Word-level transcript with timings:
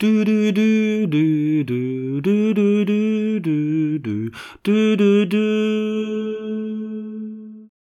Du 0.00 0.24
du 0.24 0.50
du 0.50 1.06
du 1.06 1.62
du 1.62 2.22
du 2.22 2.54
du 2.54 2.84
du 2.86 3.38
du 3.38 3.98
du 3.98 4.30
du 4.62 4.96
du 4.96 5.26
du 5.26 5.42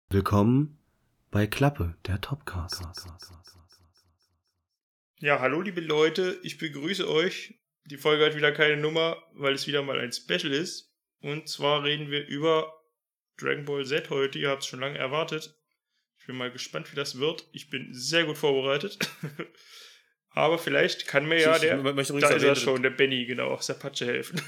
Willkommen 0.08 0.79
bei 1.31 1.47
Klappe, 1.47 1.94
der 2.07 2.18
Topcast. 2.23 2.83
Ja, 5.18 5.41
hallo 5.41 5.60
liebe 5.60 5.83
Leute, 5.83 6.41
ich 6.42 6.57
begrüße 6.57 7.07
euch. 7.07 7.60
Die 7.84 7.99
Folge 7.99 8.25
hat 8.25 8.35
wieder 8.35 8.53
keine 8.53 8.80
Nummer, 8.80 9.23
weil 9.35 9.53
es 9.53 9.67
wieder 9.67 9.83
mal 9.83 10.01
ein 10.01 10.12
Special 10.12 10.55
ist. 10.55 10.95
Und 11.21 11.51
zwar 11.51 11.85
reden 11.85 12.11
wir 12.11 12.27
über 12.27 12.73
Dragon 13.37 13.67
Ball 13.67 13.85
Z 13.85 14.09
heute. 14.09 14.39
Ihr 14.39 14.48
habt 14.48 14.62
es 14.62 14.69
schon 14.69 14.80
lange 14.80 14.96
erwartet. 14.96 15.55
Ich 16.19 16.27
bin 16.27 16.39
mal 16.39 16.51
gespannt, 16.51 16.91
wie 16.91 16.96
das 16.96 17.19
wird. 17.19 17.46
Ich 17.53 17.69
bin 17.69 17.93
sehr 17.93 18.25
gut 18.25 18.39
vorbereitet. 18.39 18.98
Aber 20.37 20.59
vielleicht 20.59 21.07
kann 21.07 21.27
mir 21.27 21.41
ja 21.41 21.55
Ich- 21.55 21.62
der. 21.62 21.79
ich 21.79 22.09
Da 22.21 22.29
ist 22.29 22.43
er 22.43 22.55
schon, 22.57 22.82
der 22.82 22.91
Benny, 22.91 23.25
genau, 23.25 23.52
aus 23.55 23.69
der 23.69 23.75
Patsche 23.75 24.05
helfen. 24.05 24.38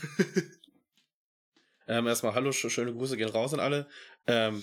Ähm, 1.87 2.07
erstmal 2.07 2.35
hallo, 2.35 2.53
sch 2.53 2.69
schöne 2.69 2.93
Grüße 2.93 3.17
gehen 3.17 3.31
raus 3.31 3.55
an 3.55 3.61
alle. 3.61 3.89
Ähm, 4.27 4.63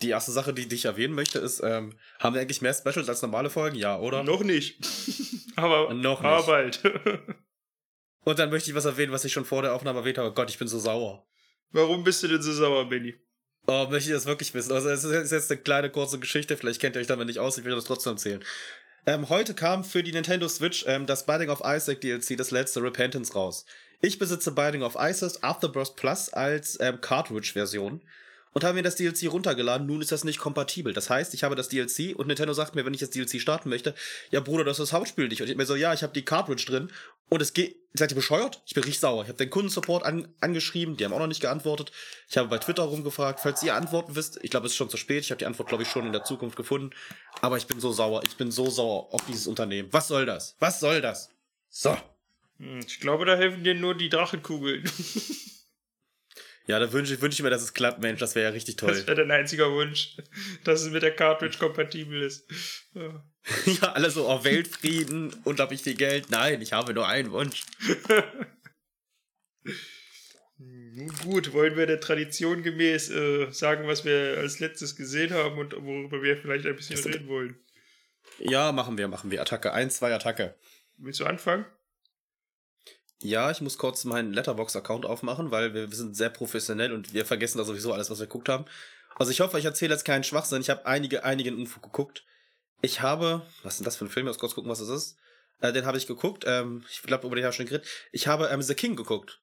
die 0.00 0.10
erste 0.10 0.30
Sache, 0.30 0.54
die, 0.54 0.68
die 0.68 0.76
ich 0.76 0.84
erwähnen 0.84 1.14
möchte, 1.14 1.40
ist, 1.40 1.60
ähm, 1.64 1.98
haben 2.20 2.34
wir 2.34 2.40
eigentlich 2.40 2.62
mehr 2.62 2.72
Specials 2.74 3.08
als 3.08 3.22
normale 3.22 3.50
Folgen? 3.50 3.76
Ja, 3.76 3.98
oder? 3.98 4.22
Noch 4.22 4.44
nicht. 4.44 4.78
aber, 5.56 5.92
Noch 5.94 6.20
nicht. 6.20 6.28
aber 6.30 6.46
bald. 6.46 6.80
Und 8.24 8.38
dann 8.38 8.50
möchte 8.50 8.70
ich 8.70 8.76
was 8.76 8.84
erwähnen, 8.84 9.10
was 9.10 9.24
ich 9.24 9.32
schon 9.32 9.44
vor 9.44 9.62
der 9.62 9.74
Aufnahme 9.74 9.98
erwähnt 9.98 10.18
habe. 10.18 10.32
Gott, 10.32 10.48
ich 10.48 10.58
bin 10.58 10.68
so 10.68 10.78
sauer. 10.78 11.26
Warum 11.72 12.04
bist 12.04 12.22
du 12.22 12.28
denn 12.28 12.40
so 12.40 12.52
sauer, 12.52 12.88
Benny? 12.88 13.16
Oh, 13.66 13.88
möchte 13.90 14.10
ich 14.10 14.14
das 14.14 14.26
wirklich 14.26 14.54
wissen? 14.54 14.70
Also, 14.72 14.88
es 14.90 15.02
ist 15.02 15.10
jetzt- 15.12 15.24
ist 15.24 15.32
jetzt 15.32 15.50
eine 15.50 15.60
kleine, 15.60 15.90
kurze 15.90 16.20
Geschichte. 16.20 16.56
Vielleicht 16.56 16.80
kennt 16.80 16.94
ihr 16.94 17.00
euch 17.00 17.08
damit 17.08 17.26
nicht 17.26 17.40
aus. 17.40 17.58
Ich 17.58 17.64
will 17.64 17.74
das 17.74 17.84
trotzdem 17.84 18.12
erzählen. 18.12 18.44
Ähm, 19.04 19.28
heute 19.28 19.54
kam 19.54 19.82
für 19.82 20.04
die 20.04 20.12
Nintendo 20.12 20.46
Switch 20.48 20.84
ähm, 20.86 21.06
das 21.06 21.26
Binding 21.26 21.50
of 21.50 21.62
Isaac 21.64 22.00
DLC, 22.00 22.36
das 22.36 22.52
letzte 22.52 22.80
Repentance, 22.82 23.34
raus. 23.34 23.66
Ich 24.00 24.18
besitze 24.18 24.52
Binding 24.52 24.82
of 24.82 24.96
Isaac 24.98 25.42
Afterburst 25.42 25.96
Plus 25.96 26.32
als 26.32 26.78
ähm, 26.80 27.00
Cartridge-Version 27.00 28.00
und 28.52 28.64
habe 28.64 28.74
mir 28.74 28.82
das 28.82 28.96
DLC 28.96 29.30
runtergeladen. 29.30 29.86
Nun 29.86 30.00
ist 30.02 30.12
das 30.12 30.24
nicht 30.24 30.38
kompatibel. 30.38 30.92
Das 30.92 31.10
heißt, 31.10 31.34
ich 31.34 31.44
habe 31.44 31.54
das 31.56 31.68
DLC 31.68 32.14
und 32.16 32.26
Nintendo 32.26 32.52
sagt 32.52 32.74
mir, 32.74 32.84
wenn 32.84 32.94
ich 32.94 33.00
das 33.00 33.10
DLC 33.10 33.40
starten 33.40 33.68
möchte, 33.68 33.94
ja 34.30 34.40
Bruder, 34.40 34.64
das 34.64 34.78
ist 34.78 34.90
das 34.90 34.92
Hauptspiel 34.92 35.28
nicht. 35.28 35.40
Und 35.42 35.48
ich 35.48 35.56
mir 35.56 35.66
so, 35.66 35.74
ja, 35.76 35.92
ich 35.94 36.02
habe 36.02 36.12
die 36.12 36.24
Cartridge 36.24 36.64
drin 36.66 36.90
und 37.28 37.40
es 37.42 37.52
geht. 37.52 37.76
Seid 37.94 38.10
ihr 38.10 38.14
bescheuert? 38.14 38.62
Ich 38.64 38.72
bin 38.72 38.84
richtig 38.84 39.00
sauer. 39.00 39.22
Ich 39.22 39.28
habe 39.28 39.36
den 39.36 39.50
Kundensupport 39.50 40.02
an, 40.02 40.26
angeschrieben, 40.40 40.96
die 40.96 41.04
haben 41.04 41.12
auch 41.12 41.18
noch 41.18 41.26
nicht 41.26 41.42
geantwortet. 41.42 41.92
Ich 42.26 42.38
habe 42.38 42.48
bei 42.48 42.56
Twitter 42.56 42.84
rumgefragt, 42.84 43.40
falls 43.40 43.62
ihr 43.62 43.74
Antworten 43.74 44.16
wisst. 44.16 44.38
Ich 44.42 44.50
glaube, 44.50 44.64
es 44.64 44.72
ist 44.72 44.76
schon 44.76 44.88
zu 44.88 44.96
spät. 44.96 45.24
Ich 45.24 45.30
habe 45.30 45.38
die 45.38 45.44
Antwort, 45.44 45.68
glaube 45.68 45.82
ich, 45.82 45.90
schon 45.90 46.06
in 46.06 46.12
der 46.12 46.24
Zukunft 46.24 46.56
gefunden. 46.56 46.94
Aber 47.42 47.58
ich 47.58 47.66
bin 47.66 47.80
so 47.80 47.92
sauer. 47.92 48.22
Ich 48.24 48.36
bin 48.36 48.50
so 48.50 48.70
sauer 48.70 49.12
auf 49.12 49.26
dieses 49.26 49.46
Unternehmen. 49.46 49.90
Was 49.92 50.08
soll 50.08 50.24
das? 50.24 50.56
Was 50.58 50.80
soll 50.80 51.02
das? 51.02 51.28
So. 51.68 51.94
Hm, 52.58 52.80
Ich 52.86 52.98
glaube, 53.00 53.26
da 53.26 53.36
helfen 53.36 53.62
dir 53.62 53.74
nur 53.74 53.94
die 53.94 54.08
Drachenkugeln. 54.08 54.90
Ja, 56.66 56.78
da 56.78 56.92
wünsche 56.92 57.14
ich, 57.14 57.20
wünsch 57.20 57.36
ich 57.36 57.42
mir, 57.42 57.50
dass 57.50 57.62
es 57.62 57.74
klappt, 57.74 58.00
Mensch. 58.00 58.20
Das 58.20 58.34
wäre 58.34 58.44
ja 58.46 58.50
richtig 58.50 58.76
toll. 58.76 58.90
Das 58.90 59.06
wäre 59.06 59.16
dein 59.16 59.30
einziger 59.30 59.70
Wunsch, 59.72 60.16
dass 60.64 60.82
es 60.82 60.90
mit 60.90 61.02
der 61.02 61.14
Cartridge 61.14 61.58
kompatibel 61.58 62.22
ist. 62.22 62.48
Ja. 62.94 63.24
ja, 63.66 63.92
alle 63.92 64.10
so 64.10 64.28
auf 64.28 64.44
Weltfrieden 64.44 65.34
und 65.44 65.58
habe 65.58 65.74
ich 65.74 65.82
viel 65.82 65.94
Geld. 65.96 66.30
Nein, 66.30 66.62
ich 66.62 66.72
habe 66.72 66.94
nur 66.94 67.08
einen 67.08 67.32
Wunsch. 67.32 67.64
Nun 70.58 71.08
gut, 71.24 71.52
wollen 71.52 71.76
wir 71.76 71.86
der 71.86 72.00
Tradition 72.00 72.62
gemäß 72.62 73.10
äh, 73.10 73.50
sagen, 73.50 73.88
was 73.88 74.04
wir 74.04 74.36
als 74.38 74.60
letztes 74.60 74.94
gesehen 74.94 75.32
haben 75.32 75.58
und 75.58 75.72
worüber 75.74 76.22
wir 76.22 76.36
vielleicht 76.36 76.66
ein 76.66 76.76
bisschen 76.76 76.96
Das- 76.96 77.06
reden 77.06 77.26
wollen. 77.28 77.56
Ja, 78.38 78.72
machen 78.72 78.96
wir, 78.96 79.08
machen 79.08 79.30
wir. 79.30 79.40
Attacke. 79.40 79.72
Eins, 79.72 79.96
zwei 79.96 80.14
Attacke. 80.14 80.54
Willst 80.96 81.20
du 81.20 81.24
anfangen? 81.24 81.66
Ja, 83.22 83.50
ich 83.50 83.60
muss 83.60 83.78
kurz 83.78 84.04
meinen 84.04 84.32
Letterbox-Account 84.32 85.06
aufmachen, 85.06 85.50
weil 85.50 85.74
wir, 85.74 85.90
wir 85.90 85.96
sind 85.96 86.16
sehr 86.16 86.30
professionell 86.30 86.92
und 86.92 87.14
wir 87.14 87.24
vergessen 87.24 87.58
da 87.58 87.64
sowieso 87.64 87.92
alles, 87.92 88.10
was 88.10 88.18
wir 88.18 88.26
geguckt 88.26 88.48
haben. 88.48 88.64
Also 89.16 89.30
ich 89.30 89.40
hoffe, 89.40 89.58
ich 89.58 89.64
erzähle 89.64 89.92
jetzt 89.94 90.04
keinen 90.04 90.24
Schwachsinn. 90.24 90.60
Ich 90.60 90.70
habe 90.70 90.86
einige, 90.86 91.24
einigen 91.24 91.56
Unfug 91.56 91.82
geguckt. 91.82 92.24
Ich 92.80 93.00
habe, 93.00 93.46
was 93.62 93.74
ist 93.74 93.78
denn 93.80 93.84
das 93.84 93.96
für 93.96 94.04
ein 94.06 94.10
Film? 94.10 94.26
Ich 94.26 94.30
muss 94.30 94.38
kurz 94.38 94.54
gucken, 94.54 94.70
was 94.70 94.80
das 94.80 94.88
ist. 94.88 95.16
Äh, 95.60 95.72
den 95.72 95.86
habe 95.86 95.98
ich 95.98 96.06
geguckt. 96.08 96.44
Ähm, 96.46 96.84
ich 96.90 97.02
glaube, 97.02 97.26
über 97.26 97.36
den 97.36 97.44
habe 97.44 97.52
ich 97.52 97.56
schon 97.56 97.66
geredet. 97.66 97.86
Ich 98.10 98.26
habe 98.26 98.48
ähm, 98.48 98.60
The 98.62 98.74
King 98.74 98.96
geguckt. 98.96 99.40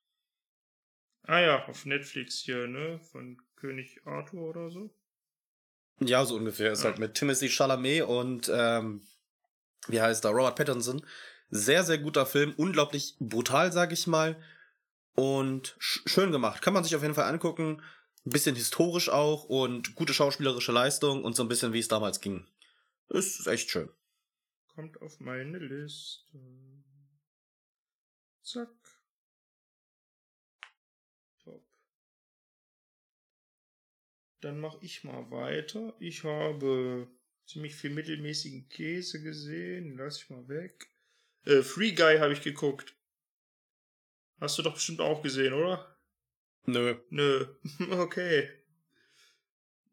Ah 1.24 1.40
ja, 1.40 1.66
auf 1.68 1.86
Netflix 1.86 2.40
hier, 2.40 2.68
ne? 2.68 3.00
Von 3.12 3.38
König 3.56 4.02
Arthur 4.06 4.50
oder 4.50 4.70
so. 4.72 4.90
Ja, 6.02 6.26
so 6.26 6.36
ungefähr. 6.36 6.72
Ist 6.74 6.84
Ja. 6.84 6.90
halt 6.90 7.00
mit 7.00 7.14
Timothy 7.14 7.50
Chalamet 7.50 8.04
und 8.04 8.50
ähm, 8.54 9.02
wie 9.88 10.02
heißt 10.02 10.26
er? 10.26 10.32
Robert 10.32 10.56
Pattinson. 10.56 11.06
Sehr, 11.50 11.84
sehr 11.84 11.98
guter 11.98 12.26
Film. 12.26 12.54
Unglaublich 12.58 13.16
brutal, 13.20 13.72
sag 13.72 13.92
ich 13.92 14.08
mal. 14.08 14.42
Und 15.16 15.76
sch 15.80 16.02
schön 16.06 16.32
gemacht. 16.32 16.62
Kann 16.62 16.74
man 16.74 16.84
sich 16.84 16.96
auf 16.96 17.02
jeden 17.02 17.16
Fall 17.16 17.32
angucken. 17.32 17.82
Ein 18.26 18.32
bisschen 18.32 18.56
historisch 18.56 19.10
auch 19.10 19.46
und 19.46 19.96
gute 19.96 20.14
schauspielerische 20.14 20.72
Leistung 20.72 21.24
und 21.24 21.36
so 21.36 21.44
ein 21.44 21.50
bisschen, 21.50 21.74
wie 21.74 21.80
es 21.80 21.88
damals 21.88 22.22
ging. 22.22 22.46
Ist 23.10 23.48
echt 23.48 23.72
schön. 23.72 23.90
Kommt 24.68 25.02
auf 25.02 25.20
meine 25.20 25.58
Liste. 25.58 26.38
Zack. 28.44 28.70
Top. 31.44 31.66
Dann 34.42 34.60
mache 34.60 34.78
ich 34.82 35.04
mal 35.04 35.30
weiter. 35.32 35.96
Ich 36.00 36.24
habe 36.24 37.08
ziemlich 37.46 37.76
viel 37.76 37.90
mittelmäßigen 37.90 38.70
Käse 38.70 39.22
gesehen. 39.22 39.98
Lass 39.98 40.22
ich 40.22 40.30
mal 40.30 40.48
weg. 40.48 40.89
Äh, 41.46 41.62
Free 41.62 41.92
Guy 41.92 42.20
habe 42.20 42.34
ich 42.34 42.42
geguckt. 42.42 42.96
Hast 44.40 44.58
du 44.58 44.62
doch 44.62 44.74
bestimmt 44.74 45.02
auch 45.02 45.22
gesehen, 45.22 45.54
oder? 45.54 45.98
Nö. 46.66 46.96
Nö. 47.10 47.46
Okay. 47.92 48.50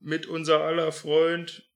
Mit 0.00 0.26
unser 0.26 0.60
aller 0.60 0.92
Freund. 0.92 1.68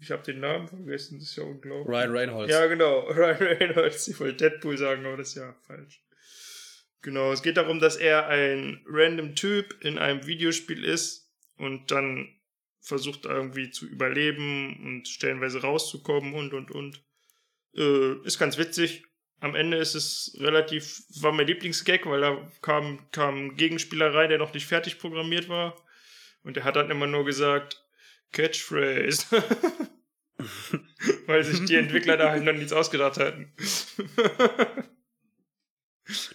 Ich 0.00 0.10
habe 0.12 0.22
den 0.22 0.40
Namen 0.40 0.68
vergessen, 0.68 1.18
das 1.18 1.30
ist 1.30 1.36
ja 1.36 1.42
unglaublich. 1.42 1.88
Ryan 1.88 2.12
Reynolds. 2.12 2.52
Ja, 2.52 2.66
genau. 2.66 3.00
Ryan 3.08 3.36
Reynolds. 3.36 4.08
Ich 4.08 4.18
wollte 4.20 4.36
Deadpool 4.36 4.78
sagen, 4.78 5.04
aber 5.04 5.16
das 5.16 5.30
ist 5.30 5.34
ja 5.34 5.54
falsch. 5.66 6.02
Genau, 7.02 7.32
es 7.32 7.42
geht 7.42 7.56
darum, 7.56 7.80
dass 7.80 7.96
er 7.96 8.28
ein 8.28 8.84
random 8.86 9.34
Typ 9.34 9.76
in 9.84 9.98
einem 9.98 10.26
Videospiel 10.26 10.84
ist 10.84 11.32
und 11.56 11.90
dann 11.90 12.28
versucht 12.80 13.24
irgendwie 13.24 13.70
zu 13.70 13.86
überleben 13.86 14.84
und 14.84 15.08
stellenweise 15.08 15.60
rauszukommen 15.60 16.34
und 16.34 16.54
und 16.54 16.70
und. 16.70 17.04
Äh, 17.74 18.24
ist 18.24 18.38
ganz 18.38 18.58
witzig. 18.58 19.04
Am 19.40 19.54
Ende 19.54 19.76
ist 19.76 19.94
es 19.94 20.36
relativ, 20.40 21.02
war 21.20 21.32
mein 21.32 21.46
Lieblingsgag, 21.46 22.06
weil 22.06 22.20
da 22.20 22.50
kam, 22.60 23.08
kam 23.12 23.36
ein 23.36 23.56
Gegenspieler 23.56 24.12
rein, 24.12 24.30
der 24.30 24.38
noch 24.38 24.52
nicht 24.52 24.66
fertig 24.66 24.98
programmiert 24.98 25.48
war. 25.48 25.76
Und 26.42 26.56
der 26.56 26.64
hat 26.64 26.76
dann 26.76 26.90
immer 26.90 27.06
nur 27.06 27.24
gesagt, 27.24 27.84
Catchphrase. 28.32 29.26
weil 31.26 31.44
sich 31.44 31.64
die 31.64 31.76
Entwickler 31.76 32.16
da 32.16 32.30
halt 32.30 32.44
noch 32.44 32.52
nichts 32.52 32.72
ausgedacht 32.72 33.18
hatten. 33.18 33.52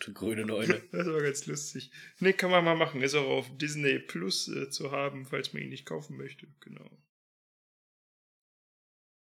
Du 0.06 0.14
grüne 0.14 0.46
Neune. 0.46 0.84
Das 0.92 1.08
war 1.08 1.22
ganz 1.22 1.48
lustig. 1.48 1.90
Ne, 2.20 2.34
kann 2.34 2.52
man 2.52 2.64
mal 2.64 2.76
machen. 2.76 3.02
Ist 3.02 3.16
auch 3.16 3.26
auf 3.28 3.58
Disney 3.58 3.98
Plus 3.98 4.48
äh, 4.48 4.70
zu 4.70 4.92
haben, 4.92 5.26
falls 5.26 5.52
man 5.54 5.64
ihn 5.64 5.70
nicht 5.70 5.88
kaufen 5.88 6.16
möchte. 6.16 6.48
Genau. 6.60 6.90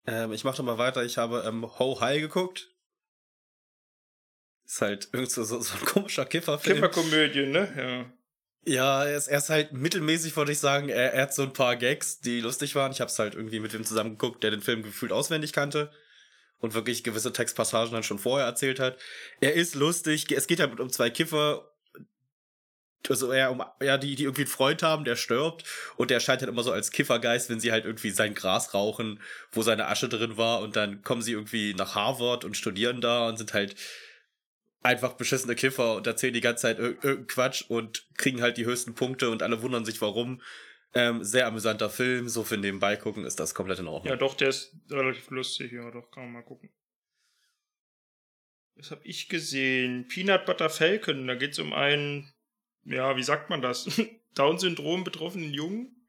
Ähm, 0.08 0.32
ich 0.34 0.44
mache 0.44 0.58
doch 0.58 0.64
mal 0.64 0.78
weiter. 0.78 1.04
Ich 1.04 1.18
habe 1.18 1.44
ähm, 1.48 1.66
Ho 1.80 2.00
High 2.00 2.22
geguckt. 2.22 2.70
Ist 4.66 4.82
halt 4.82 5.10
irgend 5.12 5.32
so, 5.32 5.44
so, 5.44 5.58
ein 5.58 5.86
komischer 5.86 6.26
Kifferfilm. 6.26 6.76
Kifferkomödie, 6.76 7.46
ne? 7.48 7.74
Ja. 7.78 8.14
Ja, 8.64 9.06
er 9.06 9.18
ist, 9.18 9.28
er 9.28 9.40
ist 9.40 9.50
halt 9.50 9.74
mittelmäßig, 9.74 10.36
würde 10.38 10.52
ich 10.52 10.60
sagen. 10.60 10.90
Er, 10.90 11.14
er 11.14 11.24
hat 11.24 11.34
so 11.34 11.42
ein 11.42 11.54
paar 11.54 11.76
Gags, 11.76 12.20
die 12.20 12.42
lustig 12.42 12.76
waren. 12.76 12.92
Ich 12.92 13.02
habe 13.02 13.10
es 13.10 13.18
halt 13.18 13.34
irgendwie 13.34 13.60
mit 13.60 13.74
dem 13.74 13.84
zusammen 13.84 14.12
geguckt, 14.12 14.44
der 14.44 14.52
den 14.52 14.62
Film 14.62 14.84
gefühlt 14.84 15.12
auswendig 15.12 15.52
kannte 15.52 15.92
und 16.60 16.76
wirklich 16.76 17.04
gewisse 17.04 17.34
Textpassagen 17.34 17.92
dann 17.92 18.04
schon 18.04 18.20
vorher 18.20 18.46
erzählt 18.46 18.80
hat. 18.80 18.98
Er 19.40 19.54
ist 19.54 19.74
lustig. 19.74 20.32
Es 20.32 20.46
geht 20.46 20.60
halt 20.60 20.80
um 20.80 20.92
zwei 20.92 21.10
Kiffer. 21.10 21.71
Also 23.10 23.32
eher 23.32 23.52
um, 23.52 23.64
ja, 23.82 23.98
die, 23.98 24.16
die 24.16 24.24
irgendwie 24.24 24.42
einen 24.44 24.50
Freund 24.52 24.84
haben, 24.84 25.04
der 25.06 25.16
stirbt 25.16 25.64
und 25.98 26.12
der 26.12 26.18
erscheint 26.18 26.42
halt 26.42 26.50
immer 26.50 26.64
so 26.64 26.72
als 26.72 26.92
Kiffergeist, 26.92 27.50
wenn 27.50 27.60
sie 27.60 27.72
halt 27.72 27.86
irgendwie 27.86 28.12
sein 28.12 28.34
Gras 28.36 28.74
rauchen, 28.74 29.20
wo 29.52 29.62
seine 29.64 29.88
Asche 29.88 30.08
drin 30.08 30.38
war 30.38 30.62
und 30.62 30.76
dann 30.76 31.02
kommen 31.02 31.22
sie 31.22 31.32
irgendwie 31.32 31.74
nach 31.74 31.96
Harvard 31.96 32.46
und 32.46 32.56
studieren 32.56 33.02
da 33.02 33.28
und 33.28 33.38
sind 33.38 33.54
halt 33.54 33.76
einfach 34.84 35.14
beschissene 35.14 35.56
Kiffer 35.56 35.96
und 35.96 36.08
erzählen 36.08 36.34
die 36.34 36.42
ganze 36.42 36.64
Zeit 36.64 36.78
ir- 36.80 36.96
irgendeinen 37.04 37.28
Quatsch 37.28 37.64
und 37.68 38.08
kriegen 38.18 38.42
halt 38.42 38.58
die 38.58 38.66
höchsten 38.66 38.94
Punkte 38.96 39.30
und 39.30 39.44
alle 39.44 39.62
wundern 39.62 39.86
sich 39.86 40.02
warum. 40.02 40.42
Ähm, 40.94 41.24
sehr 41.24 41.48
amüsanter 41.48 41.90
Film, 41.90 42.28
so 42.28 42.44
für 42.44 42.58
nebenbei 42.58 42.98
gucken 42.98 43.24
ist 43.26 43.40
das 43.40 43.56
komplett 43.56 43.80
in 43.80 43.88
Ordnung. 43.88 44.12
ja, 44.12 44.18
doch, 44.18 44.36
der 44.36 44.50
ist 44.50 44.76
relativ 44.90 45.30
lustig. 45.30 45.72
Ja, 45.72 45.90
doch, 45.90 46.12
kann 46.12 46.24
man 46.24 46.34
mal 46.34 46.42
gucken. 46.44 46.70
Was 48.76 48.92
habe 48.92 49.02
ich 49.06 49.30
gesehen? 49.30 50.08
Peanut 50.08 50.46
Butter 50.46 50.70
Falcon. 50.70 51.28
Da 51.28 51.36
geht 51.36 51.52
es 51.52 51.60
um 51.60 51.72
einen, 51.74 52.34
ja, 52.86 53.16
wie 53.16 53.24
sagt 53.24 53.50
man 53.50 53.62
das? 53.62 53.90
Down-Syndrom 54.36 55.04
betroffenen 55.04 55.54
Jungen, 55.54 56.08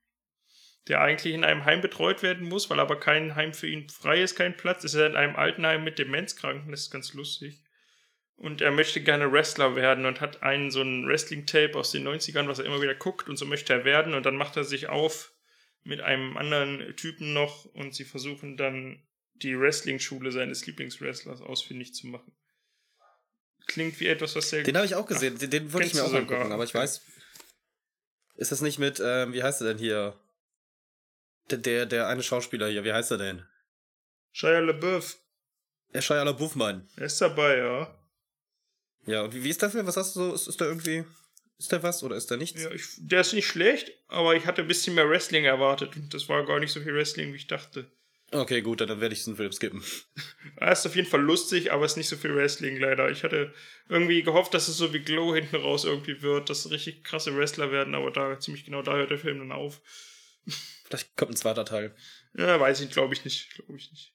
der 0.88 1.00
eigentlich 1.00 1.34
in 1.34 1.44
einem 1.44 1.64
Heim 1.64 1.80
betreut 1.80 2.22
werden 2.22 2.48
muss, 2.48 2.70
weil 2.70 2.80
aber 2.80 2.98
kein 2.98 3.34
Heim 3.34 3.52
für 3.54 3.68
ihn 3.68 3.88
frei 3.88 4.22
ist, 4.22 4.36
kein 4.36 4.56
Platz. 4.56 4.84
Ist 4.84 4.94
in 4.94 5.16
einem 5.16 5.36
Altenheim 5.36 5.84
mit 5.84 5.98
Demenzkranken. 5.98 6.70
Das 6.70 6.82
ist 6.82 6.90
ganz 6.90 7.14
lustig. 7.14 7.62
und 8.36 8.60
er 8.60 8.72
möchte 8.72 9.00
gerne 9.00 9.30
Wrestler 9.30 9.76
werden 9.76 10.04
und 10.04 10.20
hat 10.20 10.42
einen 10.42 10.72
so 10.72 10.82
ein 10.82 11.06
Wrestling-Tape 11.06 11.78
aus 11.78 11.92
den 11.92 12.06
90ern, 12.08 12.48
was 12.48 12.58
er 12.58 12.64
immer 12.64 12.82
wieder 12.82 12.94
guckt 12.96 13.28
und 13.28 13.36
so 13.36 13.46
möchte 13.46 13.72
er 13.72 13.84
werden 13.84 14.14
und 14.14 14.26
dann 14.26 14.36
macht 14.36 14.56
er 14.56 14.64
sich 14.64 14.88
auf 14.88 15.32
mit 15.84 16.00
einem 16.00 16.36
anderen 16.36 16.96
Typen 16.96 17.32
noch 17.32 17.64
und 17.66 17.94
sie 17.94 18.04
versuchen 18.04 18.56
dann 18.56 19.00
die 19.34 19.58
Wrestling-Schule 19.58 20.32
seines 20.32 20.66
Lieblingswrestlers 20.66 21.40
ausfindig 21.40 21.94
zu 21.94 22.08
machen. 22.08 22.32
Klingt 23.66 23.98
wie 24.00 24.06
etwas, 24.08 24.34
was 24.36 24.50
sehr 24.50 24.62
Den 24.62 24.76
habe 24.76 24.86
ich 24.86 24.94
auch 24.94 25.06
gesehen, 25.06 25.38
den, 25.38 25.50
den 25.50 25.72
wollte 25.72 25.86
ich 25.86 25.94
mir 25.94 26.02
auch 26.04 26.12
angucken, 26.12 26.42
sogar? 26.42 26.50
aber 26.52 26.64
ich 26.64 26.74
weiß. 26.74 27.00
Ist 28.36 28.52
das 28.52 28.60
nicht 28.60 28.78
mit, 28.78 29.00
ähm, 29.04 29.32
wie 29.32 29.42
heißt 29.42 29.60
er 29.60 29.68
denn 29.68 29.78
hier? 29.78 30.18
Der, 31.50 31.58
der, 31.58 31.86
der 31.86 32.08
eine 32.08 32.22
Schauspieler 32.22 32.68
hier, 32.68 32.84
wie 32.84 32.92
heißt 32.92 33.10
er 33.12 33.18
denn? 33.18 33.46
Shia 34.32 34.58
LaBeouf, 34.60 35.18
Der 35.92 36.00
Shia 36.02 36.22
LaBeouf, 36.22 36.54
Mann. 36.54 36.88
er 36.96 37.06
ist 37.06 37.20
dabei, 37.20 37.58
ja. 37.58 37.98
Ja, 39.06 39.22
und 39.22 39.34
wie, 39.34 39.42
wie 39.44 39.50
ist 39.50 39.60
der 39.60 39.70
Film? 39.70 39.86
Was 39.86 39.96
hast 39.96 40.14
du 40.16 40.20
so? 40.20 40.34
Ist, 40.34 40.46
ist 40.48 40.60
der 40.60 40.68
irgendwie. 40.68 41.04
Ist 41.58 41.70
der 41.70 41.82
was 41.82 42.02
oder 42.02 42.16
ist 42.16 42.30
der 42.30 42.38
nichts? 42.38 42.60
ja 42.62 42.70
ich, 42.70 42.84
der 42.98 43.20
ist 43.20 43.32
nicht 43.34 43.46
schlecht, 43.46 43.92
aber 44.08 44.34
ich 44.34 44.46
hatte 44.46 44.62
ein 44.62 44.68
bisschen 44.68 44.94
mehr 44.94 45.08
Wrestling 45.08 45.44
erwartet 45.44 45.94
und 45.96 46.12
das 46.14 46.28
war 46.28 46.44
gar 46.46 46.58
nicht 46.58 46.72
so 46.72 46.80
viel 46.80 46.94
Wrestling, 46.94 47.32
wie 47.32 47.36
ich 47.36 47.46
dachte. 47.46 47.90
Okay, 48.34 48.62
gut, 48.62 48.80
dann, 48.80 48.88
werde 48.88 49.12
ich 49.12 49.20
diesen 49.20 49.36
Film 49.36 49.52
skippen. 49.52 49.84
Er 50.56 50.72
ist 50.72 50.86
auf 50.86 50.96
jeden 50.96 51.08
Fall 51.08 51.20
lustig, 51.20 51.70
aber 51.70 51.84
es 51.84 51.92
ist 51.92 51.96
nicht 51.98 52.08
so 52.08 52.16
viel 52.16 52.34
Wrestling 52.34 52.78
leider. 52.78 53.10
Ich 53.10 53.24
hatte 53.24 53.52
irgendwie 53.88 54.22
gehofft, 54.22 54.54
dass 54.54 54.68
es 54.68 54.76
so 54.78 54.94
wie 54.94 55.00
Glow 55.00 55.34
hinten 55.34 55.56
raus 55.56 55.84
irgendwie 55.84 56.22
wird, 56.22 56.48
dass 56.48 56.70
richtig 56.70 57.04
krasse 57.04 57.36
Wrestler 57.36 57.70
werden, 57.70 57.94
aber 57.94 58.10
da 58.10 58.38
ziemlich 58.40 58.64
genau 58.64 58.80
da 58.80 58.94
hört 58.94 59.10
der 59.10 59.18
Film 59.18 59.38
dann 59.38 59.52
auf. 59.52 59.82
Vielleicht 60.84 61.14
kommt 61.16 61.32
ein 61.32 61.36
zweiter 61.36 61.66
Teil. 61.66 61.94
Ja, 62.34 62.58
weiß 62.58 62.80
ich, 62.80 62.90
glaube 62.90 63.12
ich 63.12 63.24
nicht, 63.24 63.54
glaube 63.54 63.76
ich 63.76 63.90
nicht. 63.90 64.14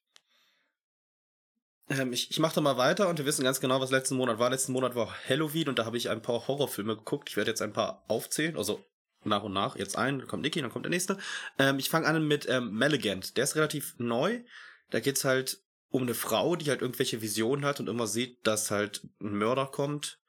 Ähm, 1.90 2.12
ich 2.12 2.32
ich 2.32 2.40
mache 2.40 2.56
da 2.56 2.62
mal 2.62 2.78
weiter 2.78 3.10
und 3.10 3.20
wir 3.20 3.26
wissen 3.26 3.44
ganz 3.44 3.62
genau, 3.62 3.80
was 3.80 3.92
letzten 3.92 4.16
Monat 4.16 4.40
war. 4.40 4.50
Letzten 4.50 4.74
Monat 4.74 4.96
war 4.96 5.16
Halloween 5.30 5.70
und 5.70 5.80
da 5.80 5.86
habe 5.86 5.98
ich 5.98 6.10
ein 6.10 6.22
paar 6.22 6.48
Horrorfilme 6.48 6.96
geguckt. 6.96 7.30
Ich 7.30 7.38
werde 7.38 7.52
jetzt 7.52 7.62
ein 7.62 7.74
paar 7.74 8.04
aufzählen, 8.08 8.58
also 8.58 8.84
nach 9.28 9.44
und 9.44 9.54
nach. 9.54 9.76
Jetzt 9.76 9.98
ein, 9.98 10.20
dann 10.20 10.28
kommt 10.28 10.44
Niki, 10.44 10.62
dann 10.62 10.72
kommt 10.72 10.86
der 10.86 10.90
nächste. 10.90 11.18
Ähm, 11.60 11.80
ich 11.80 11.90
fange 11.90 12.08
an 12.08 12.28
mit 12.28 12.48
ähm, 12.50 12.72
Maligant. 12.72 13.38
Der 13.38 13.44
ist 13.44 13.56
relativ 13.56 13.96
neu. 13.98 14.42
Da 14.90 15.00
geht's 15.00 15.24
halt 15.26 15.62
um 15.90 16.04
eine 16.04 16.14
Frau, 16.14 16.56
die 16.56 16.70
halt 16.70 16.82
irgendwelche 16.82 17.22
Visionen 17.22 17.66
hat 17.66 17.80
und 17.80 17.88
immer 17.90 18.08
sieht, 18.08 18.46
dass 18.46 18.72
halt 18.72 19.08
ein 19.22 19.38
Mörder 19.38 19.68
kommt, 19.68 20.20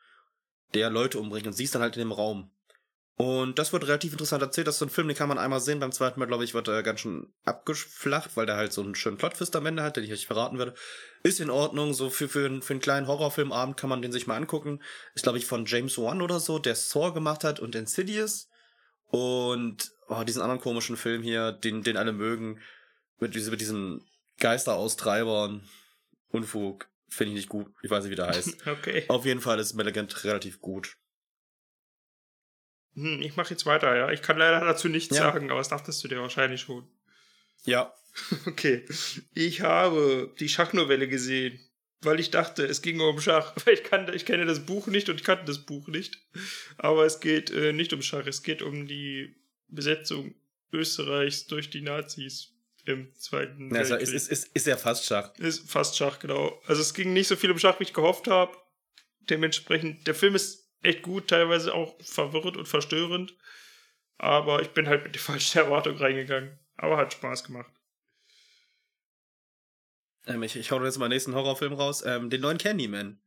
der 0.75 0.91
Leute 0.91 1.19
umbringt 1.19 1.47
und 1.47 1.53
sie 1.53 1.65
ist 1.65 1.75
dann 1.75 1.83
halt 1.83 1.97
in 1.97 2.01
dem 2.01 2.13
Raum. 2.13 2.51
Und 3.17 3.59
das 3.59 3.73
wird 3.73 3.83
relativ 3.89 4.13
interessant 4.13 4.43
erzählt. 4.43 4.69
Das 4.69 4.77
ist 4.77 4.79
so 4.79 4.85
ein 4.87 4.91
Film, 4.91 5.09
den 5.09 5.17
kann 5.17 5.29
man 5.29 5.39
einmal 5.39 5.59
sehen. 5.59 5.81
Beim 5.81 5.91
zweiten 5.91 6.21
Mal, 6.21 6.27
glaube 6.27 6.45
ich, 6.45 6.55
wird 6.55 6.69
er 6.69 6.85
ganz 6.85 7.01
schön 7.01 7.27
abgeflacht, 7.45 8.37
weil 8.37 8.47
der 8.47 8.55
halt 8.55 8.73
so 8.73 8.81
einen 8.81 8.95
schönen 8.95 9.17
Plotfist 9.17 9.57
am 9.57 9.67
Ende 9.67 9.83
hat, 9.83 9.97
den 9.97 10.05
ich 10.05 10.13
euch 10.13 10.29
verraten 10.29 10.57
werde. 10.59 10.75
Ist 11.25 11.41
in 11.41 11.51
Ordnung. 11.51 11.95
So 11.95 12.11
für, 12.11 12.29
für, 12.29 12.47
einen- 12.47 12.63
für 12.63 12.75
einen 12.75 12.81
kleinen 12.81 13.09
Horrorfilmabend 13.09 13.77
kann 13.77 13.91
man 13.91 14.03
den 14.03 14.13
sich 14.13 14.29
mal 14.29 14.37
angucken. 14.37 14.81
Ist, 15.17 15.25
glaube 15.25 15.39
ich, 15.39 15.47
von 15.47 15.67
James 15.67 15.99
Wan 15.99 16.23
oder 16.23 16.39
so, 16.39 16.61
der 16.61 16.77
Saw 16.77 17.13
gemacht 17.13 17.43
hat 17.43 17.59
und 17.59 17.75
Insidious. 17.75 18.48
Und 19.09 19.91
oh, 20.09 20.23
diesen 20.25 20.43
anderen 20.43 20.61
komischen 20.61 20.97
Film 20.97 21.23
hier, 21.23 21.53
den, 21.53 21.83
den 21.83 21.97
alle 21.97 22.13
mögen, 22.13 22.61
mit, 23.19 23.35
diese, 23.35 23.51
mit 23.51 23.61
diesen 23.61 24.07
Geisteraustreibern. 24.39 25.69
Unfug. 26.31 26.89
Finde 27.09 27.31
ich 27.33 27.37
nicht 27.37 27.49
gut. 27.49 27.69
Ich 27.83 27.91
weiß 27.91 28.05
nicht, 28.05 28.11
wie 28.13 28.17
der 28.17 28.29
heißt. 28.29 28.59
Okay. 28.67 29.05
Auf 29.09 29.25
jeden 29.25 29.41
Fall 29.41 29.59
ist 29.59 29.75
Melegant 29.75 30.25
relativ 30.25 30.61
gut. 30.61 30.97
Hm, 32.95 33.23
ich 33.23 33.37
mache 33.37 33.51
jetzt 33.51 33.65
weiter, 33.65 33.97
ja. 33.97 34.11
Ich 34.11 34.21
kann 34.23 34.37
leider 34.37 34.61
dazu 34.61 34.89
nichts 34.89 35.17
Ja. 35.17 35.23
sagen, 35.33 35.51
aber 35.51 35.61
das 35.61 35.69
dachtest 35.69 36.05
du 36.05 36.09
dir 36.09 36.21
wahrscheinlich 36.21 36.61
schon. 36.61 36.87
Ja, 37.65 37.95
Okay. 38.47 38.85
Ich 39.35 39.61
habe 39.61 40.35
die 40.39 40.49
Schachnovelle 40.49 41.09
gesehen, 41.09 41.61
weil 42.03 42.21
ich 42.21 42.31
dachte, 42.31 42.65
es 42.65 42.83
ging 42.83 43.01
um 43.01 43.21
Schach. 43.21 43.55
Weil 43.65 43.75
ich, 43.75 43.85
kannte, 43.85 44.15
ich 44.15 44.25
kenne 44.25 44.47
das 44.47 44.65
Buch 44.65 44.87
nicht 44.87 45.09
und 45.09 45.17
ich 45.17 45.25
kannte 45.25 45.45
das 45.45 45.65
Buch 45.65 45.89
nicht. 45.89 46.19
Aber 46.77 47.05
es 47.05 47.21
geht 47.21 47.51
äh, 47.51 47.73
nicht 47.73 47.93
um 47.93 48.03
Schach, 48.03 48.27
es 48.27 48.43
geht 48.43 48.63
um 48.63 48.87
die 48.87 49.35
Besetzung 49.69 50.35
Österreichs 50.73 51.47
durch 51.47 51.71
die 51.71 51.81
Nazis 51.81 52.55
im 52.85 53.15
Zweiten 53.15 53.75
Ja, 53.75 53.81
ist, 53.83 53.91
Weltkrieg. 53.91 54.15
ist, 54.15 54.29
ist, 54.31 54.47
ist 54.55 54.67
ja 54.67 54.77
fast 54.77 55.05
Schach. 55.07 55.35
Ist 55.39 55.71
fast 55.71 55.97
Schach, 55.97 56.19
genau. 56.19 56.61
Also 56.67 56.81
es 56.83 56.95
ging 56.95 57.13
nicht 57.13 57.29
so 57.29 57.37
viel 57.37 57.51
um 57.51 57.59
Schach, 57.59 57.79
wie 57.81 57.85
ich 57.85 57.93
gehofft 57.93 58.29
habe. 58.29 58.57
Dementsprechend, 59.29 60.07
der 60.07 60.15
Film 60.15 60.35
ist 60.35 60.71
echt 60.83 61.03
gut, 61.03 61.29
teilweise 61.29 61.75
auch 61.75 61.97
verwirrend 62.03 62.57
und 62.57 62.67
verstörend. 62.69 63.35
Aber 64.17 64.63
ich 64.63 64.69
bin 64.69 64.89
halt 64.89 65.05
mit 65.05 65.15
der 65.15 65.23
falschen 65.23 65.59
Erwartung 65.65 65.97
reingegangen. 65.97 66.59
Aber 66.77 66.97
hat 66.97 67.13
Spaß 67.13 67.45
gemacht. 67.45 67.73
Ähm, 70.29 70.43
ich, 70.43 70.55
ich 70.55 70.71
hau 70.71 70.83
jetzt 70.85 70.99
mal 70.99 71.07
den 71.07 71.15
nächsten 71.15 71.35
Horrorfilm 71.35 71.73
raus. 71.73 72.05
Ähm, 72.07 72.31
den 72.31 72.41
neuen 72.41 72.59
Candyman. 72.59 73.19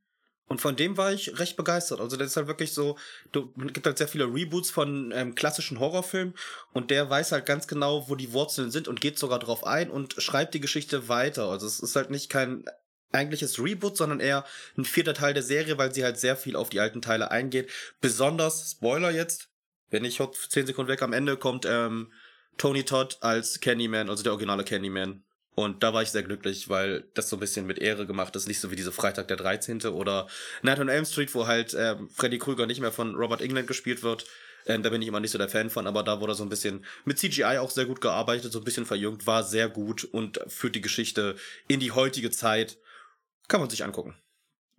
Und 0.48 0.60
von 0.60 0.76
dem 0.76 0.98
war 0.98 1.14
ich 1.14 1.40
recht 1.40 1.56
begeistert. 1.56 2.02
Also, 2.02 2.18
das 2.18 2.28
ist 2.28 2.38
halt 2.38 2.48
wirklich 2.48 2.74
so, 2.74 2.98
du, 3.32 3.54
es 3.66 3.74
gibt 3.74 3.86
halt 3.86 3.98
sehr 3.98 4.08
viele 4.08 4.26
Reboots 4.26 4.70
von 4.70 5.14
ähm, 5.16 5.34
klassischen 5.34 5.80
Horrorfilmen 5.80 6.34
und 6.74 6.92
der 6.92 7.10
weiß 7.10 7.32
halt 7.32 7.46
ganz 7.46 7.68
genau, 7.68 8.10
wo 8.10 8.16
die 8.16 8.34
Wurzeln 8.34 8.70
sind 8.70 8.90
und 8.90 9.00
geht 9.00 9.18
sogar 9.18 9.40
drauf 9.40 9.66
ein 9.66 9.90
und 9.90 10.16
schreibt 10.22 10.54
die 10.54 10.60
Geschichte 10.60 11.08
weiter. 11.08 11.48
Also, 11.50 11.68
es 11.68 11.80
ist 11.80 11.96
halt 11.96 12.10
nicht 12.10 12.30
kein 12.30 12.66
eigentliches 13.14 13.60
Reboot, 13.60 13.96
sondern 13.96 14.20
eher 14.20 14.46
ein 14.78 14.86
vierter 14.86 15.14
Teil 15.14 15.34
der 15.34 15.44
Serie, 15.44 15.78
weil 15.78 15.94
sie 15.94 16.04
halt 16.04 16.20
sehr 16.20 16.36
viel 16.36 16.56
auf 16.56 16.70
die 16.70 16.80
alten 16.80 17.02
Teile 17.02 17.32
eingeht. 17.32 17.70
Besonders, 18.02 18.72
Spoiler 18.72 19.12
jetzt, 19.12 19.50
wenn 19.90 20.06
ich 20.06 20.20
heute 20.20 20.38
10 20.38 20.68
Sekunden 20.68 20.92
weg 20.92 21.02
am 21.02 21.14
Ende 21.14 21.38
kommt, 21.38 21.66
ähm, 21.66 22.12
Tony 22.58 22.84
Todd 22.84 23.18
als 23.22 23.60
Candyman, 23.60 24.10
also 24.10 24.24
der 24.24 24.34
originale 24.34 24.64
Candyman. 24.64 25.24
Und 25.54 25.84
da 25.84 25.94
war 25.94 26.02
ich 26.02 26.10
sehr 26.10 26.24
glücklich, 26.24 26.70
weil 26.70 27.04
das 27.14 27.30
so 27.30 27.36
ein 27.36 27.40
bisschen 27.42 27.68
mit 27.68 27.78
Ehre 27.80 28.08
gemacht 28.08 28.36
ist. 28.36 28.48
Nicht 28.48 28.62
so 28.62 28.72
wie 28.72 28.76
diese 28.76 28.92
Freitag 28.92 29.28
der 29.28 29.38
13. 29.38 29.82
oder 29.88 30.28
Night 30.62 30.80
on 30.80 30.88
Elm 30.88 31.06
Street, 31.06 31.34
wo 31.36 31.46
halt 31.46 31.76
ähm, 31.78 32.10
Freddy 32.10 32.40
Krüger 32.40 32.66
nicht 32.66 32.80
mehr 32.80 32.92
von 32.92 33.16
Robert 33.16 33.42
England 33.42 33.68
gespielt 33.68 34.02
wird. 34.02 34.26
Ähm, 34.66 34.84
da 34.84 34.90
bin 34.90 35.02
ich 35.02 35.08
immer 35.08 35.20
nicht 35.20 35.32
so 35.32 35.38
der 35.38 35.50
Fan 35.50 35.70
von, 35.70 35.88
aber 35.88 36.04
da 36.04 36.22
wurde 36.22 36.36
so 36.36 36.44
ein 36.44 36.50
bisschen 36.50 36.86
mit 37.04 37.20
CGI 37.20 37.58
auch 37.58 37.72
sehr 37.72 37.86
gut 37.86 38.00
gearbeitet, 38.00 38.52
so 38.52 38.60
ein 38.60 38.64
bisschen 38.64 38.86
verjüngt, 38.86 39.26
war 39.26 39.44
sehr 39.44 39.68
gut 39.68 40.04
und 40.04 40.40
führt 40.48 40.76
die 40.76 40.82
Geschichte 40.82 41.36
in 41.68 41.80
die 41.80 41.92
heutige 41.92 42.32
Zeit. 42.32 42.78
Kann 43.48 43.60
man 43.60 43.70
sich 43.70 43.84
angucken. 43.84 44.16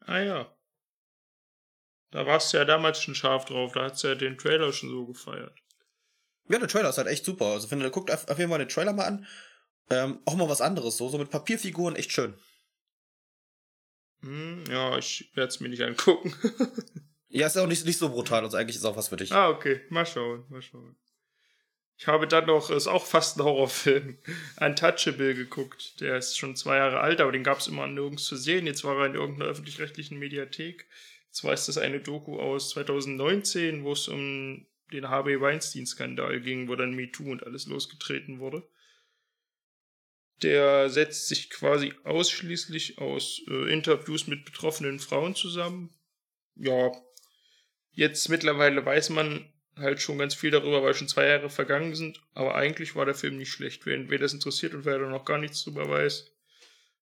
Ah 0.07 0.21
ja. 0.21 0.55
Da 2.13 2.27
warst 2.27 2.53
du 2.53 2.59
ja 2.59 2.65
damals 2.65 3.03
schon 3.03 3.15
scharf 3.15 3.45
drauf. 3.45 3.73
Da 3.73 3.85
hat's 3.85 4.03
ja 4.03 4.15
den 4.15 4.39
Trailer 4.39 4.73
schon 4.73 4.91
so 4.91 5.07
gefeiert. 5.07 5.59
Ja, 6.49 6.59
der 6.59 6.69
Trailer 6.69 6.91
ist 6.91 6.99
halt 6.99 7.09
echt 7.09 7.25
super. 7.25 7.47
Also, 7.47 7.71
wenn 7.71 7.81
ihr 7.81 7.91
guckt, 7.91 8.11
auf 8.11 8.39
jeden 8.39 8.51
Fall 8.51 8.59
den 8.59 8.69
Trailer 8.69 8.93
mal 8.93 9.05
an. 9.05 9.27
Ähm, 9.93 10.19
auch 10.25 10.37
mal 10.37 10.49
was 10.49 10.61
anderes, 10.61 10.97
so, 10.97 11.09
so 11.09 11.19
mit 11.19 11.31
Papierfiguren, 11.31 11.97
echt 11.97 12.13
schön. 12.13 12.35
Hm, 14.23 14.65
ja, 14.71 14.97
ich 14.99 15.31
werde 15.35 15.49
es 15.49 15.61
mir 15.61 15.69
nicht 15.69 15.83
angucken. 15.83 16.35
Ja, 17.35 17.47
ist 17.47 17.57
auch 17.57 17.67
nicht, 17.67 17.87
nicht 17.87 17.97
so 17.97 18.11
brutal, 18.11 18.45
also 18.45 18.59
eigentlich 18.59 18.77
ist 18.77 18.85
auch 18.85 18.95
was 18.95 19.09
für 19.09 19.17
dich. 19.17 19.33
ah, 19.33 19.49
okay. 19.49 19.81
Mal 19.89 20.05
schauen, 20.05 20.45
mal 20.51 20.61
schauen. 20.61 20.97
Ich 21.97 22.07
habe 22.07 22.29
dann 22.29 22.45
noch, 22.45 22.69
ist 22.69 22.89
auch 22.89 23.07
fast 23.07 23.39
ein 23.39 23.45
Horrorfilm, 23.45 24.19
Untouchable 24.61 25.35
geguckt. 25.35 25.99
Der 26.03 26.19
ist 26.19 26.37
schon 26.37 26.57
zwei 26.57 26.77
Jahre 26.77 27.01
alt, 27.01 27.23
aber 27.23 27.33
den 27.33 27.43
gab 27.43 27.61
es 27.61 27.69
immer 27.69 27.87
nirgends 27.87 28.25
zu 28.25 28.37
sehen. 28.37 28.67
Jetzt 28.67 28.85
war 28.85 28.99
er 28.99 29.07
in 29.07 29.15
irgendeiner 29.15 29.51
öffentlich-rechtlichen 29.51 30.19
Mediathek. 30.19 30.87
Zwar 31.31 31.55
ist 31.55 31.69
das 31.69 31.79
eine 31.79 32.01
Doku 32.01 32.39
aus 32.39 32.69
2019, 32.71 33.83
wo 33.83 33.93
es 33.93 34.09
um 34.09 34.67
den 34.93 35.09
Harvey 35.09 35.41
Weinstein-Skandal 35.41 36.39
ging, 36.43 36.69
wo 36.69 36.77
dann 36.77 36.95
MeToo 36.95 37.33
und 37.33 37.47
alles 37.47 37.67
losgetreten 37.67 38.41
wurde. 38.41 38.63
Der 40.43 40.91
setzt 40.91 41.29
sich 41.29 41.51
quasi 41.51 41.95
ausschließlich 42.05 42.99
aus 42.99 43.43
äh, 43.49 43.73
Interviews 43.73 44.27
mit 44.27 44.45
betroffenen 44.45 44.99
Frauen 44.99 45.35
zusammen. 45.35 45.95
Ja, 46.57 46.91
jetzt 47.93 48.29
mittlerweile 48.29 48.85
weiß 48.85 49.11
man 49.11 49.53
halt 49.77 50.03
schon 50.03 50.19
ganz 50.19 50.35
viel 50.35 50.51
darüber, 50.51 50.83
weil 50.83 50.95
schon 50.95 51.09
zwei 51.09 51.27
Jahre 51.27 51.49
vergangen 51.49 51.95
sind. 51.95 52.21
Aber 52.35 52.55
eigentlich 52.55 52.95
war 52.95 53.07
der 53.07 53.15
Film 53.15 53.37
nicht 53.39 53.51
schlecht. 53.51 53.87
Wen, 53.87 54.11
wer 54.11 54.19
das 54.19 54.35
interessiert 54.35 54.75
und 54.75 54.85
wer 54.85 54.99
da 54.99 55.09
noch 55.09 55.25
gar 55.25 55.39
nichts 55.39 55.63
drüber 55.65 55.89
weiß, 55.89 56.31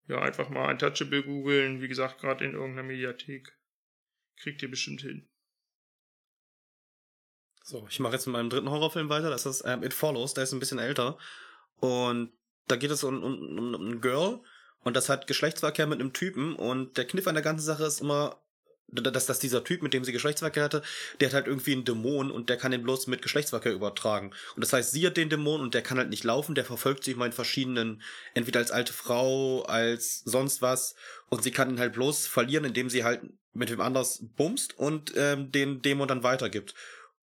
ja, 0.08 0.20
einfach 0.20 0.48
mal 0.48 0.70
Untouchable 0.70 1.22
googeln. 1.22 1.80
Wie 1.80 1.88
gesagt, 1.88 2.20
gerade 2.20 2.44
in 2.44 2.54
irgendeiner 2.54 2.86
Mediathek. 2.86 3.56
Kriegt 4.36 4.62
ihr 4.62 4.70
bestimmt 4.70 5.02
hin. 5.02 5.28
So, 7.62 7.86
ich 7.88 8.00
mache 8.00 8.14
jetzt 8.14 8.26
mit 8.26 8.32
meinem 8.32 8.50
dritten 8.50 8.70
Horrorfilm 8.70 9.08
weiter. 9.08 9.30
Das 9.30 9.46
ist 9.46 9.62
ähm, 9.64 9.82
It 9.82 9.94
Follows. 9.94 10.34
Der 10.34 10.44
ist 10.44 10.52
ein 10.52 10.60
bisschen 10.60 10.78
älter. 10.78 11.18
Und 11.76 12.32
da 12.70 12.76
geht 12.76 12.90
es 12.90 13.04
um, 13.04 13.22
um, 13.22 13.58
um, 13.58 13.74
um 13.74 13.88
ein 13.88 14.00
Girl. 14.00 14.40
Und 14.82 14.96
das 14.96 15.08
hat 15.08 15.26
Geschlechtsverkehr 15.26 15.86
mit 15.86 16.00
einem 16.00 16.12
Typen. 16.12 16.54
Und 16.54 16.96
der 16.96 17.06
Kniff 17.06 17.26
an 17.26 17.34
der 17.34 17.44
ganzen 17.44 17.64
Sache 17.64 17.84
ist 17.84 18.00
immer, 18.00 18.40
dass, 18.92 19.26
dass 19.26 19.38
dieser 19.38 19.62
Typ, 19.62 19.82
mit 19.82 19.94
dem 19.94 20.04
sie 20.04 20.12
Geschlechtsverkehr 20.12 20.64
hatte, 20.64 20.82
der 21.20 21.28
hat 21.28 21.34
halt 21.34 21.46
irgendwie 21.46 21.72
einen 21.72 21.84
Dämon 21.84 22.30
und 22.30 22.48
der 22.48 22.56
kann 22.56 22.72
den 22.72 22.82
bloß 22.82 23.06
mit 23.06 23.22
Geschlechtsverkehr 23.22 23.72
übertragen. 23.72 24.32
Und 24.56 24.64
das 24.64 24.72
heißt, 24.72 24.90
sie 24.92 25.06
hat 25.06 25.16
den 25.16 25.28
Dämon 25.28 25.60
und 25.60 25.74
der 25.74 25.82
kann 25.82 25.98
halt 25.98 26.10
nicht 26.10 26.24
laufen, 26.24 26.54
der 26.54 26.64
verfolgt 26.64 27.04
sich 27.04 27.16
mal 27.16 27.26
in 27.26 27.32
verschiedenen, 27.32 28.02
entweder 28.34 28.58
als 28.58 28.70
alte 28.70 28.92
Frau, 28.92 29.62
als 29.62 30.20
sonst 30.24 30.62
was. 30.62 30.94
Und 31.28 31.42
sie 31.42 31.52
kann 31.52 31.70
ihn 31.70 31.78
halt 31.78 31.92
bloß 31.92 32.26
verlieren, 32.26 32.64
indem 32.64 32.90
sie 32.90 33.04
halt 33.04 33.22
mit 33.52 33.70
wem 33.70 33.80
anders 33.80 34.20
bumst 34.36 34.78
und 34.78 35.12
ähm, 35.16 35.52
den 35.52 35.82
Dämon 35.82 36.08
dann 36.08 36.22
weitergibt. 36.22 36.74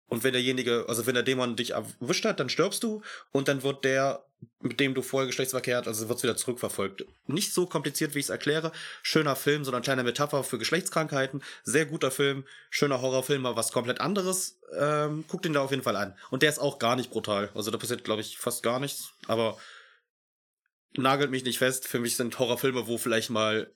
Und 0.07 0.25
wenn 0.25 0.33
derjenige, 0.33 0.85
also 0.89 1.07
wenn 1.07 1.15
der 1.15 1.23
Dämon 1.23 1.57
dich 1.57 1.71
erwischt 1.71 2.25
hat, 2.27 2.39
dann 2.39 2.51
stirbst 2.51 2.83
du 2.83 3.03
und 3.31 3.49
dann 3.49 3.63
wird 3.63 3.85
der 3.85 4.25
mit 4.61 4.81
dem 4.81 4.95
du 4.95 5.03
vorher 5.03 5.27
Geschlechtsverkehr 5.27 5.79
hast, 5.79 5.89
also 5.89 6.09
wird's 6.09 6.23
wieder 6.23 6.37
zurückverfolgt. 6.37 7.05
Nicht 7.27 7.53
so 7.53 7.67
kompliziert, 7.67 8.15
wie 8.15 8.21
ich 8.21 8.27
es 8.27 8.31
erkläre. 8.31 8.73
Schöner 9.03 9.37
Film, 9.37 9.65
sondern 9.65 9.83
kleine 9.83 10.05
Metapher 10.05 10.45
für 10.45 10.59
Geschlechtskrankheiten. 10.59 11.43
Sehr 11.65 11.87
guter 11.87 12.11
Film, 12.11 12.45
schöner 12.71 13.01
Horrorfilm, 13.01 13.43
mal 13.43 13.57
was 13.57 13.73
komplett 13.73 14.01
anderes. 14.01 14.61
Ähm, 14.79 15.25
guckt 15.29 15.47
ihn 15.47 15.53
da 15.53 15.63
auf 15.63 15.71
jeden 15.71 15.83
Fall 15.83 15.97
an. 15.97 16.17
Und 16.31 16.43
der 16.43 16.51
ist 16.51 16.59
auch 16.59 16.79
gar 16.79 16.97
nicht 16.97 17.11
brutal. 17.11 17.51
Also 17.55 17.71
da 17.71 17.79
passiert, 17.79 18.05
glaube 18.05 18.21
ich, 18.21 18.39
fast 18.39 18.63
gar 18.63 18.81
nichts. 18.81 19.13
Aber 19.27 19.59
nagelt 20.95 21.31
mich 21.31 21.45
nicht 21.45 21.59
fest. 21.59 21.89
Für 21.89 21.99
mich 21.99 22.17
sind 22.17 22.39
Horrorfilme, 22.39 22.87
wo 22.87 22.99
vielleicht 22.99 23.31
mal 23.31 23.73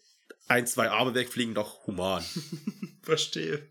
ein, 0.49 0.67
zwei 0.67 0.91
Arme 0.91 1.15
wegfliegen, 1.15 1.55
doch 1.55 1.87
human. 1.87 2.25
Verstehe. 3.03 3.69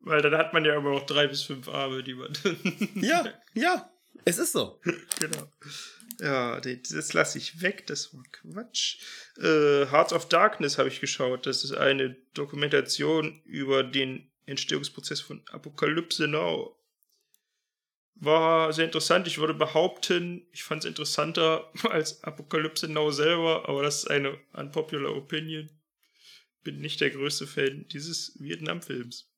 Weil 0.00 0.20
dann 0.20 0.36
hat 0.36 0.52
man 0.52 0.64
ja 0.66 0.76
immer 0.76 0.90
noch 0.90 1.06
drei 1.06 1.26
bis 1.26 1.42
fünf 1.42 1.66
Arme, 1.68 2.02
die 2.02 2.14
man. 2.14 2.36
ja, 2.94 3.24
ja, 3.54 3.90
es 4.24 4.38
ist 4.38 4.52
so. 4.52 4.80
genau. 5.20 5.50
Ja, 6.20 6.60
das 6.60 7.12
lasse 7.12 7.38
ich 7.38 7.60
weg, 7.60 7.86
das 7.86 8.14
war 8.14 8.22
Quatsch. 8.30 8.98
Äh, 9.38 9.86
Hearts 9.90 10.12
of 10.12 10.28
Darkness 10.28 10.78
habe 10.78 10.88
ich 10.88 11.00
geschaut. 11.00 11.46
Das 11.46 11.64
ist 11.64 11.72
eine 11.72 12.16
Dokumentation 12.34 13.42
über 13.44 13.82
den 13.82 14.30
Entstehungsprozess 14.46 15.20
von 15.20 15.42
Apokalypse 15.50 16.28
Now. 16.28 16.78
War 18.16 18.72
sehr 18.72 18.84
interessant. 18.84 19.26
Ich 19.26 19.38
würde 19.38 19.54
behaupten, 19.54 20.46
ich 20.52 20.62
fand 20.62 20.84
es 20.84 20.88
interessanter 20.88 21.70
als 21.90 22.22
Apokalypse 22.22 22.88
Now 22.88 23.10
selber, 23.10 23.68
aber 23.68 23.82
das 23.82 24.04
ist 24.04 24.10
eine 24.10 24.38
unpopular 24.52 25.14
Opinion. 25.16 25.68
Bin 26.62 26.80
nicht 26.80 27.00
der 27.00 27.10
größte 27.10 27.46
Fan 27.46 27.86
dieses 27.88 28.36
Vietnam-Films. 28.38 29.33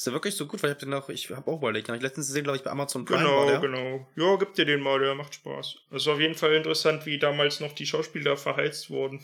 Ist 0.00 0.06
der 0.06 0.14
wirklich 0.14 0.34
so 0.34 0.46
gut? 0.46 0.62
Weil 0.62 0.70
ich 0.70 0.76
habe 0.76 0.86
den 0.86 0.94
auch, 0.94 1.10
ich 1.10 1.28
habe 1.28 1.50
auch 1.50 1.58
überlegt, 1.58 1.90
habe 1.90 1.98
ich 1.98 2.02
letztens 2.02 2.28
gesehen, 2.28 2.44
glaube 2.44 2.56
ich, 2.56 2.62
bei 2.62 2.70
Amazon 2.70 3.04
Prime. 3.04 3.18
Genau, 3.18 3.36
war 3.36 3.46
der. 3.46 3.60
genau. 3.60 4.08
Ja, 4.16 4.36
gib 4.36 4.54
dir 4.54 4.64
den 4.64 4.80
mal, 4.80 4.98
der 4.98 5.14
macht 5.14 5.34
Spaß. 5.34 5.76
Das 5.90 6.00
ist 6.00 6.08
auf 6.08 6.18
jeden 6.18 6.34
Fall 6.36 6.54
interessant, 6.54 7.04
wie 7.04 7.18
damals 7.18 7.60
noch 7.60 7.74
die 7.74 7.84
Schauspieler 7.84 8.38
verheizt 8.38 8.88
wurden. 8.88 9.20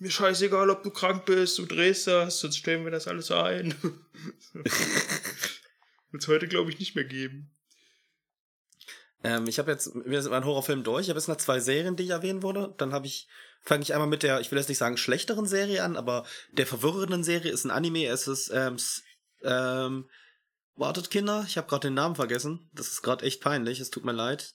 Mir 0.00 0.10
scheißegal, 0.10 0.70
ob 0.70 0.82
du 0.82 0.90
krank 0.90 1.24
bist, 1.24 1.56
du 1.56 1.66
drehst 1.66 2.08
das, 2.08 2.40
sonst 2.40 2.56
stellen 2.56 2.82
wir 2.82 2.90
das 2.90 3.06
alles 3.06 3.30
ein. 3.30 3.76
Wird 6.10 6.22
es 6.22 6.26
heute, 6.26 6.48
glaube 6.48 6.72
ich, 6.72 6.80
nicht 6.80 6.96
mehr 6.96 7.04
geben. 7.04 7.52
Ähm, 9.22 9.46
ich 9.46 9.60
habe 9.60 9.70
jetzt, 9.70 9.92
wir 9.94 10.20
sind 10.20 10.32
mein 10.32 10.44
Horrorfilm 10.44 10.82
durch. 10.82 11.02
Ich 11.02 11.10
habe 11.10 11.20
jetzt 11.20 11.28
noch 11.28 11.36
zwei 11.36 11.60
Serien, 11.60 11.94
die 11.94 12.02
ich 12.02 12.10
erwähnen 12.10 12.42
würde. 12.42 12.74
Dann 12.76 12.92
habe 12.92 13.06
ich, 13.06 13.28
fange 13.60 13.84
ich 13.84 13.92
einmal 13.92 14.08
mit 14.08 14.24
der, 14.24 14.40
ich 14.40 14.50
will 14.50 14.58
jetzt 14.58 14.68
nicht 14.68 14.78
sagen 14.78 14.96
schlechteren 14.96 15.46
Serie 15.46 15.84
an, 15.84 15.96
aber 15.96 16.26
der 16.50 16.66
verwirrenden 16.66 17.22
Serie 17.22 17.52
ist 17.52 17.64
ein 17.64 17.70
Anime. 17.70 18.06
Es 18.06 18.26
ist 18.26 18.50
ähm, 18.52 18.78
ähm, 19.44 20.08
wartet, 20.76 21.10
Kinder, 21.10 21.44
ich 21.46 21.56
habe 21.56 21.68
gerade 21.68 21.88
den 21.88 21.94
Namen 21.94 22.16
vergessen. 22.16 22.70
Das 22.72 22.88
ist 22.88 23.02
gerade 23.02 23.24
echt 23.24 23.40
peinlich, 23.40 23.80
es 23.80 23.90
tut 23.90 24.04
mir 24.04 24.12
leid. 24.12 24.54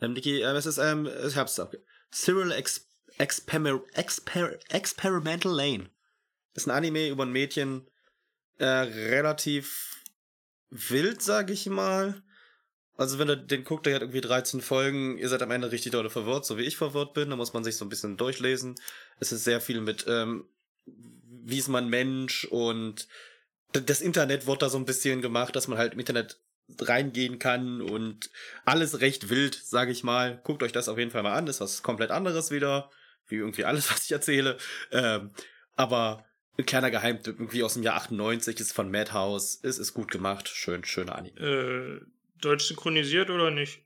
Ähm, 0.00 0.12
Niki, 0.12 0.40
äh, 0.40 0.52
es 0.52 0.66
ist, 0.66 0.78
ähm, 0.78 1.08
ich 1.26 1.36
hab's 1.36 1.58
ab. 1.58 1.74
Cyril 2.10 2.52
Ex 2.52 2.88
Exper 3.18 3.82
Exper 3.92 4.58
Experimental 4.68 5.52
Lane. 5.52 5.90
Das 6.52 6.64
ist 6.64 6.68
ein 6.68 6.76
Anime 6.76 7.08
über 7.08 7.24
ein 7.24 7.32
Mädchen, 7.32 7.86
äh, 8.58 8.64
relativ 8.64 10.02
wild, 10.70 11.22
sag 11.22 11.50
ich 11.50 11.66
mal. 11.66 12.22
Also 12.96 13.18
wenn 13.18 13.28
ihr 13.28 13.36
den 13.36 13.64
guckt, 13.64 13.86
der 13.86 13.96
hat 13.96 14.02
irgendwie 14.02 14.20
13 14.20 14.60
Folgen, 14.60 15.18
ihr 15.18 15.28
seid 15.28 15.42
am 15.42 15.50
Ende 15.50 15.72
richtig 15.72 15.92
dolle 15.92 16.10
verwirrt, 16.10 16.46
so 16.46 16.58
wie 16.58 16.62
ich 16.62 16.76
verwirrt 16.76 17.12
bin, 17.12 17.30
da 17.30 17.36
muss 17.36 17.52
man 17.52 17.64
sich 17.64 17.76
so 17.76 17.84
ein 17.84 17.88
bisschen 17.88 18.16
durchlesen. 18.16 18.76
Es 19.18 19.32
ist 19.32 19.42
sehr 19.42 19.60
viel 19.60 19.80
mit 19.80 20.04
ähm, 20.08 20.46
wie 21.44 21.58
ist 21.58 21.68
man 21.68 21.88
Mensch 21.88 22.44
und 22.44 23.08
das 23.72 24.00
Internet 24.00 24.46
wird 24.46 24.62
da 24.62 24.68
so 24.68 24.78
ein 24.78 24.84
bisschen 24.84 25.22
gemacht, 25.22 25.56
dass 25.56 25.68
man 25.68 25.78
halt 25.78 25.94
im 25.94 25.98
Internet 26.00 26.40
reingehen 26.78 27.38
kann 27.38 27.80
und 27.80 28.30
alles 28.64 29.00
recht 29.00 29.28
wild, 29.28 29.54
sage 29.54 29.92
ich 29.92 30.04
mal. 30.04 30.40
Guckt 30.44 30.62
euch 30.62 30.72
das 30.72 30.88
auf 30.88 30.98
jeden 30.98 31.10
Fall 31.10 31.22
mal 31.22 31.34
an, 31.34 31.46
das 31.46 31.56
ist 31.56 31.60
was 31.60 31.82
komplett 31.82 32.10
anderes 32.10 32.50
wieder, 32.50 32.90
wie 33.26 33.36
irgendwie 33.36 33.64
alles, 33.64 33.90
was 33.92 34.04
ich 34.04 34.12
erzähle. 34.12 34.56
Ähm, 34.90 35.30
aber 35.74 36.24
ein 36.56 36.66
kleiner 36.66 36.90
Geheimtipp, 36.90 37.38
irgendwie 37.38 37.64
aus 37.64 37.74
dem 37.74 37.82
Jahr 37.82 37.96
98, 37.96 38.60
ist 38.60 38.72
von 38.72 38.90
Madhouse, 38.90 39.58
es 39.62 39.78
ist 39.78 39.92
gut 39.92 40.10
gemacht, 40.10 40.48
schön, 40.48 40.84
schöner 40.84 41.16
Anime. 41.16 41.40
Äh, 41.40 42.00
deutsch 42.40 42.66
synchronisiert 42.66 43.30
oder 43.30 43.50
nicht? 43.50 43.80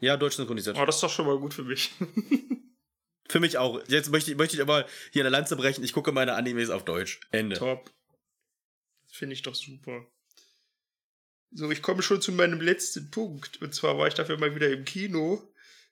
Ja, 0.00 0.16
deutsch 0.16 0.36
synchronisiert. 0.36 0.76
Oh, 0.78 0.84
das 0.84 0.96
ist 0.96 1.02
doch 1.02 1.10
schon 1.10 1.26
mal 1.26 1.38
gut 1.38 1.54
für 1.54 1.64
mich. 1.64 1.90
Für 3.28 3.40
mich 3.40 3.58
auch. 3.58 3.80
Jetzt 3.88 4.10
möchte 4.10 4.30
ich, 4.30 4.36
möchte 4.36 4.56
ich 4.56 4.62
aber 4.62 4.86
hier 5.10 5.22
eine 5.22 5.30
Lanze 5.30 5.56
brechen. 5.56 5.82
Ich 5.82 5.92
gucke 5.92 6.12
meine 6.12 6.34
Animes 6.34 6.70
auf 6.70 6.84
Deutsch. 6.84 7.20
Ende. 7.30 7.56
Top. 7.56 7.90
Finde 9.10 9.34
ich 9.34 9.42
doch 9.42 9.54
super. 9.54 10.06
So, 11.52 11.70
ich 11.70 11.82
komme 11.82 12.02
schon 12.02 12.20
zu 12.20 12.32
meinem 12.32 12.60
letzten 12.60 13.10
Punkt. 13.10 13.62
Und 13.62 13.74
zwar 13.74 13.96
war 13.96 14.08
ich 14.08 14.14
dafür 14.14 14.38
mal 14.38 14.54
wieder 14.54 14.70
im 14.70 14.84
Kino 14.84 15.48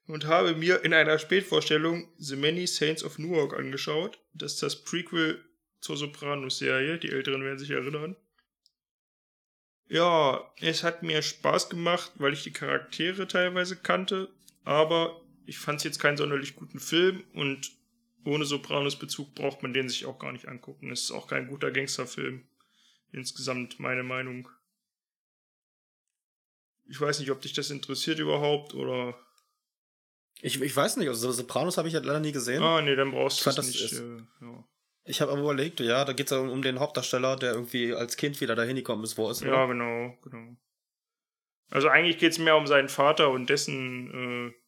und 0.07 0.27
habe 0.27 0.55
mir 0.55 0.85
in 0.85 0.93
einer 0.93 1.19
Spätvorstellung 1.19 2.13
The 2.19 2.37
Many 2.37 2.67
Saints 2.67 3.05
of 3.05 3.19
Newark 3.19 3.55
angeschaut. 3.55 4.19
Das 4.35 4.55
ist 4.55 4.63
das 4.63 4.83
Prequel 4.83 5.43
zur 5.81 5.97
Sopranos-Serie. 5.97 6.99
Die 6.99 7.11
Älteren 7.11 7.45
werden 7.45 7.59
sich 7.59 7.71
erinnern. 7.71 8.17
Ja, 9.89 10.53
es 10.61 10.83
hat 10.83 11.03
mir 11.03 11.23
Spaß 11.23 11.69
gemacht, 11.69 12.13
weil 12.17 12.33
ich 12.33 12.43
die 12.43 12.53
Charaktere 12.53 13.29
teilweise 13.29 13.77
kannte, 13.77 14.31
aber 14.65 15.22
ich 15.47 15.59
fand 15.59 15.79
es 15.79 15.85
jetzt 15.85 15.99
keinen 15.99 16.17
sonderlich 16.17 16.57
guten 16.57 16.81
Film 16.81 17.25
und 17.35 17.73
ohne 18.25 18.45
Sopranos-Bezug 18.45 19.35
braucht 19.35 19.63
man 19.63 19.73
den 19.73 19.89
sich 19.89 20.07
auch 20.07 20.19
gar 20.19 20.33
nicht 20.33 20.47
angucken. 20.47 20.91
Es 20.91 21.05
ist 21.05 21.11
auch 21.11 21.27
kein 21.27 21.49
guter 21.49 21.71
Gangsterfilm. 21.71 22.47
Insgesamt 23.11 23.81
meine 23.81 24.03
Meinung. 24.03 24.49
Ich 26.89 27.01
weiß 27.01 27.21
nicht, 27.21 27.31
ob 27.31 27.41
dich 27.41 27.53
das 27.53 27.71
interessiert 27.71 28.19
überhaupt 28.19 28.75
oder. 28.75 29.19
Ich, 30.41 30.61
ich 30.61 30.77
weiß 30.77 30.97
nicht, 30.97 31.09
also 31.09 31.31
Sopranos 31.31 31.77
habe 31.79 31.89
ich 31.89 31.95
halt 31.95 32.05
leider 32.05 32.21
nie 32.21 32.33
gesehen. 32.33 32.63
Ah, 32.63 32.81
nee, 32.81 32.97
dann 32.97 33.11
brauchst 33.11 33.45
du 33.45 33.51
es 33.51 33.67
nicht. 33.67 33.93
Äh, 33.93 34.19
ja. 34.41 34.65
Ich 35.05 35.21
habe 35.21 35.33
aber 35.33 35.41
überlegt, 35.41 35.81
ja, 35.81 36.05
da 36.05 36.13
geht 36.13 36.27
es 36.27 36.31
ja 36.31 36.39
um, 36.39 36.51
um 36.51 36.63
den 36.63 36.81
Hauptdarsteller, 36.81 37.37
der 37.37 37.53
irgendwie 37.53 37.93
als 37.93 38.17
Kind 38.17 38.41
wieder 38.41 38.55
dahin 38.55 38.77
gekommen 38.77 39.05
ist, 39.05 39.19
wo 39.19 39.27
er 39.27 39.33
ist. 39.33 39.43
ja, 39.43 39.67
genau, 39.67 40.17
genau. 40.23 40.57
Also 41.71 41.89
eigentlich 41.89 42.19
geht 42.19 42.33
es 42.33 42.39
mehr 42.39 42.57
um 42.57 42.67
seinen 42.67 42.89
Vater 42.89 43.31
und 43.31 43.49
dessen 43.49 44.51
äh, 44.51 44.62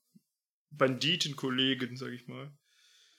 Banditenkollegen, 0.76 1.96
sag 1.96 2.12
ich 2.12 2.26
mal. 2.26 2.52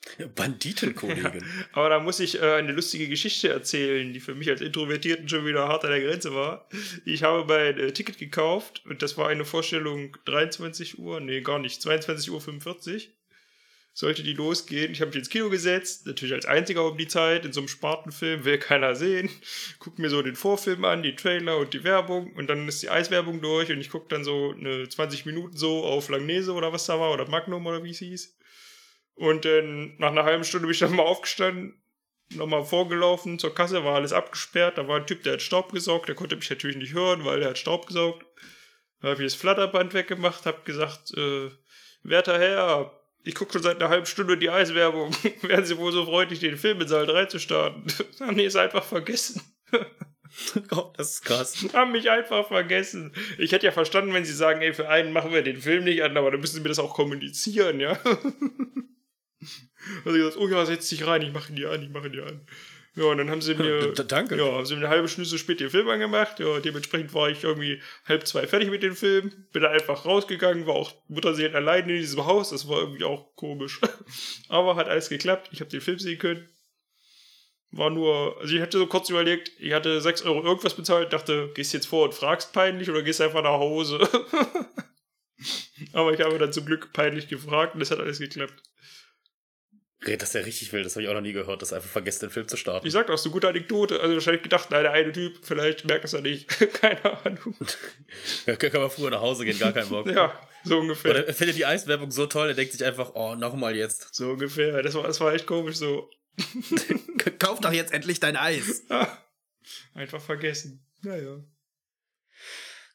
Ja, 0.19 0.27
Banditenkollegin. 0.27 1.43
Aber 1.73 1.89
da 1.89 1.99
muss 1.99 2.19
ich 2.19 2.39
äh, 2.39 2.53
eine 2.53 2.71
lustige 2.71 3.07
Geschichte 3.07 3.49
erzählen, 3.49 4.13
die 4.13 4.19
für 4.19 4.35
mich 4.35 4.49
als 4.49 4.61
Introvertierten 4.61 5.27
schon 5.27 5.45
wieder 5.45 5.67
hart 5.67 5.83
an 5.83 5.91
der 5.91 6.01
Grenze 6.01 6.33
war. 6.33 6.69
Ich 7.05 7.23
habe 7.23 7.45
mein 7.45 7.79
äh, 7.79 7.91
Ticket 7.91 8.19
gekauft 8.19 8.83
und 8.85 9.01
das 9.01 9.17
war 9.17 9.29
eine 9.29 9.45
Vorstellung 9.45 10.15
23 10.25 10.99
Uhr, 10.99 11.19
nee, 11.19 11.41
gar 11.41 11.57
nicht, 11.59 11.81
22 11.81 12.29
Uhr 12.29 12.39
45. 12.39 13.14
Sollte 13.97 14.23
die 14.23 14.33
losgehen. 14.33 14.91
Ich 14.91 14.99
habe 14.99 15.07
mich 15.07 15.19
ins 15.19 15.29
Kino 15.29 15.49
gesetzt, 15.49 16.05
natürlich 16.05 16.33
als 16.33 16.45
einziger 16.45 16.85
um 16.85 16.97
die 16.97 17.07
Zeit, 17.07 17.45
in 17.45 17.53
so 17.53 17.61
einem 17.61 17.69
Spartenfilm, 17.69 18.43
will 18.43 18.57
keiner 18.57 18.93
sehen. 18.93 19.29
Guck 19.79 19.99
mir 19.99 20.09
so 20.09 20.21
den 20.21 20.35
Vorfilm 20.35 20.83
an, 20.83 21.01
die 21.01 21.15
Trailer 21.15 21.55
und 21.57 21.73
die 21.73 21.85
Werbung 21.85 22.33
und 22.33 22.47
dann 22.47 22.67
ist 22.67 22.83
die 22.83 22.89
Eiswerbung 22.89 23.39
durch 23.39 23.71
und 23.71 23.79
ich 23.79 23.89
gucke 23.89 24.09
dann 24.09 24.25
so 24.25 24.51
eine 24.51 24.89
20 24.89 25.25
Minuten 25.25 25.55
so 25.55 25.85
auf 25.85 26.09
Langnese 26.09 26.51
oder 26.51 26.73
was 26.73 26.85
da 26.85 26.99
war 26.99 27.13
oder 27.13 27.29
Magnum 27.29 27.65
oder 27.65 27.85
wie 27.85 27.91
es 27.91 27.99
hieß. 27.99 28.37
Und 29.13 29.45
dann 29.45 29.95
nach 29.97 30.11
einer 30.11 30.25
halben 30.25 30.43
Stunde 30.43 30.67
bin 30.67 30.73
ich 30.73 30.79
dann 30.81 30.93
mal 30.93 31.03
aufgestanden, 31.03 31.81
nochmal 32.31 32.65
vorgelaufen 32.65 33.39
zur 33.39 33.55
Kasse, 33.55 33.85
war 33.85 33.95
alles 33.95 34.11
abgesperrt. 34.11 34.77
Da 34.77 34.89
war 34.89 34.97
ein 34.97 35.07
Typ, 35.07 35.23
der 35.23 35.33
hat 35.33 35.41
Staub 35.41 35.71
gesaugt. 35.71 36.09
Der 36.09 36.15
konnte 36.15 36.35
mich 36.35 36.49
natürlich 36.49 36.75
nicht 36.75 36.93
hören, 36.93 37.23
weil 37.23 37.41
er 37.41 37.51
hat 37.51 37.57
Staub 37.57 37.87
gesaugt. 37.87 38.25
Da 38.99 39.11
habe 39.11 39.23
ich 39.23 39.31
das 39.31 39.39
Flatterband 39.39 39.93
weggemacht, 39.93 40.45
habe 40.45 40.63
gesagt, 40.65 41.15
äh, 41.15 41.49
werter 42.03 42.37
Herr, 42.37 43.04
ich 43.25 43.33
gucke 43.33 43.53
schon 43.53 43.63
seit 43.63 43.81
einer 43.81 43.89
halben 43.89 44.05
Stunde 44.05 44.37
die 44.37 44.49
Eiswerbung. 44.49 45.11
Wären 45.41 45.65
Sie 45.65 45.77
wohl 45.77 45.91
so 45.91 46.05
freundlich, 46.05 46.39
den 46.39 46.57
Film 46.57 46.79
in 46.81 46.87
Saal 46.87 47.07
3 47.07 47.25
zu 47.25 47.39
starten? 47.39 47.85
Haben 48.19 48.37
die 48.37 48.45
es 48.45 48.55
einfach 48.55 48.83
vergessen. 48.83 49.41
oh, 50.71 50.93
das 50.95 51.11
ist 51.11 51.25
krass. 51.25 51.65
Haben 51.73 51.91
mich 51.91 52.09
einfach 52.09 52.47
vergessen. 52.47 53.13
Ich 53.37 53.51
hätte 53.51 53.65
ja 53.65 53.71
verstanden, 53.71 54.13
wenn 54.13 54.25
Sie 54.25 54.33
sagen, 54.33 54.61
ey, 54.61 54.73
für 54.73 54.89
einen 54.89 55.11
machen 55.11 55.33
wir 55.33 55.41
den 55.41 55.59
Film 55.59 55.83
nicht 55.85 56.03
an, 56.03 56.15
aber 56.15 56.31
dann 56.31 56.39
müssen 56.39 56.55
Sie 56.55 56.61
mir 56.61 56.69
das 56.69 56.79
auch 56.79 56.93
kommunizieren, 56.93 57.79
ja? 57.79 57.99
Also 60.03 60.17
ich 60.17 60.23
gesagt, 60.23 60.37
oh 60.37 60.47
ja, 60.47 60.65
setz 60.65 60.89
dich 60.89 61.05
rein, 61.05 61.21
ich 61.21 61.33
mache 61.33 61.51
ihn 61.51 61.55
dir 61.55 61.71
an, 61.71 61.81
ich 61.81 61.89
mache 61.89 62.07
ihn 62.07 62.13
dir 62.13 62.25
an. 62.25 62.41
Ja, 62.95 63.05
und 63.05 63.17
dann 63.17 63.29
haben 63.29 63.41
sie 63.41 63.55
mir, 63.55 63.93
Danke. 64.07 64.37
ja, 64.37 64.53
haben 64.53 64.65
sie 64.65 64.75
mir 64.75 64.81
eine 64.81 64.89
halbe 64.89 65.07
Stunde 65.09 65.29
zu 65.29 65.37
spät 65.37 65.59
den 65.59 65.69
Film 65.69 65.89
angemacht. 65.89 66.39
Ja, 66.39 66.59
dementsprechend 66.59 67.13
war 67.13 67.29
ich 67.29 67.43
irgendwie 67.43 67.81
halb 68.05 68.25
zwei 68.25 68.47
fertig 68.47 68.69
mit 68.69 68.83
dem 68.83 68.95
Film. 68.95 69.31
Bin 69.51 69.63
dann 69.63 69.73
einfach 69.73 70.05
rausgegangen, 70.05 70.65
war 70.65 70.75
auch 70.75 70.93
Mutterseelen 71.09 71.55
allein 71.55 71.89
in 71.89 71.97
diesem 71.97 72.25
Haus. 72.25 72.51
Das 72.51 72.69
war 72.69 72.79
irgendwie 72.79 73.03
auch 73.03 73.35
komisch. 73.35 73.81
Aber 74.49 74.77
hat 74.77 74.87
alles 74.87 75.09
geklappt. 75.09 75.49
Ich 75.51 75.59
habe 75.59 75.69
den 75.69 75.81
Film 75.81 75.99
sehen 75.99 76.19
können. 76.19 76.47
War 77.71 77.89
nur, 77.89 78.37
also 78.39 78.55
ich 78.55 78.61
hatte 78.61 78.77
so 78.77 78.87
kurz 78.87 79.09
überlegt, 79.09 79.51
ich 79.59 79.73
hatte 79.73 79.99
6 79.99 80.21
Euro 80.21 80.41
irgendwas 80.43 80.75
bezahlt, 80.75 81.11
dachte, 81.11 81.51
gehst 81.53 81.73
jetzt 81.73 81.87
vor 81.87 82.05
und 82.05 82.13
fragst 82.13 82.53
peinlich 82.53 82.89
oder 82.89 83.01
gehst 83.01 83.19
einfach 83.19 83.43
nach 83.43 83.59
Hause. 83.59 83.99
Aber 85.91 86.13
ich 86.13 86.21
habe 86.21 86.37
dann 86.37 86.53
zum 86.53 86.65
Glück 86.65 86.93
peinlich 86.93 87.27
gefragt 87.27 87.75
und 87.75 87.81
es 87.81 87.91
hat 87.91 87.99
alles 87.99 88.19
geklappt. 88.19 88.63
Das 90.01 90.29
ist 90.29 90.35
ja 90.35 90.41
richtig 90.41 90.71
wild, 90.71 90.85
das 90.85 90.95
habe 90.95 91.03
ich 91.03 91.09
auch 91.09 91.13
noch 91.13 91.21
nie 91.21 91.33
gehört, 91.33 91.61
dass 91.61 91.73
einfach 91.73 91.89
vergessen, 91.89 92.27
den 92.27 92.29
Film 92.29 92.47
zu 92.47 92.57
starten. 92.57 92.85
Ich 92.85 92.93
sag 92.93 93.07
doch, 93.07 93.17
so 93.17 93.31
gute 93.31 93.47
Anekdote. 93.47 93.99
Also 93.99 94.13
wahrscheinlich 94.13 94.43
gedacht, 94.43 94.69
nein, 94.69 94.83
der 94.83 94.91
eine 94.91 95.11
Typ, 95.11 95.39
vielleicht 95.41 95.85
merkt 95.85 96.05
es 96.05 96.13
er 96.13 96.21
nicht. 96.21 96.47
Keine 96.73 97.03
Ahnung. 97.25 97.55
Ja, 98.45 98.55
kann 98.55 98.81
man 98.81 98.89
früher 98.89 99.09
nach 99.09 99.21
Hause 99.21 99.45
gehen, 99.45 99.57
gar 99.57 99.71
keinen 99.71 99.89
Bock. 99.89 100.07
Ja, 100.15 100.39
so 100.63 100.79
ungefähr. 100.79 101.11
Oder 101.11 101.27
er 101.27 101.33
findet 101.33 101.57
die 101.57 101.65
Eiswerbung 101.65 102.11
so 102.11 102.27
toll, 102.27 102.49
er 102.49 102.53
denkt 102.53 102.73
sich 102.73 102.83
einfach, 102.83 103.11
oh, 103.15 103.35
nochmal 103.35 103.75
jetzt. 103.75 104.13
So 104.13 104.31
ungefähr. 104.31 104.83
Das 104.83 104.93
war, 104.93 105.03
das 105.03 105.19
war 105.19 105.33
echt 105.33 105.47
komisch 105.47 105.77
so. 105.77 106.09
Kauf 107.39 107.59
doch 107.61 107.71
jetzt 107.71 107.93
endlich 107.93 108.19
dein 108.19 108.35
Eis. 108.35 108.83
Einfach 109.93 110.21
vergessen. 110.21 110.85
Naja. 111.01 111.43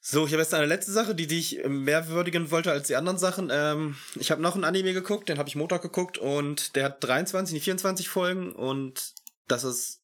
So, 0.03 0.27
ich 0.27 0.33
habe 0.33 0.43
jetzt 0.43 0.55
eine 0.55 0.65
letzte 0.67 0.93
Sache, 0.93 1.15
die, 1.15 1.27
die 1.27 1.39
ich 1.39 1.63
mehr 1.69 2.09
würdigen 2.09 2.51
wollte 2.51 2.73
als 2.73 2.87
die 2.87 2.97
anderen 2.97 3.19
Sachen. 3.19 3.51
Ähm, 3.53 3.97
ich 4.19 4.31
habe 4.31 4.41
noch 4.41 4.55
einen 4.55 4.65
Anime 4.65 4.95
geguckt, 4.95 5.29
den 5.29 5.39
habe 5.39 5.49
ich 5.49 5.57
Montag 5.57 5.83
geguckt 5.83 6.17
und 6.17 6.75
der 6.75 6.85
hat 6.85 7.05
23, 7.05 7.55
nee, 7.55 7.61
24 7.61 8.09
Folgen 8.09 8.53
und 8.53 9.13
das 9.47 9.63
ist, 9.65 10.01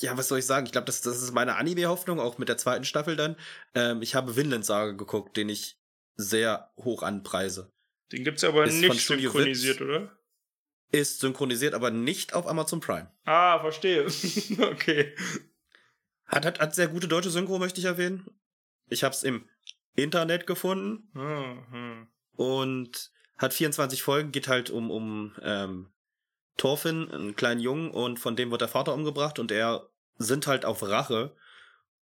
ja, 0.00 0.16
was 0.18 0.28
soll 0.28 0.40
ich 0.40 0.46
sagen? 0.46 0.66
Ich 0.66 0.72
glaube, 0.72 0.84
das, 0.84 1.00
das 1.00 1.22
ist 1.22 1.32
meine 1.32 1.56
Anime-Hoffnung, 1.56 2.20
auch 2.20 2.36
mit 2.36 2.50
der 2.50 2.58
zweiten 2.58 2.84
Staffel 2.84 3.16
dann. 3.16 3.36
Ähm, 3.74 4.02
ich 4.02 4.14
habe 4.14 4.36
Vinland 4.36 4.66
Saga 4.66 4.92
geguckt, 4.92 5.38
den 5.38 5.48
ich 5.48 5.78
sehr 6.16 6.70
hoch 6.76 7.02
anpreise. 7.02 7.72
Den 8.12 8.24
gibt's 8.24 8.44
aber 8.44 8.64
Ist 8.64 8.74
nicht 8.74 9.06
synchronisiert, 9.06 9.80
Witz. 9.80 9.88
oder? 9.88 10.16
Ist 10.92 11.20
synchronisiert, 11.20 11.72
aber 11.72 11.90
nicht 11.90 12.34
auf 12.34 12.46
Amazon 12.46 12.80
Prime. 12.80 13.10
Ah, 13.24 13.58
verstehe. 13.58 14.04
okay. 14.60 15.14
Hat, 16.26 16.44
hat, 16.44 16.60
hat 16.60 16.74
sehr 16.74 16.88
gute 16.88 17.08
deutsche 17.08 17.30
Synchro, 17.30 17.58
möchte 17.58 17.80
ich 17.80 17.86
erwähnen. 17.86 18.28
Ich 18.88 19.04
habe 19.04 19.14
es 19.14 19.22
im 19.22 19.48
Internet 19.94 20.46
gefunden. 20.46 21.08
Ah, 21.14 21.56
hm. 21.70 22.06
und 22.36 23.10
hat 23.38 23.52
24 23.52 24.02
Folgen, 24.02 24.32
geht 24.32 24.48
halt 24.48 24.70
um, 24.70 24.90
um 24.90 25.34
ähm, 25.42 25.88
Thorfinn, 26.56 27.10
einen 27.10 27.36
kleinen 27.36 27.60
Jungen, 27.60 27.90
und 27.90 28.18
von 28.18 28.36
dem 28.36 28.50
wird 28.50 28.62
der 28.62 28.68
Vater 28.68 28.94
umgebracht 28.94 29.38
und 29.38 29.52
er 29.52 29.88
sind 30.18 30.46
halt 30.46 30.64
auf 30.64 30.82
Rache 30.82 31.36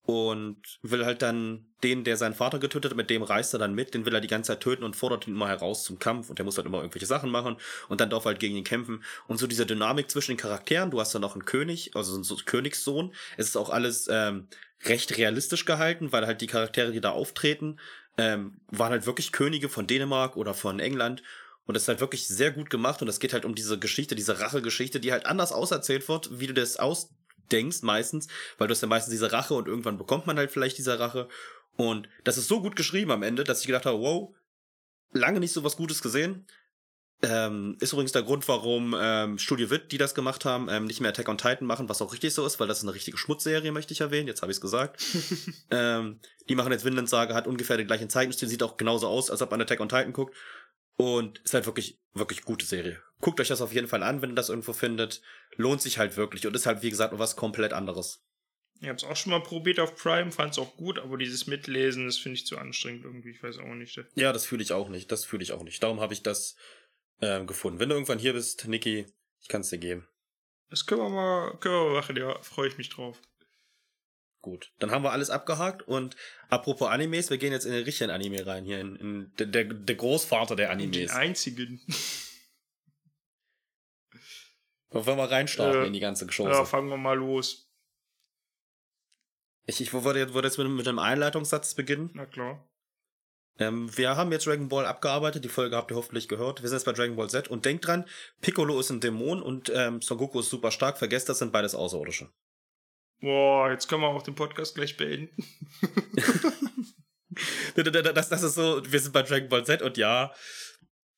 und 0.06 0.58
will 0.82 1.06
halt 1.06 1.22
dann 1.22 1.66
den, 1.82 2.04
der 2.04 2.18
seinen 2.18 2.36
Vater 2.36 2.60
getötet 2.60 2.92
hat, 2.92 2.98
mit 2.98 3.10
dem 3.10 3.24
reist 3.24 3.54
er 3.54 3.60
dann 3.60 3.74
mit, 3.74 3.94
den 3.94 4.06
will 4.06 4.14
er 4.14 4.22
die 4.22 4.28
ganze 4.28 4.50
Zeit 4.50 4.60
töten 4.60 4.84
und 4.84 4.98
fordert 4.98 5.28
ihn 5.28 5.34
immer 5.34 5.48
heraus 5.48 5.86
zum 5.86 5.98
Kampf 5.98 6.30
und 6.30 6.38
der 6.38 6.46
muss 6.46 6.58
halt 6.58 6.68
immer 6.68 6.80
irgendwelche 6.80 7.06
Sachen 7.06 7.32
machen 7.32 7.56
und 7.88 8.02
dann 8.02 8.10
darf 8.10 8.26
er 8.26 8.32
halt 8.32 8.40
gegen 8.40 8.58
ihn 8.58 8.66
kämpfen 8.66 9.04
und 9.28 9.38
so 9.38 9.48
diese 9.48 9.66
Dynamik 9.66 10.12
zwischen 10.12 10.32
den 10.32 10.38
Charakteren, 10.38 10.92
du 10.92 11.00
hast 11.00 11.16
dann 11.16 11.22
noch 11.22 11.36
einen 11.36 11.46
König, 11.46 11.96
also 11.96 12.22
so 12.22 12.36
einen 12.36 12.46
Königssohn, 12.46 13.14
es 13.38 13.48
ist 13.48 13.56
auch 13.56 13.70
alles 13.70 14.08
ähm, 14.12 14.50
recht 14.86 15.18
realistisch 15.18 15.66
gehalten, 15.66 16.12
weil 16.12 16.26
halt 16.26 16.42
die 16.42 16.48
Charaktere, 16.48 16.92
die 16.92 17.02
da 17.02 17.12
auftreten, 17.12 17.80
ähm, 18.18 18.58
waren 18.68 18.92
halt 18.92 19.06
wirklich 19.06 19.32
Könige 19.32 19.70
von 19.70 19.88
Dänemark 19.88 20.38
oder 20.38 20.54
von 20.54 20.80
England. 20.80 21.24
Und 21.66 21.76
das 21.76 21.84
ist 21.84 21.88
halt 21.88 22.02
wirklich 22.02 22.28
sehr 22.28 22.52
gut 22.52 22.70
gemacht 22.70 23.02
und 23.02 23.08
es 23.08 23.20
geht 23.20 23.34
halt 23.34 23.46
um 23.46 23.56
diese 23.56 23.80
Geschichte, 23.80 24.16
diese 24.16 24.40
Rachegeschichte, 24.40 25.00
die 25.00 25.12
halt 25.12 25.26
anders 25.26 25.54
auserzählt 25.54 26.08
wird, 26.10 26.40
wie 26.40 26.48
du 26.48 26.54
das 26.54 26.78
ausdenkst 26.78 27.84
meistens, 27.84 28.28
weil 28.58 28.68
du 28.68 28.74
hast 28.74 28.82
ja 28.82 28.88
meistens 28.88 29.12
diese 29.12 29.32
Rache 29.32 29.54
und 29.54 29.68
irgendwann 29.68 29.98
bekommt 29.98 30.28
man 30.28 30.38
halt 30.38 30.52
vielleicht 30.52 30.78
diese 30.78 31.00
Rache. 31.00 31.30
Und 31.78 32.10
das 32.24 32.38
ist 32.38 32.50
so 32.50 32.62
gut 32.62 32.76
geschrieben 32.76 33.12
am 33.12 33.24
Ende, 33.24 33.46
dass 33.46 33.62
ich 33.62 33.68
gedacht 33.68 33.86
habe, 33.86 34.00
wow, 34.00 34.36
lange 35.14 35.40
nicht 35.40 35.54
so 35.54 35.64
was 35.64 35.78
Gutes 35.78 36.02
gesehen. 36.02 36.46
Ähm, 37.24 37.78
ist 37.80 37.94
übrigens 37.94 38.12
der 38.12 38.24
Grund, 38.24 38.46
warum 38.50 38.94
ähm, 39.00 39.40
Studio 39.40 39.70
Wit, 39.70 39.94
die 39.94 39.98
das 39.98 40.14
gemacht 40.14 40.44
haben, 40.44 40.68
ähm, 40.70 40.84
nicht 40.84 41.00
mehr 41.00 41.10
Attack 41.10 41.30
on 41.30 41.38
Titan 41.38 41.66
machen, 41.66 41.88
was 41.88 42.02
auch 42.02 42.12
richtig 42.12 42.34
so 42.34 42.46
ist, 42.46 42.60
weil 42.60 42.68
das 42.68 42.80
ist 42.80 42.84
eine 42.84 42.94
richtige 42.94 43.18
Schmutzserie, 43.18 43.72
möchte 43.72 43.94
ich 43.94 44.02
erwähnen. 44.02 44.28
Jetzt 44.28 44.42
habe 44.42 44.52
ich 44.52 44.58
es 44.58 44.62
gesagt. 44.62 45.02
ähm, 45.72 46.20
die 46.50 46.56
machen 46.56 46.74
jetzt 46.74 46.84
Vinland 46.84 47.08
Saga, 47.08 47.34
hat 47.34 47.48
ungefähr 47.48 47.78
den 47.78 47.88
gleichen 47.88 48.10
Zeichenstil, 48.10 48.50
sieht 48.50 48.62
auch 48.62 48.76
genauso 48.76 49.08
aus, 49.08 49.32
als 49.32 49.42
ob 49.42 49.52
man 49.52 49.62
Attack 49.62 49.80
on 49.80 49.88
Titan 49.88 50.12
guckt. 50.12 50.36
Und 50.98 51.40
ist 51.40 51.54
halt 51.54 51.66
wirklich, 51.66 51.98
wirklich 52.14 52.44
gute 52.44 52.66
Serie. 52.66 53.02
Guckt 53.22 53.40
euch 53.40 53.48
das 53.48 53.62
auf 53.62 53.74
jeden 53.74 53.88
Fall 53.88 54.04
an, 54.04 54.22
wenn 54.22 54.32
ihr 54.32 54.36
das 54.36 54.50
irgendwo 54.50 54.74
findet. 54.74 55.22
Lohnt 55.56 55.82
sich 55.82 55.98
halt 55.98 56.18
wirklich 56.18 56.46
und 56.46 56.56
ist 56.56 56.66
halt, 56.66 56.84
wie 56.84 56.90
gesagt, 56.90 57.18
was 57.18 57.36
komplett 57.36 57.74
anderes. 57.74 58.22
Ich 58.82 58.90
hab's 58.90 59.06
auch 59.06 59.16
schon 59.16 59.32
mal 59.32 59.42
probiert 59.42 59.80
auf 59.80 59.96
Prime, 59.96 60.30
fand's 60.30 60.60
auch 60.60 60.76
gut, 60.76 61.00
aber 61.00 61.18
dieses 61.18 61.48
Mitlesen, 61.48 62.06
das 62.06 62.18
finde 62.18 62.38
ich 62.38 62.46
zu 62.46 62.58
anstrengend 62.58 63.06
irgendwie. 63.06 63.30
Ich 63.30 63.42
weiß 63.42 63.60
auch 63.60 63.74
nicht. 63.76 63.98
Ja, 64.16 64.34
das 64.34 64.46
fühle 64.46 64.62
ich 64.62 64.74
auch 64.74 64.90
nicht. 64.90 65.10
Das 65.10 65.24
fühle 65.24 65.42
ich 65.42 65.54
auch 65.54 65.64
nicht. 65.64 65.82
Darum 65.82 66.02
habe 66.02 66.14
ich 66.14 66.22
das 66.22 66.58
ähm, 67.24 67.48
gefunden. 67.48 67.80
Wenn 67.80 67.90
du 67.90 67.96
irgendwann 67.96 68.20
hier 68.20 68.34
bist, 68.34 68.68
Niki, 68.68 69.06
ich 69.42 69.48
kann 69.48 69.62
es 69.62 69.70
dir 69.70 69.78
geben. 69.78 70.08
Das 70.70 70.86
können 70.86 71.02
wir 71.02 71.10
mal, 71.10 71.58
können 71.60 71.76
wir 71.76 71.86
mal 71.90 71.94
machen, 72.02 72.16
ja. 72.18 72.42
Freue 72.42 72.68
ich 72.68 72.78
mich 72.78 72.90
drauf. 72.90 73.20
Gut, 74.42 74.72
dann 74.80 74.92
haben 74.92 75.04
wir 75.04 75.12
alles 75.14 75.30
abgehakt 75.30 75.84
und 75.84 76.18
apropos 76.50 76.90
Animes, 76.90 77.30
wir 77.30 77.38
gehen 77.38 77.54
jetzt 77.54 77.64
in 77.66 77.72
den 77.72 77.84
richtigen 77.86 78.10
Anime 78.12 78.46
rein, 78.46 78.66
hier 78.66 78.80
in, 78.82 78.96
in 78.98 79.32
der, 79.40 79.46
der, 79.48 79.64
der 79.64 79.96
Großvater 79.96 80.58
der 80.58 80.68
Den 80.68 80.74
Animes. 80.74 81.12
einzigen. 81.12 81.80
Wollen 84.90 85.18
wir 85.18 85.32
reinstarten 85.32 85.84
Äh, 85.84 85.88
in 85.88 85.94
die 85.94 86.00
ganze 86.02 86.24
Ja, 86.26 86.28
Geschichte? 86.28 86.66
fangen 86.66 86.90
wir 86.90 86.98
mal 86.98 87.18
los. 87.18 87.70
ich 89.66 89.80
ich 89.82 89.94
würde 89.94 90.20
jetzt, 90.20 90.34
würde 90.34 90.48
jetzt 90.50 90.58
mit, 90.58 90.68
mit 90.70 90.88
einem 90.88 91.00
Einleitungssatz 91.00 91.74
beginnen. 91.74 92.10
Na 92.14 92.26
klar. 92.26 92.68
Ähm, 93.60 93.96
wir 93.96 94.16
haben 94.16 94.32
jetzt 94.32 94.48
Dragon 94.48 94.68
Ball 94.68 94.86
abgearbeitet, 94.86 95.44
die 95.44 95.50
Folge 95.50 95.76
habt 95.76 95.92
ihr 95.92 95.98
hoffentlich 95.98 96.28
gehört. 96.28 96.62
Wir 96.62 96.70
sind 96.70 96.78
jetzt 96.78 96.86
bei 96.86 96.94
Dragon 96.94 97.16
Ball 97.16 97.30
Z 97.30 97.48
und 97.48 97.66
denkt 97.66 97.86
dran, 97.88 98.06
Piccolo 98.42 98.80
ist 98.80 98.90
ein 98.90 99.00
Dämon 99.00 99.42
und 99.42 99.72
ähm, 99.74 100.02
Son 100.02 100.18
Goku 100.18 100.40
ist 100.40 100.50
super 100.50 100.72
stark. 100.72 100.98
Vergesst 100.98 101.30
das, 101.30 101.40
sind 101.40 101.52
beides 101.52 101.76
Außerirdische. 101.76 102.30
Boah, 103.22 103.72
jetzt 103.72 103.88
können 103.88 104.02
wir 104.02 104.10
auch 104.10 104.24
den 104.24 104.36
Podcast 104.36 104.76
gleich 104.76 104.98
beenden. 104.98 105.32
Das, 107.76 108.30
das 108.30 108.44
ist 108.44 108.54
so, 108.56 108.82
wir 108.86 109.00
sind 109.00 109.12
bei 109.12 109.24
Dragon 109.24 109.50
Ball 109.50 109.66
Z 109.66 109.82
und 109.82 109.98
ja, 109.98 110.32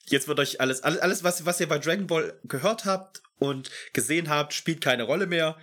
jetzt 0.06 0.28
wird 0.28 0.40
euch 0.40 0.62
alles, 0.62 0.82
alles, 0.82 1.24
was, 1.24 1.46
was 1.46 1.60
ihr 1.60 1.68
bei 1.68 1.80
Dragon 1.80 2.08
Ball 2.08 2.40
gehört 2.44 2.86
habt 2.86 3.22
und 3.38 3.70
gesehen 3.94 4.30
habt, 4.30 4.54
spielt 4.54 4.82
keine 4.82 5.04
Rolle 5.04 5.28
mehr. 5.28 5.58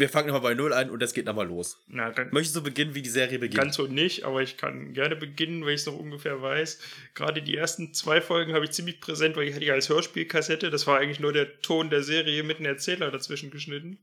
Wir 0.00 0.08
fangen 0.08 0.28
nochmal 0.28 0.40
bei 0.40 0.54
Null 0.54 0.72
an 0.72 0.88
und 0.90 1.02
es 1.02 1.12
geht 1.12 1.26
nochmal 1.26 1.46
los. 1.46 1.78
Na, 1.86 2.10
dann 2.10 2.30
Möchtest 2.32 2.56
du 2.56 2.62
beginnen, 2.62 2.94
wie 2.94 3.02
die 3.02 3.10
Serie 3.10 3.38
beginnt? 3.38 3.62
ganz 3.62 3.76
so 3.76 3.86
nicht, 3.86 4.24
aber 4.24 4.40
ich 4.40 4.56
kann 4.56 4.94
gerne 4.94 5.14
beginnen, 5.14 5.62
weil 5.64 5.74
ich 5.74 5.82
es 5.82 5.86
noch 5.86 5.98
ungefähr 5.98 6.40
weiß. 6.40 6.80
Gerade 7.14 7.42
die 7.42 7.54
ersten 7.54 7.92
zwei 7.92 8.22
Folgen 8.22 8.54
habe 8.54 8.64
ich 8.64 8.70
ziemlich 8.70 9.00
präsent, 9.00 9.36
weil 9.36 9.46
ich 9.46 9.50
hatte 9.50 9.64
die 9.64 9.70
als 9.70 9.90
Hörspielkassette. 9.90 10.70
Das 10.70 10.86
war 10.86 10.98
eigentlich 10.98 11.20
nur 11.20 11.34
der 11.34 11.60
Ton 11.60 11.90
der 11.90 12.02
Serie 12.02 12.42
mit 12.42 12.56
einem 12.56 12.66
Erzähler 12.66 13.10
dazwischen 13.10 13.50
geschnitten. 13.50 13.98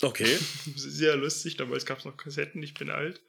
okay. 0.00 0.38
Sehr 0.76 1.16
lustig, 1.16 1.58
damals 1.58 1.84
gab 1.84 1.98
es 1.98 2.06
noch 2.06 2.16
Kassetten, 2.16 2.62
ich 2.62 2.72
bin 2.72 2.88
alt. 2.88 3.20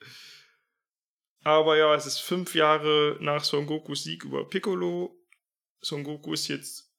Aber 1.44 1.78
ja, 1.78 1.94
es 1.94 2.06
ist 2.06 2.20
fünf 2.20 2.56
Jahre 2.56 3.18
nach 3.20 3.44
Son 3.44 3.66
Gokus 3.66 4.06
Sieg 4.06 4.24
über 4.24 4.50
Piccolo. 4.50 5.14
Son 5.82 6.06
Goku 6.06 6.32
ist 6.32 6.48
jetzt 6.48 6.94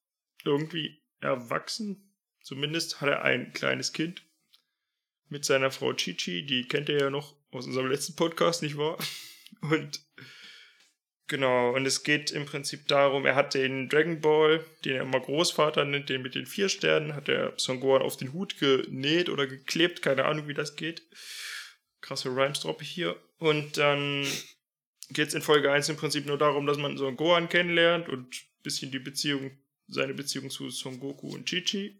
irgendwie 0.44 1.02
erwachsen. 1.20 2.12
Zumindest 2.42 3.00
hat 3.00 3.08
er 3.08 3.22
ein 3.22 3.54
kleines 3.54 3.94
Kind 3.94 4.22
mit 5.34 5.44
seiner 5.44 5.72
Frau 5.72 5.92
Chichi. 5.92 6.46
Die 6.46 6.68
kennt 6.68 6.88
ihr 6.88 6.98
ja 6.98 7.10
noch 7.10 7.34
aus 7.50 7.66
unserem 7.66 7.88
letzten 7.90 8.14
Podcast, 8.14 8.62
nicht 8.62 8.78
wahr? 8.78 8.96
Und 9.60 10.00
genau, 11.26 11.74
und 11.74 11.86
es 11.86 12.02
geht 12.02 12.30
im 12.30 12.44
Prinzip 12.44 12.86
darum, 12.86 13.24
er 13.24 13.34
hat 13.34 13.54
den 13.54 13.88
Dragon 13.88 14.20
Ball, 14.20 14.64
den 14.84 14.96
er 14.96 15.02
immer 15.02 15.20
Großvater 15.20 15.84
nennt, 15.84 16.08
den 16.08 16.22
mit 16.22 16.34
den 16.34 16.44
vier 16.44 16.68
Sternen, 16.68 17.14
hat 17.14 17.28
er 17.28 17.54
Son 17.56 17.80
Gohan 17.80 18.02
auf 18.02 18.16
den 18.16 18.34
Hut 18.34 18.58
genäht 18.58 19.30
oder 19.30 19.46
geklebt, 19.46 20.02
keine 20.02 20.26
Ahnung, 20.26 20.48
wie 20.48 20.54
das 20.54 20.76
geht. 20.76 21.02
Krasse 22.02 22.28
Rhymes 22.28 22.60
droppe 22.60 22.84
hier. 22.84 23.16
Und 23.38 23.78
dann 23.78 24.26
geht 25.10 25.28
es 25.28 25.34
in 25.34 25.40
Folge 25.42 25.72
1 25.72 25.88
im 25.88 25.96
Prinzip 25.96 26.26
nur 26.26 26.38
darum, 26.38 26.66
dass 26.66 26.76
man 26.76 26.98
Son 26.98 27.16
Gohan 27.16 27.48
kennenlernt 27.48 28.08
und 28.08 28.34
ein 28.34 28.62
bisschen 28.62 28.90
die 28.90 28.98
Beziehung, 28.98 29.50
seine 29.88 30.14
Beziehung 30.14 30.50
zu 30.50 30.68
Son 30.68 31.00
Goku 31.00 31.28
und 31.28 31.46
Chi-Chi. 31.46 31.98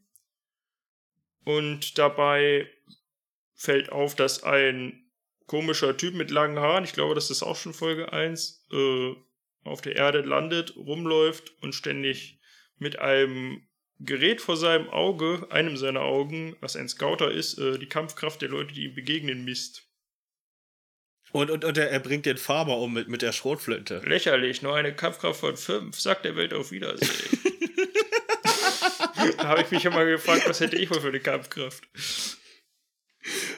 Und 1.45 1.99
dabei 1.99 2.69
fällt 3.55 3.91
auf, 3.91 4.15
dass 4.15 4.43
ein 4.43 5.05
komischer 5.47 5.97
Typ 5.97 6.15
mit 6.15 6.31
langen 6.31 6.59
Haaren, 6.59 6.85
ich 6.85 6.93
glaube, 6.93 7.15
das 7.15 7.31
ist 7.31 7.43
auch 7.43 7.57
schon 7.57 7.75
Folge 7.75 8.13
1, 8.13 8.67
äh, 8.73 9.15
auf 9.65 9.81
der 9.81 9.97
Erde 9.97 10.21
landet, 10.21 10.77
rumläuft 10.77 11.53
und 11.63 11.75
ständig 11.75 12.39
mit 12.79 12.99
einem 12.99 13.67
Gerät 14.01 14.41
vor 14.41 14.57
seinem 14.57 14.91
Auge, 14.91 15.47
einem 15.51 15.77
seiner 15.77 16.01
Augen, 16.01 16.57
was 16.61 16.77
ein 16.77 16.89
Scouter 16.89 17.31
ist, 17.31 17.59
äh, 17.59 17.79
die 17.79 17.89
Kampfkraft 17.89 18.43
der 18.43 18.49
Leute, 18.49 18.75
die 18.75 18.85
ihm 18.85 18.95
begegnen, 18.95 19.45
misst. 19.45 19.85
Und, 21.33 21.51
und, 21.51 21.65
und 21.65 21.79
er, 21.79 21.91
er 21.91 22.01
bringt 22.01 22.27
den 22.27 22.37
Farmer 22.37 22.77
um 22.79 22.93
mit, 22.93 23.09
mit 23.09 23.23
der 23.23 23.33
Schrotflinte. 23.33 24.03
Lächerlich, 24.05 24.63
nur 24.63 24.75
eine 24.75 24.95
Kampfkraft 24.95 25.41
von 25.41 25.57
5, 25.57 25.99
sagt 25.99 26.25
der 26.25 26.37
Welt 26.37 26.55
auf 26.55 26.71
Wiedersehen. 26.71 27.11
da 29.39 29.49
habe 29.49 29.63
ich 29.63 29.71
mich 29.71 29.85
immer 29.85 30.05
gefragt, 30.05 30.49
was 30.49 30.61
hätte 30.61 30.77
ich 30.77 30.91
wohl 30.91 31.01
für 31.01 31.09
eine 31.09 31.21
Kampfkraft? 31.21 31.89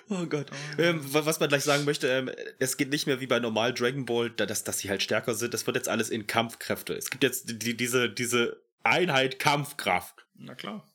Oh 0.08 0.24
Gott. 0.26 0.46
Ähm, 0.78 1.00
wa- 1.12 1.26
was 1.26 1.40
man 1.40 1.48
gleich 1.48 1.64
sagen 1.64 1.84
möchte, 1.84 2.08
ähm, 2.08 2.30
es 2.58 2.76
geht 2.76 2.90
nicht 2.90 3.06
mehr 3.06 3.20
wie 3.20 3.26
bei 3.26 3.40
normal 3.40 3.74
Dragon 3.74 4.04
Ball, 4.06 4.30
da- 4.30 4.46
dass, 4.46 4.62
dass 4.64 4.78
sie 4.78 4.88
halt 4.90 5.02
stärker 5.02 5.34
sind. 5.34 5.52
Das 5.54 5.66
wird 5.66 5.76
jetzt 5.76 5.88
alles 5.88 6.10
in 6.10 6.26
Kampfkräfte. 6.26 6.94
Es 6.94 7.10
gibt 7.10 7.24
jetzt 7.24 7.62
die, 7.62 7.76
diese, 7.76 8.08
diese 8.08 8.62
Einheit 8.84 9.38
Kampfkraft. 9.38 10.26
Na 10.34 10.54
klar. 10.54 10.86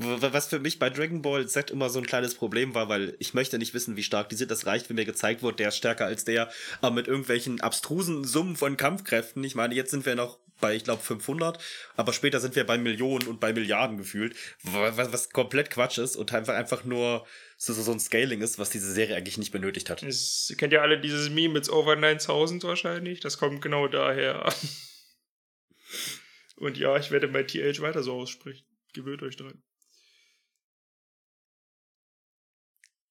Was 0.00 0.46
für 0.46 0.60
mich 0.60 0.78
bei 0.78 0.90
Dragon 0.90 1.22
Ball 1.22 1.48
Z 1.48 1.72
immer 1.72 1.90
so 1.90 1.98
ein 1.98 2.06
kleines 2.06 2.36
Problem 2.36 2.72
war, 2.72 2.88
weil 2.88 3.16
ich 3.18 3.34
möchte 3.34 3.58
nicht 3.58 3.74
wissen, 3.74 3.96
wie 3.96 4.04
stark 4.04 4.28
die 4.28 4.36
sind. 4.36 4.48
Das 4.48 4.64
reicht, 4.64 4.88
wenn 4.88 4.94
mir 4.94 5.04
gezeigt 5.04 5.42
wird, 5.42 5.58
der 5.58 5.68
ist 5.70 5.76
stärker 5.76 6.06
als 6.06 6.24
der, 6.24 6.52
aber 6.80 6.94
mit 6.94 7.08
irgendwelchen 7.08 7.60
abstrusen 7.60 8.22
Summen 8.22 8.54
von 8.54 8.76
Kampfkräften. 8.76 9.42
Ich 9.42 9.56
meine, 9.56 9.74
jetzt 9.74 9.90
sind 9.90 10.06
wir 10.06 10.14
noch 10.14 10.38
bei, 10.60 10.76
ich 10.76 10.84
glaube, 10.84 11.02
500, 11.02 11.58
aber 11.96 12.12
später 12.12 12.38
sind 12.38 12.54
wir 12.54 12.64
bei 12.64 12.78
Millionen 12.78 13.26
und 13.26 13.40
bei 13.40 13.52
Milliarden 13.52 13.96
gefühlt, 13.98 14.36
was, 14.62 15.12
was 15.12 15.30
komplett 15.30 15.70
Quatsch 15.70 15.98
ist 15.98 16.14
und 16.14 16.32
einfach, 16.32 16.54
einfach 16.54 16.84
nur 16.84 17.26
so, 17.60 17.74
so 17.74 17.90
ein 17.90 17.98
Scaling 17.98 18.40
ist, 18.40 18.58
was 18.60 18.70
diese 18.70 18.92
Serie 18.92 19.16
eigentlich 19.16 19.36
nicht 19.36 19.50
benötigt 19.50 19.90
hat. 19.90 20.02
Es, 20.04 20.54
kennt 20.56 20.72
ja 20.72 20.80
alle 20.80 21.00
dieses 21.00 21.28
Meme 21.28 21.54
mit 21.54 21.68
Over 21.68 21.96
9000 21.96 22.62
wahrscheinlich, 22.62 23.18
das 23.18 23.36
kommt 23.36 23.60
genau 23.60 23.88
daher. 23.88 24.50
Und 26.56 26.78
ja, 26.78 26.96
ich 26.96 27.10
werde 27.10 27.26
mein 27.26 27.46
TH 27.46 27.80
weiter 27.80 28.02
so 28.02 28.14
aussprechen. 28.14 28.64
Gewöhnt 28.94 29.22
euch 29.22 29.36
dran. 29.36 29.62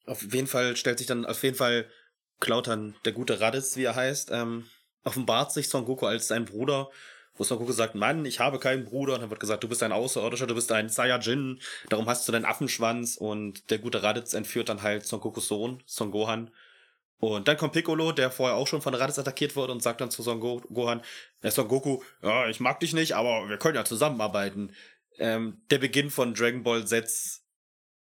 Auf 0.06 0.22
jeden 0.22 0.48
Fall 0.48 0.78
stellt 0.78 0.98
sich 0.98 1.08
dann, 1.08 1.26
auf 1.26 1.44
jeden 1.44 1.58
Fall 1.58 1.92
klaut 2.40 2.68
dann 2.68 2.96
der 3.04 3.12
gute 3.12 3.42
Raditz, 3.42 3.76
wie 3.76 3.84
er 3.84 3.96
heißt, 3.96 4.32
ähm, 4.32 4.70
offenbart 5.04 5.52
sich 5.52 5.68
Son 5.68 5.84
Goku 5.84 6.06
als 6.06 6.30
sein 6.30 6.46
Bruder, 6.46 6.90
wo 7.38 7.44
Son 7.44 7.58
Goku 7.58 7.72
sagt, 7.72 7.96
Mann, 7.96 8.26
ich 8.26 8.40
habe 8.40 8.60
keinen 8.60 8.86
Bruder, 8.86 9.16
und 9.16 9.22
dann 9.22 9.30
wird 9.30 9.40
gesagt, 9.40 9.64
du 9.64 9.68
bist 9.68 9.84
ein 9.84 9.92
Außerirdischer, 9.92 10.48
du 10.48 10.56
bist 10.56 10.72
ein 10.72 10.90
Saiyajin, 10.90 11.60
darum 11.90 12.08
hast 12.08 12.28
du 12.28 12.32
deinen 12.32 12.46
Affenschwanz, 12.46 13.18
und 13.18 13.70
der 13.70 13.80
gute 13.80 14.04
Raditz 14.04 14.34
entführt 14.34 14.70
dann 14.70 14.82
halt 14.82 15.06
Son 15.06 15.20
Gokus 15.20 15.48
Sohn, 15.48 15.82
Son 15.86 16.12
Gohan, 16.12 16.52
und 17.20 17.48
dann 17.48 17.58
kommt 17.58 17.74
Piccolo, 17.74 18.12
der 18.12 18.30
vorher 18.30 18.56
auch 18.58 18.68
schon 18.68 18.82
von 18.82 18.94
Raditz 18.94 19.18
attackiert 19.18 19.56
wurde 19.56 19.72
und 19.72 19.82
sagt 19.82 20.02
dann 20.02 20.12
zu 20.12 20.22
Son 20.22 20.40
Go 20.40 20.62
Gohan, 20.72 21.02
ja, 21.42 21.50
Son 21.50 21.68
Goku, 21.68 22.02
ja, 22.22 22.48
ich 22.48 22.60
mag 22.60 22.80
dich 22.80 22.94
nicht, 22.94 23.14
aber 23.14 23.50
wir 23.50 23.58
können 23.58 23.76
ja 23.76 23.86
zusammenarbeiten. 23.86 24.74
Ähm, 25.18 25.62
der 25.72 25.80
Beginn 25.80 26.12
von 26.12 26.36
Dragon 26.36 26.62
Ball 26.62 26.86
Z 26.86 27.10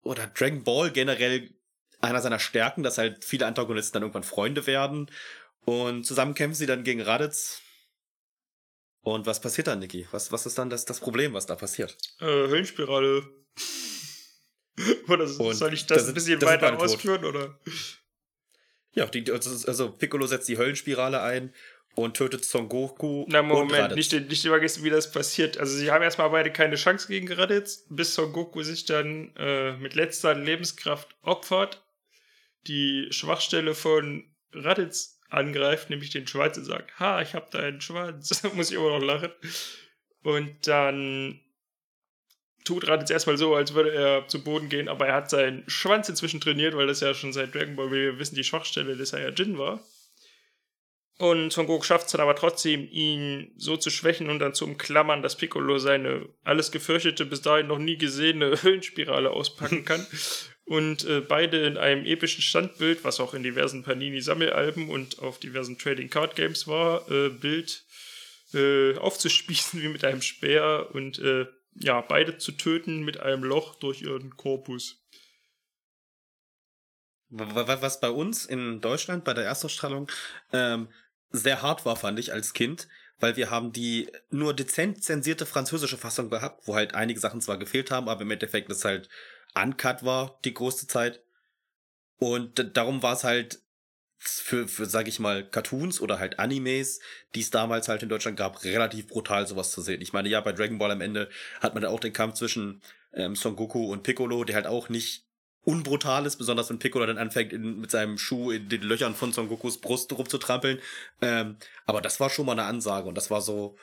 oder 0.02 0.26
Dragon 0.28 0.64
Ball 0.64 0.90
generell 0.90 1.50
einer 2.00 2.20
seiner 2.20 2.38
Stärken, 2.38 2.82
dass 2.82 2.96
halt 2.96 3.24
viele 3.24 3.46
Antagonisten 3.46 3.94
dann 3.94 4.02
irgendwann 4.02 4.22
Freunde 4.22 4.66
werden. 4.66 5.10
Und 5.66 6.04
zusammen 6.04 6.34
kämpfen 6.34 6.56
sie 6.56 6.66
dann 6.66 6.84
gegen 6.84 7.00
Raditz. 7.00 7.60
Und 9.04 9.26
was 9.26 9.38
passiert 9.38 9.66
dann, 9.66 9.80
Niki? 9.80 10.06
Was, 10.10 10.32
was 10.32 10.46
ist 10.46 10.56
dann 10.56 10.70
das, 10.70 10.86
das 10.86 10.98
Problem, 10.98 11.34
was 11.34 11.44
da 11.44 11.54
passiert? 11.56 11.96
Äh, 12.20 12.24
Höllenspirale. 12.24 13.22
oder 15.08 15.26
soll 15.28 15.74
ich 15.74 15.86
das, 15.86 15.98
das 15.98 16.08
ein 16.08 16.14
bisschen 16.14 16.40
weiter 16.40 16.78
ausführen, 16.78 17.24
oder? 17.24 17.60
Ja, 18.92 19.06
die, 19.06 19.30
also, 19.30 19.68
also 19.68 19.90
Piccolo 19.90 20.26
setzt 20.26 20.48
die 20.48 20.56
Höllenspirale 20.56 21.20
ein 21.20 21.52
und 21.96 22.16
tötet 22.16 22.46
Son 22.46 22.68
Goku. 22.70 23.26
Na, 23.28 23.42
Moment, 23.42 23.94
nicht, 23.94 24.12
nicht 24.12 24.46
vergessen, 24.46 24.82
wie 24.84 24.90
das 24.90 25.12
passiert. 25.12 25.58
Also, 25.58 25.76
sie 25.76 25.90
haben 25.90 26.02
erstmal 26.02 26.30
beide 26.30 26.50
keine 26.50 26.76
Chance 26.76 27.06
gegen 27.08 27.30
Raditz, 27.30 27.84
bis 27.90 28.14
Son 28.14 28.32
Goku 28.32 28.62
sich 28.62 28.86
dann 28.86 29.34
äh, 29.36 29.76
mit 29.76 29.94
letzter 29.94 30.34
Lebenskraft 30.34 31.14
opfert, 31.20 31.84
die 32.66 33.08
Schwachstelle 33.10 33.74
von 33.74 34.34
Raditz 34.54 35.13
angreift, 35.34 35.90
nämlich 35.90 36.10
den 36.10 36.26
Schwanz 36.26 36.56
und 36.56 36.64
sagt: 36.64 36.98
Ha, 36.98 37.22
ich 37.22 37.34
hab 37.34 37.50
da 37.50 37.60
einen 37.60 37.80
Schwanz. 37.80 38.42
Muss 38.54 38.70
ich 38.70 38.76
immer 38.76 38.98
noch 38.98 39.04
lachen. 39.04 39.32
Und 40.22 40.66
dann 40.66 41.40
tut 42.64 42.88
Raditz 42.88 43.10
erstmal 43.10 43.36
so, 43.36 43.54
als 43.54 43.74
würde 43.74 43.92
er 43.92 44.26
zu 44.26 44.42
Boden 44.42 44.70
gehen, 44.70 44.88
aber 44.88 45.06
er 45.06 45.14
hat 45.14 45.30
seinen 45.30 45.68
Schwanz 45.68 46.08
inzwischen 46.08 46.40
trainiert, 46.40 46.74
weil 46.74 46.86
das 46.86 47.00
ja 47.00 47.12
schon 47.12 47.32
seit 47.32 47.54
Dragon 47.54 47.76
Ball, 47.76 47.90
wie 47.90 47.96
wir 47.96 48.18
wissen, 48.18 48.36
die 48.36 48.44
Schwachstelle 48.44 48.96
des 48.96 49.10
Saiyajin 49.10 49.58
war. 49.58 49.84
Und 51.18 51.52
Son 51.52 51.66
Goku 51.66 51.84
schafft 51.84 52.06
es 52.06 52.12
dann 52.12 52.20
aber 52.20 52.34
trotzdem, 52.34 52.88
ihn 52.90 53.52
so 53.56 53.76
zu 53.76 53.90
schwächen 53.90 54.30
und 54.30 54.40
dann 54.40 54.54
zu 54.54 54.64
umklammern, 54.64 55.22
dass 55.22 55.36
Piccolo 55.36 55.78
seine 55.78 56.28
alles 56.42 56.72
gefürchtete, 56.72 57.24
bis 57.24 57.40
dahin 57.40 57.68
noch 57.68 57.78
nie 57.78 57.96
gesehene 57.96 58.58
Höllenspirale 58.62 59.30
auspacken 59.30 59.84
kann. 59.84 60.04
und 60.64 61.04
äh, 61.04 61.20
beide 61.20 61.64
in 61.66 61.76
einem 61.76 62.06
epischen 62.06 62.42
Standbild, 62.42 63.04
was 63.04 63.20
auch 63.20 63.34
in 63.34 63.42
diversen 63.42 63.82
Panini-Sammelalben 63.82 64.88
und 64.88 65.18
auf 65.18 65.38
diversen 65.38 65.78
Trading 65.78 66.08
Card 66.08 66.36
Games 66.36 66.66
war, 66.66 67.10
äh, 67.10 67.28
Bild 67.28 67.84
äh, 68.54 68.96
aufzuspießen 68.96 69.82
wie 69.82 69.88
mit 69.88 70.04
einem 70.04 70.22
Speer 70.22 70.88
und 70.92 71.18
äh, 71.18 71.46
ja, 71.74 72.00
beide 72.00 72.38
zu 72.38 72.52
töten 72.52 73.04
mit 73.04 73.20
einem 73.20 73.42
Loch 73.42 73.74
durch 73.74 74.02
ihren 74.02 74.36
Korpus. 74.36 75.00
Was 77.28 78.00
bei 78.00 78.10
uns 78.10 78.46
in 78.46 78.80
Deutschland 78.80 79.24
bei 79.24 79.34
der 79.34 79.44
Erstausstrahlung 79.44 80.08
ähm, 80.52 80.88
sehr 81.30 81.62
hart 81.62 81.84
war, 81.84 81.96
fand 81.96 82.20
ich 82.20 82.32
als 82.32 82.52
Kind, 82.52 82.86
weil 83.18 83.36
wir 83.36 83.50
haben 83.50 83.72
die 83.72 84.08
nur 84.30 84.54
dezent 84.54 85.02
zensierte 85.02 85.44
französische 85.44 85.98
Fassung 85.98 86.30
gehabt, 86.30 86.68
wo 86.68 86.76
halt 86.76 86.94
einige 86.94 87.18
Sachen 87.18 87.40
zwar 87.40 87.58
gefehlt 87.58 87.90
haben, 87.90 88.08
aber 88.08 88.22
im 88.22 88.30
Endeffekt 88.30 88.70
das 88.70 88.84
halt 88.84 89.08
uncut 89.54 90.04
war 90.04 90.38
die 90.44 90.54
größte 90.54 90.86
Zeit. 90.86 91.22
Und 92.18 92.76
darum 92.76 93.02
war 93.02 93.14
es 93.14 93.24
halt 93.24 93.60
für, 94.18 94.68
für 94.68 94.86
sag 94.86 95.06
ich 95.06 95.18
mal, 95.18 95.48
Cartoons 95.48 96.00
oder 96.00 96.18
halt 96.18 96.38
Animes, 96.38 97.00
die 97.34 97.40
es 97.40 97.50
damals 97.50 97.88
halt 97.88 98.02
in 98.02 98.08
Deutschland 98.08 98.38
gab, 98.38 98.64
relativ 98.64 99.08
brutal 99.08 99.46
sowas 99.46 99.70
zu 99.70 99.82
sehen. 99.82 100.00
Ich 100.00 100.12
meine, 100.12 100.28
ja, 100.28 100.40
bei 100.40 100.52
Dragon 100.52 100.78
Ball 100.78 100.90
am 100.90 101.02
Ende 101.02 101.28
hat 101.60 101.74
man 101.74 101.82
da 101.82 101.90
auch 101.90 102.00
den 102.00 102.12
Kampf 102.12 102.34
zwischen 102.34 102.80
ähm, 103.12 103.36
Son 103.36 103.56
Goku 103.56 103.92
und 103.92 104.02
Piccolo, 104.02 104.44
der 104.44 104.56
halt 104.56 104.66
auch 104.66 104.88
nicht 104.88 105.26
unbrutal 105.64 106.26
ist, 106.26 106.36
besonders 106.36 106.70
wenn 106.70 106.78
Piccolo 106.78 107.06
dann 107.06 107.18
anfängt, 107.18 107.52
in, 107.52 107.80
mit 107.80 107.90
seinem 107.90 108.18
Schuh 108.18 108.50
in 108.50 108.68
den 108.68 108.82
Löchern 108.82 109.14
von 109.14 109.32
Son 109.32 109.48
Gokus 109.48 109.80
Brust 109.80 110.12
rumzutrampeln. 110.12 110.80
Ähm, 111.20 111.56
aber 111.84 112.00
das 112.00 112.20
war 112.20 112.30
schon 112.30 112.46
mal 112.46 112.52
eine 112.52 112.64
Ansage 112.64 113.08
und 113.08 113.16
das 113.16 113.30
war 113.30 113.40
so 113.40 113.76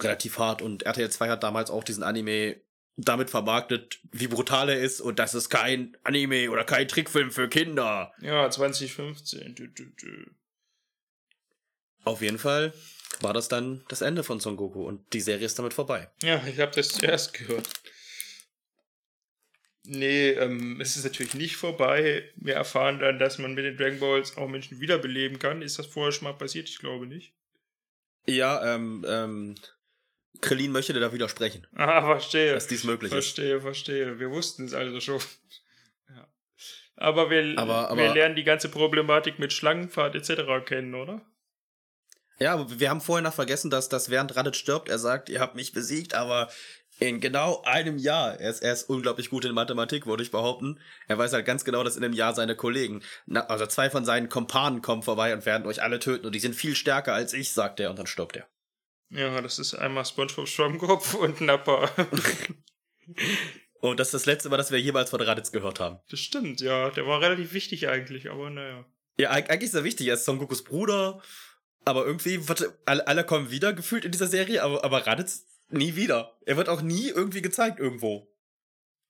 relativ 0.00 0.38
hart. 0.38 0.62
Und 0.62 0.84
RTL 0.84 1.10
2 1.10 1.28
hat 1.28 1.42
damals 1.42 1.70
auch 1.70 1.84
diesen 1.84 2.02
Anime 2.02 2.60
damit 2.98 3.30
vermarktet, 3.30 4.00
wie 4.10 4.26
brutal 4.26 4.68
er 4.68 4.80
ist 4.80 5.00
und 5.00 5.18
das 5.20 5.32
ist 5.34 5.48
kein 5.48 5.96
Anime 6.02 6.50
oder 6.50 6.64
kein 6.64 6.88
Trickfilm 6.88 7.30
für 7.30 7.48
Kinder. 7.48 8.12
Ja, 8.20 8.50
2015. 8.50 9.54
Du, 9.54 9.68
du, 9.68 9.84
du. 9.84 10.30
Auf 12.04 12.20
jeden 12.22 12.38
Fall 12.38 12.72
war 13.20 13.32
das 13.32 13.48
dann 13.48 13.84
das 13.88 14.00
Ende 14.00 14.24
von 14.24 14.40
Son 14.40 14.56
Goku 14.56 14.86
und 14.86 15.12
die 15.12 15.20
Serie 15.20 15.46
ist 15.46 15.58
damit 15.58 15.74
vorbei. 15.74 16.10
Ja, 16.22 16.42
ich 16.46 16.58
habe 16.58 16.72
das 16.74 16.88
zuerst 16.88 17.34
gehört. 17.34 17.68
Nee, 19.84 20.30
ähm, 20.30 20.80
es 20.80 20.96
ist 20.96 21.04
natürlich 21.04 21.34
nicht 21.34 21.56
vorbei. 21.56 22.30
Wir 22.36 22.54
erfahren 22.54 22.98
dann, 22.98 23.18
dass 23.18 23.38
man 23.38 23.54
mit 23.54 23.64
den 23.64 23.76
Dragon 23.76 24.00
Balls 24.00 24.36
auch 24.36 24.48
Menschen 24.48 24.80
wiederbeleben 24.80 25.38
kann. 25.38 25.62
Ist 25.62 25.78
das 25.78 25.86
vorher 25.86 26.12
schon 26.12 26.24
mal 26.24 26.34
passiert? 26.34 26.68
Ich 26.68 26.78
glaube 26.78 27.06
nicht. 27.06 27.32
Ja, 28.26 28.74
ähm, 28.74 29.06
ähm, 29.08 29.54
Krillin 30.40 30.72
möchte 30.72 30.92
da 30.92 31.12
widersprechen. 31.12 31.66
Ah, 31.76 32.02
verstehe. 32.02 32.54
Dass 32.54 32.66
dies 32.66 32.84
möglich 32.84 33.10
verstehe, 33.12 33.56
ist. 33.56 33.62
Verstehe, 33.62 34.04
verstehe. 34.04 34.20
Wir 34.20 34.30
wussten 34.30 34.64
es 34.64 34.74
also 34.74 35.00
schon. 35.00 35.20
ja. 36.08 36.28
Aber, 36.96 37.30
wir, 37.30 37.58
aber, 37.58 37.90
aber 37.90 38.00
wir 38.00 38.14
lernen 38.14 38.36
die 38.36 38.44
ganze 38.44 38.68
Problematik 38.68 39.38
mit 39.38 39.52
Schlangenfahrt 39.52 40.14
etc. 40.14 40.64
kennen, 40.64 40.94
oder? 40.94 41.22
Ja, 42.38 42.66
wir 42.68 42.90
haben 42.90 43.00
vorher 43.00 43.22
noch 43.22 43.34
vergessen, 43.34 43.70
dass, 43.70 43.88
dass 43.88 44.10
während 44.10 44.36
Raditz 44.36 44.58
stirbt, 44.58 44.88
er 44.88 44.98
sagt, 44.98 45.28
ihr 45.28 45.40
habt 45.40 45.56
mich 45.56 45.72
besiegt, 45.72 46.14
aber 46.14 46.48
in 47.00 47.20
genau 47.20 47.62
einem 47.64 47.98
Jahr, 47.98 48.40
er 48.40 48.50
ist, 48.50 48.62
er 48.62 48.72
ist 48.72 48.88
unglaublich 48.88 49.30
gut 49.30 49.44
in 49.44 49.54
Mathematik, 49.54 50.06
würde 50.06 50.22
ich 50.22 50.30
behaupten. 50.30 50.80
Er 51.06 51.18
weiß 51.18 51.32
halt 51.32 51.46
ganz 51.46 51.64
genau, 51.64 51.84
dass 51.84 51.96
in 51.96 52.04
einem 52.04 52.14
Jahr 52.14 52.34
seine 52.34 52.56
Kollegen, 52.56 53.02
na, 53.26 53.46
also 53.46 53.66
zwei 53.66 53.90
von 53.90 54.04
seinen 54.04 54.28
Kompanen 54.28 54.82
kommen 54.82 55.02
vorbei 55.02 55.32
und 55.32 55.46
werden 55.46 55.66
euch 55.66 55.82
alle 55.82 55.98
töten 56.00 56.26
und 56.26 56.34
die 56.34 56.40
sind 56.40 56.54
viel 56.54 56.74
stärker 56.74 57.14
als 57.14 57.32
ich, 57.32 57.52
sagt 57.52 57.80
er 57.80 57.90
und 57.90 57.98
dann 57.98 58.06
stirbt 58.06 58.36
er. 58.36 58.48
Ja, 59.10 59.40
das 59.40 59.58
ist 59.58 59.74
einmal 59.74 60.04
SpongeBob 60.04 60.48
Schwammkopf 60.48 61.14
und 61.14 61.40
Nappa. 61.40 61.90
und 63.80 63.98
das 63.98 64.08
ist 64.08 64.14
das 64.14 64.26
letzte 64.26 64.48
Mal, 64.48 64.58
dass 64.58 64.70
wir 64.70 64.80
jemals 64.80 65.10
von 65.10 65.20
Raditz 65.20 65.52
gehört 65.52 65.80
haben. 65.80 65.98
Das 66.10 66.20
stimmt, 66.20 66.60
ja. 66.60 66.90
Der 66.90 67.06
war 67.06 67.20
relativ 67.20 67.52
wichtig 67.52 67.88
eigentlich, 67.88 68.30
aber 68.30 68.50
naja. 68.50 68.84
Ja, 69.18 69.30
eigentlich 69.30 69.70
ist 69.70 69.74
er 69.74 69.84
wichtig. 69.84 70.06
Er 70.08 70.14
ist 70.14 70.24
Son 70.24 70.38
Gokus 70.38 70.62
Bruder. 70.62 71.22
Aber 71.84 72.04
irgendwie, 72.04 72.46
warte, 72.48 72.78
alle, 72.84 73.06
alle 73.06 73.24
kommen 73.24 73.50
wieder 73.50 73.72
gefühlt 73.72 74.04
in 74.04 74.12
dieser 74.12 74.26
Serie, 74.26 74.62
aber, 74.62 74.84
aber 74.84 75.06
Raditz 75.06 75.46
nie 75.70 75.96
wieder. 75.96 76.36
Er 76.44 76.56
wird 76.56 76.68
auch 76.68 76.82
nie 76.82 77.08
irgendwie 77.08 77.42
gezeigt 77.42 77.78
irgendwo. 77.78 78.30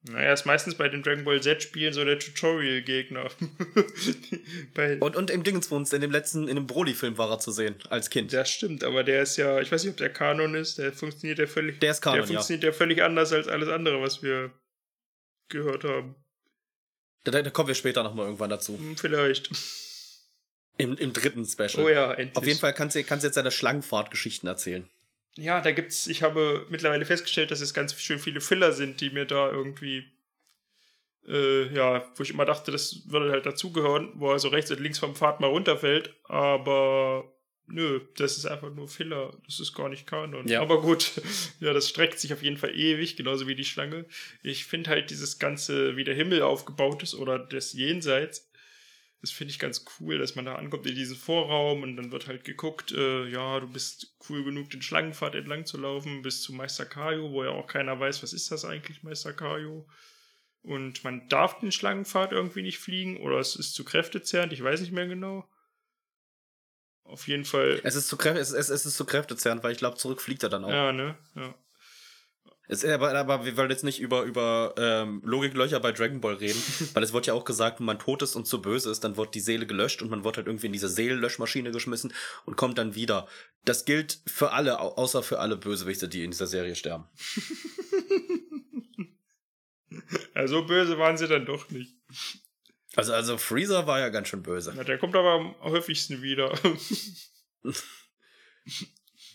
Naja, 0.08 0.32
ist 0.32 0.46
meistens 0.46 0.74
bei 0.74 0.88
den 0.88 1.02
Dragon 1.02 1.24
Ball 1.24 1.40
Z-Spielen 1.40 1.92
so 1.92 2.04
der 2.04 2.18
Tutorial-Gegner. 2.18 3.30
und, 5.00 5.16
und 5.16 5.30
im 5.30 5.42
Dingenswunst, 5.42 5.92
in 5.92 6.00
dem 6.00 6.10
letzten, 6.10 6.48
in 6.48 6.56
dem 6.56 6.66
Broly-Film 6.66 7.18
war 7.18 7.30
er 7.30 7.38
zu 7.38 7.50
sehen, 7.50 7.76
als 7.90 8.08
Kind. 8.10 8.32
Das 8.32 8.50
stimmt, 8.50 8.84
aber 8.84 9.04
der 9.04 9.22
ist 9.22 9.36
ja, 9.36 9.60
ich 9.60 9.70
weiß 9.70 9.84
nicht, 9.84 9.92
ob 9.92 9.96
der 9.98 10.12
Kanon 10.12 10.54
ist, 10.54 10.78
der 10.78 10.92
funktioniert 10.92 11.38
ja 11.38 11.46
völlig. 11.46 11.80
Der 11.80 11.90
ist 11.90 12.00
Kanon, 12.00 12.20
Der 12.20 12.26
funktioniert 12.26 12.64
ja. 12.64 12.70
ja 12.70 12.74
völlig 12.74 13.02
anders 13.02 13.32
als 13.32 13.48
alles 13.48 13.68
andere, 13.68 14.00
was 14.00 14.22
wir 14.22 14.50
gehört 15.48 15.84
haben. 15.84 16.14
Da, 17.24 17.42
da 17.42 17.50
kommen 17.50 17.68
wir 17.68 17.74
später 17.74 18.02
nochmal 18.02 18.26
irgendwann 18.26 18.50
dazu. 18.50 18.78
Hm, 18.78 18.96
vielleicht. 18.96 19.50
Im, 20.78 20.96
Im 20.96 21.12
dritten 21.12 21.44
Special. 21.44 21.84
Oh 21.84 21.88
ja, 21.88 22.12
endlich. 22.12 22.36
Auf 22.36 22.46
jeden 22.46 22.58
Fall 22.58 22.72
kannst 22.72 22.96
du, 22.96 23.02
kannst 23.04 23.24
du 23.24 23.28
jetzt 23.28 23.36
deine 23.36 23.50
Schlangenfahrt-Geschichten 23.50 24.46
erzählen 24.46 24.88
ja, 25.38 25.60
da 25.60 25.70
gibt's, 25.70 26.06
ich 26.06 26.22
habe 26.22 26.66
mittlerweile 26.68 27.04
festgestellt, 27.04 27.50
dass 27.50 27.60
es 27.60 27.72
ganz 27.72 28.00
schön 28.00 28.18
viele 28.18 28.40
Filler 28.40 28.72
sind, 28.72 29.00
die 29.00 29.10
mir 29.10 29.24
da 29.24 29.50
irgendwie, 29.50 30.04
äh, 31.26 31.72
ja, 31.72 32.04
wo 32.16 32.22
ich 32.22 32.30
immer 32.30 32.44
dachte, 32.44 32.72
das 32.72 33.02
würde 33.06 33.30
halt 33.30 33.46
dazugehören, 33.46 34.12
wo 34.14 34.32
er 34.32 34.38
so 34.38 34.48
rechts 34.48 34.70
und 34.70 34.80
links 34.80 34.98
vom 34.98 35.14
Pfad 35.14 35.40
mal 35.40 35.46
runterfällt, 35.46 36.14
aber 36.24 37.32
nö, 37.68 38.00
das 38.16 38.36
ist 38.36 38.46
einfach 38.46 38.74
nur 38.74 38.88
Filler, 38.88 39.32
das 39.46 39.60
ist 39.60 39.74
gar 39.74 39.88
nicht 39.88 40.06
Kanon. 40.06 40.48
Ja. 40.48 40.60
Aber 40.60 40.80
gut, 40.80 41.12
ja, 41.60 41.72
das 41.72 41.88
streckt 41.88 42.18
sich 42.18 42.32
auf 42.32 42.42
jeden 42.42 42.56
Fall 42.56 42.76
ewig, 42.76 43.16
genauso 43.16 43.46
wie 43.46 43.54
die 43.54 43.64
Schlange. 43.64 44.06
Ich 44.42 44.64
finde 44.64 44.90
halt 44.90 45.10
dieses 45.10 45.38
Ganze, 45.38 45.96
wie 45.96 46.04
der 46.04 46.14
Himmel 46.14 46.42
aufgebaut 46.42 47.02
ist 47.02 47.14
oder 47.14 47.38
des 47.38 47.74
Jenseits, 47.74 48.47
Das 49.20 49.32
finde 49.32 49.50
ich 49.50 49.58
ganz 49.58 49.84
cool, 49.98 50.18
dass 50.18 50.36
man 50.36 50.44
da 50.44 50.54
ankommt 50.54 50.86
in 50.86 50.94
diesen 50.94 51.16
Vorraum 51.16 51.82
und 51.82 51.96
dann 51.96 52.12
wird 52.12 52.28
halt 52.28 52.44
geguckt, 52.44 52.92
äh, 52.92 53.26
ja, 53.26 53.58
du 53.58 53.66
bist 53.66 54.16
cool 54.28 54.44
genug, 54.44 54.70
den 54.70 54.80
Schlangenpfad 54.80 55.34
entlang 55.34 55.66
zu 55.66 55.76
laufen, 55.76 56.22
bis 56.22 56.42
zu 56.42 56.52
Meister 56.52 56.86
Kaio, 56.86 57.32
wo 57.32 57.42
ja 57.42 57.50
auch 57.50 57.66
keiner 57.66 57.98
weiß, 57.98 58.22
was 58.22 58.32
ist 58.32 58.52
das 58.52 58.64
eigentlich, 58.64 59.02
Meister 59.02 59.32
Kaio. 59.32 59.88
Und 60.62 61.02
man 61.02 61.28
darf 61.28 61.58
den 61.58 61.72
Schlangenpfad 61.72 62.30
irgendwie 62.30 62.62
nicht 62.62 62.78
fliegen 62.78 63.16
oder 63.16 63.38
es 63.38 63.56
ist 63.56 63.74
zu 63.74 63.84
kräftezerrend, 63.84 64.52
ich 64.52 64.62
weiß 64.62 64.80
nicht 64.80 64.92
mehr 64.92 65.08
genau. 65.08 65.48
Auf 67.02 67.26
jeden 67.26 67.46
Fall. 67.46 67.80
Es 67.84 67.94
ist 67.94 68.06
zu, 68.06 68.18
kräft, 68.18 68.38
es, 68.38 68.52
es, 68.52 68.68
es 68.68 68.84
ist 68.84 68.96
zu 68.96 69.06
kräftezerrend, 69.06 69.64
weil 69.64 69.72
ich 69.72 69.78
glaube, 69.78 69.96
zurück 69.96 70.20
fliegt 70.20 70.42
er 70.42 70.50
dann 70.50 70.64
auch. 70.64 70.70
Ja, 70.70 70.92
ne? 70.92 71.16
Ja. 71.34 71.54
Es, 72.70 72.84
aber, 72.84 73.14
aber 73.14 73.46
wir 73.46 73.56
wollen 73.56 73.70
jetzt 73.70 73.82
nicht 73.84 73.98
über, 73.98 74.24
über 74.24 74.74
ähm, 74.76 75.22
Logiklöcher 75.24 75.80
bei 75.80 75.90
Dragon 75.92 76.20
Ball 76.20 76.34
reden, 76.34 76.62
weil 76.92 77.02
es 77.02 77.14
wird 77.14 77.26
ja 77.26 77.32
auch 77.32 77.44
gesagt, 77.46 77.78
wenn 77.80 77.86
man 77.86 77.98
tot 77.98 78.20
ist 78.22 78.36
und 78.36 78.46
zu 78.46 78.60
böse 78.60 78.90
ist, 78.90 79.02
dann 79.04 79.16
wird 79.16 79.34
die 79.34 79.40
Seele 79.40 79.66
gelöscht 79.66 80.02
und 80.02 80.10
man 80.10 80.22
wird 80.22 80.36
halt 80.36 80.46
irgendwie 80.46 80.66
in 80.66 80.72
diese 80.74 80.88
Seelenlöschmaschine 80.90 81.70
geschmissen 81.70 82.12
und 82.44 82.56
kommt 82.56 82.76
dann 82.76 82.94
wieder. 82.94 83.26
Das 83.64 83.86
gilt 83.86 84.20
für 84.26 84.52
alle, 84.52 84.80
au- 84.80 84.94
außer 84.96 85.22
für 85.22 85.38
alle 85.38 85.56
Bösewichte, 85.56 86.08
die 86.08 86.24
in 86.24 86.30
dieser 86.30 86.46
Serie 86.46 86.74
sterben. 86.74 87.04
ja, 90.34 90.46
so 90.46 90.64
böse 90.66 90.98
waren 90.98 91.16
sie 91.16 91.26
dann 91.26 91.46
doch 91.46 91.70
nicht. 91.70 91.94
Also, 92.96 93.12
also 93.14 93.38
Freezer 93.38 93.86
war 93.86 93.98
ja 94.00 94.08
ganz 94.10 94.28
schön 94.28 94.42
böse. 94.42 94.72
Na, 94.76 94.84
der 94.84 94.98
kommt 94.98 95.14
aber 95.16 95.32
am 95.32 95.54
häufigsten 95.62 96.20
wieder. 96.22 96.52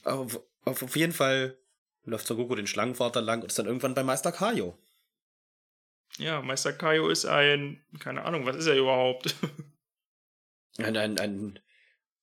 Auf, 0.03 0.39
auf 0.65 0.95
jeden 0.95 1.13
Fall 1.13 1.57
läuft 2.05 2.27
Son 2.27 2.37
Goku 2.37 2.55
den 2.55 2.67
Schlangenvater 2.67 3.21
lang 3.21 3.41
und 3.41 3.47
ist 3.47 3.59
dann 3.59 3.65
irgendwann 3.65 3.93
bei 3.93 4.03
Meister 4.03 4.31
Kaio. 4.31 4.77
ja, 6.17 6.41
Meister 6.41 6.73
Kaio 6.73 7.09
ist 7.09 7.25
ein, 7.25 7.83
keine 7.99 8.23
Ahnung, 8.23 8.45
was 8.45 8.55
ist 8.57 8.67
er 8.67 8.77
überhaupt? 8.77 9.35
Ein, 10.79 10.97
ein, 10.97 11.19
ein, 11.19 11.59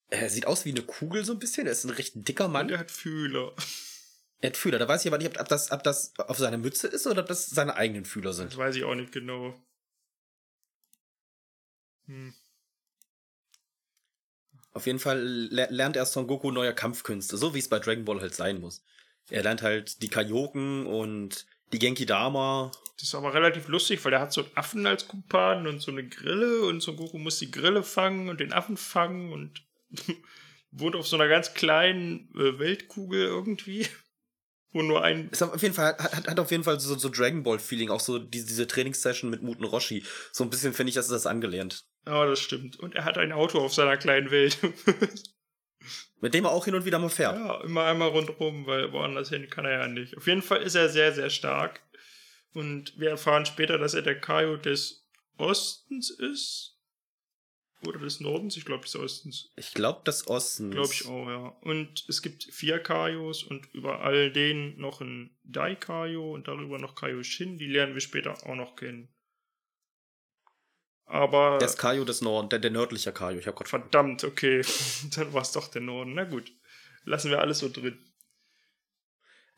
er 0.09 0.29
sieht 0.29 0.45
aus 0.47 0.65
wie 0.65 0.71
eine 0.71 0.83
Kugel 0.83 1.25
so 1.25 1.33
ein 1.35 1.39
bisschen. 1.39 1.67
Er 1.69 1.73
ist 1.73 1.85
ein 1.85 1.91
recht 1.91 2.15
dicker 2.17 2.47
Und 2.47 2.53
Mann. 2.53 2.69
er 2.69 2.79
hat 2.81 2.91
Fühler. 2.91 3.55
Er 4.41 4.51
hat 4.51 4.57
Fühler. 4.57 4.81
Da 4.81 4.89
weiß 4.89 5.03
ich 5.03 5.07
aber 5.07 5.19
nicht, 5.19 5.39
ob, 5.39 5.47
das, 5.49 5.71
ob 5.71 5.85
das 5.85 6.19
auf 6.19 6.37
seiner 6.37 6.59
Mütze 6.59 6.89
ist 6.89 7.07
oder 7.07 7.21
ob 7.23 7.29
das 7.29 7.47
seine 7.47 7.77
eigenen 7.77 8.05
Fühler 8.05 8.31
Das 8.31 8.39
sind. 8.39 8.57
weiß 8.57 8.75
ich 8.75 8.83
auch 8.83 8.97
nicht 8.97 9.13
genau. 9.13 9.55
Hm. 12.07 12.35
Auf 14.73 14.87
jeden 14.87 14.99
Fall 14.99 15.21
le- 15.21 15.69
lernt 15.71 15.95
er 15.95 16.07
Son 16.07 16.27
Goku 16.27 16.51
neue 16.51 16.75
Kampfkünste, 16.75 17.37
so 17.37 17.55
wie 17.55 17.61
es 17.61 17.69
bei 17.69 17.79
Dragon 17.79 18.05
Ball 18.05 18.21
halt 18.21 18.35
sein 18.35 18.61
muss. 18.61 18.83
Er 19.31 19.43
lernt 19.43 19.63
halt 19.63 20.03
die 20.03 20.09
Kaioken 20.09 20.87
und 20.87 21.47
die 21.73 21.79
Genki 21.79 22.05
Dama. 22.07 22.71
Das 22.99 23.09
ist 23.09 23.15
aber 23.15 23.33
relativ 23.33 23.69
lustig, 23.69 24.05
weil 24.05 24.11
der 24.11 24.21
hat 24.21 24.33
so 24.33 24.43
einen 24.43 24.51
Affen 24.57 24.87
als 24.87 25.09
Kumpan 25.09 25.67
und 25.67 25.81
so 25.81 25.91
eine 25.91 26.07
Grille 26.07 26.63
und 26.63 26.83
Son 26.83 26.97
Goku 26.97 27.19
muss 27.19 27.39
die 27.39 27.51
Grille 27.51 27.83
fangen 27.83 28.29
und 28.29 28.41
den 28.41 28.53
Affen 28.53 28.77
fangen 28.77 29.33
und 29.33 29.65
wohnt 30.71 30.95
auf 30.97 31.07
so 31.07 31.17
einer 31.17 31.29
ganz 31.29 31.55
kleinen 31.55 32.29
äh, 32.35 32.59
Weltkugel 32.59 33.25
irgendwie, 33.25 33.87
wo 34.73 34.83
nur 34.83 35.03
ein 35.03 35.31
Ist 35.31 35.43
auf 35.43 35.63
jeden 35.63 35.75
Fall, 35.75 35.97
hat, 35.97 36.13
hat- 36.17 36.29
hat 36.29 36.41
auf 36.41 36.51
jeden 36.51 36.65
Fall 36.65 36.79
so, 36.79 36.95
so 36.99 37.09
Dragon 37.09 37.43
Ball 37.43 37.59
Feeling, 37.59 37.89
auch 37.91 38.01
so 38.01 38.19
diese, 38.19 38.47
diese 38.47 38.67
Trainingssession 38.67 39.31
mit 39.31 39.43
Muten 39.43 39.65
Roshi. 39.65 40.05
So 40.33 40.45
ein 40.45 40.51
bisschen 40.51 40.75
finde 40.75 40.91
ich, 40.91 40.95
dass 40.97 41.07
ist 41.07 41.13
das 41.13 41.27
angelehnt. 41.27 41.85
Ja, 42.07 42.27
das 42.27 42.41
stimmt. 42.41 42.79
Und 42.79 42.95
er 42.95 43.05
hat 43.05 43.17
ein 43.19 43.33
Auto 43.33 43.61
auf 43.61 43.73
seiner 43.73 43.97
kleinen 43.97 44.31
Welt. 44.31 44.59
Mit 46.21 46.35
dem 46.35 46.45
er 46.45 46.51
auch 46.51 46.65
hin 46.65 46.75
und 46.75 46.85
wieder 46.85 46.99
mal 46.99 47.09
fährt. 47.09 47.37
ja, 47.37 47.61
immer 47.63 47.85
einmal 47.85 48.09
rundherum, 48.09 48.67
weil 48.67 48.93
woanders 48.93 49.31
hin 49.31 49.49
kann 49.49 49.65
er 49.65 49.81
ja 49.81 49.89
nicht. 49.89 50.17
Auf 50.17 50.27
jeden 50.27 50.43
Fall 50.43 50.63
ist 50.63 50.75
er 50.75 50.89
sehr, 50.89 51.13
sehr 51.13 51.31
stark. 51.31 51.81
Und 52.53 52.99
wir 52.99 53.11
erfahren 53.11 53.47
später, 53.47 53.79
dass 53.79 53.95
er 53.95 54.03
der 54.03 54.21
Kaio 54.21 54.57
des 54.57 55.07
Ostens 55.39 56.11
ist. 56.11 56.77
Oder 57.87 57.99
des 57.99 58.21
Nordens, 58.21 58.59
ich 58.59 58.67
glaube 58.67 58.85
des 58.85 58.95
Ostens. 58.95 59.51
Ich 59.57 59.73
glaube, 59.73 60.03
das 60.05 60.29
Osten. 60.29 60.71
Glaube 60.71 60.93
ich 60.93 61.07
auch, 61.07 61.27
ja. 61.29 61.57
Und 61.63 62.05
es 62.09 62.21
gibt 62.21 62.45
vier 62.45 62.79
Kaios 62.79 63.43
und 63.43 63.73
über 63.73 64.01
all 64.01 64.31
denen 64.31 64.79
noch 64.79 65.01
ein 65.01 65.35
Dai-Kaio 65.45 66.35
und 66.35 66.47
darüber 66.47 66.79
noch 66.79 66.95
Kaioshin. 66.95 67.57
Die 67.57 67.69
lernen 67.69 67.95
wir 67.95 68.03
später 68.03 68.33
auch 68.47 68.55
noch 68.55 68.77
kennen. 68.77 69.09
Aber. 71.11 71.59
Das 71.59 71.77
Kaio 71.77 72.05
des 72.05 72.21
Norden, 72.21 72.49
der, 72.49 72.61
der 72.61 72.71
nördliche 72.71 73.13
Kaio. 73.13 73.39
Ich 73.39 73.47
habe 73.47 73.57
gerade 73.57 73.69
Verdammt, 73.69 74.25
okay. 74.25 74.63
Dann 75.17 75.33
war 75.33 75.43
es 75.43 75.53
doch 75.53 75.69
der 75.69 75.83
Norden. 75.83 76.15
Na 76.15 76.25
gut. 76.25 76.53
Lassen 77.05 77.31
wir 77.31 77.41
alles 77.41 77.59
so 77.59 77.69
drin. 77.69 77.99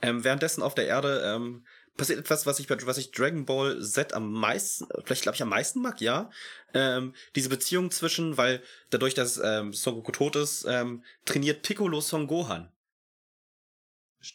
Ähm, 0.00 0.24
währenddessen 0.24 0.62
auf 0.62 0.74
der 0.74 0.86
Erde 0.86 1.22
ähm, 1.24 1.66
passiert 1.96 2.18
etwas, 2.18 2.46
was 2.46 2.58
ich 2.58 2.66
bei 2.66 2.76
was 2.86 2.98
ich 2.98 3.12
Dragon 3.12 3.44
Ball 3.44 3.80
Z 3.82 4.14
am 4.14 4.32
meisten, 4.32 4.86
vielleicht 5.04 5.22
glaube 5.22 5.36
ich 5.36 5.42
am 5.42 5.50
meisten 5.50 5.82
mag, 5.82 6.00
ja. 6.00 6.30
Ähm, 6.72 7.14
diese 7.36 7.50
Beziehung 7.50 7.90
zwischen, 7.90 8.36
weil 8.36 8.62
dadurch, 8.90 9.14
dass 9.14 9.38
ähm, 9.42 9.72
Son 9.72 9.94
Goku 9.94 10.12
tot 10.12 10.36
ist, 10.36 10.64
ähm, 10.66 11.04
trainiert 11.24 11.62
Piccolo 11.62 12.00
Son 12.00 12.26
Gohan. 12.26 12.72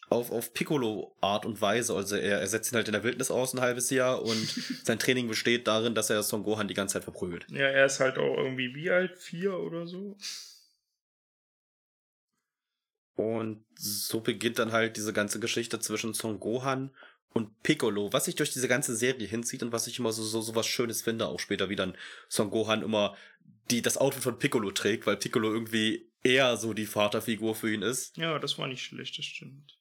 Auf, 0.09 0.31
auf 0.31 0.53
Piccolo-Art 0.53 1.45
und 1.45 1.61
Weise. 1.61 1.95
Also 1.95 2.15
er, 2.15 2.39
er 2.39 2.47
setzt 2.47 2.71
ihn 2.71 2.75
halt 2.75 2.87
in 2.87 2.93
der 2.93 3.03
Wildnis 3.03 3.31
aus 3.31 3.53
ein 3.53 3.61
halbes 3.61 3.89
Jahr 3.89 4.21
und 4.21 4.37
sein 4.83 4.99
Training 4.99 5.27
besteht 5.27 5.67
darin, 5.67 5.95
dass 5.95 6.09
er 6.09 6.23
Son 6.23 6.43
Gohan 6.43 6.67
die 6.67 6.73
ganze 6.73 6.93
Zeit 6.93 7.03
verprügelt. 7.03 7.45
Ja, 7.49 7.67
er 7.67 7.85
ist 7.85 7.99
halt 7.99 8.17
auch 8.17 8.37
irgendwie 8.37 8.73
wie 8.75 8.89
alt? 8.89 9.17
Vier 9.17 9.57
oder 9.57 9.87
so? 9.87 10.17
Und 13.15 13.65
so 13.75 14.21
beginnt 14.21 14.59
dann 14.59 14.71
halt 14.71 14.95
diese 14.95 15.11
ganze 15.11 15.39
Geschichte 15.39 15.79
zwischen 15.79 16.13
Son 16.13 16.39
Gohan 16.39 16.91
und 17.33 17.63
Piccolo, 17.63 18.13
was 18.13 18.25
sich 18.25 18.35
durch 18.35 18.51
diese 18.51 18.67
ganze 18.67 18.95
Serie 18.95 19.27
hinzieht 19.27 19.63
und 19.63 19.71
was 19.71 19.87
ich 19.87 19.99
immer 19.99 20.11
so, 20.11 20.23
so, 20.23 20.41
so 20.41 20.55
was 20.55 20.67
Schönes 20.67 21.01
finde, 21.01 21.27
auch 21.27 21.39
später 21.39 21.69
wie 21.69 21.75
dann 21.75 21.97
Son 22.29 22.49
Gohan 22.49 22.83
immer 22.83 23.15
die, 23.71 23.81
das 23.81 23.97
Outfit 23.97 24.23
von 24.23 24.39
Piccolo 24.39 24.71
trägt, 24.71 25.07
weil 25.07 25.17
Piccolo 25.17 25.51
irgendwie 25.51 26.09
eher 26.23 26.57
so 26.57 26.73
die 26.73 26.85
Vaterfigur 26.85 27.55
für 27.55 27.73
ihn 27.73 27.81
ist, 27.81 28.17
Ja, 28.17 28.37
das 28.39 28.57
war 28.57 28.67
nicht 28.67 28.83
schlecht, 28.83 29.17
das 29.17 29.25
stimmt. 29.25 29.76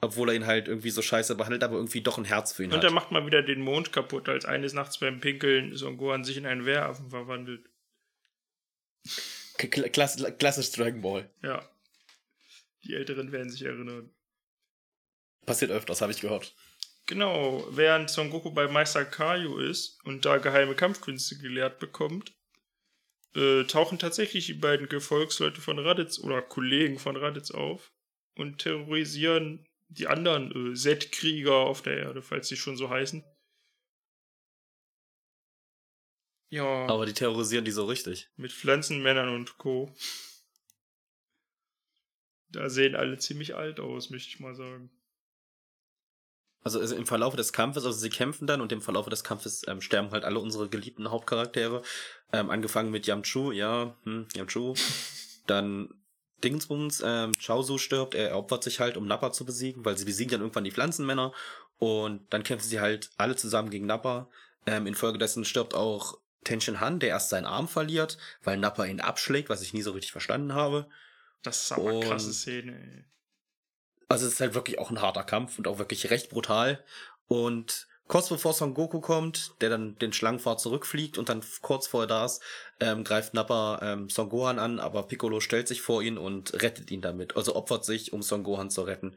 Obwohl 0.00 0.28
er 0.30 0.34
ihn 0.34 0.46
halt 0.46 0.68
irgendwie 0.68 0.90
so 0.90 1.02
scheiße 1.02 1.34
behandelt, 1.36 1.62
aber 1.64 1.76
irgendwie 1.76 2.00
doch 2.02 2.18
ein 2.18 2.24
Herz 2.24 2.52
für 2.52 2.64
ihn 2.64 2.70
Und 2.72 2.78
hat. 2.78 2.84
er 2.84 2.90
macht 2.92 3.10
mal 3.12 3.24
wieder 3.26 3.42
den 3.42 3.60
Mond 3.60 3.92
kaputt, 3.92 4.28
als 4.28 4.44
eines 4.44 4.72
Nachts 4.72 4.98
beim 4.98 5.20
Pinkeln 5.20 5.74
Son 5.76 5.96
Gohan 5.96 6.24
sich 6.24 6.36
in 6.36 6.46
einen 6.46 6.66
Wehraffen 6.66 7.10
verwandelt. 7.10 7.68
Kla- 9.58 9.88
Klass, 9.88 10.22
klassisch 10.38 10.70
Dragon 10.72 11.00
Ball. 11.00 11.30
Ja. 11.42 11.68
Die 12.84 12.94
Älteren 12.94 13.32
werden 13.32 13.50
sich 13.50 13.62
erinnern. 13.62 14.10
Passiert 15.44 15.70
öfters, 15.70 16.00
habe 16.00 16.12
ich 16.12 16.20
gehört. 16.20 16.54
Genau, 17.06 17.64
während 17.70 18.10
Son 18.10 18.30
Goku 18.30 18.50
bei 18.50 18.66
Meister 18.68 19.04
Kaio 19.04 19.58
ist 19.58 19.98
und 20.04 20.24
da 20.24 20.38
geheime 20.38 20.74
Kampfkünste 20.74 21.38
gelehrt 21.38 21.78
bekommt, 21.78 22.34
äh, 23.36 23.62
tauchen 23.64 23.98
tatsächlich 23.98 24.46
die 24.46 24.54
beiden 24.54 24.88
Gefolgsleute 24.88 25.60
von 25.60 25.78
Raditz 25.78 26.18
oder 26.18 26.42
Kollegen 26.42 26.98
von 26.98 27.16
Raditz 27.16 27.52
auf 27.52 27.92
und 28.34 28.58
terrorisieren 28.58 29.66
die 29.88 30.06
anderen 30.06 30.72
äh, 30.72 30.74
Z-Krieger 30.74 31.54
auf 31.54 31.82
der 31.82 31.98
Erde, 31.98 32.22
falls 32.22 32.48
sie 32.48 32.56
schon 32.56 32.76
so 32.76 32.90
heißen. 32.90 33.24
Ja, 36.48 36.86
Aber 36.86 37.06
die 37.06 37.12
terrorisieren 37.12 37.64
die 37.64 37.72
so 37.72 37.84
richtig. 37.86 38.28
mit 38.36 38.52
Pflanzenmännern 38.52 39.28
und 39.28 39.58
Co. 39.58 39.94
Da 42.48 42.70
sehen 42.70 42.94
alle 42.94 43.18
ziemlich 43.18 43.56
alt 43.56 43.80
aus, 43.80 44.10
möchte 44.10 44.28
ich 44.28 44.40
mal 44.40 44.54
sagen. 44.54 44.90
Also 46.62 46.80
also 46.80 46.96
im 46.96 47.06
Verlauf 47.06 47.36
des 47.36 47.52
Kampfes, 47.52 47.84
also 47.84 47.98
sie 47.98 48.10
kämpfen 48.10 48.46
dann 48.46 48.60
und 48.60 48.72
im 48.72 48.82
Verlauf 48.82 49.08
des 49.08 49.22
Kampfes 49.22 49.62
ähm, 49.68 49.80
sterben 49.80 50.10
halt 50.10 50.24
alle 50.24 50.38
unsere 50.38 50.68
geliebten 50.68 51.10
Hauptcharaktere. 51.10 51.82
Ähm, 52.32 52.50
angefangen 52.50 52.90
mit 52.90 53.06
Yamchu, 53.06 53.52
ja, 53.52 53.96
hm, 54.04 54.26
Yamchu. 54.34 54.74
dann 55.46 55.94
Dingsbums, 56.44 57.02
ähm, 57.04 57.32
Chaozu 57.40 57.78
stirbt, 57.78 58.14
er 58.14 58.36
opfert 58.36 58.62
sich 58.64 58.80
halt, 58.80 58.96
um 58.96 59.06
Nappa 59.06 59.32
zu 59.32 59.44
besiegen, 59.44 59.84
weil 59.84 59.96
sie 59.96 60.04
besiegen 60.04 60.32
dann 60.32 60.40
irgendwann 60.42 60.64
die 60.64 60.70
Pflanzenmänner 60.72 61.32
und 61.78 62.26
dann 62.32 62.42
kämpfen 62.42 62.68
sie 62.68 62.80
halt 62.80 63.10
alle 63.16 63.36
zusammen 63.36 63.70
gegen 63.70 63.86
Nappa. 63.86 64.28
Ähm, 64.66 64.86
infolgedessen 64.86 65.44
stirbt 65.44 65.74
auch 65.74 66.18
Tenshin 66.44 66.80
Han, 66.80 67.00
der 67.00 67.10
erst 67.10 67.30
seinen 67.30 67.46
Arm 67.46 67.68
verliert, 67.68 68.18
weil 68.42 68.56
Nappa 68.58 68.84
ihn 68.84 69.00
abschlägt, 69.00 69.48
was 69.48 69.62
ich 69.62 69.72
nie 69.74 69.82
so 69.82 69.92
richtig 69.92 70.12
verstanden 70.12 70.52
habe. 70.54 70.88
Das 71.42 71.62
ist 71.62 71.72
aber 71.72 71.88
eine 71.88 71.98
Und- 71.98 72.04
krasse 72.04 72.32
Szene, 72.32 72.72
ey. 72.78 73.04
Also 74.08 74.26
es 74.26 74.34
ist 74.34 74.40
halt 74.40 74.54
wirklich 74.54 74.78
auch 74.78 74.90
ein 74.90 75.00
harter 75.00 75.24
Kampf 75.24 75.58
und 75.58 75.66
auch 75.66 75.78
wirklich 75.78 76.10
recht 76.10 76.30
brutal. 76.30 76.84
Und 77.26 77.88
kurz 78.08 78.28
bevor 78.28 78.52
Son 78.52 78.74
Goku 78.74 79.00
kommt, 79.00 79.52
der 79.60 79.70
dann 79.70 79.96
den 79.98 80.12
Schlangenpfad 80.12 80.60
zurückfliegt 80.60 81.18
und 81.18 81.28
dann 81.28 81.42
kurz 81.62 81.86
vorher 81.86 82.06
da 82.06 82.24
ist, 82.24 82.42
ähm, 82.80 83.04
greift 83.04 83.34
Nappa 83.34 83.80
ähm, 83.82 84.08
Son 84.08 84.28
Gohan 84.28 84.58
an, 84.58 84.78
aber 84.78 85.04
Piccolo 85.04 85.40
stellt 85.40 85.68
sich 85.68 85.82
vor 85.82 86.02
ihn 86.02 86.18
und 86.18 86.62
rettet 86.62 86.90
ihn 86.90 87.00
damit. 87.00 87.36
Also 87.36 87.56
opfert 87.56 87.84
sich, 87.84 88.12
um 88.12 88.22
Son 88.22 88.44
Gohan 88.44 88.70
zu 88.70 88.82
retten. 88.82 89.16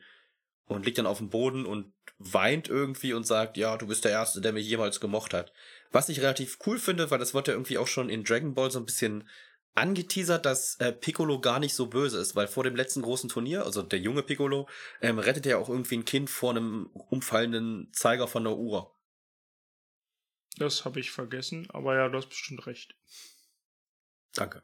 Und 0.67 0.85
liegt 0.85 0.99
dann 0.99 1.07
auf 1.07 1.17
dem 1.17 1.29
Boden 1.29 1.65
und 1.65 1.91
weint 2.19 2.67
irgendwie 2.67 3.13
und 3.13 3.25
sagt, 3.25 3.57
ja, 3.57 3.75
du 3.77 3.87
bist 3.87 4.05
der 4.05 4.11
Erste, 4.11 4.39
der 4.39 4.53
mich 4.53 4.67
jemals 4.67 4.99
gemocht 4.99 5.33
hat. 5.33 5.51
Was 5.91 6.09
ich 6.09 6.21
relativ 6.21 6.59
cool 6.67 6.77
finde, 6.77 7.09
weil 7.09 7.17
das 7.17 7.33
wird 7.33 7.47
ja 7.47 7.53
irgendwie 7.53 7.79
auch 7.79 7.87
schon 7.87 8.09
in 8.09 8.23
Dragon 8.23 8.53
Ball 8.53 8.69
so 8.69 8.77
ein 8.77 8.85
bisschen 8.85 9.27
angeteasert, 9.75 10.45
dass 10.45 10.75
äh, 10.79 10.91
Piccolo 10.91 11.39
gar 11.39 11.59
nicht 11.59 11.73
so 11.73 11.87
böse 11.87 12.19
ist, 12.19 12.35
weil 12.35 12.47
vor 12.47 12.63
dem 12.63 12.75
letzten 12.75 13.01
großen 13.01 13.29
Turnier, 13.29 13.63
also 13.63 13.81
der 13.81 13.99
junge 13.99 14.23
Piccolo, 14.23 14.67
ähm, 15.01 15.19
rettet 15.19 15.45
er 15.45 15.59
auch 15.59 15.69
irgendwie 15.69 15.97
ein 15.97 16.05
Kind 16.05 16.29
vor 16.29 16.51
einem 16.51 16.87
umfallenden 16.93 17.91
Zeiger 17.93 18.27
von 18.27 18.43
der 18.43 18.57
Uhr. 18.57 18.95
Das 20.57 20.83
habe 20.85 20.99
ich 20.99 21.11
vergessen, 21.11 21.67
aber 21.71 21.95
ja, 21.95 22.09
du 22.09 22.17
hast 22.17 22.29
bestimmt 22.29 22.65
recht. 22.67 22.95
Danke. 24.33 24.63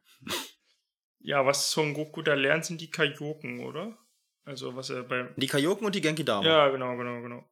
Ja, 1.19 1.45
was 1.45 1.71
Son 1.71 1.93
Goku 1.93 2.21
da 2.21 2.33
lernt, 2.33 2.65
sind 2.65 2.81
die 2.81 2.91
Kaioken, 2.91 3.61
oder? 3.61 3.97
Also 4.43 4.75
was 4.75 4.89
er 4.89 5.03
beim... 5.03 5.33
Die 5.37 5.47
Kaioken 5.47 5.85
und 5.85 5.95
die 5.95 6.01
Genki 6.01 6.23
Dama. 6.23 6.45
Ja, 6.45 6.69
genau, 6.69 6.97
genau, 6.97 7.21
genau. 7.21 7.49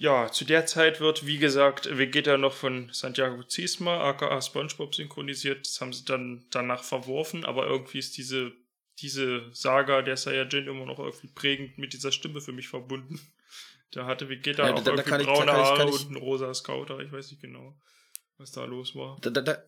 Ja, 0.00 0.30
zu 0.30 0.44
der 0.44 0.64
Zeit 0.66 1.00
wird, 1.00 1.26
wie 1.26 1.38
gesagt, 1.38 1.98
Vegeta 1.98 2.36
noch 2.38 2.52
von 2.52 2.88
Santiago 2.92 3.42
Ziesma, 3.42 3.98
aka 4.08 4.40
SpongeBob, 4.40 4.94
synchronisiert. 4.94 5.66
Das 5.66 5.80
haben 5.80 5.92
sie 5.92 6.04
dann 6.04 6.46
danach 6.50 6.84
verworfen, 6.84 7.44
aber 7.44 7.66
irgendwie 7.66 7.98
ist 7.98 8.16
diese, 8.16 8.52
diese 9.00 9.52
Saga 9.52 10.02
der 10.02 10.16
Saiyajin 10.16 10.68
immer 10.68 10.86
noch 10.86 11.00
irgendwie 11.00 11.26
prägend 11.26 11.78
mit 11.78 11.92
dieser 11.94 12.12
Stimme 12.12 12.40
für 12.40 12.52
mich 12.52 12.68
verbunden. 12.68 13.20
Da 13.90 14.06
hatte 14.06 14.28
Vegeta 14.28 14.66
Ja, 14.68 14.74
auch 14.74 14.82
da- 14.84 14.92
da 14.94 15.02
irgendwie 15.02 15.24
da 15.26 15.32
braune 15.32 15.50
ich- 15.50 15.56
Haare 15.56 15.88
ich- 15.88 15.94
und 15.94 16.06
einen 16.08 16.16
rosa 16.16 16.54
Scouter. 16.54 17.00
Ich 17.00 17.10
weiß 17.10 17.30
nicht 17.32 17.40
genau, 17.42 17.74
was 18.36 18.52
da 18.52 18.64
los 18.66 18.94
war. 18.94 19.18
Da, 19.22 19.30
da, 19.30 19.40
da, 19.40 19.58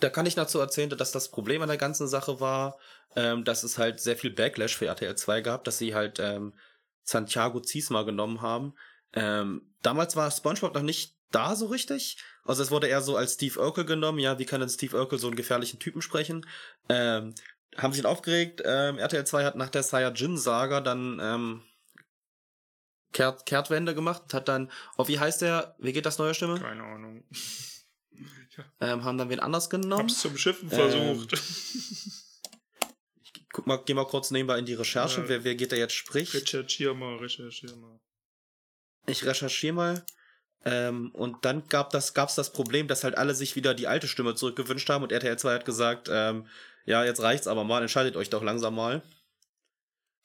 da 0.00 0.08
kann 0.08 0.24
ich 0.24 0.36
dazu 0.36 0.58
erzählen, 0.58 0.88
dass 0.88 1.12
das 1.12 1.30
Problem 1.30 1.60
an 1.60 1.68
der 1.68 1.76
ganzen 1.76 2.08
Sache 2.08 2.40
war, 2.40 2.78
ähm, 3.14 3.44
dass 3.44 3.62
es 3.62 3.76
halt 3.76 4.00
sehr 4.00 4.16
viel 4.16 4.30
Backlash 4.30 4.74
für 4.74 4.86
RTL 4.86 5.16
2 5.16 5.42
gab, 5.42 5.64
dass 5.64 5.76
sie 5.76 5.94
halt 5.94 6.18
ähm, 6.18 6.54
Santiago 7.02 7.60
Ziesma 7.60 8.02
genommen 8.04 8.40
haben. 8.40 8.74
Ähm, 9.12 9.74
damals 9.82 10.16
war 10.16 10.30
SpongeBob 10.30 10.74
noch 10.74 10.82
nicht 10.82 11.16
da 11.30 11.56
so 11.56 11.66
richtig. 11.66 12.18
Also 12.44 12.62
es 12.62 12.70
wurde 12.70 12.86
eher 12.86 13.00
so 13.02 13.16
als 13.16 13.34
Steve 13.34 13.58
Urkel 13.60 13.84
genommen. 13.84 14.18
Ja, 14.18 14.38
wie 14.38 14.44
kann 14.46 14.60
denn 14.60 14.68
Steve 14.68 14.96
Urkel 14.96 15.18
so 15.18 15.26
einen 15.26 15.36
gefährlichen 15.36 15.78
Typen 15.80 16.02
sprechen? 16.02 16.46
Ähm, 16.88 17.34
haben 17.76 17.92
sich 17.92 18.04
aufgeregt. 18.06 18.62
Ähm, 18.64 18.98
RTL 18.98 19.26
2 19.26 19.44
hat 19.44 19.56
nach 19.56 19.68
der 19.70 19.82
Saiyajin-Saga 19.82 20.80
dann 20.80 21.18
ähm, 21.20 21.62
Kehrt, 23.12 23.46
Kehrtwende 23.46 23.94
gemacht, 23.94 24.22
und 24.24 24.34
hat 24.34 24.48
dann, 24.48 24.70
oh, 24.98 25.08
wie 25.08 25.18
heißt 25.18 25.40
der? 25.42 25.74
Wie 25.78 25.92
geht 25.92 26.06
das 26.06 26.18
neue 26.18 26.34
Stimme? 26.34 26.60
Keine 26.60 26.82
Ahnung. 26.84 27.24
Ähm, 28.80 29.04
haben 29.04 29.18
dann 29.18 29.28
wen 29.28 29.40
anders 29.40 29.68
genommen. 29.68 30.04
Hab's 30.04 30.20
zum 30.22 30.38
Schiffen 30.38 30.70
Ähm, 30.72 30.76
versucht. 30.78 31.42
Guck 33.52 33.66
mal, 33.66 33.82
geh 33.84 33.92
mal 33.92 34.06
kurz 34.06 34.30
nebenbei 34.30 34.58
in 34.58 34.64
die 34.64 34.72
Recherche, 34.72 35.20
Ja. 35.20 35.28
wer, 35.28 35.44
wer 35.44 35.54
geht 35.56 35.72
da 35.72 35.76
jetzt 35.76 35.92
spricht. 35.94 36.32
recherchier 36.34 36.94
mal, 36.94 37.16
recherchier 37.16 37.76
mal. 37.76 38.00
Ich 39.06 39.24
recherchiere 39.24 39.74
mal. 39.74 40.06
Ähm, 40.64 41.10
und 41.12 41.44
dann 41.44 41.68
gab 41.68 41.90
das, 41.90 42.12
gab's 42.12 42.34
das 42.34 42.52
Problem, 42.52 42.88
dass 42.88 43.04
halt 43.04 43.16
alle 43.16 43.34
sich 43.34 43.54
wieder 43.54 43.72
die 43.74 43.86
alte 43.86 44.08
Stimme 44.08 44.34
zurückgewünscht 44.34 44.88
haben 44.88 45.04
und 45.04 45.12
RTL 45.12 45.38
2 45.38 45.54
hat 45.54 45.64
gesagt, 45.64 46.08
ähm, 46.10 46.46
ja, 46.84 47.04
jetzt 47.04 47.20
reicht's 47.22 47.46
aber 47.46 47.62
mal, 47.64 47.82
entscheidet 47.82 48.16
euch 48.16 48.30
doch 48.30 48.42
langsam 48.42 48.74
mal. 48.74 49.02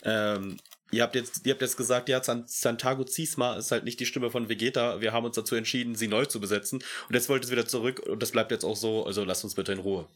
Ähm, 0.04 0.58
ihr 0.92 1.04
habt 1.04 1.14
jetzt, 1.14 1.46
ihr 1.46 1.54
habt 1.54 1.62
jetzt 1.62 1.78
gesagt, 1.78 2.10
ja, 2.10 2.24
San- 2.24 2.48
Santiago 2.48 3.04
Ziesma 3.04 3.56
ist 3.56 3.72
halt 3.72 3.84
nicht 3.84 4.00
die 4.00 4.08
Stimme 4.08 4.32
von 4.32 4.50
Vegeta. 4.50 5.00
Wir 5.00 5.14
haben 5.14 5.26
uns 5.26 5.36
dazu 5.36 5.56
entschieden, 5.56 5.94
sie 5.96 6.08
neu 6.08 6.26
zu 6.26 6.40
besetzen. 6.40 6.84
Und 7.08 7.14
jetzt 7.16 7.30
wollt 7.30 7.44
es 7.44 7.52
wieder 7.52 7.68
zurück 7.68 8.00
und 8.00 8.22
das 8.24 8.32
bleibt 8.32 8.52
jetzt 8.52 8.64
auch 8.64 8.76
so, 8.76 9.06
also 9.06 9.24
lasst 9.24 9.44
uns 9.44 9.54
bitte 9.56 9.74
in 9.74 9.80
Ruhe. 9.80 10.08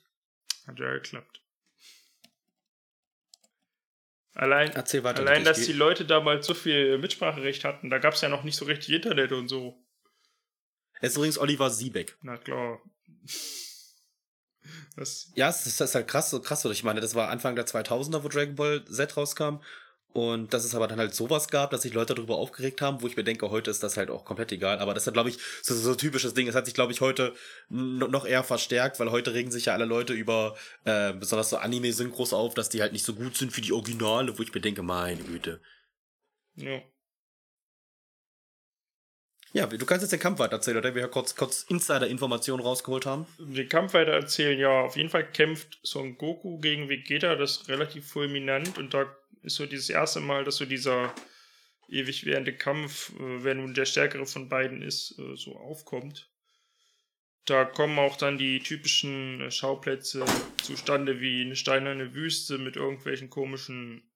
Hat 0.65 0.79
ja 0.79 0.91
geklappt. 0.93 1.44
Allein, 4.35 4.75
weiter. 4.75 5.21
allein 5.21 5.45
dass 5.45 5.61
die 5.65 5.71
Leute 5.71 6.03
damals 6.03 6.45
so 6.45 6.53
viel 6.53 6.97
Mitspracherecht 6.97 7.63
hatten, 7.63 7.89
da 7.89 7.99
gab 7.99 8.15
es 8.15 8.21
ja 8.21 8.27
noch 8.27 8.43
nicht 8.43 8.57
so 8.57 8.65
richtig 8.65 8.93
Internet 8.93 9.31
und 9.31 9.47
so. 9.47 9.81
Es 10.99 11.11
ist 11.11 11.15
übrigens 11.15 11.37
Oliver 11.37 11.69
Siebeck. 11.69 12.17
Na 12.21 12.37
klar. 12.37 12.81
Das, 14.97 15.31
Ja, 15.35 15.49
es 15.49 15.65
ist, 15.65 15.79
das 15.79 15.91
ist 15.91 15.95
halt 15.95 16.09
krass, 16.09 16.29
so 16.29 16.41
krass, 16.41 16.65
oder 16.65 16.73
ich 16.73 16.83
meine, 16.83 16.99
das 16.99 17.15
war 17.15 17.29
Anfang 17.29 17.55
der 17.55 17.65
2000er, 17.65 18.23
wo 18.23 18.27
Dragon 18.27 18.55
Ball 18.55 18.83
Z 18.85 19.15
rauskam. 19.15 19.61
Und 20.15 20.53
dass 20.53 20.63
es 20.63 20.73
aber 20.73 20.87
dann 20.87 20.97
halt 20.97 21.13
sowas 21.13 21.49
gab, 21.49 21.71
dass 21.71 21.81
sich 21.81 21.93
Leute 21.93 22.15
darüber 22.15 22.37
aufgeregt 22.37 22.81
haben, 22.81 23.01
wo 23.01 23.07
ich 23.07 23.17
mir 23.17 23.25
denke, 23.25 23.51
heute 23.51 23.69
ist 23.69 23.83
das 23.83 23.97
halt 23.97 24.09
auch 24.09 24.23
komplett 24.23 24.49
egal. 24.53 24.79
Aber 24.79 24.93
das 24.93 25.05
ist, 25.05 25.11
glaube 25.11 25.27
ich, 25.27 25.37
so, 25.61 25.75
so 25.75 25.91
ein 25.91 25.97
typisches 25.97 26.33
Ding. 26.33 26.45
Das 26.45 26.55
hat 26.55 26.63
sich, 26.63 26.73
glaube 26.73 26.93
ich, 26.93 27.01
heute 27.01 27.33
noch 27.67 28.25
eher 28.25 28.45
verstärkt, 28.45 28.97
weil 29.01 29.11
heute 29.11 29.33
regen 29.33 29.51
sich 29.51 29.65
ja 29.65 29.73
alle 29.73 29.83
Leute 29.83 30.13
über 30.13 30.55
äh, 30.85 31.11
besonders 31.11 31.49
so 31.49 31.57
Anime-Synchros 31.57 32.31
auf, 32.31 32.53
dass 32.53 32.69
die 32.69 32.81
halt 32.81 32.93
nicht 32.93 33.03
so 33.03 33.13
gut 33.13 33.35
sind 33.35 33.57
wie 33.57 33.61
die 33.61 33.73
Originale, 33.73 34.39
wo 34.39 34.41
ich 34.41 34.53
mir 34.53 34.61
denke, 34.61 34.83
meine 34.83 35.21
Güte. 35.21 35.59
ja. 36.55 36.81
Ja, 39.55 39.67
du 39.67 39.85
kannst 39.85 40.03
jetzt 40.03 40.11
den 40.11 40.19
Kampf 40.19 40.39
weiter 40.39 40.57
erzählen, 40.57 40.75
oder? 40.75 40.95
Wir 40.95 41.03
ja 41.03 41.07
kurz, 41.07 41.33
kurz 41.33 41.63
Insider-Informationen 41.69 42.61
rausgeholt 42.61 43.05
haben. 43.05 43.25
Den 43.39 43.69
Kampf 43.69 43.93
weiter 43.93 44.11
erzählen, 44.11 44.59
ja, 44.59 44.81
auf 44.81 44.97
jeden 44.97 45.09
Fall 45.09 45.31
kämpft 45.31 45.79
Son 45.81 46.17
Goku 46.17 46.59
gegen 46.59 46.89
Vegeta, 46.89 47.37
das 47.37 47.51
ist 47.51 47.69
relativ 47.69 48.05
fulminant 48.05 48.77
und 48.77 48.93
da 48.93 49.05
ist 49.45 49.55
so 49.55 49.65
dieses 49.65 49.89
erste 49.89 50.19
Mal, 50.19 50.43
dass 50.43 50.57
so 50.57 50.65
dieser 50.65 51.13
ewig 51.87 52.25
währende 52.25 52.55
Kampf, 52.55 53.11
äh, 53.19 53.43
wer 53.43 53.55
nun 53.55 53.73
der 53.73 53.85
stärkere 53.85 54.25
von 54.25 54.49
beiden 54.49 54.81
ist, 54.81 55.17
äh, 55.19 55.35
so 55.35 55.55
aufkommt. 55.55 56.29
Da 57.45 57.63
kommen 57.63 57.99
auch 57.99 58.17
dann 58.17 58.39
die 58.39 58.59
typischen 58.59 59.41
äh, 59.41 59.51
Schauplätze 59.51 60.25
zustande, 60.63 61.19
wie 61.19 61.41
eine 61.41 61.55
steinerne 61.55 62.15
Wüste 62.15 62.57
mit 62.57 62.75
irgendwelchen 62.75 63.29
komischen 63.29 64.09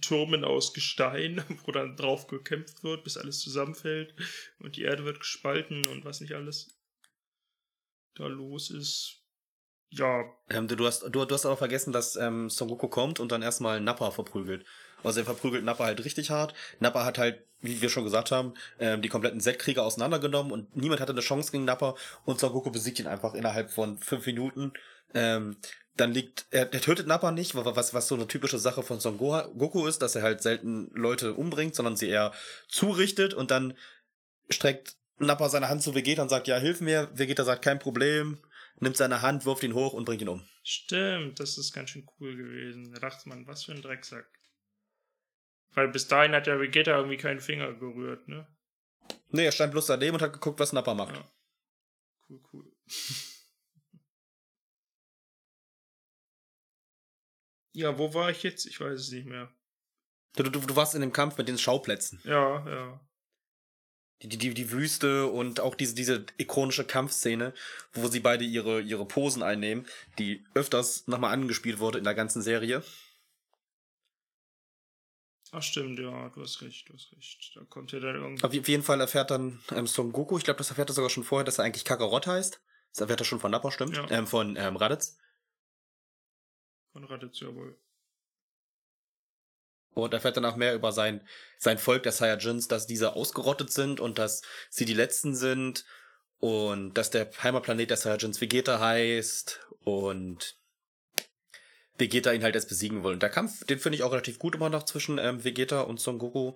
Türmen 0.00 0.44
aus 0.44 0.72
Gestein, 0.72 1.42
wo 1.64 1.72
dann 1.72 1.96
drauf 1.96 2.28
gekämpft 2.28 2.84
wird, 2.84 3.04
bis 3.04 3.16
alles 3.16 3.40
zusammenfällt 3.40 4.14
und 4.60 4.76
die 4.76 4.82
Erde 4.82 5.04
wird 5.04 5.20
gespalten 5.20 5.86
und 5.86 6.04
was 6.04 6.20
nicht 6.20 6.34
alles 6.34 6.78
da 8.14 8.26
los 8.26 8.70
ist. 8.70 9.25
Ja, 9.90 10.24
Ähm, 10.50 10.68
du, 10.68 10.76
du, 10.76 10.86
hast, 10.86 11.02
du, 11.02 11.24
du 11.24 11.34
hast 11.34 11.46
aber 11.46 11.56
vergessen, 11.56 11.92
dass 11.92 12.16
ähm, 12.16 12.50
Son 12.50 12.68
Goku 12.68 12.88
kommt 12.88 13.20
und 13.20 13.32
dann 13.32 13.42
erstmal 13.42 13.80
Nappa 13.80 14.10
verprügelt. 14.10 14.64
Also 15.02 15.20
er 15.20 15.26
verprügelt 15.26 15.64
Nappa 15.64 15.84
halt 15.84 16.04
richtig 16.04 16.30
hart. 16.30 16.54
Nappa 16.80 17.04
hat 17.04 17.18
halt, 17.18 17.44
wie 17.60 17.80
wir 17.80 17.88
schon 17.88 18.04
gesagt 18.04 18.30
haben, 18.30 18.54
ähm, 18.78 19.00
die 19.02 19.08
kompletten 19.08 19.40
Z-Krieger 19.40 19.84
auseinandergenommen 19.84 20.52
und 20.52 20.76
niemand 20.76 21.00
hatte 21.00 21.12
eine 21.12 21.20
Chance 21.20 21.52
gegen 21.52 21.64
Nappa 21.64 21.94
und 22.24 22.40
Son 22.40 22.52
Goku 22.52 22.70
besiegt 22.70 22.98
ihn 22.98 23.06
einfach 23.06 23.34
innerhalb 23.34 23.70
von 23.70 23.98
fünf 23.98 24.26
Minuten. 24.26 24.72
Ähm, 25.14 25.56
dann 25.96 26.12
liegt, 26.12 26.46
er, 26.50 26.70
er 26.72 26.80
tötet 26.80 27.06
Nappa 27.06 27.30
nicht, 27.32 27.54
wa- 27.54 27.64
was, 27.76 27.94
was 27.94 28.08
so 28.08 28.16
eine 28.16 28.28
typische 28.28 28.58
Sache 28.58 28.82
von 28.82 29.00
Son 29.00 29.16
Goku 29.18 29.86
ist, 29.86 30.02
dass 30.02 30.14
er 30.16 30.22
halt 30.22 30.42
selten 30.42 30.90
Leute 30.94 31.32
umbringt, 31.34 31.74
sondern 31.74 31.96
sie 31.96 32.08
eher 32.08 32.32
zurichtet 32.68 33.34
und 33.34 33.50
dann 33.50 33.74
streckt 34.50 34.96
Nappa 35.18 35.48
seine 35.48 35.68
Hand 35.68 35.82
zu 35.82 35.94
Vegeta 35.94 36.22
und 36.22 36.28
sagt, 36.28 36.48
ja, 36.48 36.58
hilf 36.58 36.80
mir. 36.80 37.08
Vegeta 37.14 37.44
sagt, 37.44 37.62
kein 37.62 37.78
Problem, 37.78 38.38
nimmt 38.80 38.96
seine 38.96 39.22
Hand, 39.22 39.46
wirft 39.46 39.62
ihn 39.62 39.74
hoch 39.74 39.92
und 39.92 40.04
bringt 40.04 40.22
ihn 40.22 40.28
um. 40.28 40.46
stimmt, 40.62 41.40
das 41.40 41.58
ist 41.58 41.72
ganz 41.72 41.90
schön 41.90 42.06
cool 42.18 42.36
gewesen. 42.36 42.92
Da 42.92 43.00
dachte 43.00 43.28
man, 43.28 43.46
was 43.46 43.64
für 43.64 43.72
ein 43.72 43.82
Drecksack. 43.82 44.26
Weil 45.74 45.88
bis 45.88 46.08
dahin 46.08 46.32
hat 46.32 46.46
ja 46.46 46.58
Vegeta 46.58 46.96
irgendwie 46.96 47.18
keinen 47.18 47.40
Finger 47.40 47.72
gerührt, 47.74 48.28
ne? 48.28 48.46
Nee, 49.28 49.44
er 49.44 49.52
stand 49.52 49.72
bloß 49.72 49.86
daneben 49.86 50.16
und 50.16 50.22
hat 50.22 50.32
geguckt, 50.32 50.58
was 50.58 50.72
Nappa 50.72 50.94
macht. 50.94 51.16
Ja. 51.16 51.30
Cool, 52.28 52.40
cool. 52.52 52.72
Ja, 57.76 57.98
wo 57.98 58.14
war 58.14 58.30
ich 58.30 58.42
jetzt? 58.42 58.64
Ich 58.64 58.80
weiß 58.80 58.98
es 58.98 59.10
nicht 59.10 59.26
mehr. 59.26 59.52
Du, 60.34 60.44
du, 60.44 60.60
du 60.60 60.76
warst 60.76 60.94
in 60.94 61.02
dem 61.02 61.12
Kampf 61.12 61.36
mit 61.36 61.46
den 61.46 61.58
Schauplätzen. 61.58 62.22
Ja, 62.24 62.66
ja. 62.66 63.05
Die, 64.22 64.28
die, 64.28 64.54
die 64.54 64.70
Wüste 64.70 65.26
und 65.26 65.60
auch 65.60 65.74
diese, 65.74 65.94
diese 65.94 66.24
ikonische 66.38 66.84
Kampfszene, 66.84 67.52
wo 67.92 68.08
sie 68.08 68.20
beide 68.20 68.44
ihre, 68.44 68.80
ihre 68.80 69.06
Posen 69.06 69.42
einnehmen, 69.42 69.86
die 70.18 70.42
öfters 70.54 71.06
nochmal 71.06 71.34
angespielt 71.34 71.80
wurde 71.80 71.98
in 71.98 72.04
der 72.04 72.14
ganzen 72.14 72.40
Serie. 72.40 72.82
Ach 75.52 75.62
stimmt, 75.62 75.98
ja, 75.98 76.28
du 76.30 76.42
hast 76.42 76.60
recht, 76.62 76.88
du 76.88 76.94
hast 76.94 77.12
recht. 77.12 77.52
Da 77.54 77.64
kommt 77.64 77.92
ja 77.92 78.00
dann 78.00 78.16
irgendwie. 78.16 78.44
Auf 78.44 78.68
jeden 78.68 78.82
Fall 78.82 79.00
erfährt 79.00 79.30
dann 79.30 79.60
ähm, 79.70 79.86
Son 79.86 80.12
Goku, 80.12 80.38
ich 80.38 80.44
glaube, 80.44 80.58
das 80.58 80.70
erfährt 80.70 80.90
er 80.90 80.94
sogar 80.94 81.10
schon 81.10 81.24
vorher, 81.24 81.44
dass 81.44 81.58
er 81.58 81.64
eigentlich 81.64 81.84
Kakarot 81.84 82.26
heißt. 82.26 82.60
Das 82.92 83.00
erfährt 83.00 83.20
er 83.20 83.24
schon 83.24 83.40
von 83.40 83.50
Nappa, 83.50 83.70
stimmt? 83.70 83.96
Ja. 83.96 84.10
Ähm, 84.10 84.26
von 84.26 84.56
ähm, 84.56 84.76
Raditz. 84.76 85.18
Von 86.92 87.04
Raditz, 87.04 87.40
jawohl. 87.40 87.78
Und 89.96 90.12
erfährt 90.12 90.36
danach 90.36 90.56
mehr 90.56 90.74
über 90.74 90.92
sein, 90.92 91.26
sein 91.56 91.78
Volk 91.78 92.02
der 92.02 92.12
Saiyajins, 92.12 92.68
dass 92.68 92.86
diese 92.86 93.16
ausgerottet 93.16 93.72
sind 93.72 93.98
und 93.98 94.18
dass 94.18 94.42
sie 94.68 94.84
die 94.84 94.92
Letzten 94.92 95.34
sind 95.34 95.86
und 96.38 96.92
dass 96.92 97.08
der 97.08 97.30
Heimatplanet 97.42 97.88
der 97.88 97.96
Saiyajins 97.96 98.38
Vegeta 98.42 98.78
heißt 98.78 99.58
und 99.80 100.58
Vegeta 101.96 102.30
ihn 102.32 102.42
halt 102.42 102.54
erst 102.54 102.68
besiegen 102.68 103.04
will. 103.04 103.14
Und 103.14 103.22
der 103.22 103.30
Kampf, 103.30 103.64
den 103.64 103.78
finde 103.78 103.96
ich 103.96 104.02
auch 104.02 104.12
relativ 104.12 104.38
gut 104.38 104.54
immer 104.54 104.68
noch 104.68 104.82
zwischen 104.82 105.16
ähm, 105.16 105.42
Vegeta 105.44 105.80
und 105.80 105.98
Son 105.98 106.18
Goku. 106.18 106.52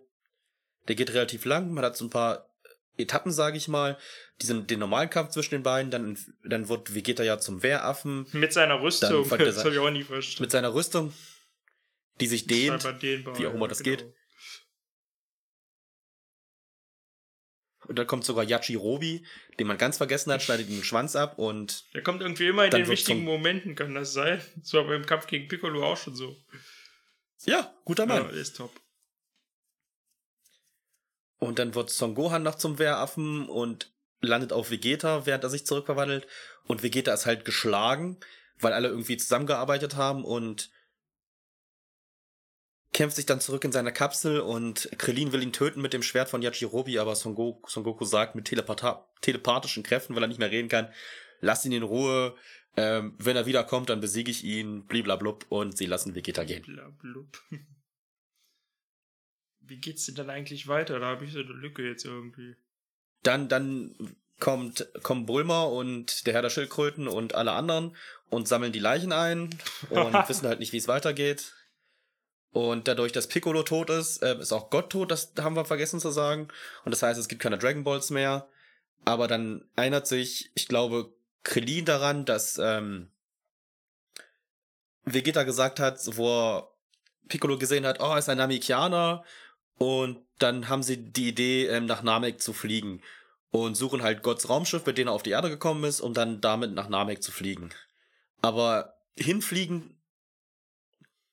Der 0.88 0.94
geht 0.94 1.14
relativ 1.14 1.46
lang, 1.46 1.72
man 1.72 1.82
hat 1.82 1.96
so 1.96 2.04
ein 2.04 2.10
paar 2.10 2.46
Etappen, 2.98 3.32
sage 3.32 3.56
ich 3.56 3.68
mal. 3.68 3.96
Diesen, 4.42 4.66
den 4.66 4.80
normalen 4.80 5.08
Kampf 5.08 5.30
zwischen 5.30 5.54
den 5.54 5.62
beiden, 5.62 5.90
dann, 5.90 6.18
dann 6.44 6.68
wird 6.68 6.94
Vegeta 6.94 7.22
ja 7.22 7.38
zum 7.38 7.62
Wehraffen 7.62 8.26
Mit 8.32 8.52
seiner 8.52 8.82
Rüstung, 8.82 9.26
das 9.30 9.64
habe 9.64 9.72
ich 9.72 9.78
auch 9.78 9.88
nie 9.88 10.02
verstanden. 10.04 10.42
mit 10.42 10.50
seiner 10.50 10.74
Rüstung, 10.74 11.14
die 12.20 12.26
sich 12.26 12.46
dehnt. 12.46 12.84
Dehnbar, 13.02 13.38
wie 13.38 13.46
auch 13.46 13.54
immer 13.54 13.62
ja, 13.62 13.68
das 13.68 13.82
genau. 13.82 13.96
geht. 13.96 14.14
Und 17.86 17.98
dann 17.98 18.06
kommt 18.06 18.24
sogar 18.24 18.44
Yachirobi, 18.44 19.26
den 19.58 19.66
man 19.66 19.78
ganz 19.78 19.96
vergessen 19.96 20.32
hat, 20.32 20.42
schneidet 20.42 20.68
ihm 20.68 20.76
den 20.76 20.84
Schwanz 20.84 21.16
ab 21.16 21.38
und 21.38 21.92
Der 21.92 22.02
kommt 22.02 22.20
irgendwie 22.22 22.46
immer 22.46 22.64
in 22.64 22.70
den 22.70 22.86
wichtigen 22.86 23.24
Momenten, 23.24 23.74
kann 23.74 23.94
das 23.94 24.12
sein? 24.12 24.40
Das 24.56 24.72
war 24.74 24.84
beim 24.84 25.04
Kampf 25.04 25.26
gegen 25.26 25.48
Piccolo 25.48 25.84
auch 25.84 25.96
schon 25.96 26.14
so. 26.14 26.36
ja, 27.46 27.74
guter 27.84 28.06
Ja, 28.06 28.22
Mann. 28.22 28.30
ist 28.30 28.56
top. 28.56 28.70
Und 31.38 31.58
dann 31.58 31.74
wird 31.74 31.90
Son 31.90 32.14
Gohan 32.14 32.42
noch 32.42 32.54
zum 32.56 32.78
Wehraffen 32.78 33.48
und 33.48 33.92
landet 34.20 34.52
auf 34.52 34.70
Vegeta, 34.70 35.24
während 35.26 35.42
er 35.42 35.50
sich 35.50 35.64
zurückverwandelt. 35.66 36.28
Und 36.66 36.82
Vegeta 36.82 37.12
ist 37.14 37.24
halt 37.26 37.44
geschlagen, 37.46 38.20
weil 38.58 38.74
alle 38.74 38.88
irgendwie 38.88 39.16
zusammengearbeitet 39.16 39.96
haben 39.96 40.24
und 40.24 40.70
kämpft 42.92 43.16
sich 43.16 43.26
dann 43.26 43.40
zurück 43.40 43.64
in 43.64 43.72
seine 43.72 43.92
Kapsel 43.92 44.40
und 44.40 44.90
Krillin 44.98 45.32
will 45.32 45.42
ihn 45.42 45.52
töten 45.52 45.80
mit 45.80 45.92
dem 45.92 46.02
Schwert 46.02 46.28
von 46.28 46.42
Yajirobe, 46.42 47.00
aber 47.00 47.14
Son 47.14 47.34
Goku, 47.34 47.68
Son 47.68 47.84
Goku 47.84 48.04
sagt 48.04 48.34
mit 48.34 48.46
telepathischen 48.46 49.82
Kräften, 49.82 50.14
weil 50.14 50.24
er 50.24 50.28
nicht 50.28 50.40
mehr 50.40 50.50
reden 50.50 50.68
kann, 50.68 50.88
lass 51.40 51.64
ihn 51.64 51.72
in 51.72 51.82
Ruhe, 51.82 52.34
ähm, 52.76 53.14
wenn 53.18 53.36
er 53.36 53.46
wiederkommt, 53.46 53.90
dann 53.90 54.00
besiege 54.00 54.30
ich 54.30 54.44
ihn, 54.44 54.86
bliblablub, 54.86 55.46
und 55.48 55.76
sie 55.76 55.86
lassen 55.86 56.14
Vegeta 56.14 56.44
gehen. 56.44 56.62
Blablub. 56.62 57.42
Wie 59.60 59.78
geht's 59.78 60.06
denn 60.06 60.14
dann 60.16 60.30
eigentlich 60.30 60.66
weiter? 60.66 60.98
Da 60.98 61.06
habe 61.06 61.24
ich 61.24 61.32
so 61.32 61.40
eine 61.40 61.52
Lücke 61.52 61.86
jetzt 61.86 62.04
irgendwie. 62.04 62.56
Dann, 63.22 63.48
dann 63.48 63.94
kommt, 64.40 64.88
kommen 65.02 65.26
Bulma 65.26 65.64
und 65.64 66.26
der 66.26 66.34
Herr 66.34 66.42
der 66.42 66.50
Schildkröten 66.50 67.06
und 67.06 67.34
alle 67.34 67.52
anderen 67.52 67.94
und 68.30 68.48
sammeln 68.48 68.72
die 68.72 68.78
Leichen 68.80 69.12
ein 69.12 69.50
und 69.90 70.14
wissen 70.28 70.48
halt 70.48 70.58
nicht, 70.58 70.72
wie 70.72 70.78
es 70.78 70.88
weitergeht. 70.88 71.54
Und 72.52 72.88
dadurch, 72.88 73.12
dass 73.12 73.28
Piccolo 73.28 73.62
tot 73.62 73.90
ist, 73.90 74.22
äh, 74.22 74.38
ist 74.38 74.52
auch 74.52 74.70
Gott 74.70 74.90
tot, 74.90 75.10
das 75.10 75.32
haben 75.38 75.54
wir 75.54 75.64
vergessen 75.64 76.00
zu 76.00 76.10
sagen. 76.10 76.48
Und 76.84 76.90
das 76.90 77.02
heißt, 77.02 77.18
es 77.18 77.28
gibt 77.28 77.42
keine 77.42 77.58
Dragon 77.58 77.84
Balls 77.84 78.10
mehr. 78.10 78.48
Aber 79.04 79.28
dann 79.28 79.64
erinnert 79.76 80.06
sich, 80.06 80.50
ich 80.54 80.66
glaube, 80.66 81.12
Krillin 81.42 81.84
daran, 81.84 82.24
dass 82.24 82.58
ähm, 82.58 83.10
Vegeta 85.04 85.44
gesagt 85.44 85.80
hat, 85.80 85.98
wo 86.16 86.28
er 86.28 86.70
Piccolo 87.28 87.56
gesehen 87.56 87.86
hat, 87.86 88.00
oh, 88.00 88.14
ist 88.16 88.28
ein 88.28 88.38
Namekianer. 88.38 89.24
Und 89.78 90.18
dann 90.38 90.68
haben 90.68 90.82
sie 90.82 90.96
die 91.12 91.28
Idee, 91.28 91.66
ähm, 91.68 91.86
nach 91.86 92.02
Namek 92.02 92.42
zu 92.42 92.52
fliegen. 92.52 93.00
Und 93.52 93.76
suchen 93.76 94.02
halt 94.02 94.22
Gotts 94.22 94.48
Raumschiff, 94.48 94.86
mit 94.86 94.98
dem 94.98 95.08
er 95.08 95.12
auf 95.12 95.22
die 95.22 95.30
Erde 95.30 95.50
gekommen 95.50 95.84
ist, 95.84 96.00
um 96.00 96.14
dann 96.14 96.40
damit 96.40 96.72
nach 96.72 96.88
Namek 96.88 97.22
zu 97.22 97.32
fliegen. 97.32 97.70
Aber 98.42 98.96
hinfliegen 99.16 99.99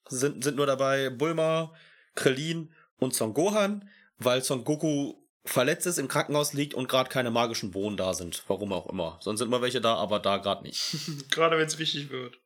sind, 0.10 0.44
sind 0.44 0.58
nur 0.58 0.66
dabei 0.66 1.10
Bulma, 1.10 1.74
Krillin 2.16 2.74
und 2.98 3.14
Son 3.14 3.34
Gohan, 3.34 3.90
weil 4.18 4.44
Son 4.44 4.64
Goku 4.64 5.16
verletzt 5.46 5.88
ist, 5.88 5.98
im 5.98 6.08
Krankenhaus 6.08 6.54
liegt 6.54 6.74
und 6.74 6.90
gerade 6.90 7.10
keine 7.10 7.32
magischen 7.32 7.72
Bohnen 7.72 7.98
da 7.98 8.14
sind. 8.14 8.44
Warum 8.48 8.74
auch 8.74 8.88
immer. 8.88 9.18
Sonst 9.22 9.40
sind 9.40 9.48
immer 9.48 9.62
welche 9.62 9.82
da, 9.82 9.96
aber 9.96 10.20
da 10.20 10.38
gerade 10.38 10.64
nicht. 10.64 10.96
Gerade 11.32 11.58
wenn 11.58 11.68
es 11.68 11.78
wichtig 11.78 12.10
wird. 12.10 12.40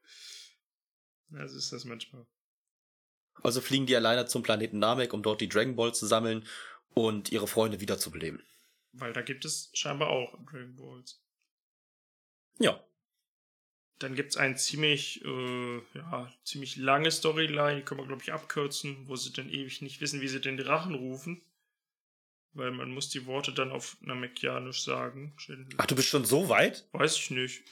Ja, 1.31 1.47
so 1.47 1.57
ist 1.57 1.71
das 1.71 1.85
manchmal. 1.85 2.25
Also 3.43 3.61
fliegen 3.61 3.85
die 3.85 3.95
alleine 3.95 4.25
zum 4.25 4.43
Planeten 4.43 4.79
Namek, 4.79 5.13
um 5.13 5.23
dort 5.23 5.41
die 5.41 5.49
Dragon 5.49 5.75
Balls 5.75 5.97
zu 5.97 6.05
sammeln 6.05 6.45
und 6.93 7.31
ihre 7.31 7.47
Freunde 7.47 7.79
wiederzubeleben. 7.79 8.43
Weil 8.91 9.13
da 9.13 9.21
gibt 9.21 9.45
es 9.45 9.69
scheinbar 9.73 10.09
auch 10.09 10.37
Dragon 10.45 10.75
Balls. 10.75 11.21
Ja. 12.59 12.83
Dann 14.01 14.15
gibt 14.15 14.31
es 14.31 14.37
ein 14.37 14.57
ziemlich, 14.57 15.23
äh, 15.23 15.77
ja, 15.93 16.33
ziemlich 16.43 16.75
lange 16.75 17.11
Storyline, 17.11 17.77
die 17.77 17.81
können 17.83 17.99
wir, 17.99 18.07
glaube 18.07 18.23
ich, 18.23 18.33
abkürzen, 18.33 19.07
wo 19.07 19.15
sie 19.15 19.31
dann 19.31 19.49
ewig 19.49 19.81
nicht 19.81 20.01
wissen, 20.01 20.21
wie 20.21 20.27
sie 20.27 20.41
den 20.41 20.57
Drachen 20.57 20.95
rufen. 20.95 21.41
Weil 22.53 22.71
man 22.71 22.89
muss 22.89 23.09
die 23.09 23.27
Worte 23.27 23.53
dann 23.53 23.71
auf 23.71 23.97
Namekianisch 24.01 24.83
sagen. 24.83 25.35
Ach, 25.77 25.85
du 25.85 25.95
bist 25.95 26.09
schon 26.09 26.25
so 26.25 26.49
weit? 26.49 26.87
Weiß 26.93 27.15
ich 27.15 27.29
nicht. 27.29 27.63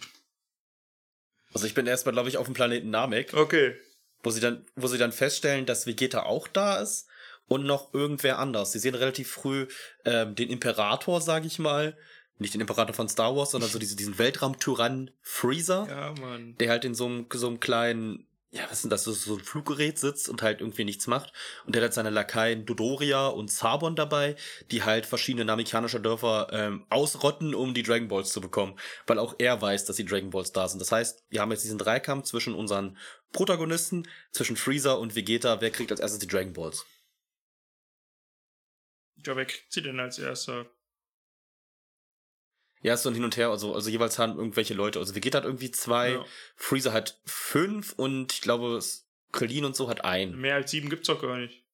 Also 1.51 1.65
ich 1.65 1.73
bin 1.73 1.87
erstmal, 1.87 2.13
glaube 2.13 2.29
ich, 2.29 2.37
auf 2.37 2.45
dem 2.45 2.53
Planeten 2.53 2.91
Namek. 2.91 3.33
Okay. 3.33 3.75
Wo 4.21 4.29
sie 4.29 4.39
dann, 4.39 4.65
wo 4.75 4.87
sie 4.87 4.99
dann 4.99 5.11
feststellen, 5.11 5.65
dass 5.65 5.87
Vegeta 5.87 6.23
auch 6.23 6.47
da 6.47 6.77
ist 6.79 7.09
und 7.47 7.65
noch 7.65 7.93
irgendwer 7.93 8.37
anders. 8.37 8.71
Sie 8.71 8.79
sehen 8.79 8.95
relativ 8.95 9.31
früh 9.31 9.67
ähm, 10.05 10.35
den 10.35 10.49
Imperator, 10.49 11.19
sage 11.21 11.47
ich 11.47 11.57
mal. 11.57 11.97
Nicht 12.39 12.53
den 12.53 12.61
Imperator 12.61 12.95
von 12.95 13.09
Star 13.09 13.35
Wars, 13.35 13.51
sondern 13.51 13.69
so 13.69 13.79
diese, 13.79 13.97
diesen 13.97 14.17
Weltraumtyrann 14.17 15.11
Freezer. 15.21 15.85
Ja, 15.89 16.13
Mann. 16.21 16.55
Der 16.57 16.69
halt 16.69 16.85
in 16.85 16.95
so 16.95 17.05
einem, 17.05 17.25
so 17.33 17.47
einem 17.47 17.59
kleinen, 17.59 18.25
ja, 18.51 18.63
was 18.63 18.77
ist 18.77 18.83
denn 18.83 18.89
das, 18.89 19.03
so, 19.03 19.35
ein 19.35 19.43
Fluggerät 19.43 19.99
sitzt 19.99 20.29
und 20.29 20.41
halt 20.41 20.61
irgendwie 20.61 20.85
nichts 20.85 21.05
macht. 21.05 21.33
Und 21.65 21.75
der 21.75 21.83
hat 21.83 21.93
seine 21.93 22.11
Lakaien 22.11 22.65
Dodoria 22.65 23.27
und 23.27 23.51
Sabon 23.51 23.97
dabei, 23.97 24.37
die 24.71 24.83
halt 24.83 25.05
verschiedene 25.05 25.43
namekianische 25.43 25.99
Dörfer 25.99 26.47
ähm, 26.53 26.85
ausrotten, 26.89 27.53
um 27.53 27.73
die 27.73 27.83
Dragon 27.83 28.07
Balls 28.07 28.31
zu 28.31 28.39
bekommen. 28.39 28.79
Weil 29.05 29.19
auch 29.19 29.35
er 29.37 29.61
weiß, 29.61 29.83
dass 29.83 29.97
die 29.97 30.05
Dragon 30.05 30.29
Balls 30.29 30.53
da 30.53 30.65
sind. 30.69 30.79
Das 30.79 30.93
heißt, 30.93 31.25
wir 31.29 31.41
haben 31.41 31.51
jetzt 31.51 31.65
diesen 31.65 31.77
Dreikampf 31.77 32.25
zwischen 32.25 32.55
unseren 32.55 32.97
Protagonisten, 33.33 34.07
zwischen 34.31 34.55
Freezer 34.55 34.97
und 34.97 35.13
Vegeta. 35.15 35.59
Wer 35.59 35.71
kriegt 35.71 35.91
als 35.91 35.99
erstes 35.99 36.19
die 36.19 36.27
Dragon 36.27 36.53
Balls? 36.53 36.85
Ja, 39.25 39.35
wer 39.35 39.45
kriegt 39.45 39.73
sie 39.73 39.81
denn 39.81 39.99
als 39.99 40.17
erster? 40.17 40.67
Ja, 42.81 42.93
ist 42.93 43.03
so 43.03 43.09
ein 43.09 43.15
Hin 43.15 43.25
und 43.25 43.35
Her, 43.35 43.49
also, 43.49 43.75
also 43.75 43.89
jeweils 43.89 44.17
haben 44.19 44.37
irgendwelche 44.37 44.73
Leute. 44.73 44.99
Also 44.99 45.13
Vegeta 45.15 45.39
hat 45.39 45.45
irgendwie 45.45 45.71
zwei, 45.71 46.11
Ja. 46.13 46.25
Freezer 46.55 46.93
hat 46.93 47.19
fünf 47.25 47.93
und 47.93 48.31
ich 48.31 48.41
glaube, 48.41 48.79
Krillin 49.31 49.65
und 49.65 49.75
so 49.75 49.89
hat 49.89 50.05
einen. 50.05 50.39
Mehr 50.39 50.55
als 50.55 50.71
sieben 50.71 50.89
gibt's 50.89 51.07
doch 51.07 51.21
gar 51.21 51.37
nicht. 51.37 51.65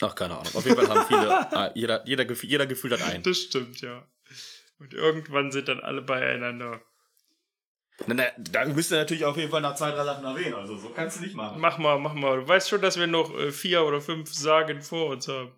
Ach, 0.00 0.14
keine 0.14 0.36
Ahnung. 0.38 0.54
Auf 0.54 0.64
jeden 0.66 0.76
Fall 0.76 0.88
haben 0.88 1.06
viele, 1.06 1.30
ah, 1.52 1.72
jeder, 1.74 2.06
jeder, 2.06 2.24
Gefühl, 2.26 2.50
jeder 2.50 2.66
Gefühl 2.66 2.92
hat 2.92 3.02
einen. 3.02 3.22
Das 3.22 3.38
stimmt, 3.38 3.80
ja. 3.80 4.06
Und 4.78 4.92
irgendwann 4.92 5.50
sind 5.50 5.68
dann 5.68 5.80
alle 5.80 6.02
beieinander. 6.02 6.82
Na, 8.06 8.12
na, 8.14 8.24
da 8.36 8.66
müsst 8.66 8.92
ihr 8.92 8.98
natürlich 8.98 9.24
auf 9.24 9.38
jeden 9.38 9.50
Fall 9.50 9.62
nach 9.62 9.74
zwei, 9.74 9.90
drei 9.90 10.04
Sachen 10.04 10.26
erwähnen. 10.26 10.52
Also 10.54 10.76
so 10.76 10.90
kannst 10.90 11.16
du 11.16 11.22
nicht 11.22 11.34
machen. 11.34 11.58
Mach 11.58 11.78
mal, 11.78 11.98
mach 11.98 12.12
mal. 12.12 12.40
Du 12.40 12.46
weißt 12.46 12.68
schon, 12.68 12.82
dass 12.82 12.98
wir 12.98 13.06
noch 13.06 13.34
äh, 13.34 13.50
vier 13.50 13.84
oder 13.84 14.02
fünf 14.02 14.34
Sagen 14.34 14.82
vor 14.82 15.06
uns 15.08 15.28
haben. 15.28 15.50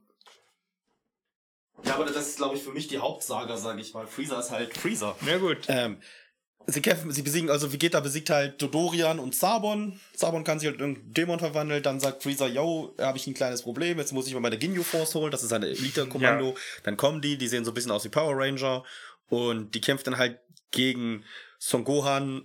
Ja, 1.85 1.95
aber 1.95 2.05
das 2.05 2.29
ist, 2.29 2.37
glaube 2.37 2.57
ich, 2.57 2.63
für 2.63 2.73
mich 2.73 2.89
die 2.89 2.99
Hauptsaga, 2.99 3.57
sage 3.57 3.81
ich 3.81 3.95
mal. 3.95 4.07
Freezer 4.07 4.41
ist 4.41 4.51
halt 4.51 4.77
Freezer. 4.77 5.17
Na 5.21 5.39
gut. 5.39 5.59
Ähm, 5.69 5.99
sie 6.67 6.83
kämpfen, 6.83 7.11
sie 7.13 7.23
besiegen, 7.23 7.51
also 7.51 7.73
Vegeta 7.73 8.01
besiegt 8.01 8.31
halt 8.31 8.61
Dodorian 8.61 9.19
und 9.19 9.35
Sabon. 9.35 9.99
Sabon 10.15 10.45
kann 10.45 10.59
sich 10.59 10.69
halt 10.69 10.81
in 10.81 10.85
einen 10.85 11.13
Dämon 11.13 11.39
verwandeln. 11.39 11.83
Dann 11.83 12.01
sagt 12.01 12.23
Freezer, 12.23 12.49
yo, 12.49 12.95
habe 13.01 13.17
ich 13.17 13.27
ein 13.27 13.35
kleines 13.35 13.63
Problem. 13.63 13.99
Jetzt 13.99 14.13
muss 14.13 14.27
ich 14.27 14.35
mal 14.35 14.41
meine 14.41 14.59
Ginyu 14.59 14.83
Force 14.83 15.15
holen. 15.15 15.31
Das 15.31 15.43
ist 15.43 15.51
seine 15.51 15.69
Elite-Kommando. 15.69 16.57
Dann 16.83 16.97
kommen 16.97 17.21
die, 17.21 17.39
die 17.39 17.49
sehen 17.49 17.65
so 17.65 17.71
ein 17.71 17.75
bisschen 17.75 17.93
aus 17.93 18.05
wie 18.05 18.11
Power 18.11 18.37
Ranger. 18.37 18.85
Und 19.29 19.75
die 19.75 19.81
kämpft 19.81 20.07
dann 20.07 20.19
halt 20.19 20.39
gegen 20.71 21.25
Son 21.59 21.85
Gohan, 21.85 22.45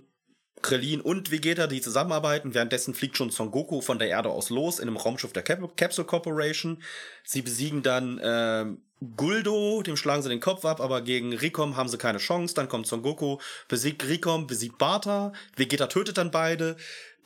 Krillin 0.62 1.02
und 1.02 1.30
Vegeta, 1.30 1.66
die 1.66 1.82
zusammenarbeiten. 1.82 2.54
Währenddessen 2.54 2.94
fliegt 2.94 3.18
schon 3.18 3.30
Son 3.30 3.50
Goku 3.50 3.82
von 3.82 3.98
der 3.98 4.08
Erde 4.08 4.30
aus 4.30 4.48
los 4.48 4.78
in 4.78 4.88
einem 4.88 4.96
Raumschiff 4.96 5.32
der 5.32 5.42
Cap 5.42 5.76
Capsule 5.76 6.06
Corporation. 6.06 6.82
Sie 7.22 7.42
besiegen 7.42 7.82
dann 7.82 8.18
ähm, 8.22 8.82
Guldo, 9.16 9.82
dem 9.82 9.96
schlagen 9.96 10.22
sie 10.22 10.28
den 10.28 10.40
Kopf 10.40 10.64
ab, 10.64 10.80
aber 10.80 11.02
gegen 11.02 11.32
Rikom 11.32 11.76
haben 11.76 11.88
sie 11.88 11.98
keine 11.98 12.18
Chance. 12.18 12.54
Dann 12.54 12.68
kommt 12.68 12.86
Son 12.86 13.02
Goku, 13.02 13.38
besiegt 13.68 14.06
Rikom, 14.08 14.46
besiegt 14.46 14.78
Barta. 14.78 15.32
Vegeta 15.56 15.86
tötet 15.86 16.18
dann 16.18 16.30
beide. 16.30 16.76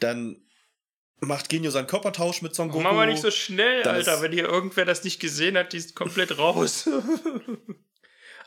Dann 0.00 0.40
macht 1.20 1.48
Genio 1.48 1.70
seinen 1.70 1.86
Körpertausch 1.86 2.42
mit 2.42 2.54
Son 2.54 2.68
Goku. 2.68 2.82
Mach 2.82 2.92
mal 2.92 3.06
nicht 3.06 3.22
so 3.22 3.30
schnell, 3.30 3.82
Dann 3.82 3.96
Alter. 3.96 4.22
Wenn 4.22 4.32
hier 4.32 4.48
irgendwer 4.48 4.84
das 4.84 5.04
nicht 5.04 5.20
gesehen 5.20 5.56
hat, 5.56 5.72
die 5.72 5.78
ist 5.78 5.94
komplett 5.94 6.38
raus. 6.38 6.88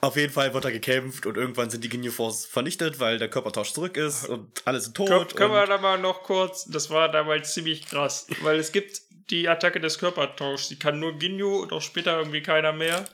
Auf 0.01 0.15
jeden 0.15 0.33
Fall 0.33 0.51
wird 0.55 0.65
er 0.65 0.71
gekämpft 0.71 1.27
und 1.27 1.37
irgendwann 1.37 1.69
sind 1.69 1.83
die 1.83 1.89
Ginyu 1.89 2.09
Force 2.09 2.47
vernichtet, 2.47 2.99
weil 2.99 3.19
der 3.19 3.29
Körpertausch 3.29 3.71
zurück 3.71 3.97
ist 3.97 4.27
und 4.27 4.63
alle 4.65 4.81
sind 4.81 4.97
tot. 4.97 5.07
Können, 5.07 5.27
können 5.27 5.53
wir 5.53 5.67
da 5.67 5.77
mal 5.77 5.99
noch 5.99 6.23
kurz, 6.23 6.65
das 6.65 6.89
war 6.89 7.11
damals 7.11 7.53
ziemlich 7.53 7.85
krass, 7.85 8.25
weil 8.41 8.57
es 8.57 8.71
gibt 8.71 8.99
die 9.31 9.47
Attacke 9.47 9.79
des 9.79 9.97
Körpertauschs, 9.97 10.67
die 10.69 10.77
kann 10.77 10.99
nur 10.99 11.17
Ginyu 11.17 11.57
und 11.61 11.71
auch 11.73 11.81
später 11.81 12.17
irgendwie 12.19 12.41
keiner 12.41 12.73
mehr. 12.73 13.07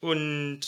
Und 0.00 0.60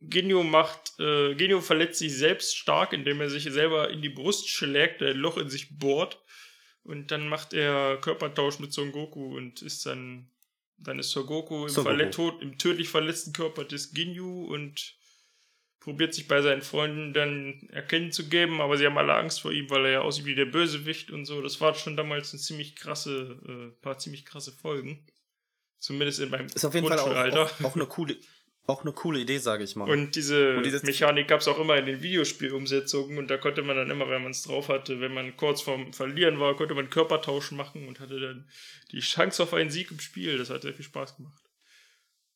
Ginyu 0.00 0.42
macht, 0.44 0.98
äh, 1.00 1.34
Ginyu 1.34 1.60
verletzt 1.60 1.98
sich 1.98 2.16
selbst 2.16 2.56
stark, 2.56 2.92
indem 2.92 3.20
er 3.20 3.30
sich 3.30 3.44
selber 3.44 3.90
in 3.90 4.00
die 4.00 4.08
Brust 4.08 4.48
schlägt, 4.48 5.02
ein 5.02 5.16
Loch 5.16 5.36
in 5.36 5.50
sich 5.50 5.76
bohrt. 5.78 6.22
Und 6.84 7.10
dann 7.10 7.28
macht 7.28 7.52
er 7.52 7.98
Körpertausch 8.00 8.60
mit 8.60 8.72
Son 8.72 8.92
Goku 8.92 9.36
und 9.36 9.60
ist 9.60 9.84
dann, 9.84 10.30
dann 10.78 10.98
ist 10.98 11.10
Son 11.10 11.26
Goku 11.26 11.64
im, 11.64 11.68
Son 11.68 11.84
Goku. 11.84 11.96
verlet- 11.96 12.14
tot, 12.14 12.40
im 12.40 12.56
tödlich 12.58 12.88
verletzten 12.88 13.32
Körper 13.32 13.64
des 13.64 13.92
Ginyu 13.92 14.46
und 14.46 14.94
probiert 15.80 16.14
sich 16.14 16.28
bei 16.28 16.42
seinen 16.42 16.62
Freunden 16.62 17.12
dann 17.12 17.68
erkennen 17.70 18.12
zu 18.12 18.28
geben, 18.28 18.60
aber 18.60 18.76
sie 18.76 18.86
haben 18.86 18.98
alle 18.98 19.14
Angst 19.14 19.40
vor 19.40 19.52
ihm, 19.52 19.70
weil 19.70 19.86
er 19.86 19.92
ja 19.92 20.00
aussieht 20.00 20.26
wie 20.26 20.34
der 20.34 20.46
Bösewicht 20.46 21.10
und 21.10 21.24
so. 21.24 21.40
Das 21.40 21.60
war 21.60 21.74
schon 21.74 21.96
damals 21.96 22.32
ein 22.32 22.38
ziemlich 22.38 22.76
krasse, 22.76 23.38
äh, 23.46 23.82
paar 23.82 23.98
ziemlich 23.98 24.24
krasse 24.24 24.52
Folgen. 24.52 25.06
Zumindest 25.78 26.20
in 26.20 26.30
meinem 26.30 26.46
ist 26.46 26.64
auf 26.64 26.74
jeden 26.74 26.88
Fall 26.88 26.98
auch, 26.98 27.36
auch, 27.36 27.64
auch 27.64 27.76
eine 27.76 27.86
coole, 27.86 28.16
auch 28.66 28.82
eine 28.82 28.92
coole 28.92 29.20
Idee, 29.20 29.38
sage 29.38 29.62
ich 29.62 29.76
mal. 29.76 29.88
Und 29.88 30.16
diese 30.16 30.56
Und 30.56 30.82
Mechanik 30.82 31.28
gab 31.28 31.40
es 31.40 31.48
auch 31.48 31.58
immer 31.58 31.76
in 31.76 31.86
den 31.86 32.02
Videospielumsetzungen 32.02 33.16
und 33.16 33.28
da 33.30 33.38
konnte 33.38 33.62
man 33.62 33.76
dann 33.76 33.90
immer, 33.90 34.10
wenn 34.10 34.22
man 34.22 34.32
es 34.32 34.42
drauf 34.42 34.68
hatte, 34.68 35.00
wenn 35.00 35.14
man 35.14 35.36
kurz 35.36 35.62
vorm 35.62 35.92
Verlieren 35.92 36.40
war, 36.40 36.56
konnte 36.56 36.74
man 36.74 36.90
Körpertausch 36.90 37.52
machen 37.52 37.86
und 37.86 38.00
hatte 38.00 38.18
dann 38.18 38.48
die 38.90 39.00
Chance 39.00 39.44
auf 39.44 39.54
einen 39.54 39.70
Sieg 39.70 39.90
im 39.92 40.00
Spiel. 40.00 40.36
Das 40.36 40.50
hat 40.50 40.62
sehr 40.62 40.74
viel 40.74 40.84
Spaß 40.84 41.16
gemacht. 41.16 41.42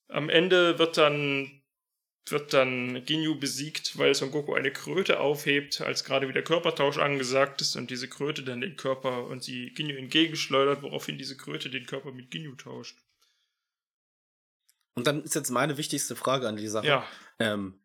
Am 0.09 0.29
Ende 0.29 0.79
wird 0.79 0.97
dann 0.97 1.62
wird 2.27 2.53
dann 2.53 3.05
Ginyu 3.05 3.39
besiegt, 3.39 3.99
weil 3.99 4.15
Son 4.15 4.31
Goku 4.31 4.55
eine 4.55 4.73
Kröte 4.73 5.19
aufhebt, 5.21 5.81
als 5.81 6.05
gerade 6.05 6.29
wieder 6.29 6.43
Körpertausch 6.43 6.99
angesagt 6.99 7.61
ist 7.61 7.75
und 7.77 7.91
diese 7.91 8.09
Kröte 8.09 8.43
dann 8.45 8.61
den 8.61 8.77
Körper 8.77 9.27
und 9.27 9.43
sie 9.43 9.71
Ginyu 9.75 9.97
entgegenschleudert, 9.97 10.83
woraufhin 10.83 11.19
diese 11.19 11.37
Kröte 11.37 11.69
den 11.71 11.87
Körper 11.87 12.13
mit 12.13 12.31
Ginyu 12.31 12.55
tauscht. 12.55 12.99
Und 14.95 15.07
dann 15.07 15.23
ist 15.23 15.35
jetzt 15.35 15.51
meine 15.51 15.77
wichtigste 15.79 16.15
Frage 16.17 16.47
an 16.49 16.57
die 16.57 16.69
Sache. 16.69 16.87
Ja, 16.87 17.07
Ähm, 17.39 17.79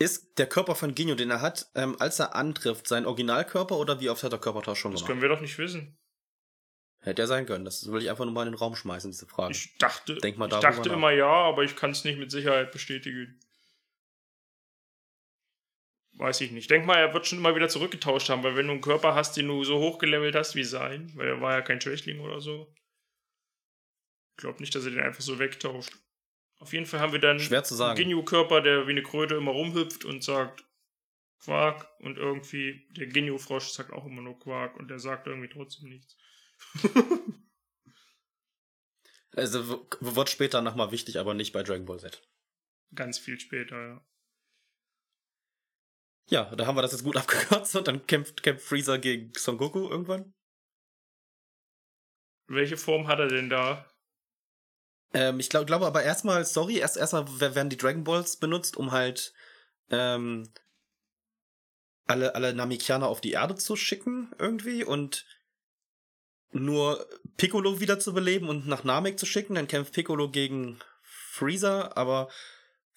Ist 0.00 0.38
der 0.38 0.46
Körper 0.48 0.74
von 0.76 0.94
Ginyu, 0.94 1.14
den 1.16 1.30
er 1.30 1.40
hat, 1.40 1.66
ähm, 1.74 1.96
als 1.98 2.18
er 2.20 2.34
antrifft, 2.36 2.86
sein 2.86 3.04
Originalkörper 3.06 3.76
oder 3.78 4.00
wie 4.00 4.10
oft 4.10 4.22
hat 4.22 4.32
er 4.32 4.38
Körpertausch 4.38 4.78
schon 4.78 4.92
Das 4.92 5.00
gemacht? 5.00 5.08
können 5.10 5.22
wir 5.22 5.28
doch 5.28 5.40
nicht 5.40 5.58
wissen. 5.58 5.98
Hätte 7.00 7.22
er 7.22 7.28
sein 7.28 7.46
können. 7.46 7.64
Das 7.64 7.90
will 7.90 8.02
ich 8.02 8.10
einfach 8.10 8.24
nur 8.24 8.34
mal 8.34 8.46
in 8.46 8.52
den 8.52 8.58
Raum 8.58 8.76
schmeißen, 8.76 9.10
diese 9.10 9.26
Frage. 9.26 9.52
Ich 9.52 9.76
dachte, 9.78 10.16
Denk 10.16 10.36
mal 10.36 10.46
ich 10.52 10.58
dachte 10.58 10.88
immer 10.90 11.10
ja, 11.12 11.26
aber 11.26 11.62
ich 11.64 11.74
kann 11.74 11.90
es 11.92 12.04
nicht 12.04 12.18
mit 12.18 12.30
Sicherheit 12.30 12.70
bestätigen. 12.72 13.40
Weiß 16.18 16.40
ich 16.40 16.50
nicht. 16.50 16.68
Denk 16.68 16.84
mal, 16.84 16.96
er 16.96 17.14
wird 17.14 17.28
schon 17.28 17.38
immer 17.38 17.54
wieder 17.54 17.68
zurückgetauscht 17.68 18.28
haben, 18.28 18.42
weil 18.42 18.56
wenn 18.56 18.66
du 18.66 18.72
einen 18.72 18.80
Körper 18.80 19.14
hast, 19.14 19.36
den 19.36 19.46
du 19.46 19.62
so 19.62 19.78
hochgelevelt 19.78 20.34
hast 20.34 20.56
wie 20.56 20.64
sein, 20.64 21.12
weil 21.14 21.28
er 21.28 21.40
war 21.40 21.52
ja 21.52 21.62
kein 21.62 21.80
Schwächling 21.80 22.18
oder 22.18 22.40
so. 22.40 22.74
Ich 24.32 24.38
glaube 24.38 24.58
nicht, 24.60 24.74
dass 24.74 24.84
er 24.84 24.90
den 24.90 25.00
einfach 25.00 25.20
so 25.20 25.38
wegtauscht. 25.38 25.92
Auf 26.58 26.72
jeden 26.72 26.86
Fall 26.86 26.98
haben 26.98 27.12
wir 27.12 27.20
dann 27.20 27.38
Schwer 27.38 27.62
zu 27.62 27.76
sagen. 27.76 27.96
einen 27.96 28.08
Ginyu-Körper, 28.08 28.60
der 28.62 28.88
wie 28.88 28.90
eine 28.90 29.04
Kröte 29.04 29.36
immer 29.36 29.52
rumhüpft 29.52 30.04
und 30.04 30.24
sagt 30.24 30.64
Quark 31.38 31.88
und 32.00 32.18
irgendwie 32.18 32.88
der 32.96 33.06
Ginyu-Frosch 33.06 33.68
sagt 33.68 33.92
auch 33.92 34.04
immer 34.04 34.22
nur 34.22 34.40
Quark 34.40 34.76
und 34.76 34.88
der 34.88 34.98
sagt 34.98 35.28
irgendwie 35.28 35.48
trotzdem 35.48 35.88
nichts. 35.88 36.16
Also 39.36 39.86
wird 40.00 40.30
später 40.30 40.62
nochmal 40.62 40.90
wichtig, 40.90 41.16
aber 41.16 41.32
nicht 41.32 41.52
bei 41.52 41.62
Dragon 41.62 41.84
Ball 41.84 42.00
Z. 42.00 42.26
Ganz 42.92 43.18
viel 43.20 43.38
später, 43.38 43.80
ja. 43.80 44.04
Ja, 46.28 46.44
da 46.54 46.66
haben 46.66 46.76
wir 46.76 46.82
das 46.82 46.92
jetzt 46.92 47.04
gut 47.04 47.16
abgekürzt 47.16 47.74
und 47.76 47.88
dann 47.88 48.06
kämpft, 48.06 48.42
kämpft 48.42 48.64
Freezer 48.64 48.98
gegen 48.98 49.32
Son 49.36 49.58
Goku 49.58 49.88
irgendwann. 49.88 50.34
Welche 52.46 52.76
Form 52.76 53.06
hat 53.08 53.18
er 53.18 53.28
denn 53.28 53.50
da? 53.50 53.90
Ähm, 55.12 55.40
ich 55.40 55.48
glaub, 55.48 55.66
glaube 55.66 55.86
aber 55.86 56.02
erstmal, 56.02 56.44
sorry, 56.44 56.78
erst 56.78 56.96
erstmal 56.96 57.26
wer- 57.40 57.54
werden 57.54 57.70
die 57.70 57.76
Dragon 57.76 58.04
Balls 58.04 58.36
benutzt, 58.38 58.76
um 58.76 58.92
halt 58.92 59.32
ähm, 59.90 60.50
alle, 62.06 62.34
alle 62.34 62.54
Namekianer 62.54 63.06
auf 63.06 63.20
die 63.20 63.32
Erde 63.32 63.54
zu 63.54 63.76
schicken, 63.76 64.32
irgendwie, 64.38 64.84
und 64.84 65.26
nur 66.50 67.06
Piccolo 67.36 67.80
wieder 67.80 67.98
zu 67.98 68.14
beleben 68.14 68.48
und 68.48 68.66
nach 68.66 68.84
Namek 68.84 69.18
zu 69.18 69.26
schicken. 69.26 69.54
Dann 69.54 69.68
kämpft 69.68 69.92
Piccolo 69.92 70.30
gegen 70.30 70.78
Freezer, 71.02 71.96
aber 71.96 72.30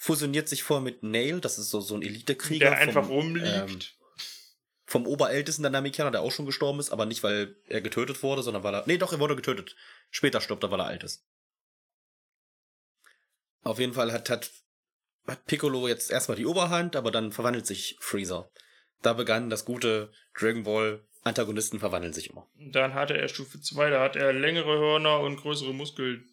fusioniert 0.02 0.50
sich 0.50 0.64
vor 0.64 0.82
mit 0.82 1.04
Nail, 1.04 1.42
das 1.42 1.60
ist 1.60 1.70
so, 1.70 1.80
so 1.80 1.94
ein 1.94 2.02
Elitekrieger. 2.02 2.72
Der 2.72 2.80
einfach 2.80 3.06
vom, 3.06 3.18
rumliegt. 3.18 3.46
ähm, 3.48 3.80
vom 4.84 5.06
Oberältesten 5.06 5.62
der 5.62 5.72
Namekianer, 5.72 6.10
der 6.10 6.22
auch 6.22 6.32
schon 6.32 6.48
gestorben 6.48 6.80
ist, 6.80 6.90
aber 6.90 7.06
nicht, 7.06 7.22
weil 7.22 7.56
er 7.68 7.82
getötet 7.82 8.24
wurde, 8.24 8.42
sondern 8.42 8.64
weil 8.64 8.74
er. 8.74 8.84
Nee, 8.88 8.98
doch, 8.98 9.14
er 9.14 9.20
wurde 9.20 9.36
getötet. 9.36 9.76
Später 10.10 10.42
stirbt 10.42 10.64
er, 10.64 10.72
weil 10.72 10.80
er 10.80 10.88
alt 10.88 11.04
ist. 11.04 11.24
Auf 13.62 13.78
jeden 13.78 13.94
Fall 13.94 14.12
hat, 14.12 14.32
hat, 14.32 14.50
hat 15.28 15.46
Piccolo 15.46 15.88
jetzt 15.88 16.10
erstmal 16.10 16.36
die 16.36 16.48
Oberhand, 16.48 16.96
aber 16.96 17.12
dann 17.12 17.32
verwandelt 17.32 17.68
sich 17.68 17.96
Freezer. 18.00 18.50
Da 19.04 19.14
begann 19.14 19.52
das 19.52 19.66
gute 19.66 20.12
Dragon 20.34 20.64
Ball. 20.64 21.06
Antagonisten 21.22 21.80
verwandeln 21.80 22.14
sich 22.14 22.32
immer. 22.32 22.50
Dann 22.56 22.96
hatte 22.96 23.16
er 23.16 23.28
Stufe 23.28 23.62
2, 23.62 23.92
da 23.92 24.02
hat 24.02 24.16
er 24.16 24.34
längere 24.34 24.80
Hörner 24.80 25.20
und 25.20 25.38
größere 25.38 25.76
Muskeln. 25.76 26.28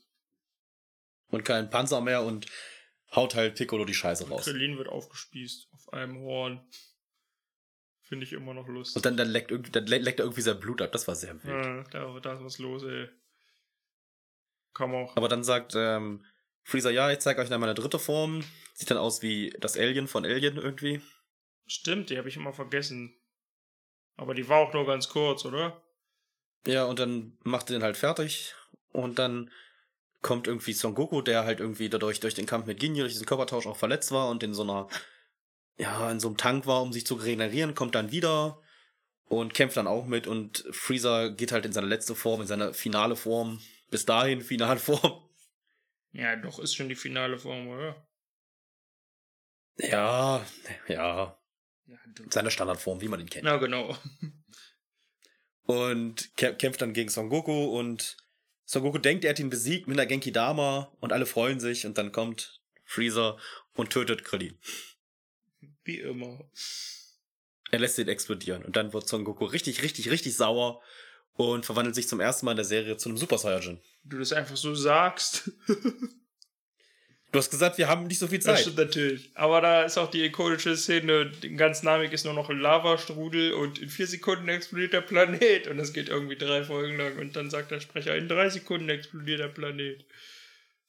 Und 1.28 1.44
kein 1.44 1.68
Panzer 1.68 2.00
mehr 2.00 2.22
und 2.22 2.46
haut 3.14 3.34
halt 3.34 3.56
Piccolo 3.56 3.84
die 3.84 3.94
Scheiße 3.94 4.28
raus. 4.28 4.44
Krillin 4.44 4.78
wird 4.78 4.88
aufgespießt 4.88 5.68
auf 5.72 5.92
einem 5.92 6.18
Horn. 6.20 6.66
Finde 8.02 8.24
ich 8.24 8.32
immer 8.32 8.54
noch 8.54 8.68
lustig. 8.68 8.96
Und 8.96 9.04
dann, 9.06 9.16
dann, 9.16 9.28
leckt, 9.28 9.50
irgendwie- 9.50 9.70
dann 9.70 9.86
le- 9.86 9.98
leckt 9.98 10.18
er 10.20 10.24
irgendwie 10.24 10.40
sein 10.42 10.58
Blut 10.58 10.80
ab. 10.80 10.92
Das 10.92 11.06
war 11.08 11.14
sehr 11.14 11.34
wild. 11.44 11.64
Ja, 11.64 11.82
da, 11.90 12.20
da 12.20 12.32
ist 12.34 12.42
was 12.44 12.58
los, 12.58 12.82
ey. 12.84 13.08
Komm 14.72 14.94
auch. 14.94 15.16
Aber 15.16 15.28
dann 15.28 15.44
sagt 15.44 15.74
ähm, 15.76 16.24
Freezer, 16.62 16.90
ja, 16.90 17.10
ich 17.10 17.18
zeige 17.18 17.40
euch 17.40 17.48
dann 17.48 17.60
meine 17.60 17.74
dritte 17.74 17.98
Form. 17.98 18.44
Sieht 18.74 18.90
dann 18.90 18.98
aus 18.98 19.22
wie 19.22 19.50
das 19.60 19.76
Alien 19.76 20.06
von 20.08 20.24
Alien 20.24 20.56
irgendwie. 20.56 21.02
Stimmt, 21.66 22.10
die 22.10 22.16
habe 22.18 22.28
ich 22.28 22.36
immer 22.36 22.52
vergessen. 22.52 23.14
Aber 24.16 24.34
die 24.34 24.48
war 24.48 24.58
auch 24.58 24.72
nur 24.72 24.86
ganz 24.86 25.08
kurz, 25.08 25.44
oder? 25.44 25.82
Ja, 26.66 26.84
und 26.84 26.98
dann 26.98 27.36
macht 27.44 27.70
er 27.70 27.74
den 27.78 27.82
halt 27.82 27.96
fertig. 27.96 28.54
Und 28.92 29.18
dann 29.18 29.50
kommt 30.20 30.46
irgendwie 30.46 30.72
Son 30.72 30.94
Goku, 30.94 31.22
der 31.22 31.44
halt 31.44 31.60
irgendwie 31.60 31.88
dadurch 31.88 32.20
durch 32.20 32.34
den 32.34 32.46
Kampf 32.46 32.66
mit 32.66 32.80
Ginyu, 32.80 33.02
durch 33.02 33.12
diesen 33.12 33.26
Körpertausch 33.26 33.66
auch 33.66 33.76
verletzt 33.76 34.10
war 34.10 34.28
und 34.28 34.42
in 34.42 34.54
so 34.54 34.62
einer, 34.62 34.88
ja, 35.76 36.10
in 36.10 36.20
so 36.20 36.28
einem 36.28 36.36
Tank 36.36 36.66
war, 36.66 36.82
um 36.82 36.92
sich 36.92 37.06
zu 37.06 37.14
regenerieren, 37.14 37.74
kommt 37.74 37.94
dann 37.94 38.10
wieder 38.10 38.60
und 39.26 39.54
kämpft 39.54 39.76
dann 39.76 39.86
auch 39.86 40.06
mit 40.06 40.26
und 40.26 40.64
Freezer 40.72 41.30
geht 41.30 41.52
halt 41.52 41.66
in 41.66 41.72
seine 41.72 41.86
letzte 41.86 42.14
Form, 42.14 42.40
in 42.40 42.46
seine 42.46 42.74
finale 42.74 43.16
Form. 43.16 43.60
Bis 43.90 44.04
dahin 44.04 44.42
finale 44.42 44.80
Form. 44.80 45.28
Ja, 46.12 46.36
doch, 46.36 46.58
ist 46.58 46.74
schon 46.74 46.88
die 46.88 46.94
finale 46.94 47.38
Form, 47.38 47.68
oder? 47.68 48.06
Ja, 49.76 50.44
ja, 50.88 51.38
Ja, 51.88 51.98
seine 52.30 52.50
Standardform, 52.50 53.00
wie 53.00 53.08
man 53.08 53.20
ihn 53.20 53.30
kennt. 53.30 53.44
Na, 53.44 53.56
genau. 53.56 53.96
und 55.62 56.36
kä 56.36 56.52
kämpft 56.52 56.82
dann 56.82 56.92
gegen 56.92 57.08
Son 57.08 57.30
Goku 57.30 57.78
und 57.78 58.16
Son 58.70 58.82
Goku 58.82 58.98
denkt, 58.98 59.24
er 59.24 59.30
hat 59.30 59.38
ihn 59.38 59.48
besiegt 59.48 59.88
mit 59.88 59.98
einer 59.98 60.04
Genki 60.04 60.30
Dama 60.30 60.92
und 61.00 61.10
alle 61.10 61.24
freuen 61.24 61.58
sich 61.58 61.86
und 61.86 61.96
dann 61.96 62.12
kommt 62.12 62.60
Freezer 62.84 63.38
und 63.72 63.88
tötet 63.88 64.24
Krillin. 64.24 64.58
Wie 65.84 66.00
immer. 66.00 66.50
Er 67.70 67.78
lässt 67.78 67.96
ihn 67.96 68.08
explodieren 68.08 68.62
und 68.66 68.76
dann 68.76 68.92
wird 68.92 69.08
Son 69.08 69.24
Goku 69.24 69.46
richtig, 69.46 69.82
richtig, 69.82 70.10
richtig 70.10 70.36
sauer 70.36 70.82
und 71.32 71.64
verwandelt 71.64 71.94
sich 71.94 72.08
zum 72.08 72.20
ersten 72.20 72.44
Mal 72.44 72.52
in 72.52 72.56
der 72.58 72.66
Serie 72.66 72.98
zu 72.98 73.08
einem 73.08 73.16
Super 73.16 73.38
Saiyajin. 73.38 73.80
Du 74.04 74.18
das 74.18 74.34
einfach 74.34 74.58
so 74.58 74.74
sagst. 74.74 75.50
Du 77.30 77.38
hast 77.38 77.50
gesagt, 77.50 77.76
wir 77.76 77.88
haben 77.88 78.06
nicht 78.06 78.18
so 78.18 78.26
viel 78.26 78.38
Das 78.38 78.46
Zeit. 78.46 78.60
stimmt 78.60 78.78
natürlich. 78.78 79.30
Aber 79.34 79.60
da 79.60 79.82
ist 79.82 79.98
auch 79.98 80.10
die 80.10 80.24
ikonische 80.24 80.74
Szene, 80.78 81.30
ganz 81.56 81.82
Namek 81.82 82.12
ist 82.14 82.24
nur 82.24 82.32
noch 82.32 82.48
ein 82.48 82.58
Lavastrudel 82.58 83.52
und 83.52 83.78
in 83.78 83.90
vier 83.90 84.06
Sekunden 84.06 84.48
explodiert 84.48 84.94
der 84.94 85.02
Planet. 85.02 85.66
Und 85.68 85.76
das 85.76 85.92
geht 85.92 86.08
irgendwie 86.08 86.36
drei 86.36 86.64
Folgen 86.64 86.96
lang. 86.96 87.18
Und 87.18 87.36
dann 87.36 87.50
sagt 87.50 87.70
der 87.70 87.80
Sprecher, 87.80 88.16
in 88.16 88.28
drei 88.28 88.48
Sekunden 88.48 88.88
explodiert 88.88 89.40
der 89.40 89.48
Planet. 89.48 90.06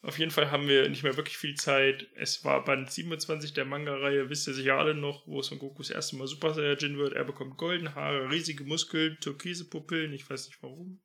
Auf 0.02 0.18
jeden 0.18 0.32
Fall 0.32 0.50
haben 0.50 0.70
wir 0.70 0.88
nicht 0.88 1.04
mehr 1.04 1.18
wirklich 1.18 1.38
viel 1.38 1.56
Zeit. 1.56 2.08
Es 2.16 2.46
war 2.46 2.64
Band 2.64 2.90
27 2.90 3.54
der 3.54 3.66
Manga-Reihe, 3.66 4.30
wisst 4.30 4.48
ihr 4.48 4.54
sicher 4.54 4.76
alle 4.76 4.96
noch, 4.96 5.28
wo 5.28 5.42
Son 5.42 5.60
Goku 5.60 5.80
das 5.80 5.90
erste 5.90 6.16
Mal 6.16 6.26
Super 6.28 6.54
Saiyajin 6.54 6.98
wird. 6.98 7.12
Er 7.12 7.26
bekommt 7.26 7.58
goldene 7.58 7.96
Haare, 7.96 8.32
riesige 8.32 8.64
Muskeln, 8.64 9.18
türkise 9.20 9.66
Pupillen, 9.70 10.14
ich 10.14 10.30
weiß 10.30 10.48
nicht 10.48 10.64
warum. 10.64 11.02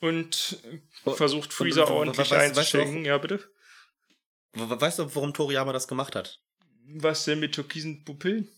Und 0.00 0.56
Oh, 1.04 1.12
versucht 1.12 1.52
Freezer 1.52 1.82
und- 1.82 1.90
und- 1.90 1.96
ordentlich 1.98 2.30
weißt 2.30 2.56
du 2.56 2.60
einzuschenken. 2.60 3.04
Ja, 3.04 3.18
bitte? 3.18 3.40
We- 4.52 4.80
Weißt 4.80 4.98
du, 4.98 5.14
warum 5.14 5.32
Toriyama 5.34 5.72
das 5.72 5.88
gemacht 5.88 6.14
hat? 6.16 6.40
Was 6.94 7.24
denn 7.24 7.40
mit 7.40 7.54
türkisen 7.54 8.04
Pupillen? 8.04 8.48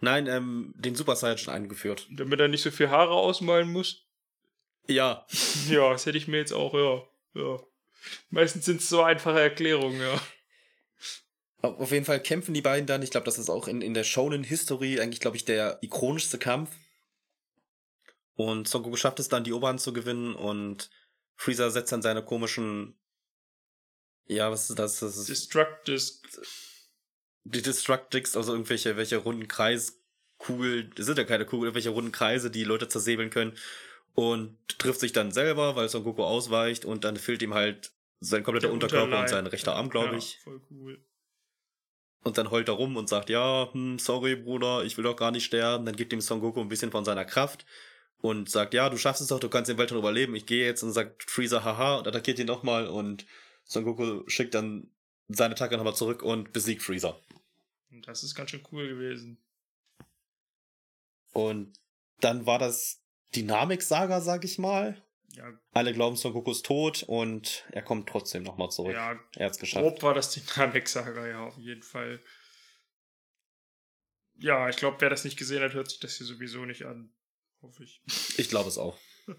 Nein, 0.00 0.26
ähm, 0.26 0.74
den 0.76 0.94
Super 0.94 1.16
Saiyajin 1.16 1.50
eingeführt. 1.50 2.06
Damit 2.10 2.38
er 2.40 2.48
nicht 2.48 2.62
so 2.62 2.70
viel 2.70 2.90
Haare 2.90 3.12
ausmalen 3.14 3.70
muss? 3.72 4.04
Ja, 4.86 5.26
Ja, 5.68 5.90
das 5.90 6.06
hätte 6.06 6.18
ich 6.18 6.28
mir 6.28 6.38
jetzt 6.38 6.52
auch, 6.52 6.74
ja. 6.74 7.02
ja. 7.40 7.60
Meistens 8.30 8.64
sind 8.64 8.80
es 8.80 8.88
so 8.88 9.02
einfache 9.02 9.40
Erklärungen, 9.40 10.00
ja. 10.00 10.20
Auf 11.60 11.90
jeden 11.90 12.04
Fall 12.04 12.20
kämpfen 12.22 12.54
die 12.54 12.62
beiden 12.62 12.86
dann. 12.86 13.02
Ich 13.02 13.10
glaube, 13.10 13.24
das 13.24 13.38
ist 13.38 13.50
auch 13.50 13.66
in, 13.66 13.82
in 13.82 13.92
der 13.94 14.04
Shonen 14.04 14.44
History 14.44 15.00
eigentlich, 15.00 15.18
glaube 15.20 15.36
ich, 15.36 15.44
der 15.44 15.78
ikonischste 15.82 16.38
Kampf. 16.38 16.70
Und 18.34 18.68
Son 18.68 18.84
Goku 18.84 18.96
schafft 18.96 19.18
es 19.18 19.28
dann, 19.28 19.42
die 19.42 19.52
Oberhand 19.52 19.80
zu 19.80 19.92
gewinnen 19.92 20.36
und 20.36 20.90
Freezer 21.34 21.70
setzt 21.72 21.90
dann 21.90 22.02
seine 22.02 22.24
komischen. 22.24 22.96
Ja, 24.28 24.50
was 24.50 24.68
ist 24.70 24.78
das? 24.78 25.00
Das 25.00 25.16
ist 25.16 25.28
Destruct 25.28 25.88
Disc. 25.88 26.26
die 27.44 27.62
Destructix, 27.62 28.36
also 28.36 28.52
irgendwelche 28.52 28.96
welche 28.96 29.16
runden 29.16 29.48
Kreiskugeln. 29.48 30.92
Das 30.96 31.06
sind 31.06 31.18
ja 31.18 31.24
keine 31.24 31.46
Kugeln, 31.46 31.64
irgendwelche 31.68 31.90
runden 31.90 32.12
Kreise, 32.12 32.50
die 32.50 32.64
Leute 32.64 32.88
zersäbeln 32.88 33.30
können. 33.30 33.56
Und 34.14 34.58
trifft 34.78 35.00
sich 35.00 35.12
dann 35.12 35.30
selber, 35.32 35.76
weil 35.76 35.88
Son 35.88 36.02
Goku 36.04 36.24
ausweicht 36.24 36.84
und 36.84 37.04
dann 37.04 37.16
fehlt 37.16 37.40
ihm 37.40 37.54
halt 37.54 37.92
sein 38.20 38.42
kompletter 38.42 38.66
Der 38.66 38.74
Unterkörper 38.74 39.04
Unterleib. 39.04 39.24
und 39.24 39.28
sein 39.30 39.46
rechter 39.46 39.74
Arm, 39.76 39.90
glaube 39.90 40.12
Ja, 40.12 40.18
ich. 40.18 40.38
voll 40.42 40.60
cool. 40.70 41.00
Und 42.24 42.36
dann 42.36 42.50
heult 42.50 42.68
er 42.68 42.74
rum 42.74 42.96
und 42.96 43.08
sagt, 43.08 43.30
ja, 43.30 43.72
hm, 43.72 43.98
sorry, 44.00 44.34
Bruder, 44.34 44.82
ich 44.82 44.96
will 44.96 45.04
doch 45.04 45.14
gar 45.16 45.30
nicht 45.30 45.44
sterben. 45.44 45.86
Dann 45.86 45.94
gibt 45.96 46.12
ihm 46.12 46.20
Son 46.20 46.40
Goku 46.40 46.60
ein 46.60 46.68
bisschen 46.68 46.90
von 46.90 47.04
seiner 47.04 47.24
Kraft 47.24 47.64
und 48.20 48.50
sagt, 48.50 48.74
ja, 48.74 48.90
du 48.90 48.96
schaffst 48.98 49.22
es 49.22 49.28
doch, 49.28 49.38
du 49.38 49.48
kannst 49.48 49.70
den 49.70 49.78
Weltraum 49.78 49.98
überleben, 49.98 50.34
ich 50.34 50.46
gehe 50.46 50.66
jetzt 50.66 50.82
und 50.82 50.92
sagt 50.92 51.30
Freezer, 51.30 51.62
haha, 51.62 51.98
und 51.98 52.08
attackiert 52.08 52.40
ihn 52.40 52.46
nochmal 52.48 52.88
und 52.88 53.24
Son 53.68 53.84
Goku 53.84 54.28
schickt 54.28 54.54
dann 54.54 54.90
seine 55.28 55.54
Attacke 55.54 55.76
nochmal 55.76 55.94
zurück 55.94 56.22
und 56.22 56.52
besiegt 56.52 56.82
Freezer. 56.82 57.20
Das 58.06 58.24
ist 58.24 58.34
ganz 58.34 58.50
schön 58.50 58.66
cool 58.72 58.88
gewesen. 58.88 59.38
Und 61.32 61.78
dann 62.20 62.46
war 62.46 62.58
das 62.58 63.02
Dynamik-Saga, 63.36 64.20
sag 64.20 64.44
ich 64.44 64.58
mal. 64.58 65.00
Ja, 65.32 65.52
Alle 65.72 65.92
glauben, 65.92 66.16
Son 66.16 66.32
Goku 66.32 66.50
ist 66.50 66.64
tot 66.64 67.02
und 67.02 67.66
er 67.70 67.82
kommt 67.82 68.08
trotzdem 68.08 68.42
nochmal 68.42 68.70
zurück. 68.70 68.94
ja 68.94 69.20
Er 69.36 69.46
hat's 69.46 69.58
geschafft. 69.58 69.84
grob 69.84 70.02
war 70.02 70.14
das 70.14 70.32
Dynamik-Saga, 70.32 71.26
ja, 71.26 71.44
auf 71.44 71.58
jeden 71.58 71.82
Fall. 71.82 72.20
Ja, 74.38 74.68
ich 74.70 74.76
glaube, 74.76 74.96
wer 75.00 75.10
das 75.10 75.24
nicht 75.24 75.36
gesehen 75.36 75.62
hat, 75.62 75.74
hört 75.74 75.90
sich 75.90 76.00
das 76.00 76.16
hier 76.16 76.26
sowieso 76.26 76.64
nicht 76.64 76.86
an. 76.86 77.12
Hoffe 77.60 77.84
ich. 77.84 78.00
Ich 78.38 78.48
glaube 78.48 78.68
es 78.68 78.78
auch. 78.78 78.98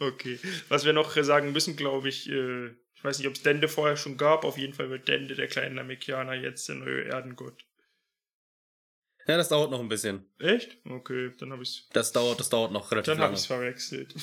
Okay. 0.00 0.40
Was 0.68 0.84
wir 0.84 0.92
noch 0.92 1.12
sagen 1.22 1.52
müssen, 1.52 1.76
glaube 1.76 2.08
ich, 2.08 2.28
äh, 2.28 2.74
Ich 2.96 3.04
weiß 3.04 3.18
nicht, 3.18 3.28
ob 3.28 3.34
es 3.34 3.42
Dende 3.42 3.68
vorher 3.68 3.96
schon 3.96 4.16
gab. 4.16 4.44
Auf 4.44 4.58
jeden 4.58 4.72
Fall 4.74 4.90
wird 4.90 5.06
Dende, 5.08 5.34
der 5.34 5.48
kleine 5.48 5.74
Namekianer, 5.74 6.34
jetzt 6.34 6.68
der 6.68 6.76
neue 6.76 7.02
Erdengott. 7.02 7.64
Ja, 9.26 9.36
das 9.36 9.48
dauert 9.48 9.70
noch 9.70 9.80
ein 9.80 9.88
bisschen. 9.88 10.24
Echt? 10.38 10.78
Okay, 10.88 11.32
dann 11.38 11.52
habe 11.52 11.62
ich 11.62 11.88
Das 11.92 12.12
dauert, 12.12 12.38
das 12.40 12.48
dauert 12.48 12.72
noch 12.72 12.90
relativ 12.90 13.06
dann 13.12 13.18
habe 13.18 13.28
lange. 13.32 13.38
ich 13.40 13.46
verwechselt. 13.46 14.14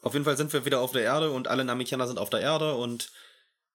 Auf 0.00 0.12
jeden 0.14 0.24
Fall 0.24 0.36
sind 0.36 0.52
wir 0.52 0.64
wieder 0.64 0.80
auf 0.80 0.92
der 0.92 1.02
Erde 1.02 1.30
und 1.30 1.48
alle 1.48 1.64
Namekianer 1.64 2.06
sind 2.06 2.18
auf 2.18 2.30
der 2.30 2.40
Erde 2.40 2.74
und 2.74 3.10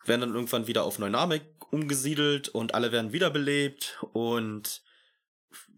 werden 0.05 0.22
dann 0.22 0.34
irgendwann 0.34 0.65
wieder 0.67 0.84
auf 0.84 0.97
Neunamek 0.97 1.43
umgesiedelt 1.72 2.49
und 2.49 2.74
alle 2.74 2.91
werden 2.91 3.13
wiederbelebt 3.13 3.99
und 4.13 4.82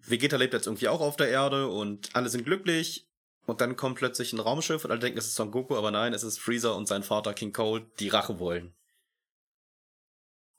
Vegeta 0.05 0.37
lebt 0.37 0.53
jetzt 0.53 0.67
irgendwie 0.67 0.87
auch 0.87 1.01
auf 1.01 1.17
der 1.17 1.27
Erde 1.29 1.67
und 1.67 2.15
alle 2.15 2.29
sind 2.29 2.45
glücklich 2.45 3.09
und 3.45 3.61
dann 3.61 3.75
kommt 3.75 3.97
plötzlich 3.97 4.33
ein 4.33 4.39
Raumschiff 4.39 4.85
und 4.85 4.91
alle 4.91 4.99
denken, 4.99 5.17
es 5.17 5.25
ist 5.25 5.35
Son 5.35 5.51
Goku, 5.51 5.75
aber 5.75 5.91
nein, 5.91 6.13
es 6.13 6.23
ist 6.23 6.39
Freezer 6.39 6.75
und 6.75 6.87
sein 6.87 7.03
Vater 7.03 7.33
King 7.33 7.51
Cold, 7.51 7.83
die 7.99 8.09
Rache 8.09 8.39
wollen. 8.39 8.73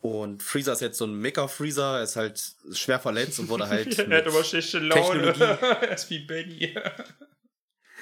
Und 0.01 0.43
Freezer 0.43 0.75
ist 0.75 0.83
jetzt 0.83 0.99
so 0.99 1.07
ein 1.07 1.15
Mecha-Freezer, 1.15 1.97
er 1.97 2.03
ist 2.03 2.17
halt 2.17 2.39
schwer 2.73 3.01
verletzt 3.01 3.39
und 3.41 3.49
wurde 3.49 3.69
halt 3.69 3.99
er 4.11 4.19
hat 4.19 4.27
aber 4.27 4.45
schlechte 4.45 4.79
Laune. 4.79 5.35
Er 5.39 5.93
ist 5.93 6.11
wie 6.11 6.19
Benny. 6.19 6.75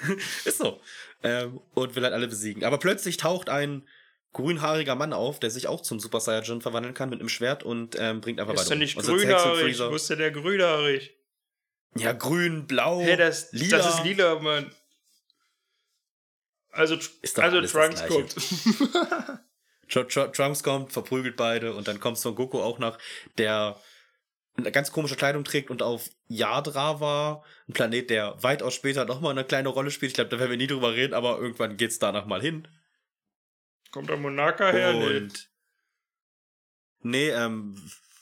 Ist 0.43 0.57
so. 0.57 0.81
Ähm, 1.23 1.61
und 1.73 1.95
will 1.95 2.03
halt 2.03 2.13
alle 2.13 2.27
besiegen. 2.27 2.65
Aber 2.65 2.77
plötzlich 2.77 3.15
taucht 3.15 3.47
ein 3.47 3.87
grünhaariger 4.33 4.95
Mann 4.95 5.13
auf, 5.13 5.39
der 5.39 5.49
sich 5.49 5.67
auch 5.67 5.81
zum 5.81 6.01
Super 6.01 6.19
Saiyajin 6.19 6.59
verwandeln 6.59 6.93
kann 6.93 7.09
mit 7.09 7.21
einem 7.21 7.29
Schwert 7.29 7.63
und 7.63 7.95
ähm, 7.97 8.19
bringt 8.19 8.41
einfach 8.41 8.55
ist 8.55 8.63
beide 8.63 8.71
doch 8.71 8.77
nicht 8.79 8.97
um. 8.97 9.03
Grünhaarig. 9.03 9.79
Wo 9.79 9.95
ist 9.95 10.09
denn 10.09 10.19
der 10.19 10.31
grünhaarig? 10.31 11.15
Ja, 11.95 12.11
grün, 12.13 12.65
blau, 12.67 13.01
Hey, 13.01 13.17
das, 13.17 13.51
lila. 13.51 13.77
das 13.77 13.95
ist 13.95 14.03
lila, 14.03 14.39
Mann. 14.39 14.71
Also, 16.71 16.95
Ist 17.21 17.39
also 17.39 17.61
Trunks 17.61 18.05
kommt. 18.07 18.35
Tr 19.89 20.07
Tr 20.07 20.31
Trunks 20.31 20.63
kommt, 20.63 20.91
verprügelt 20.91 21.35
beide 21.35 21.73
und 21.75 21.87
dann 21.87 21.99
kommt 21.99 22.17
Son 22.17 22.33
Goku 22.33 22.59
auch 22.59 22.79
nach, 22.79 22.97
der 23.37 23.79
eine 24.57 24.71
ganz 24.71 24.91
komische 24.91 25.15
Kleidung 25.15 25.43
trägt 25.43 25.69
und 25.69 25.81
auf 25.83 26.09
Yadra 26.27 26.99
war, 26.99 27.43
ein 27.67 27.73
Planet, 27.73 28.09
der 28.09 28.41
weitaus 28.41 28.73
später 28.73 29.05
nochmal 29.05 29.31
eine 29.31 29.43
kleine 29.43 29.69
Rolle 29.69 29.91
spielt. 29.91 30.11
Ich 30.11 30.15
glaube, 30.15 30.29
da 30.29 30.39
werden 30.39 30.49
wir 30.51 30.57
nie 30.57 30.67
drüber 30.67 30.93
reden, 30.93 31.13
aber 31.13 31.37
irgendwann 31.39 31.77
geht's 31.77 31.99
danach 31.99 32.25
mal 32.25 32.41
hin. 32.41 32.67
kommt 33.91 34.09
der 34.09 34.17
Monaka 34.17 34.71
her? 34.71 34.93
Nee. 34.93 35.17
Und 35.17 35.49
nee, 37.01 37.29
ähm, 37.29 37.75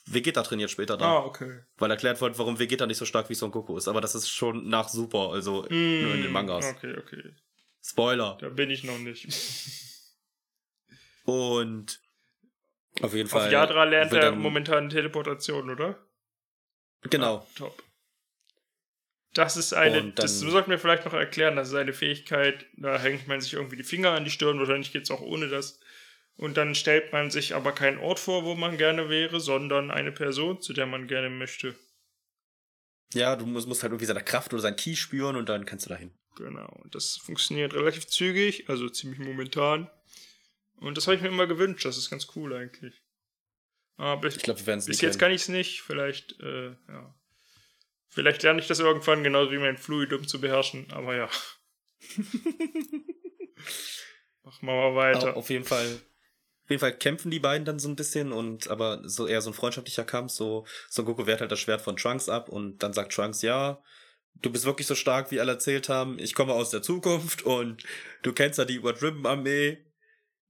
Vegeta 0.05 0.41
trainiert 0.43 0.71
später 0.71 0.97
da. 0.97 1.05
Ah, 1.05 1.25
okay. 1.25 1.61
Weil 1.77 1.91
erklärt 1.91 2.19
wird, 2.21 2.37
warum 2.39 2.57
Vegeta 2.59 2.85
nicht 2.87 2.97
so 2.97 3.05
stark 3.05 3.29
wie 3.29 3.35
Son 3.35 3.51
Goku 3.51 3.77
ist. 3.77 3.87
Aber 3.87 4.01
das 4.01 4.15
ist 4.15 4.29
schon 4.29 4.67
nach 4.67 4.89
Super, 4.89 5.29
also 5.31 5.61
nur 5.61 5.69
in 5.69 6.21
den 6.23 6.29
Mm, 6.29 6.33
Mangas. 6.33 6.65
Okay, 6.65 6.95
okay. 6.97 7.35
Spoiler. 7.83 8.37
Da 8.41 8.49
bin 8.49 8.69
ich 8.71 8.83
noch 8.83 8.97
nicht. 8.97 9.27
Und 11.25 11.99
auf 13.01 13.13
jeden 13.13 13.29
Fall. 13.29 13.45
Auf 13.47 13.51
Yadra 13.51 13.83
lernt 13.83 14.11
er 14.13 14.21
dann- 14.21 14.39
momentan 14.39 14.89
Teleportation, 14.89 15.69
oder? 15.69 15.97
Genau. 17.03 17.37
Ah, 17.37 17.47
top. 17.55 17.83
Das 19.33 19.55
ist 19.55 19.73
eine, 19.73 20.11
das 20.11 20.39
dann- 20.41 20.49
sollten 20.49 20.71
wir 20.71 20.79
vielleicht 20.79 21.05
noch 21.05 21.13
erklären, 21.13 21.55
das 21.55 21.69
ist 21.69 21.75
eine 21.75 21.93
Fähigkeit, 21.93 22.65
da 22.75 22.99
hängt 22.99 23.27
man 23.27 23.39
sich 23.39 23.53
irgendwie 23.53 23.77
die 23.77 23.83
Finger 23.83 24.11
an 24.11 24.25
die 24.25 24.29
Stirn, 24.31 24.59
wahrscheinlich 24.59 24.91
geht 24.91 25.03
es 25.03 25.11
auch 25.11 25.21
ohne 25.21 25.47
das. 25.47 25.79
Und 26.41 26.57
dann 26.57 26.73
stellt 26.73 27.13
man 27.13 27.29
sich 27.29 27.53
aber 27.53 27.71
keinen 27.71 27.99
Ort 27.99 28.19
vor, 28.19 28.43
wo 28.43 28.55
man 28.55 28.75
gerne 28.79 29.09
wäre, 29.09 29.39
sondern 29.39 29.91
eine 29.91 30.11
Person, 30.11 30.59
zu 30.59 30.73
der 30.73 30.87
man 30.87 31.07
gerne 31.07 31.29
möchte. 31.29 31.75
Ja, 33.13 33.35
du 33.35 33.45
musst, 33.45 33.67
musst 33.67 33.83
halt 33.83 33.91
irgendwie 33.91 34.07
seine 34.07 34.23
Kraft 34.23 34.51
oder 34.51 34.63
sein 34.63 34.75
Ki 34.75 34.95
spüren 34.95 35.35
und 35.35 35.49
dann 35.49 35.65
kannst 35.65 35.85
du 35.85 35.89
dahin. 35.89 36.17
Genau. 36.37 36.67
Und 36.81 36.95
das 36.95 37.17
funktioniert 37.17 37.75
relativ 37.75 38.07
zügig, 38.07 38.67
also 38.69 38.89
ziemlich 38.89 39.19
momentan. 39.19 39.87
Und 40.77 40.97
das 40.97 41.05
habe 41.05 41.15
ich 41.15 41.21
mir 41.21 41.27
immer 41.27 41.45
gewünscht, 41.45 41.85
das 41.85 41.99
ist 41.99 42.09
ganz 42.09 42.25
cool 42.35 42.55
eigentlich. 42.55 43.03
Aber 43.97 44.27
Ich 44.27 44.39
glaube, 44.39 44.61
wir 44.61 44.65
werden 44.65 44.79
es 44.79 44.87
Bis 44.87 44.97
nicht 44.97 45.03
jetzt 45.03 45.19
kennen. 45.19 45.19
kann 45.19 45.31
ich 45.35 45.41
es 45.43 45.49
nicht. 45.49 45.83
Vielleicht, 45.83 46.39
äh, 46.39 46.71
ja. 46.87 47.15
Vielleicht 48.07 48.41
lerne 48.41 48.61
ich 48.61 48.67
das 48.67 48.79
irgendwann, 48.79 49.23
genauso 49.23 49.51
wie 49.51 49.59
mein 49.59 49.77
Fluidum 49.77 50.27
zu 50.27 50.41
beherrschen. 50.41 50.89
Aber 50.91 51.15
ja. 51.15 51.29
Machen 54.41 54.65
wir 54.65 54.73
mal 54.73 54.95
weiter. 54.95 55.37
Auf 55.37 55.51
jeden 55.51 55.65
Fall. 55.65 56.01
Jeden 56.71 56.81
Fall 56.81 56.97
kämpfen 56.97 57.31
die 57.31 57.39
beiden 57.39 57.65
dann 57.65 57.79
so 57.79 57.87
ein 57.87 57.95
bisschen 57.95 58.31
und 58.31 58.69
aber 58.69 59.01
so 59.03 59.27
eher 59.27 59.41
so 59.41 59.51
ein 59.51 59.53
freundschaftlicher 59.53 60.03
Kampf. 60.03 60.31
So 60.31 60.65
Son 60.89 61.05
Goku 61.05 61.27
wehrt 61.27 61.41
halt 61.41 61.51
das 61.51 61.59
Schwert 61.59 61.81
von 61.81 61.97
Trunks 61.97 62.29
ab 62.29 62.49
und 62.49 62.81
dann 62.81 62.93
sagt 62.93 63.13
Trunks, 63.13 63.41
ja, 63.41 63.81
du 64.41 64.51
bist 64.51 64.65
wirklich 64.65 64.87
so 64.87 64.95
stark, 64.95 65.31
wie 65.31 65.39
alle 65.39 65.53
erzählt 65.53 65.89
haben. 65.89 66.17
Ich 66.19 66.33
komme 66.33 66.53
aus 66.53 66.69
der 66.69 66.81
Zukunft 66.81 67.43
und 67.43 67.83
du 68.23 68.33
kennst 68.33 68.57
ja 68.57 68.65
die 68.65 68.75
Überdriven-Armee. 68.75 69.85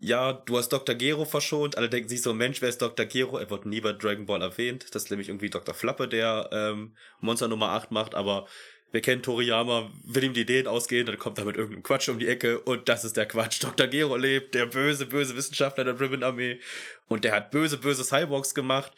Ja, 0.04 0.34
du 0.34 0.58
hast 0.58 0.70
Dr. 0.70 0.96
Gero 0.96 1.26
verschont. 1.26 1.78
Alle 1.78 1.90
denken 1.90 2.10
sich 2.10 2.24
so, 2.24 2.34
Mensch, 2.34 2.62
wer 2.62 2.70
ist 2.70 2.82
Dr. 2.82 3.06
Gero? 3.06 3.38
Er 3.38 3.52
wird 3.52 3.68
nie 3.68 3.82
bei 3.82 3.94
Dragon 3.94 4.26
Ball 4.26 4.42
erwähnt. 4.42 4.88
Das 4.96 5.04
ist 5.04 5.10
nämlich 5.12 5.30
irgendwie 5.30 5.52
Dr. 5.52 5.76
Flappe, 5.76 6.08
der 6.08 6.50
ähm, 6.52 6.96
Monster 7.20 7.48
Nummer 7.48 7.70
8 7.70 7.92
macht, 7.92 8.16
aber 8.16 8.48
wir 8.92 9.02
kennen 9.02 9.24
Toriyama, 9.24 9.92
will 10.04 10.24
ihm 10.24 10.34
die 10.34 10.42
Ideen 10.42 10.68
ausgehen, 10.68 11.06
dann 11.06 11.18
kommt 11.18 11.38
er 11.38 11.46
mit 11.46 11.56
irgendeinem 11.56 11.84
Quatsch 11.84 12.10
um 12.10 12.20
die 12.20 12.28
Ecke 12.28 12.60
und 12.60 12.90
das 12.90 13.06
ist 13.06 13.18
der 13.18 13.26
Quatsch. 13.26 13.60
Dr. 13.64 13.88
Gero 13.88 14.16
lebt, 14.16 14.54
der 14.54 14.66
böse, 14.66 15.06
böse 15.06 15.36
Wissenschaftler 15.36 15.84
der 15.84 16.00
Ribbon 16.00 16.24
Armee 16.24 16.60
und 17.08 17.24
der 17.24 17.34
hat 17.34 17.52
böse, 17.52 17.78
böse 17.78 18.04
Cyborgs 18.04 18.54
gemacht, 18.54 18.92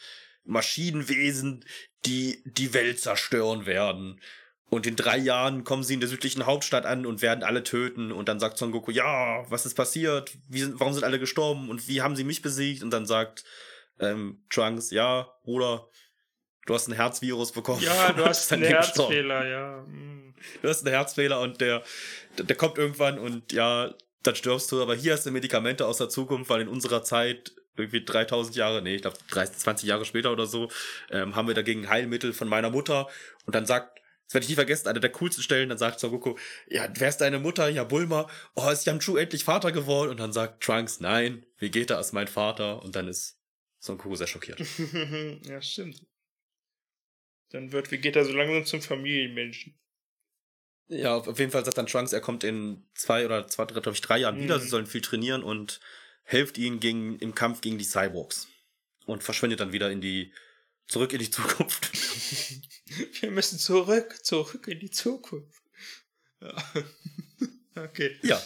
Maschinenwesen, 0.45 1.63
die 2.05 2.41
die 2.45 2.73
Welt 2.73 2.99
zerstören 2.99 3.65
werden. 3.65 4.19
Und 4.69 4.87
in 4.87 4.95
drei 4.95 5.17
Jahren 5.17 5.63
kommen 5.63 5.83
sie 5.83 5.93
in 5.93 5.99
der 5.99 6.09
südlichen 6.09 6.47
Hauptstadt 6.47 6.87
an 6.87 7.05
und 7.05 7.21
werden 7.21 7.43
alle 7.43 7.63
töten. 7.63 8.11
Und 8.11 8.27
dann 8.27 8.39
sagt 8.39 8.57
Son 8.57 8.71
Goku, 8.71 8.89
ja, 8.89 9.45
was 9.49 9.67
ist 9.67 9.75
passiert? 9.75 10.35
Wie 10.49 10.61
sind, 10.61 10.79
warum 10.79 10.93
sind 10.93 11.03
alle 11.03 11.19
gestorben? 11.19 11.69
Und 11.69 11.87
wie 11.87 12.01
haben 12.01 12.15
sie 12.15 12.23
mich 12.23 12.41
besiegt? 12.41 12.81
Und 12.81 12.89
dann 12.89 13.05
sagt 13.05 13.43
ähm, 13.99 14.43
Trunks, 14.49 14.89
ja, 14.89 15.27
Bruder, 15.43 15.87
du 16.65 16.73
hast 16.73 16.87
ein 16.87 16.93
Herzvirus 16.93 17.51
bekommen. 17.51 17.81
ja, 17.81 18.13
du 18.13 18.25
hast 18.25 18.51
einen. 18.53 18.63
Herzfehler, 18.63 19.47
ja. 19.47 19.83
Hm. 19.85 20.33
Du 20.61 20.67
hast 20.67 20.85
einen 20.85 20.93
Herzfehler 20.93 21.39
und 21.39 21.61
der, 21.61 21.83
der, 22.37 22.55
kommt 22.55 22.77
irgendwann 22.77 23.17
und 23.17 23.53
ja, 23.53 23.93
dann 24.23 24.35
stirbst 24.35 24.71
du. 24.71 24.81
Aber 24.81 24.95
hier 24.95 25.13
hast 25.13 25.25
du 25.25 25.31
Medikamente 25.31 25.85
aus 25.87 25.97
der 25.97 26.09
Zukunft, 26.09 26.49
weil 26.49 26.61
in 26.61 26.67
unserer 26.67 27.03
Zeit 27.03 27.53
irgendwie 27.77 28.03
3000 28.03 28.55
Jahre, 28.55 28.81
nee, 28.81 28.95
ich 28.95 29.01
glaube 29.01 29.17
30, 29.31 29.57
20 29.57 29.87
Jahre 29.87 30.05
später 30.05 30.31
oder 30.31 30.45
so, 30.45 30.69
ähm, 31.09 31.35
haben 31.35 31.47
wir 31.47 31.55
dagegen 31.55 31.89
Heilmittel 31.89 32.33
von 32.33 32.47
meiner 32.47 32.69
Mutter. 32.69 33.07
Und 33.45 33.55
dann 33.55 33.65
sagt, 33.65 33.99
das 34.27 34.35
werde 34.35 34.43
ich 34.45 34.49
nie 34.49 34.55
vergessen, 34.55 34.87
eine 34.87 34.99
der 34.99 35.11
coolsten 35.11 35.43
Stellen, 35.43 35.69
dann 35.69 35.77
sagt 35.77 35.99
Son 35.99 36.11
Goku, 36.11 36.35
ja, 36.67 36.87
wer 36.95 37.09
ist 37.09 37.17
deine 37.17 37.39
Mutter? 37.39 37.69
Ja, 37.69 37.83
Bulma. 37.83 38.29
Oh, 38.55 38.69
ist 38.69 38.85
Yamchu 38.85 39.17
endlich 39.17 39.43
Vater 39.43 39.71
geworden? 39.71 40.11
Und 40.11 40.19
dann 40.19 40.33
sagt 40.33 40.63
Trunks, 40.63 40.99
nein, 40.99 41.45
Vegeta 41.57 41.99
ist 41.99 42.13
mein 42.13 42.27
Vater. 42.27 42.81
Und 42.83 42.95
dann 42.95 43.07
ist 43.07 43.39
Son 43.79 43.97
Goku 43.97 44.15
sehr 44.15 44.27
schockiert. 44.27 44.59
ja, 45.43 45.61
stimmt. 45.61 46.05
Dann 47.53 47.71
wird 47.71 47.91
Vegeta 47.91 48.25
so 48.25 48.33
langsam 48.33 48.65
zum 48.65 48.81
Familienmenschen. 48.81 49.79
Ja, 50.87 51.15
auf 51.15 51.37
jeden 51.37 51.51
Fall 51.51 51.63
sagt 51.63 51.77
dann 51.77 51.85
Trunks, 51.85 52.11
er 52.11 52.19
kommt 52.19 52.43
in 52.43 52.83
zwei 52.95 53.25
oder 53.25 53.47
zwei, 53.47 53.65
glaube 53.65 53.91
ich, 53.91 54.01
drei 54.01 54.17
Jahren 54.17 54.41
wieder. 54.41 54.57
Mhm. 54.57 54.61
Sie 54.61 54.67
sollen 54.67 54.87
viel 54.87 55.01
trainieren 55.01 55.43
und 55.43 55.79
hilft 56.23 56.57
ihnen 56.57 56.79
gegen, 56.79 57.19
im 57.19 57.35
Kampf 57.35 57.61
gegen 57.61 57.77
die 57.77 57.85
Cyborgs. 57.85 58.47
Und 59.05 59.23
verschwindet 59.23 59.59
dann 59.59 59.71
wieder 59.71 59.91
in 59.91 60.01
die, 60.01 60.33
zurück 60.87 61.13
in 61.13 61.19
die 61.19 61.29
Zukunft. 61.29 61.91
Wir 63.21 63.29
müssen 63.29 63.59
zurück, 63.59 64.25
zurück 64.25 64.67
in 64.67 64.79
die 64.79 64.91
Zukunft. 64.91 65.61
Ja. 66.41 66.55
okay. 67.83 68.17
ja. 68.23 68.41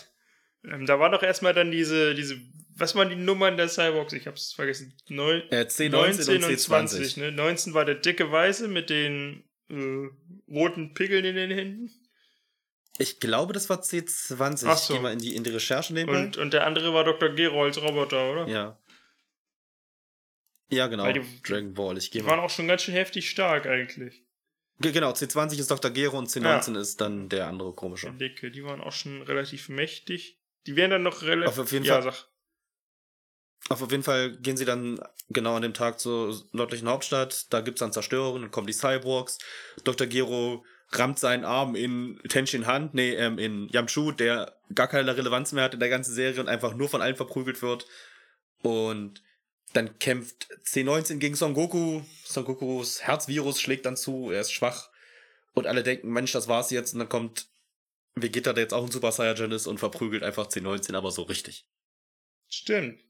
Ähm, 0.66 0.86
da 0.86 1.00
war 1.00 1.10
doch 1.10 1.24
erstmal 1.24 1.54
dann 1.54 1.72
diese, 1.72 2.14
diese, 2.14 2.42
was 2.80 2.96
waren 2.96 3.10
die 3.10 3.16
Nummern 3.16 3.58
der 3.58 3.68
Cyborgs? 3.70 4.14
Ich 4.14 4.28
hab's 4.28 4.54
vergessen. 4.54 4.94
Neun, 5.10 5.42
Äh, 5.52 5.62
C19 5.68 5.90
19 5.90 6.36
und 6.38 6.44
und 6.46 6.52
C20. 6.52 6.58
20. 6.58 7.18
Ne? 7.18 7.32
19 7.32 7.74
war 7.74 7.86
der 7.86 7.96
dicke 7.96 8.32
Weiße 8.32 8.68
mit 8.68 8.90
den 8.90 9.44
äh, 9.70 10.08
roten 10.52 10.94
Pickeln 10.94 11.26
in 11.26 11.36
den 11.36 11.52
Händen. 11.52 11.92
Ich 13.00 13.20
glaube, 13.20 13.54
das 13.54 13.70
war 13.70 13.82
C20. 13.82 14.64
Ach 14.68 14.74
Ich 14.76 14.80
so. 14.84 14.94
gehe 14.94 15.02
mal 15.02 15.14
in 15.14 15.20
die, 15.20 15.36
in 15.36 15.44
die 15.44 15.52
Recherche 15.52 15.94
nebenbei. 15.94 16.20
Und, 16.20 16.38
und 16.38 16.52
der 16.54 16.66
andere 16.66 16.94
war 16.94 17.04
Dr. 17.04 17.30
Gero 17.30 17.64
als 17.64 17.80
Roboter, 17.82 18.32
oder? 18.32 18.48
Ja. 18.48 18.80
Ja, 20.70 20.88
genau. 20.88 21.04
Weil 21.04 21.14
die- 21.14 21.42
Dragon 21.44 21.74
Ball. 21.74 21.98
Ich 21.98 22.12
gehe 22.12 22.22
Die 22.22 22.28
waren 22.28 22.40
mal. 22.40 22.46
auch 22.46 22.50
schon 22.50 22.68
ganz 22.68 22.82
schön 22.84 22.94
heftig 22.94 23.30
stark 23.30 23.66
eigentlich. 23.68 24.24
Ge- 24.80 24.92
Genau, 24.92 25.12
C20 25.12 25.60
ist 25.60 25.72
Dr. 25.72 25.92
Gero 25.92 26.18
und 26.18 26.28
C19 26.30 26.78
ist 26.78 27.00
dann 27.02 27.30
der 27.30 27.48
andere 27.48 27.74
komische. 27.74 28.08
Der 28.08 28.30
Dicke, 28.30 28.52
die 28.52 28.64
waren 28.64 28.82
auch 28.82 28.92
schon 28.92 29.22
relativ 29.22 29.70
mächtig. 29.70 30.40
Die 30.66 30.76
wären 30.76 30.92
dann 30.92 31.04
noch 31.04 31.22
relativ. 31.24 31.58
Auf 31.58 31.72
jeden 31.72 31.86
ja, 31.86 32.02
Fall. 32.02 32.12
sag. 32.12 32.28
Auf 33.70 33.82
jeden 33.92 34.04
Fall 34.04 34.32
gehen 34.38 34.56
sie 34.56 34.66
dann 34.66 35.00
genau 35.30 35.56
an 35.56 35.62
dem 35.62 35.74
Tag 35.74 36.00
zur 36.00 36.42
nördlichen 36.54 36.88
Hauptstadt. 36.88 37.52
Da 37.52 37.62
gibt's 37.62 37.80
dann 37.80 37.92
Zerstörungen, 37.92 38.44
dann 38.44 38.52
kommen 38.52 38.68
die 38.68 38.74
Cyborgs. 38.74 39.40
Dr. 39.84 40.08
Gero 40.08 40.64
rammt 40.92 41.20
seinen 41.20 41.44
Arm 41.44 41.76
in 41.76 42.20
Tenshin 42.30 42.66
Hand, 42.66 42.94
nee, 42.94 43.14
ähm, 43.14 43.38
in 43.38 43.68
Yamchu, 43.68 44.12
der 44.12 44.58
gar 44.74 44.88
keine 44.88 45.16
Relevanz 45.18 45.52
mehr 45.52 45.66
hat 45.66 45.74
in 45.74 45.82
der 45.82 45.90
ganzen 45.90 46.14
Serie 46.14 46.40
und 46.40 46.48
einfach 46.48 46.76
nur 46.76 46.88
von 46.88 47.02
allen 47.02 47.18
verprügelt 47.18 47.62
wird. 47.62 47.86
Und 48.62 49.22
dann 49.74 50.00
kämpft 50.00 50.48
C19 50.66 51.18
gegen 51.18 51.36
Son 51.36 51.54
Goku. 51.54 52.02
Son 52.24 52.46
Gokus 52.46 53.02
Herzvirus 53.04 53.60
schlägt 53.60 53.86
dann 53.86 53.98
zu, 53.98 54.32
er 54.32 54.42
ist 54.42 54.52
schwach. 54.52 54.90
Und 55.54 55.68
alle 55.68 55.84
denken, 55.84 56.10
Mensch, 56.10 56.32
das 56.32 56.48
war's 56.48 56.72
jetzt. 56.72 56.94
Und 56.94 57.00
dann 57.00 57.10
kommt 57.10 57.48
Vegeta, 58.16 58.54
der 58.54 58.64
jetzt 58.64 58.74
auch 58.74 58.86
ein 58.86 58.92
Super 58.92 59.12
Saiyajin 59.12 59.52
ist 59.52 59.68
und 59.68 59.80
verprügelt 59.80 60.24
einfach 60.24 60.48
C19, 60.48 60.96
aber 60.96 61.12
so 61.12 61.24
richtig. 61.24 61.68
Stimmt. 62.48 63.07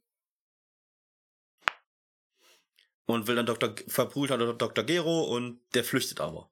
Und 3.07 3.25
will 3.25 3.35
dann 3.35 3.47
Dr. 3.47 3.73
Verprügelt 3.87 4.39
dann 4.39 4.57
Dr. 4.57 4.83
Gero 4.83 5.23
und 5.23 5.59
der 5.73 5.83
flüchtet 5.83 6.21
aber. 6.21 6.51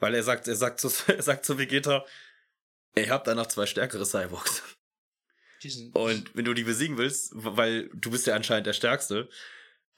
Weil 0.00 0.14
er 0.14 0.24
sagt, 0.24 0.48
er 0.48 0.56
sagt 0.56 0.80
zu, 0.80 0.90
er 1.06 1.22
sagt 1.22 1.44
zu 1.44 1.58
Vegeta, 1.58 2.04
ihr 2.96 3.10
habt 3.10 3.28
danach 3.28 3.46
zwei 3.46 3.66
stärkere 3.66 4.04
Cyborgs. 4.04 4.62
Und 5.92 6.34
wenn 6.34 6.44
du 6.44 6.54
die 6.54 6.64
besiegen 6.64 6.98
willst, 6.98 7.30
weil 7.34 7.88
du 7.94 8.10
bist 8.10 8.26
ja 8.26 8.34
anscheinend 8.34 8.66
der 8.66 8.72
Stärkste, 8.72 9.28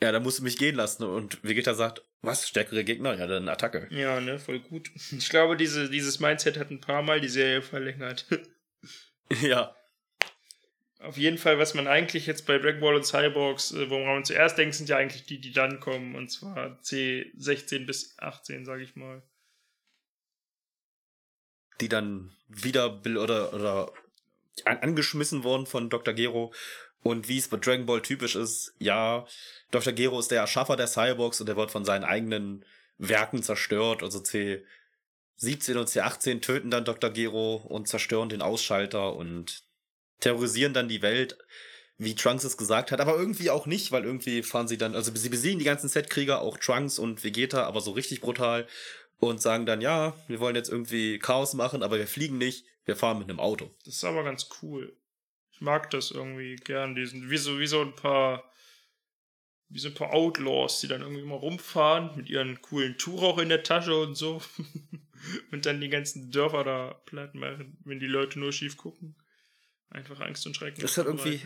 ja, 0.02 0.12
dann 0.12 0.22
musst 0.22 0.40
du 0.40 0.42
mich 0.42 0.58
gehen 0.58 0.74
lassen. 0.74 1.04
Und 1.04 1.42
Vegeta 1.42 1.72
sagt, 1.72 2.02
was, 2.20 2.46
stärkere 2.46 2.84
Gegner? 2.84 3.14
Ja, 3.14 3.26
dann 3.26 3.48
Attacke. 3.48 3.86
ja, 3.90 4.20
ne, 4.20 4.38
voll 4.38 4.60
gut. 4.60 4.90
Ich 5.16 5.30
glaube, 5.30 5.56
diese, 5.56 5.88
dieses 5.88 6.20
Mindset 6.20 6.58
hat 6.58 6.70
ein 6.70 6.80
paar 6.80 7.02
Mal 7.02 7.20
die 7.20 7.28
Serie 7.28 7.62
verlängert. 7.62 8.26
ja. 9.40 9.74
Auf 11.04 11.18
jeden 11.18 11.36
Fall, 11.36 11.58
was 11.58 11.74
man 11.74 11.86
eigentlich 11.86 12.26
jetzt 12.26 12.46
bei 12.46 12.58
Dragon 12.58 12.80
Ball 12.80 12.94
und 12.94 13.04
Cyborgs, 13.04 13.72
äh, 13.72 13.90
woran 13.90 14.06
man 14.06 14.24
zuerst 14.24 14.56
denkt, 14.56 14.74
sind 14.74 14.88
ja 14.88 14.96
eigentlich 14.96 15.26
die, 15.26 15.38
die 15.38 15.52
dann 15.52 15.78
kommen. 15.78 16.14
Und 16.14 16.30
zwar 16.30 16.78
C16 16.82 17.84
bis 17.84 18.18
18, 18.18 18.64
sage 18.64 18.82
ich 18.82 18.96
mal. 18.96 19.22
Die 21.80 21.88
dann 21.88 22.34
wieder 22.48 23.02
oder, 23.04 23.52
oder 23.52 23.92
an, 24.64 24.78
angeschmissen 24.78 25.44
wurden 25.44 25.66
von 25.66 25.90
Dr. 25.90 26.14
Gero. 26.14 26.54
Und 27.02 27.28
wie 27.28 27.36
es 27.36 27.48
bei 27.48 27.58
Dragon 27.58 27.84
Ball 27.84 28.00
typisch 28.00 28.34
ist, 28.34 28.74
ja, 28.78 29.26
Dr. 29.70 29.92
Gero 29.92 30.18
ist 30.18 30.30
der 30.30 30.40
Erschaffer 30.40 30.76
der 30.76 30.86
Cyborgs 30.86 31.38
und 31.40 31.48
er 31.50 31.56
wird 31.56 31.70
von 31.70 31.84
seinen 31.84 32.04
eigenen 32.04 32.64
Werken 32.96 33.42
zerstört. 33.42 34.02
Also 34.02 34.20
C17 34.20 35.76
und 35.76 35.88
C18 35.88 36.40
töten 36.40 36.70
dann 36.70 36.86
Dr. 36.86 37.10
Gero 37.10 37.56
und 37.56 37.88
zerstören 37.88 38.30
den 38.30 38.40
Ausschalter 38.40 39.14
und 39.14 39.64
terrorisieren 40.20 40.74
dann 40.74 40.88
die 40.88 41.02
Welt, 41.02 41.36
wie 41.96 42.14
Trunks 42.14 42.44
es 42.44 42.56
gesagt 42.56 42.90
hat, 42.90 43.00
aber 43.00 43.16
irgendwie 43.16 43.50
auch 43.50 43.66
nicht, 43.66 43.92
weil 43.92 44.04
irgendwie 44.04 44.42
fahren 44.42 44.68
sie 44.68 44.78
dann, 44.78 44.94
also 44.94 45.14
sie 45.14 45.28
besiegen 45.28 45.58
die 45.58 45.64
ganzen 45.64 45.88
Set-Krieger, 45.88 46.40
auch 46.40 46.58
Trunks 46.58 46.98
und 46.98 47.22
Vegeta, 47.22 47.64
aber 47.64 47.80
so 47.80 47.92
richtig 47.92 48.20
brutal 48.20 48.66
und 49.18 49.40
sagen 49.40 49.66
dann, 49.66 49.80
ja, 49.80 50.14
wir 50.28 50.40
wollen 50.40 50.56
jetzt 50.56 50.70
irgendwie 50.70 51.18
Chaos 51.18 51.54
machen, 51.54 51.82
aber 51.82 51.98
wir 51.98 52.06
fliegen 52.06 52.38
nicht, 52.38 52.64
wir 52.84 52.96
fahren 52.96 53.18
mit 53.18 53.28
einem 53.28 53.40
Auto. 53.40 53.70
Das 53.84 53.96
ist 53.96 54.04
aber 54.04 54.24
ganz 54.24 54.48
cool. 54.62 54.96
Ich 55.52 55.60
mag 55.60 55.90
das 55.90 56.10
irgendwie 56.10 56.56
gern. 56.56 56.94
Die 56.94 57.06
sind 57.06 57.30
wie 57.30 57.36
so, 57.36 57.58
wie 57.58 57.66
so 57.66 57.80
ein 57.80 57.94
paar, 57.94 58.50
wie 59.68 59.78
so 59.78 59.88
ein 59.88 59.94
paar 59.94 60.12
Outlaws, 60.12 60.80
die 60.80 60.88
dann 60.88 61.02
irgendwie 61.02 61.22
mal 61.22 61.36
rumfahren 61.36 62.16
mit 62.16 62.28
ihren 62.28 62.60
coolen 62.60 62.98
Tuch 62.98 63.38
in 63.38 63.48
der 63.48 63.62
Tasche 63.62 63.96
und 63.96 64.16
so. 64.16 64.42
und 65.52 65.64
dann 65.64 65.80
die 65.80 65.88
ganzen 65.88 66.30
Dörfer 66.30 66.64
da 66.64 67.00
platt 67.06 67.34
machen, 67.34 67.78
wenn 67.84 68.00
die 68.00 68.06
Leute 68.06 68.38
nur 68.38 68.52
schief 68.52 68.76
gucken. 68.76 69.14
Einfach 69.90 70.20
Angst 70.20 70.46
und 70.46 70.56
Schrecken. 70.56 70.80
Das 70.80 70.92
ist 70.92 70.98
halt 70.98 71.06
irgendwie. 71.06 71.40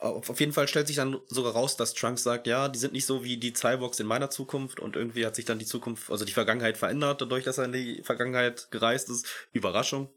Auf 0.00 0.38
jeden 0.38 0.52
Fall 0.52 0.68
stellt 0.68 0.86
sich 0.86 0.94
dann 0.94 1.20
sogar 1.26 1.54
raus, 1.54 1.76
dass 1.76 1.92
Trunks 1.92 2.22
sagt, 2.22 2.46
ja, 2.46 2.68
die 2.68 2.78
sind 2.78 2.92
nicht 2.92 3.04
so 3.04 3.24
wie 3.24 3.36
die 3.36 3.52
Cyborgs 3.52 3.98
in 3.98 4.06
meiner 4.06 4.30
Zukunft 4.30 4.78
und 4.78 4.94
irgendwie 4.94 5.26
hat 5.26 5.34
sich 5.34 5.44
dann 5.44 5.58
die 5.58 5.66
Zukunft, 5.66 6.08
also 6.08 6.24
die 6.24 6.32
Vergangenheit 6.32 6.76
verändert, 6.76 7.20
dadurch, 7.20 7.42
dass 7.42 7.58
er 7.58 7.64
in 7.64 7.72
die 7.72 8.02
Vergangenheit 8.04 8.70
gereist 8.70 9.10
ist. 9.10 9.26
Überraschung. 9.52 10.08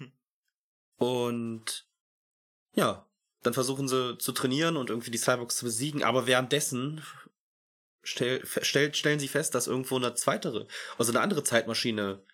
Und 0.96 1.86
ja, 2.74 3.08
dann 3.42 3.54
versuchen 3.54 3.86
sie 3.86 4.18
zu 4.18 4.32
trainieren 4.32 4.76
und 4.76 4.90
irgendwie 4.90 5.12
die 5.12 5.18
Cyborgs 5.18 5.56
zu 5.56 5.64
besiegen, 5.64 6.02
aber 6.02 6.26
währenddessen 6.26 7.04
stell, 8.02 8.44
stellt, 8.44 8.96
stellen 8.96 9.20
sie 9.20 9.28
fest, 9.28 9.54
dass 9.54 9.66
irgendwo 9.66 9.96
eine 9.96 10.14
zweite, 10.14 10.66
also 10.96 11.12
eine 11.12 11.20
andere 11.20 11.44
Zeitmaschine 11.44 12.24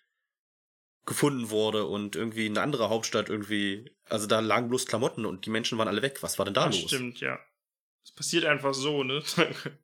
gefunden 1.05 1.49
wurde 1.51 1.85
und 1.85 2.15
irgendwie 2.15 2.45
eine 2.47 2.61
andere 2.61 2.89
Hauptstadt 2.89 3.29
irgendwie, 3.29 3.95
also 4.09 4.25
da 4.27 4.39
lagen 4.39 4.69
bloß 4.69 4.87
Klamotten 4.87 5.25
und 5.25 5.45
die 5.45 5.49
Menschen 5.51 5.77
waren 5.77 5.87
alle 5.87 6.01
weg. 6.01 6.23
Was 6.23 6.37
war 6.39 6.45
denn 6.45 6.53
da 6.55 6.65
Das 6.65 6.75
los? 6.81 6.89
stimmt, 6.91 7.19
ja. 7.19 7.39
Es 8.03 8.11
passiert 8.11 8.45
einfach 8.45 8.73
so, 8.73 9.03
ne? 9.03 9.23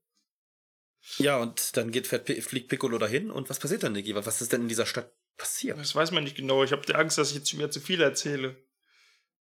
Ja, 1.18 1.38
und 1.38 1.76
dann 1.78 1.90
geht 1.92 2.06
fährt, 2.06 2.30
fliegt 2.30 2.70
Piccolo 2.70 3.00
dahin 3.00 3.32
und 3.32 3.50
was 3.50 3.58
passiert 3.60 3.82
dann, 3.82 3.94
Niki? 3.94 4.14
Was 4.14 4.40
ist 4.42 4.54
denn 4.54 4.62
in 4.62 4.68
dieser 4.68 4.86
Stadt 4.86 5.12
passiert? 5.36 5.80
Das 5.80 5.96
weiß 5.96 6.12
man 6.12 6.24
nicht 6.24 6.36
genau. 6.36 6.64
Ich 6.64 6.72
habe 6.72 6.96
Angst, 6.96 7.18
dass 7.18 7.32
ich 7.32 7.38
jetzt 7.38 7.52
wieder 7.58 7.72
zu 7.72 7.80
viel 7.80 8.00
erzähle. 8.02 8.56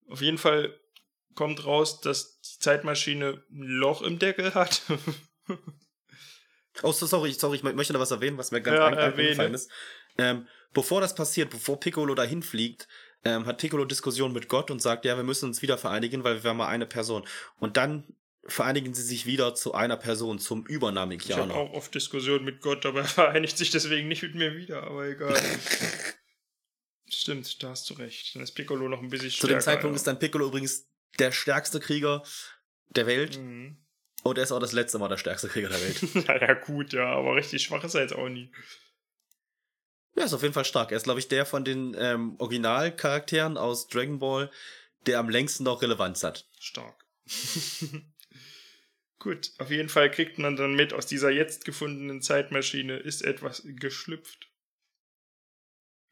Auf 0.09 0.21
jeden 0.21 0.37
Fall 0.37 0.79
kommt 1.35 1.65
raus, 1.65 2.03
dass 2.03 2.41
die 2.43 2.59
Zeitmaschine 2.59 3.43
ein 3.51 3.63
Loch 3.63 4.03
im 4.03 4.19
Deckel 4.19 4.55
hat. 4.55 4.83
Oh, 6.83 6.93
so, 6.93 7.07
sorry, 7.07 7.33
sorry, 7.33 7.57
ich 7.57 7.63
mö- 7.63 7.73
möchte 7.73 7.95
noch 7.95 8.01
was 8.01 8.11
erwähnen, 8.11 8.37
was 8.37 8.51
mir 8.51 8.61
ganz 8.61 8.77
Ja, 8.77 8.85
eingefallen 8.89 9.55
ist. 9.55 9.71
Ähm, 10.19 10.47
bevor 10.77 11.01
das 11.01 11.15
passiert, 11.15 11.51
bevor 11.51 11.81
Piccolo 11.81 12.15
dahin 12.15 12.43
fliegt, 12.43 12.87
ähm, 13.25 13.47
hat 13.47 13.59
Piccolo 13.59 13.85
Diskussion 13.87 14.33
mit 14.33 14.49
Gott 14.49 14.71
und 14.71 14.81
sagt, 14.81 15.05
ja, 15.05 15.17
wir 15.17 15.25
müssen 15.25 15.47
uns 15.49 15.63
wieder 15.63 15.79
vereinigen, 15.79 16.23
weil 16.23 16.35
wir 16.37 16.45
waren 16.45 16.57
mal 16.59 16.69
eine 16.69 16.87
Person. 16.87 17.27
Und 17.59 17.77
dann 17.77 18.05
vereinigen 18.47 18.95
sie 18.95 19.03
sich 19.03 19.27
wieder 19.27 19.55
zu 19.57 19.75
einer 19.75 19.97
Person, 19.97 20.39
zum 20.39 20.61
Ich 20.61 20.65
habe 20.67 20.75
Übernamikianer. 20.75 21.55
auch 21.55 21.73
oft 21.73 21.93
Diskussionen 21.95 22.45
mit 22.45 22.61
Gott, 22.61 22.87
aber 22.87 23.01
er 23.01 23.07
vereinigt 23.09 23.59
sich 23.59 23.71
deswegen 23.71 24.07
nicht 24.07 24.23
mit 24.23 24.35
mir 24.37 24.55
wieder, 24.55 24.85
aber 24.85 25.07
egal. 25.09 25.35
Stimmt, 27.09 27.63
da 27.63 27.71
hast 27.71 27.89
du 27.91 27.95
recht. 27.95 28.35
Dann 28.35 28.43
ist 28.43 28.53
Piccolo 28.53 28.89
noch 28.89 29.01
ein 29.01 29.09
bisschen 29.09 29.31
Zu 29.31 29.37
stärker. 29.39 29.55
dem 29.55 29.61
Zeitpunkt 29.61 29.95
ja. 29.95 29.97
ist 29.97 30.07
dann 30.07 30.19
Piccolo 30.19 30.47
übrigens 30.49 30.89
der 31.19 31.33
stärkste 31.33 31.81
Krieger 31.81 32.23
der 32.91 33.07
Welt 33.07 33.39
Mhm. 33.39 33.79
und 34.25 34.39
er 34.39 34.45
ist 34.45 34.53
auch 34.53 34.61
das 34.61 34.73
letzte 34.73 34.99
Mal 34.99 35.09
der 35.09 35.17
stärkste 35.17 35.49
Krieger 35.49 35.69
der 35.69 35.81
Welt. 35.81 36.15
naja, 36.29 36.55
gut, 36.55 36.93
ja, 36.93 37.07
aber 37.07 37.37
richtig 37.37 37.63
schwach 37.63 37.83
ist 37.85 37.95
er 37.95 38.03
jetzt 38.03 38.15
auch 38.15 38.29
nie. 38.29 38.51
Ja, 40.17 40.25
ist 40.25 40.33
auf 40.33 40.43
jeden 40.43 40.55
Fall 40.55 40.65
stark. 40.65 40.91
Er 40.91 40.97
ist, 40.97 41.05
glaube 41.05 41.21
ich, 41.21 41.29
der 41.29 41.45
von 41.47 41.65
den 41.65 41.95
ähm, 41.99 42.37
Originalcharakteren 42.39 43.59
aus 43.59 43.89
Dragon 43.89 44.19
Ball, 44.19 44.51
der 45.07 45.19
am 45.19 45.29
längsten 45.29 45.65
noch 45.65 45.83
Relevanz 45.83 46.25
hat. 46.25 46.49
Stark. 46.59 47.05
Gut, 49.19 49.53
auf 49.59 49.71
jeden 49.71 49.89
Fall 49.89 50.11
kriegt 50.11 50.39
man 50.39 50.57
dann 50.57 50.75
mit, 50.75 50.93
aus 50.93 51.07
dieser 51.07 51.31
jetzt 51.31 51.65
gefundenen 51.65 52.23
Zeitmaschine 52.23 52.97
ist 52.97 53.23
etwas 53.23 53.63
geschlüpft. 53.65 54.51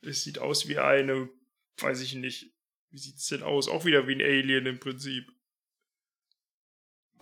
Es 0.02 0.22
sieht 0.22 0.38
aus 0.38 0.68
wie 0.68 0.78
eine, 0.78 1.28
weiß 1.78 2.00
ich 2.00 2.14
nicht, 2.14 2.52
wie 2.90 2.98
sieht's 2.98 3.26
denn 3.28 3.42
aus? 3.42 3.68
Auch 3.68 3.84
wieder 3.84 4.07
wie 4.07 4.14
ein 4.14 4.20
Alien 4.20 4.66
im 4.66 4.80
Prinzip. 4.80 5.30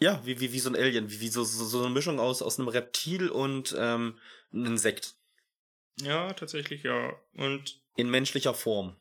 Ja, 0.00 0.24
wie, 0.24 0.40
wie, 0.40 0.52
wie 0.52 0.58
so 0.58 0.68
ein 0.68 0.76
Alien, 0.76 1.10
wie, 1.10 1.20
wie 1.20 1.28
so, 1.28 1.44
so, 1.44 1.64
so 1.64 1.80
eine 1.84 1.90
Mischung 1.90 2.18
aus, 2.18 2.42
aus 2.42 2.58
einem 2.58 2.68
Reptil 2.68 3.28
und 3.28 3.74
ähm, 3.78 4.18
einem 4.52 4.66
Insekt. 4.66 5.14
Ja, 6.00 6.32
tatsächlich 6.32 6.82
ja. 6.82 7.12
Und 7.34 7.82
In 7.96 8.10
menschlicher 8.10 8.54
Form. 8.54 8.96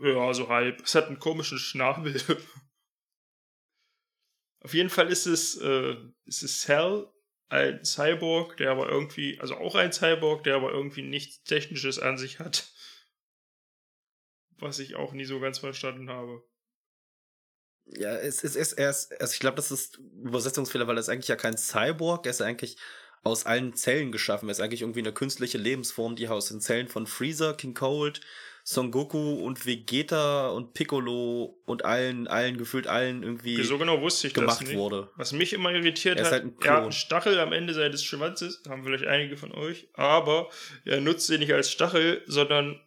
ja, 0.00 0.32
so 0.34 0.48
halb. 0.48 0.80
Es 0.82 0.94
hat 0.94 1.06
einen 1.06 1.18
komischen 1.18 1.58
Schnabel. 1.58 2.20
Auf 4.60 4.74
jeden 4.74 4.90
Fall 4.90 5.08
ist 5.08 5.26
es, 5.26 5.56
äh, 5.56 5.96
ist 6.24 6.42
es 6.42 6.60
Cell, 6.60 7.08
ein 7.48 7.84
Cyborg, 7.84 8.56
der 8.56 8.70
aber 8.70 8.88
irgendwie, 8.88 9.38
also 9.40 9.56
auch 9.56 9.74
ein 9.74 9.92
Cyborg, 9.92 10.44
der 10.44 10.54
aber 10.54 10.70
irgendwie 10.72 11.02
nichts 11.02 11.42
Technisches 11.42 11.98
an 11.98 12.16
sich 12.16 12.38
hat. 12.38 12.72
Was 14.58 14.78
ich 14.78 14.94
auch 14.94 15.12
nie 15.12 15.24
so 15.24 15.40
ganz 15.40 15.58
verstanden 15.58 16.08
habe. 16.08 16.42
Ja, 17.84 18.16
es 18.16 18.44
ist, 18.44 18.54
es, 18.54 18.72
er 18.72 18.90
ist, 18.90 19.20
also 19.20 19.32
ich 19.34 19.40
glaube, 19.40 19.56
das 19.56 19.72
ist 19.72 19.98
Übersetzungsfehler, 20.22 20.86
weil 20.86 20.96
er 20.96 21.00
ist 21.00 21.08
eigentlich 21.08 21.28
ja 21.28 21.36
kein 21.36 21.58
Cyborg, 21.58 22.24
er 22.24 22.30
ist 22.30 22.40
eigentlich 22.40 22.78
aus 23.22 23.46
allen 23.46 23.74
Zellen 23.74 24.12
geschaffen. 24.12 24.48
Er 24.48 24.52
ist 24.52 24.60
eigentlich 24.60 24.82
irgendwie 24.82 25.00
eine 25.00 25.12
künstliche 25.12 25.58
Lebensform, 25.58 26.16
die 26.16 26.28
aus 26.28 26.48
den 26.48 26.60
Zellen 26.60 26.88
von 26.88 27.06
Freezer, 27.06 27.54
King 27.54 27.74
Cold, 27.74 28.20
Son 28.64 28.92
Goku 28.92 29.40
und 29.44 29.66
Vegeta 29.66 30.50
und 30.50 30.72
Piccolo 30.72 31.58
und 31.66 31.84
allen, 31.84 32.28
allen, 32.28 32.58
gefühlt 32.58 32.86
allen 32.86 33.24
irgendwie 33.24 33.60
so 33.62 33.76
genau 33.76 34.00
wusste 34.00 34.28
ich 34.28 34.32
das 34.34 34.40
gemacht 34.40 34.62
nicht. 34.62 34.76
wurde. 34.76 35.08
Was 35.16 35.32
mich 35.32 35.52
immer 35.52 35.72
irritiert 35.72 36.16
Er 36.18 36.22
ist 36.22 36.26
hat, 36.26 36.32
halt 36.32 36.44
ein 36.44 36.56
er 36.62 36.72
hat 36.72 36.82
einen. 36.84 36.92
Stachel 36.92 37.40
am 37.40 37.52
Ende 37.52 37.74
seines 37.74 38.04
Schwanzes, 38.04 38.62
haben 38.68 38.84
vielleicht 38.84 39.06
einige 39.06 39.36
von 39.36 39.52
euch, 39.52 39.88
aber 39.94 40.48
er 40.84 41.00
nutzt 41.00 41.28
den 41.28 41.40
nicht 41.40 41.52
als 41.52 41.72
Stachel, 41.72 42.22
sondern 42.26 42.80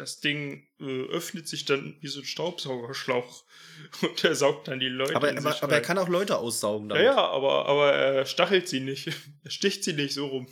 das 0.00 0.20
Ding 0.20 0.66
äh, 0.80 1.02
öffnet 1.08 1.46
sich 1.46 1.66
dann 1.66 1.96
wie 2.00 2.08
so 2.08 2.20
ein 2.20 2.24
Staubsaugerschlauch 2.24 3.44
und 4.02 4.24
er 4.24 4.34
saugt 4.34 4.68
dann 4.68 4.80
die 4.80 4.88
Leute 4.88 5.14
Aber, 5.14 5.28
aber, 5.30 5.62
aber 5.62 5.72
er 5.74 5.82
kann 5.82 5.98
auch 5.98 6.08
Leute 6.08 6.38
aussaugen 6.38 6.88
Ja, 6.90 6.96
damit. 6.96 7.06
ja, 7.06 7.16
aber, 7.28 7.66
aber 7.66 7.92
er 7.92 8.26
stachelt 8.26 8.68
sie 8.68 8.80
nicht. 8.80 9.08
Er 9.44 9.50
sticht 9.50 9.84
sie 9.84 9.92
nicht 9.92 10.14
so 10.14 10.26
rum. 10.26 10.48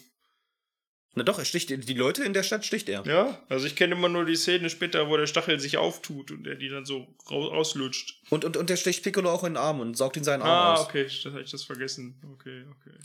Na 1.14 1.24
doch, 1.24 1.38
er 1.38 1.44
sticht 1.44 1.70
die 1.70 1.94
Leute 1.94 2.22
in 2.22 2.32
der 2.32 2.42
Stadt 2.42 2.64
sticht 2.64 2.88
er. 2.88 3.04
Ja, 3.06 3.42
also 3.48 3.66
ich 3.66 3.74
kenne 3.74 3.94
immer 3.94 4.08
nur 4.08 4.24
die 4.24 4.36
Szene 4.36 4.70
später, 4.70 5.08
wo 5.08 5.16
der 5.16 5.26
Stachel 5.26 5.58
sich 5.58 5.76
auftut 5.78 6.30
und 6.30 6.46
er 6.46 6.54
die 6.54 6.68
dann 6.68 6.84
so 6.84 7.12
auslutscht. 7.26 8.20
Und, 8.30 8.44
und, 8.44 8.56
und 8.56 8.70
der 8.70 8.76
sticht 8.76 9.02
Piccolo 9.02 9.30
auch 9.30 9.42
in 9.44 9.54
den 9.54 9.56
Arm 9.56 9.80
und 9.80 9.96
saugt 9.96 10.16
ihn 10.16 10.24
seinen 10.24 10.42
Arm 10.42 10.50
Ah, 10.50 10.74
aus. 10.74 10.86
okay, 10.86 11.04
das 11.04 11.24
habe 11.24 11.42
ich 11.42 11.50
das 11.50 11.64
vergessen. 11.64 12.20
Okay, 12.34 12.64
okay. 12.70 12.96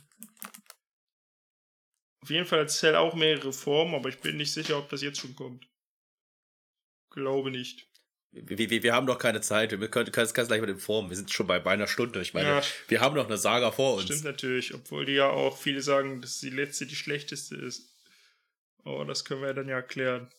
Auf 2.22 2.30
jeden 2.30 2.46
Fall 2.46 2.60
hat 2.62 2.70
Cell 2.72 2.96
auch 2.96 3.16
mehrere 3.16 3.52
Formen, 3.52 3.96
aber 3.96 4.10
ich 4.10 4.20
bin 4.20 4.38
nicht 4.38 4.54
sicher, 4.54 4.78
ob 4.78 4.90
das 4.90 5.02
jetzt 5.02 5.20
schon 5.20 5.36
kommt. 5.36 5.66
Glaube 7.14 7.52
nicht. 7.52 7.88
Wir, 8.32 8.58
wir, 8.58 8.84
wir 8.84 8.94
haben 8.94 9.06
doch 9.06 9.20
keine 9.20 9.42
Zeit. 9.42 9.80
Wir 9.80 9.88
können, 9.90 10.12
es 10.12 10.34
gleich 10.34 10.60
mit 10.60 10.70
den 10.70 10.80
Formen. 10.80 11.10
Wir 11.10 11.16
sind 11.18 11.32
schon 11.32 11.46
bei, 11.46 11.60
bei 11.60 11.72
einer 11.72 11.88
Stunde. 11.88 12.20
Ich 12.22 12.34
meine, 12.34 12.50
Ja. 12.50 12.62
wir 12.88 13.00
haben 13.00 13.16
noch 13.16 13.28
eine 13.28 13.38
Saga 13.38 13.72
vor 13.72 13.96
uns. 13.96 14.06
Stimmt 14.06 14.24
natürlich, 14.24 14.74
obwohl 14.74 15.06
die 15.06 15.14
ja 15.14 15.30
auch 15.30 15.56
viele 15.58 15.82
sagen, 15.82 16.22
dass 16.22 16.40
die 16.40 16.50
letzte 16.50 16.88
die 16.88 16.96
schlechteste 16.96 17.56
ist. 17.56 17.96
Aber 18.84 19.06
das 19.06 19.24
können 19.24 19.42
wir 19.42 19.50
ja 19.50 19.54
dann 19.54 19.70
ja 19.70 19.76
erklären. 19.76 20.32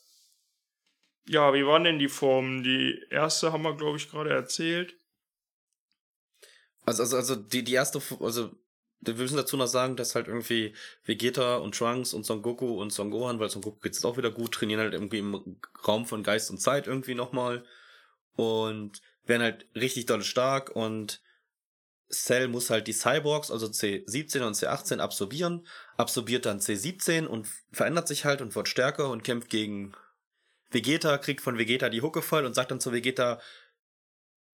Ja, 1.27 1.55
wie 1.55 1.64
waren 1.64 1.85
denn 1.85 1.99
die 2.01 2.09
Formen? 2.09 2.64
Die 2.64 3.01
erste 3.11 3.53
haben 3.53 3.62
wir, 3.62 3.77
glaube 3.77 3.97
ich, 3.97 4.11
gerade 4.11 4.31
erzählt. 4.31 4.95
Also, 6.85 7.03
also, 7.05 7.16
also 7.16 7.37
die, 7.37 7.62
die 7.62 7.72
erste, 7.72 8.03
also 8.20 8.55
wir 9.07 9.14
müssen 9.14 9.36
dazu 9.36 9.57
noch 9.57 9.66
sagen, 9.66 9.96
dass 9.96 10.14
halt 10.14 10.28
irgendwie 10.28 10.74
Vegeta 11.05 11.57
und 11.57 11.76
Trunks 11.76 12.14
und 12.14 12.24
Son 12.24 12.42
Goku 12.42 12.80
und 12.80 12.92
Son 12.92 13.11
Gohan, 13.11 13.38
weil 13.38 13.50
Son 13.50 13.62
Goku 13.62 13.80
geht's 13.80 14.05
auch 14.05 14.16
wieder 14.16 14.30
gut, 14.30 14.52
trainieren 14.52 14.80
halt 14.80 14.94
irgendwie 14.94 15.18
im 15.18 15.59
Raum 15.86 16.07
von 16.07 16.22
Geist 16.22 16.50
und 16.50 16.59
Zeit 16.59 16.86
irgendwie 16.86 17.14
nochmal 17.14 17.64
und 18.36 19.00
werden 19.26 19.42
halt 19.42 19.66
richtig 19.74 20.07
doll 20.07 20.22
stark 20.22 20.74
und 20.74 21.20
Cell 22.11 22.48
muss 22.48 22.70
halt 22.70 22.86
die 22.86 22.92
Cyborgs, 22.92 23.50
also 23.50 23.66
C17 23.66 24.42
und 24.42 24.55
C18 24.55 24.98
absorbieren, 24.98 25.66
absorbiert 25.96 26.46
dann 26.46 26.61
C17 26.61 27.26
und 27.26 27.48
verändert 27.72 28.09
sich 28.09 28.24
halt 28.24 28.40
und 28.40 28.55
wird 28.55 28.68
stärker 28.68 29.11
und 29.11 29.24
kämpft 29.24 29.48
gegen 29.48 29.94
Vegeta, 30.70 31.18
kriegt 31.18 31.40
von 31.40 31.59
Vegeta 31.59 31.88
die 31.88 32.02
Hucke 32.02 32.22
voll 32.22 32.44
und 32.44 32.55
sagt 32.55 32.70
dann 32.70 32.80
zu 32.80 32.92
Vegeta, 32.92 33.40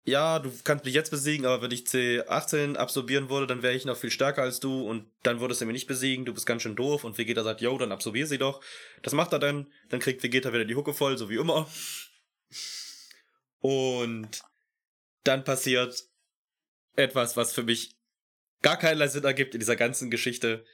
ja, 0.05 0.39
du 0.39 0.51
kannst 0.63 0.85
mich 0.85 0.93
jetzt 0.93 1.11
besiegen, 1.11 1.45
aber 1.45 1.61
wenn 1.61 1.71
ich 1.71 1.83
C18 1.83 2.75
absorbieren 2.75 3.29
würde, 3.29 3.47
dann 3.47 3.61
wäre 3.61 3.75
ich 3.75 3.85
noch 3.85 3.97
viel 3.97 4.11
stärker 4.11 4.41
als 4.41 4.59
du 4.59 4.87
und 4.87 5.05
dann 5.23 5.39
würdest 5.39 5.61
du 5.61 5.65
mich 5.65 5.73
nicht 5.73 5.87
besiegen, 5.87 6.25
du 6.25 6.33
bist 6.33 6.45
ganz 6.45 6.61
schön 6.61 6.75
doof 6.75 7.03
und 7.03 7.17
Vegeta 7.17 7.43
sagt, 7.43 7.61
yo, 7.61 7.77
dann 7.77 7.91
absorbier 7.91 8.25
sie 8.25 8.37
doch. 8.37 8.61
Das 9.03 9.13
macht 9.13 9.33
er 9.33 9.39
dann, 9.39 9.71
dann 9.89 9.99
kriegt 9.99 10.23
Vegeta 10.23 10.51
wieder 10.53 10.65
die 10.65 10.75
Hucke 10.75 10.93
voll, 10.93 11.17
so 11.17 11.29
wie 11.29 11.35
immer. 11.35 11.69
Und 13.59 14.41
dann 15.23 15.43
passiert 15.43 16.05
etwas, 16.95 17.37
was 17.37 17.53
für 17.53 17.63
mich 17.63 17.91
gar 18.61 18.77
keinerlei 18.77 19.07
Sinn 19.07 19.23
ergibt 19.23 19.53
in 19.53 19.59
dieser 19.59 19.75
ganzen 19.75 20.09
Geschichte. 20.09 20.65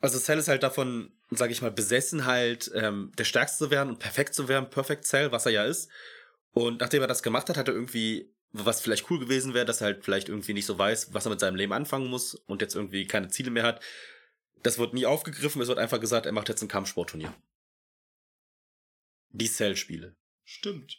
Also 0.00 0.18
Cell 0.18 0.38
ist 0.38 0.48
halt 0.48 0.64
davon, 0.64 1.12
sag 1.30 1.50
ich 1.50 1.62
mal, 1.62 1.70
besessen 1.70 2.26
halt, 2.26 2.70
ähm, 2.74 3.12
der 3.16 3.24
Stärkste 3.24 3.64
zu 3.64 3.70
werden 3.70 3.90
und 3.90 3.98
perfekt 4.00 4.34
zu 4.34 4.48
werden, 4.48 4.68
Perfect 4.68 5.06
Cell, 5.06 5.30
was 5.32 5.46
er 5.46 5.52
ja 5.52 5.64
ist. 5.64 5.88
Und 6.52 6.80
nachdem 6.80 7.02
er 7.02 7.08
das 7.08 7.22
gemacht 7.22 7.48
hat, 7.48 7.56
hat 7.56 7.68
er 7.68 7.74
irgendwie, 7.74 8.30
was 8.52 8.80
vielleicht 8.80 9.10
cool 9.10 9.18
gewesen 9.18 9.54
wäre, 9.54 9.64
dass 9.64 9.80
er 9.80 9.86
halt 9.86 10.04
vielleicht 10.04 10.28
irgendwie 10.28 10.52
nicht 10.54 10.66
so 10.66 10.78
weiß, 10.78 11.14
was 11.14 11.26
er 11.26 11.30
mit 11.30 11.40
seinem 11.40 11.56
Leben 11.56 11.72
anfangen 11.72 12.08
muss 12.08 12.34
und 12.34 12.60
jetzt 12.60 12.74
irgendwie 12.74 13.06
keine 13.06 13.28
Ziele 13.28 13.50
mehr 13.50 13.64
hat. 13.64 13.82
Das 14.62 14.78
wird 14.78 14.94
nie 14.94 15.06
aufgegriffen, 15.06 15.60
es 15.62 15.68
wird 15.68 15.78
einfach 15.78 16.00
gesagt, 16.00 16.26
er 16.26 16.32
macht 16.32 16.48
jetzt 16.48 16.62
ein 16.62 16.68
Kampfsportturnier. 16.68 17.34
Die 19.30 19.48
Cell-Spiele. 19.48 20.14
Stimmt. 20.44 20.98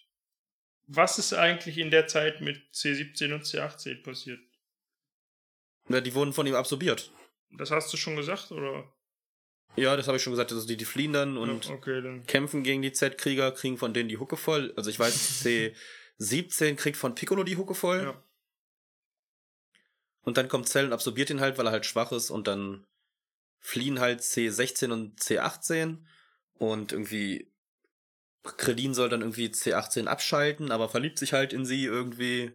Was 0.87 1.19
ist 1.19 1.33
eigentlich 1.33 1.77
in 1.77 1.91
der 1.91 2.07
Zeit 2.07 2.41
mit 2.41 2.73
C17 2.73 3.33
und 3.33 3.45
C18 3.45 4.03
passiert? 4.03 4.41
Ja, 5.87 6.01
die 6.01 6.13
wurden 6.13 6.33
von 6.33 6.47
ihm 6.47 6.55
absorbiert. 6.55 7.11
Das 7.51 7.71
hast 7.71 7.93
du 7.93 7.97
schon 7.97 8.15
gesagt, 8.15 8.51
oder? 8.51 8.91
Ja, 9.75 9.95
das 9.97 10.07
habe 10.07 10.17
ich 10.17 10.23
schon 10.23 10.33
gesagt. 10.33 10.51
Also 10.51 10.67
die, 10.67 10.77
die 10.77 10.85
fliehen 10.85 11.13
dann 11.13 11.37
und 11.37 11.65
Ja, 11.65 11.73
okay, 11.73 12.01
dann. 12.01 12.25
kämpfen 12.25 12.63
gegen 12.63 12.81
die 12.81 12.91
Z-Krieger, 12.91 13.51
kriegen 13.51 13.77
von 13.77 13.93
denen 13.93 14.09
die 14.09 14.17
Hucke 14.17 14.37
voll. 14.37 14.73
Also 14.75 14.89
ich 14.89 14.99
weiß, 14.99 15.13
C17 16.19 16.75
kriegt 16.75 16.97
von 16.97 17.15
Piccolo 17.15 17.43
die 17.43 17.57
Hucke 17.57 17.75
voll. 17.75 18.03
Ja. 18.03 18.23
Und 20.21 20.37
dann 20.37 20.47
kommt 20.47 20.69
Cell 20.69 20.85
und 20.85 20.93
absorbiert 20.93 21.29
ihn 21.29 21.41
halt, 21.41 21.57
weil 21.57 21.65
er 21.65 21.71
halt 21.71 21.85
schwach 21.85 22.11
ist. 22.11 22.29
Und 22.29 22.47
dann 22.47 22.85
fliehen 23.59 23.99
halt 23.99 24.21
C16 24.21 24.91
und 24.91 25.19
C18. 25.19 25.97
Und 26.53 26.91
irgendwie 26.91 27.51
Kredin 28.43 28.93
soll 28.93 29.09
dann 29.09 29.21
irgendwie 29.21 29.47
C18 29.47 30.05
abschalten, 30.05 30.71
aber 30.71 30.89
verliebt 30.89 31.17
sich 31.17 31.33
halt 31.33 31.53
in 31.53 31.65
sie 31.65 31.85
irgendwie 31.85 32.51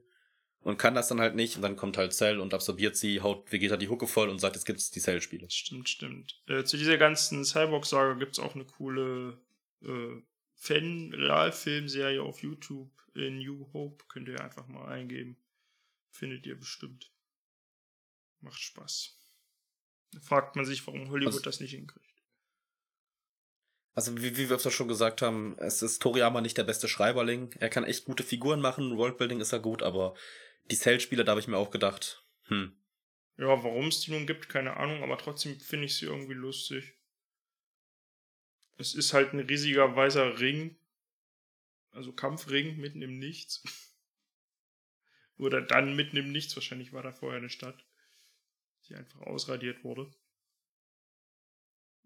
und 0.61 0.79
kann 0.79 0.95
das 0.95 1.09
dann 1.09 1.21
halt 1.21 1.35
nicht. 1.35 1.57
Und 1.57 1.63
dann 1.63 1.77
kommt 1.77 1.97
halt 1.97 2.13
Cell 2.13 2.41
und 2.41 2.53
absorbiert 2.55 2.97
sie, 2.97 3.21
haut 3.21 3.51
Vegeta 3.53 3.77
die 3.77 3.89
Hucke 3.89 4.07
voll 4.07 4.29
und 4.29 4.39
sagt, 4.39 4.57
jetzt 4.57 4.65
gibt's 4.65 4.91
die 4.91 5.01
Cell-Spiele. 5.01 5.51
Stimmt, 5.51 5.89
stimmt. 5.89 6.43
Äh, 6.47 6.65
zu 6.65 6.77
dieser 6.77 6.99
ganzen 6.99 7.45
Cyborg-Saga 7.45 8.15
gibt's 8.15 8.39
auch 8.39 8.55
eine 8.55 8.65
coole 8.65 9.41
äh, 9.83 10.23
Fan-Realfilmserie 10.57 12.23
auf 12.23 12.43
YouTube. 12.43 12.91
In 13.15 13.39
New 13.39 13.73
Hope 13.73 14.05
könnt 14.09 14.29
ihr 14.29 14.41
einfach 14.41 14.67
mal 14.69 14.87
eingeben. 14.87 15.37
Findet 16.11 16.47
ihr 16.47 16.59
bestimmt. 16.59 17.11
Macht 18.41 18.61
Spaß. 18.61 19.17
Da 20.13 20.21
fragt 20.21 20.57
man 20.57 20.65
sich, 20.65 20.87
warum 20.87 21.09
Hollywood 21.11 21.35
Also- 21.35 21.41
das 21.45 21.61
nicht 21.61 21.73
hinkriegt. 21.73 22.05
Also 23.95 24.17
wie, 24.17 24.37
wie 24.37 24.49
wir 24.49 24.55
öfter 24.55 24.71
schon 24.71 24.87
gesagt 24.87 25.23
haben, 25.23 25.57
es 25.59 25.83
ist 25.83 26.01
Toriyama 26.01 26.41
nicht 26.41 26.57
der 26.57 26.63
beste 26.63 26.87
Schreiberling. 26.87 27.51
Er 27.59 27.69
kann 27.69 27.83
echt 27.83 28.05
gute 28.05 28.23
Figuren 28.23 28.61
machen, 28.61 28.97
Worldbuilding 28.97 29.41
ist 29.41 29.53
er 29.53 29.59
gut, 29.59 29.83
aber 29.83 30.15
die 30.71 30.77
Cell-Spiele, 30.77 31.25
da 31.25 31.31
habe 31.31 31.41
ich 31.41 31.49
mir 31.49 31.57
auch 31.57 31.71
gedacht, 31.71 32.25
hm, 32.45 32.77
Ja, 33.37 33.63
warum 33.63 33.89
es 33.89 34.01
die 34.01 34.11
nun 34.11 34.27
gibt, 34.27 34.49
keine 34.49 34.77
Ahnung, 34.77 35.03
aber 35.03 35.19
trotzdem 35.19 35.59
finde 35.61 35.87
ich 35.87 35.97
sie 35.97 36.07
irgendwie 36.07 36.35
lustig. 36.35 36.95
Es 38.77 38.95
ist 38.95 39.13
halt 39.13 39.33
ein 39.33 39.41
riesiger 39.41 39.95
weißer 39.97 40.39
Ring. 40.41 40.77
Also 41.91 42.13
Kampfring 42.13 42.77
mitten 42.77 43.03
im 43.03 43.19
Nichts. 43.19 43.63
Oder 45.37 45.61
dann 45.63 45.97
mitten 45.97 46.17
im 46.17 46.31
Nichts. 46.31 46.55
Wahrscheinlich 46.55 46.93
war 46.93 47.03
da 47.03 47.13
vorher 47.13 47.39
eine 47.39 47.51
Stadt, 47.51 47.85
die 48.89 48.95
einfach 48.95 49.21
ausradiert 49.23 49.83
wurde. 49.83 50.11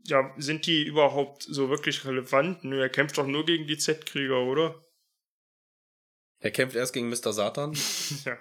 Ja, 0.04 0.34
sind 0.38 0.66
die 0.66 0.82
überhaupt 0.84 1.42
so 1.42 1.68
wirklich 1.68 2.04
relevant? 2.04 2.64
Nö, 2.64 2.80
er 2.80 2.88
kämpft 2.88 3.18
doch 3.18 3.26
nur 3.26 3.44
gegen 3.44 3.66
die 3.66 3.78
Z-Krieger, 3.78 4.40
oder? 4.40 4.84
Er 6.42 6.50
kämpft 6.50 6.76
erst 6.76 6.92
gegen 6.92 7.08
Mr. 7.08 7.32
Satan, 7.32 7.72
ja. 8.24 8.36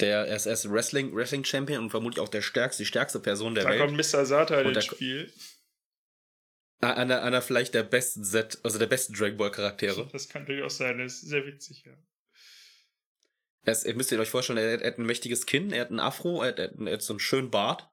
der 0.00 0.26
er 0.26 0.36
ist 0.36 0.46
erst 0.46 0.70
Wrestling, 0.70 1.14
Wrestling 1.14 1.44
Champion 1.44 1.82
und 1.84 1.90
vermutlich 1.90 2.20
auch 2.20 2.28
der 2.28 2.42
stärkste, 2.42 2.82
die 2.82 2.86
stärkste 2.86 3.18
Person 3.20 3.54
der 3.54 3.64
Da 3.64 3.70
Welt. 3.70 3.80
kommt 3.80 3.96
Mr. 3.96 4.24
Satan 4.24 4.66
ins 4.66 4.84
Spiel. 4.84 5.32
Einer, 6.80 7.22
einer 7.22 7.40
vielleicht 7.40 7.72
der 7.72 7.82
besten 7.82 8.22
Z, 8.22 8.60
also 8.62 8.78
der 8.78 8.86
besten 8.86 9.14
Dragon 9.14 9.38
Ball 9.38 9.50
Charaktere. 9.50 10.08
Das 10.12 10.28
kann 10.28 10.44
durchaus 10.44 10.76
sein, 10.76 10.98
das 10.98 11.14
ist 11.14 11.22
sehr 11.22 11.46
witzig, 11.46 11.84
ja. 11.86 11.94
Ist, 13.72 13.86
ihr 13.86 13.94
müsst 13.96 14.12
ihr 14.12 14.20
euch 14.20 14.30
vorstellen, 14.30 14.58
er, 14.58 14.80
er 14.82 14.90
hat 14.92 14.98
ein 14.98 15.06
mächtiges 15.06 15.46
Kinn, 15.46 15.72
er 15.72 15.80
hat 15.80 15.90
einen 15.90 16.00
Afro, 16.00 16.42
er 16.42 16.48
hat, 16.48 16.58
er 16.58 16.92
hat 16.92 17.02
so 17.02 17.14
einen 17.14 17.20
schönen 17.20 17.50
Bart. 17.50 17.88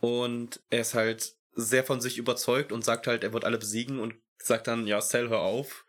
Und 0.00 0.60
er 0.68 0.80
ist 0.80 0.94
halt 0.94 1.36
sehr 1.52 1.84
von 1.84 2.00
sich 2.00 2.18
überzeugt 2.18 2.72
und 2.72 2.84
sagt 2.84 3.06
halt, 3.06 3.22
er 3.22 3.32
wird 3.32 3.44
alle 3.44 3.56
besiegen 3.56 4.00
und 4.00 4.14
sagt 4.38 4.66
dann, 4.66 4.88
ja, 4.88 5.00
Cell, 5.00 5.28
hör 5.28 5.40
auf. 5.40 5.86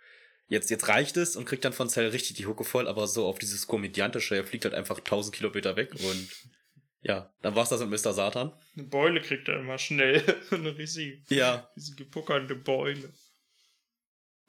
Jetzt, 0.48 0.70
jetzt 0.70 0.88
reicht 0.88 1.18
es 1.18 1.36
und 1.36 1.46
kriegt 1.46 1.64
dann 1.66 1.74
von 1.74 1.90
Cell 1.90 2.10
richtig 2.10 2.36
die 2.38 2.46
Hucke 2.46 2.64
voll, 2.64 2.88
aber 2.88 3.08
so 3.08 3.26
auf 3.26 3.40
dieses 3.40 3.66
komödiantische, 3.66 4.36
er 4.36 4.44
fliegt 4.44 4.66
halt 4.66 4.74
einfach 4.76 4.98
1000 5.00 5.36
Kilometer 5.36 5.76
weg 5.76 5.92
und 5.94 6.30
ja, 7.02 7.34
dann 7.42 7.56
war's 7.56 7.70
das 7.70 7.82
mit 7.82 7.90
Mr. 7.90 8.14
Satan. 8.14 8.54
Eine 8.76 8.88
Beule 8.88 9.22
kriegt 9.22 9.48
er 9.50 9.60
immer 9.60 9.78
schnell. 9.78 10.22
Eine 10.52 10.78
riesige, 10.78 11.22
Ja. 11.34 11.70
riesige 11.76 12.06
puckernde 12.06 12.56
Beule. 12.56 13.12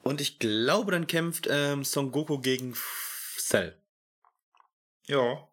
Und 0.03 0.21
ich 0.21 0.39
glaube, 0.39 0.91
dann 0.91 1.07
kämpft 1.07 1.47
ähm, 1.49 1.83
Son 1.83 2.11
Goku 2.11 2.39
gegen 2.39 2.71
F- 2.71 3.35
Cell. 3.39 3.77
Ja. 5.07 5.49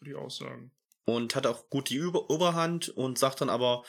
Würde 0.00 0.10
ich 0.10 0.14
auch 0.16 0.30
sagen. 0.30 0.72
und 1.04 1.34
hat 1.34 1.46
auch 1.46 1.68
gut 1.70 1.90
die 1.90 1.96
Über 1.96 2.30
Oberhand 2.30 2.88
und 2.88 3.18
sagt 3.18 3.40
dann 3.42 3.50
aber, 3.50 3.84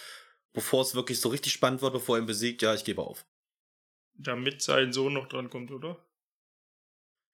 bevor 0.54 0.82
es 0.82 0.94
wirklich 0.96 1.20
so 1.22 1.30
richtig 1.30 1.54
spannend 1.54 1.82
wird, 1.82 1.94
bevor 1.94 2.18
er 2.18 2.22
ihn 2.22 2.26
besiegt, 2.28 2.62
ja, 2.62 2.74
ich 2.74 2.84
gebe 2.84 3.02
auf. 3.02 3.26
Damit 4.14 4.62
sein 4.62 4.94
Sohn 4.94 5.14
noch 5.14 5.28
dran 5.28 5.50
kommt, 5.50 5.72
oder? 5.72 5.98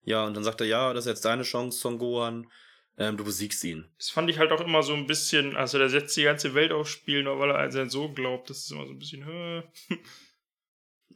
Ja, 0.04 0.26
und 0.26 0.34
dann 0.36 0.44
sagt 0.44 0.62
er, 0.62 0.68
ja, 0.68 0.94
das 0.94 1.06
ist 1.06 1.10
jetzt 1.10 1.26
deine 1.26 1.44
Chance, 1.44 1.80
Son 1.80 1.98
Gohan, 1.98 2.50
ähm, 2.98 3.18
du 3.18 3.24
besiegst 3.24 3.64
ihn. 3.64 3.90
Das 3.98 4.10
fand 4.10 4.30
ich 4.30 4.40
halt 4.40 4.52
auch 4.52 4.62
immer 4.62 4.82
so 4.82 4.94
ein 4.94 5.06
bisschen, 5.06 5.56
also 5.56 5.78
der 5.78 5.90
setzt 5.90 6.16
die 6.16 6.24
ganze 6.24 6.54
Welt 6.54 6.72
aufs 6.72 6.92
Spiel, 6.92 7.24
nur 7.24 7.40
weil 7.40 7.52
er 7.52 7.60
an 7.60 7.72
seinen 7.72 7.90
Sohn 7.90 8.16
glaubt. 8.16 8.50
Das 8.50 8.60
ist 8.60 8.72
immer 8.72 8.86
so 8.86 8.94
ein 8.94 9.00
bisschen, 9.00 9.26
hä? 9.26 9.64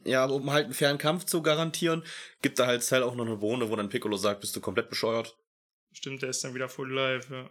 Ja, 0.04 0.24
aber 0.24 0.34
um 0.34 0.50
halt 0.50 0.64
einen 0.64 0.74
fairen 0.74 0.98
Kampf 0.98 1.26
zu 1.26 1.42
garantieren, 1.42 2.02
gibt 2.40 2.58
er 2.58 2.66
halt 2.66 2.82
Cell 2.82 3.04
auch 3.04 3.14
noch 3.14 3.24
eine 3.24 3.36
Bohne, 3.36 3.70
wo 3.70 3.76
dann 3.76 3.88
Piccolo 3.88 4.16
sagt, 4.16 4.40
bist 4.40 4.56
du 4.56 4.60
komplett 4.60 4.88
bescheuert. 4.88 5.38
Stimmt, 5.92 6.22
der 6.22 6.30
ist 6.30 6.42
dann 6.42 6.54
wieder 6.54 6.68
full 6.68 6.92
live, 6.92 7.30
ja. 7.30 7.48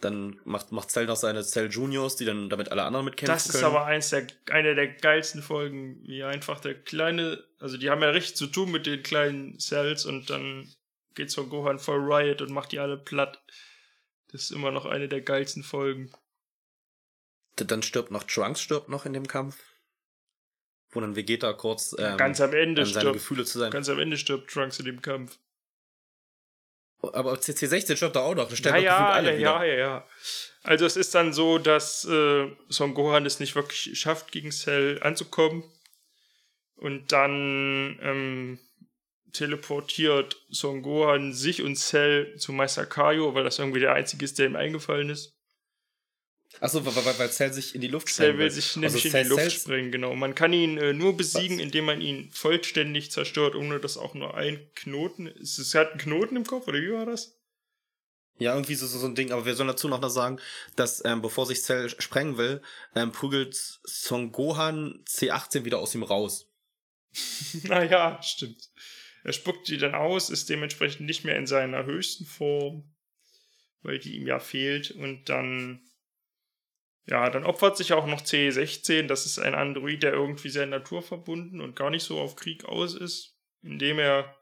Dann 0.00 0.38
macht, 0.44 0.72
macht 0.72 0.90
Cell 0.90 1.06
noch 1.06 1.16
seine 1.16 1.42
Cell 1.42 1.70
Juniors, 1.70 2.16
die 2.16 2.26
dann 2.26 2.50
damit 2.50 2.70
alle 2.70 2.82
anderen 2.84 3.06
mitkämpfen 3.06 3.34
Das 3.34 3.46
ist 3.46 3.52
können. 3.52 3.64
aber 3.64 3.86
eins 3.86 4.10
der, 4.10 4.26
eine 4.50 4.74
der 4.74 4.88
geilsten 4.88 5.42
Folgen, 5.42 6.02
wie 6.06 6.22
einfach 6.22 6.60
der 6.60 6.74
kleine, 6.74 7.42
also 7.58 7.78
die 7.78 7.88
haben 7.88 8.02
ja 8.02 8.10
richtig 8.10 8.36
zu 8.36 8.46
tun 8.46 8.70
mit 8.70 8.84
den 8.84 9.02
kleinen 9.02 9.58
Cells 9.58 10.04
und 10.04 10.28
dann 10.28 10.70
geht's 11.14 11.34
von 11.34 11.48
Gohan 11.48 11.78
voll 11.78 12.00
Riot 12.00 12.42
und 12.42 12.50
macht 12.50 12.72
die 12.72 12.78
alle 12.78 12.98
platt. 12.98 13.42
Das 14.28 14.42
ist 14.42 14.50
immer 14.50 14.70
noch 14.70 14.84
eine 14.84 15.08
der 15.08 15.22
geilsten 15.22 15.62
Folgen. 15.62 16.12
dann 17.56 17.82
stirbt 17.82 18.10
noch 18.10 18.24
Trunks, 18.24 18.60
stirbt 18.60 18.90
noch 18.90 19.06
in 19.06 19.14
dem 19.14 19.26
Kampf. 19.26 19.56
Wo 20.90 21.00
dann 21.00 21.16
Vegeta 21.16 21.54
kurz 21.54 21.96
ähm, 21.98 22.18
Ganz 22.18 22.40
am 22.42 22.52
Ende 22.52 22.84
stirbt, 22.84 23.14
Gefühle 23.14 23.44
zu 23.46 23.58
sein. 23.58 23.70
ganz 23.70 23.88
am 23.88 23.98
Ende 23.98 24.18
stirbt 24.18 24.50
Trunks 24.50 24.78
in 24.78 24.84
dem 24.84 25.00
Kampf. 25.00 25.38
Aber 27.02 27.34
CC16 27.34 27.96
stirbt 27.96 28.16
da 28.16 28.20
auch 28.20 28.34
noch. 28.34 28.48
Das 28.48 28.60
Ja, 28.62 28.76
ja, 28.76 29.10
alle 29.10 29.38
ja, 29.38 29.64
ja, 29.64 29.74
ja. 29.74 30.06
Also 30.62 30.84
es 30.86 30.96
ist 30.96 31.14
dann 31.14 31.32
so, 31.32 31.58
dass 31.58 32.04
äh, 32.04 32.48
Son 32.68 32.94
Gohan 32.94 33.26
es 33.26 33.38
nicht 33.38 33.54
wirklich 33.54 33.98
schafft, 33.98 34.32
gegen 34.32 34.50
Cell 34.50 34.98
anzukommen. 35.02 35.62
Und 36.74 37.12
dann 37.12 37.98
ähm, 38.02 38.58
teleportiert 39.32 40.36
Son 40.50 40.82
Gohan 40.82 41.32
sich 41.32 41.62
und 41.62 41.76
Cell 41.76 42.36
zu 42.36 42.52
Meister 42.52 42.86
Kaio, 42.86 43.34
weil 43.34 43.44
das 43.44 43.58
irgendwie 43.58 43.80
der 43.80 43.94
einzige 43.94 44.24
ist, 44.24 44.38
der 44.38 44.46
ihm 44.46 44.56
eingefallen 44.56 45.10
ist. 45.10 45.35
Achso, 46.60 46.84
weil, 46.86 46.96
weil, 47.04 47.18
weil 47.18 47.30
Cell 47.30 47.52
sich 47.52 47.74
in 47.74 47.80
die 47.80 47.88
Luft 47.88 48.08
Cell 48.08 48.26
sprengen 48.26 48.38
will 48.38 48.50
sich 48.50 48.76
nämlich 48.76 48.94
Also 48.94 48.98
in 48.98 49.02
die 49.02 49.10
Cell- 49.10 49.28
Luft 49.28 49.42
Cell- 49.42 49.50
sprengen, 49.50 49.92
genau. 49.92 50.14
Man 50.14 50.34
kann 50.34 50.52
ihn 50.52 50.78
äh, 50.78 50.92
nur 50.92 51.16
besiegen, 51.16 51.58
Was? 51.58 51.62
indem 51.64 51.84
man 51.86 52.00
ihn 52.00 52.30
vollständig 52.32 53.10
zerstört, 53.10 53.54
ohne 53.54 53.78
dass 53.80 53.96
auch 53.96 54.14
nur 54.14 54.34
ein 54.36 54.70
Knoten. 54.74 55.26
Ist 55.26 55.58
es 55.58 55.74
hat 55.74 55.90
einen 55.92 56.00
Knoten 56.00 56.36
im 56.36 56.44
Kopf, 56.46 56.66
oder 56.68 56.78
wie 56.80 56.92
war 56.92 57.06
das? 57.06 57.38
Ja, 58.38 58.52
irgendwie 58.52 58.74
so, 58.74 58.86
so, 58.86 58.98
so 58.98 59.06
ein 59.06 59.14
Ding, 59.14 59.32
aber 59.32 59.46
wir 59.46 59.54
sollen 59.54 59.68
dazu 59.68 59.88
noch 59.88 60.00
mal 60.00 60.10
sagen, 60.10 60.38
dass 60.76 61.02
ähm, 61.06 61.22
bevor 61.22 61.46
sich 61.46 61.62
Cell 61.62 61.88
sprengen 61.88 62.36
will, 62.36 62.60
ähm, 62.94 63.10
prügelt 63.10 63.54
Son 63.84 64.30
Gohan 64.30 65.02
C18 65.08 65.64
wieder 65.64 65.78
aus 65.78 65.94
ihm 65.94 66.02
raus. 66.02 66.50
naja, 67.62 68.20
stimmt. 68.22 68.68
Er 69.24 69.32
spuckt 69.32 69.68
die 69.68 69.78
dann 69.78 69.94
aus, 69.94 70.28
ist 70.30 70.50
dementsprechend 70.50 71.06
nicht 71.06 71.24
mehr 71.24 71.36
in 71.36 71.46
seiner 71.46 71.84
höchsten 71.86 72.26
Form, 72.26 72.94
weil 73.82 73.98
die 73.98 74.16
ihm 74.16 74.26
ja 74.26 74.38
fehlt. 74.38 74.90
Und 74.90 75.28
dann, 75.30 75.80
ja, 77.06 77.30
dann 77.30 77.44
opfert 77.44 77.76
sich 77.76 77.92
auch 77.92 78.06
noch 78.06 78.22
C16. 78.22 79.06
Das 79.06 79.26
ist 79.26 79.38
ein 79.38 79.54
Android, 79.54 80.02
der 80.02 80.12
irgendwie 80.12 80.48
sehr 80.48 80.66
naturverbunden 80.66 81.60
und 81.60 81.76
gar 81.76 81.90
nicht 81.90 82.02
so 82.02 82.18
auf 82.18 82.34
Krieg 82.34 82.64
aus 82.64 82.94
ist, 82.94 83.38
indem 83.62 83.98
er 83.98 84.36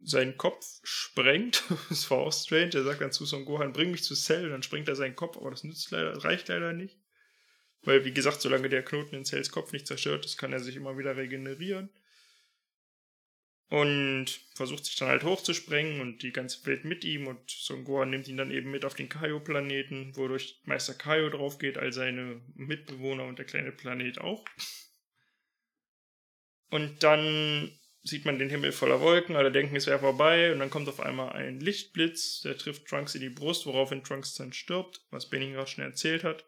seinen 0.00 0.36
Kopf 0.36 0.64
sprengt. 0.82 1.64
das 1.88 2.10
war 2.10 2.18
auch 2.18 2.32
strange. 2.32 2.74
Er 2.74 2.84
sagt 2.84 3.00
dann 3.00 3.12
zu 3.12 3.24
Son 3.24 3.46
Gohan, 3.46 3.72
bring 3.72 3.90
mich 3.90 4.04
zu 4.04 4.14
Cell. 4.14 4.50
Dann 4.50 4.62
sprengt 4.62 4.88
er 4.88 4.96
seinen 4.96 5.16
Kopf, 5.16 5.38
aber 5.38 5.50
das 5.50 5.64
nützt 5.64 5.90
leider, 5.90 6.22
reicht 6.22 6.48
leider 6.48 6.74
nicht. 6.74 6.98
Weil, 7.82 8.04
wie 8.04 8.12
gesagt, 8.12 8.42
solange 8.42 8.68
der 8.68 8.84
Knoten 8.84 9.14
in 9.14 9.24
Cells 9.24 9.50
Kopf 9.50 9.72
nicht 9.72 9.86
zerstört 9.86 10.24
ist, 10.26 10.36
kann 10.36 10.52
er 10.52 10.60
sich 10.60 10.76
immer 10.76 10.98
wieder 10.98 11.16
regenerieren. 11.16 11.88
Und 13.68 14.26
versucht 14.54 14.84
sich 14.84 14.94
dann 14.94 15.08
halt 15.08 15.24
hochzusprengen 15.24 16.00
und 16.00 16.22
die 16.22 16.32
ganze 16.32 16.64
Welt 16.66 16.84
mit 16.84 17.04
ihm. 17.04 17.26
Und 17.26 17.50
Son 17.50 17.84
Gohan 17.84 18.10
nimmt 18.10 18.28
ihn 18.28 18.36
dann 18.36 18.52
eben 18.52 18.70
mit 18.70 18.84
auf 18.84 18.94
den 18.94 19.08
Kaio-Planeten, 19.08 20.16
wodurch 20.16 20.60
Meister 20.64 20.94
Kaio 20.94 21.30
drauf 21.30 21.58
geht, 21.58 21.76
all 21.76 21.92
seine 21.92 22.40
Mitbewohner 22.54 23.24
und 23.24 23.38
der 23.38 23.46
kleine 23.46 23.72
Planet 23.72 24.20
auch. 24.20 24.44
Und 26.70 27.02
dann 27.02 27.76
sieht 28.02 28.24
man 28.24 28.38
den 28.38 28.50
Himmel 28.50 28.72
voller 28.72 29.00
Wolken, 29.00 29.36
alle 29.36 29.52
denken, 29.52 29.76
es 29.76 29.86
wäre 29.86 29.98
vorbei, 29.98 30.52
und 30.52 30.60
dann 30.60 30.70
kommt 30.70 30.88
auf 30.88 31.00
einmal 31.00 31.30
ein 31.32 31.60
Lichtblitz, 31.60 32.42
der 32.42 32.56
trifft 32.56 32.86
Trunks 32.86 33.14
in 33.14 33.20
die 33.20 33.30
Brust, 33.30 33.66
woraufhin 33.66 34.04
Trunks 34.04 34.34
dann 34.34 34.52
stirbt, 34.52 35.00
was 35.10 35.28
Benny 35.28 35.50
gerade 35.52 35.68
schon 35.68 35.84
erzählt 35.84 36.22
hat. 36.24 36.44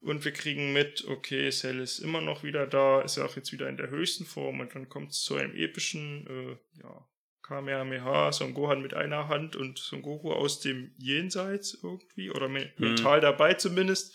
Und 0.00 0.24
wir 0.24 0.32
kriegen 0.32 0.72
mit, 0.72 1.04
okay, 1.08 1.50
Cell 1.50 1.80
ist 1.80 1.98
immer 1.98 2.20
noch 2.20 2.44
wieder 2.44 2.66
da, 2.68 3.00
ist 3.02 3.16
ja 3.16 3.24
auch 3.24 3.34
jetzt 3.36 3.52
wieder 3.52 3.68
in 3.68 3.76
der 3.76 3.90
höchsten 3.90 4.24
Form, 4.24 4.60
und 4.60 4.74
dann 4.74 4.88
kommt 4.88 5.10
es 5.10 5.22
zu 5.22 5.34
einem 5.34 5.54
epischen, 5.56 6.26
äh, 6.26 6.80
ja, 6.82 7.08
Kamehameha, 7.42 8.30
Son 8.30 8.54
Gohan 8.54 8.80
mit 8.82 8.94
einer 8.94 9.26
Hand 9.28 9.56
und 9.56 9.78
Son 9.78 10.02
Goku 10.02 10.32
aus 10.32 10.60
dem 10.60 10.94
Jenseits 10.98 11.78
irgendwie, 11.82 12.30
oder 12.30 12.48
me 12.48 12.60
Hm. 12.60 12.72
mental 12.76 13.20
dabei 13.20 13.54
zumindest, 13.54 14.14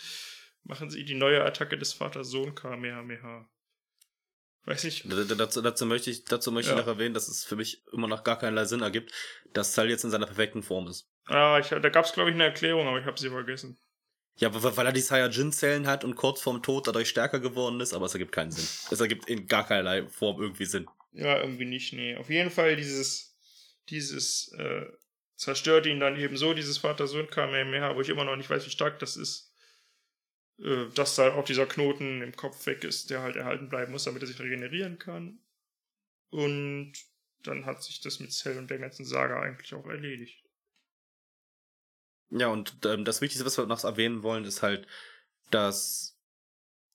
machen 0.64 0.90
sie 0.90 1.04
die 1.04 1.16
neue 1.16 1.44
Attacke 1.44 1.78
des 1.78 1.92
Vater-Sohn 1.94 2.56
Kamehameha. 2.56 3.50
Weiß 4.66 4.84
d- 5.04 5.36
Dazu, 5.36 5.62
dazu 5.62 5.86
möchte 5.86 6.10
ich, 6.10 6.24
dazu 6.24 6.50
möchte 6.52 6.72
Ja. 6.72 6.78
ich 6.80 6.86
noch 6.86 6.94
erwähnen, 6.94 7.14
dass 7.14 7.28
es 7.28 7.44
für 7.44 7.58
mich 7.58 7.84
immer 7.92 8.08
noch 8.08 8.24
gar 8.24 8.40
keinerlei 8.40 8.64
Sinn 8.64 8.82
ergibt, 8.82 9.12
dass 9.52 9.74
Cell 9.74 9.90
jetzt 9.90 10.06
in 10.06 10.10
seiner 10.12 10.28
perfekten 10.28 10.64
Form 10.64 10.88
ist. 10.88 11.10
Ah, 11.26 11.60
ich, 11.60 11.68
da 11.68 11.80
gab 11.90 12.06
es, 12.06 12.14
glaube 12.14 12.30
ich, 12.30 12.36
eine 12.36 12.46
Erklärung, 12.46 12.88
aber 12.88 13.00
ich 13.00 13.06
habe 13.06 13.20
sie 13.20 13.30
vergessen. 13.30 13.78
Ja, 14.38 14.52
weil 14.52 14.86
er 14.86 14.92
die 14.92 15.02
Saiyajin-Zellen 15.02 15.86
hat 15.86 16.04
und 16.04 16.16
kurz 16.16 16.42
vorm 16.42 16.64
Tod 16.64 16.88
dadurch 16.88 17.10
stärker 17.10 17.40
geworden 17.40 17.80
ist, 17.82 17.94
aber 17.94 18.08
es 18.08 18.14
ergibt 18.14 18.32
keinen 18.32 18.52
Sinn. 18.52 18.68
Es 18.92 19.00
ergibt 19.00 19.30
in 19.30 19.48
gar 19.48 19.66
keinerlei 19.66 20.08
Form 20.08 20.42
irgendwie 20.42 20.66
Sinn. 20.66 20.88
Ja, 21.12 21.40
irgendwie 21.40 21.66
nicht, 21.66 21.94
nee. 21.94 22.16
Auf 22.16 22.30
jeden 22.30 22.50
Fall 22.50 22.76
dieses, 22.76 23.38
dieses, 23.90 24.52
äh, 24.58 24.88
zerstört 25.36 25.86
ihn 25.86 26.00
dann 26.00 26.18
eben 26.18 26.36
so, 26.36 26.54
dieses 26.54 26.80
Vater-Sohn-Kamehameha, 26.80 27.96
wo 27.96 28.02
ich 28.02 28.10
immer 28.10 28.26
noch 28.26 28.36
nicht 28.36 28.50
weiß, 28.50 28.66
wie 28.66 28.72
stark 28.72 28.98
das 29.00 29.18
ist. 29.18 29.54
Äh, 30.60 30.88
dass 30.96 31.16
da 31.16 31.34
auch 31.34 31.46
dieser 31.46 31.66
Knoten 31.66 32.22
im 32.22 32.36
Kopf 32.36 32.66
weg 32.66 32.84
ist, 32.84 33.10
der 33.10 33.22
halt 33.22 33.36
erhalten 33.36 33.70
bleiben 33.70 33.92
muss, 33.92 34.06
damit 34.06 34.24
er 34.24 34.28
sich 34.28 34.40
regenerieren 34.40 34.98
kann. 34.98 35.40
Und 36.30 36.94
dann 37.44 37.66
hat 37.66 37.84
sich 37.84 38.02
das 38.02 38.20
mit 38.20 38.32
Cell 38.32 38.58
und 38.58 38.70
der 38.70 38.80
ganzen 38.80 39.06
Saga 39.06 39.42
eigentlich 39.42 39.74
auch 39.74 39.86
erledigt. 39.86 40.43
Ja, 42.36 42.48
und 42.48 42.78
ähm, 42.86 43.06
das 43.06 43.22
Wichtigste, 43.22 43.46
was 43.46 43.58
wir 43.58 43.66
noch 43.68 43.84
erwähnen 43.84 44.24
wollen, 44.24 44.44
ist 44.44 44.62
halt, 44.64 44.88
dass 45.52 46.18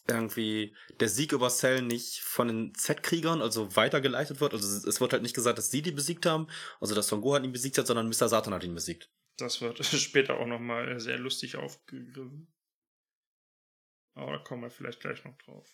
irgendwie 0.08 0.74
der 1.00 1.08
Sieg 1.08 1.32
über 1.32 1.48
Cell 1.50 1.82
nicht 1.82 2.20
von 2.20 2.48
den 2.48 2.74
Z-Kriegern, 2.74 3.40
also 3.42 3.76
weitergeleitet 3.76 4.40
wird. 4.40 4.52
Also 4.54 4.88
es- 4.88 5.00
wird 5.00 5.12
halt 5.12 5.22
nicht 5.22 5.34
gesagt, 5.34 5.58
dass 5.58 5.70
sie 5.70 5.82
die 5.82 5.92
besiegt 5.92 6.26
haben, 6.26 6.48
also 6.80 6.94
dass 6.94 7.08
Son 7.08 7.20
Gohan 7.20 7.44
ihn 7.44 7.52
besiegt 7.52 7.76
hat, 7.78 7.86
sondern 7.86 8.08
Mr. 8.08 8.28
Satan 8.28 8.54
hat 8.54 8.64
ihn 8.64 8.74
besiegt. 8.74 9.10
Das 9.36 9.60
wird 9.60 9.78
später 9.84 10.38
auch 10.40 10.46
nochmal 10.46 10.98
sehr 10.98 11.18
lustig 11.18 11.56
aufgegriffen. 11.56 12.52
Aber 14.14 14.32
da 14.32 14.38
kommen 14.38 14.62
wir 14.62 14.70
vielleicht 14.70 15.00
gleich 15.00 15.22
noch 15.24 15.36
drauf. 15.38 15.68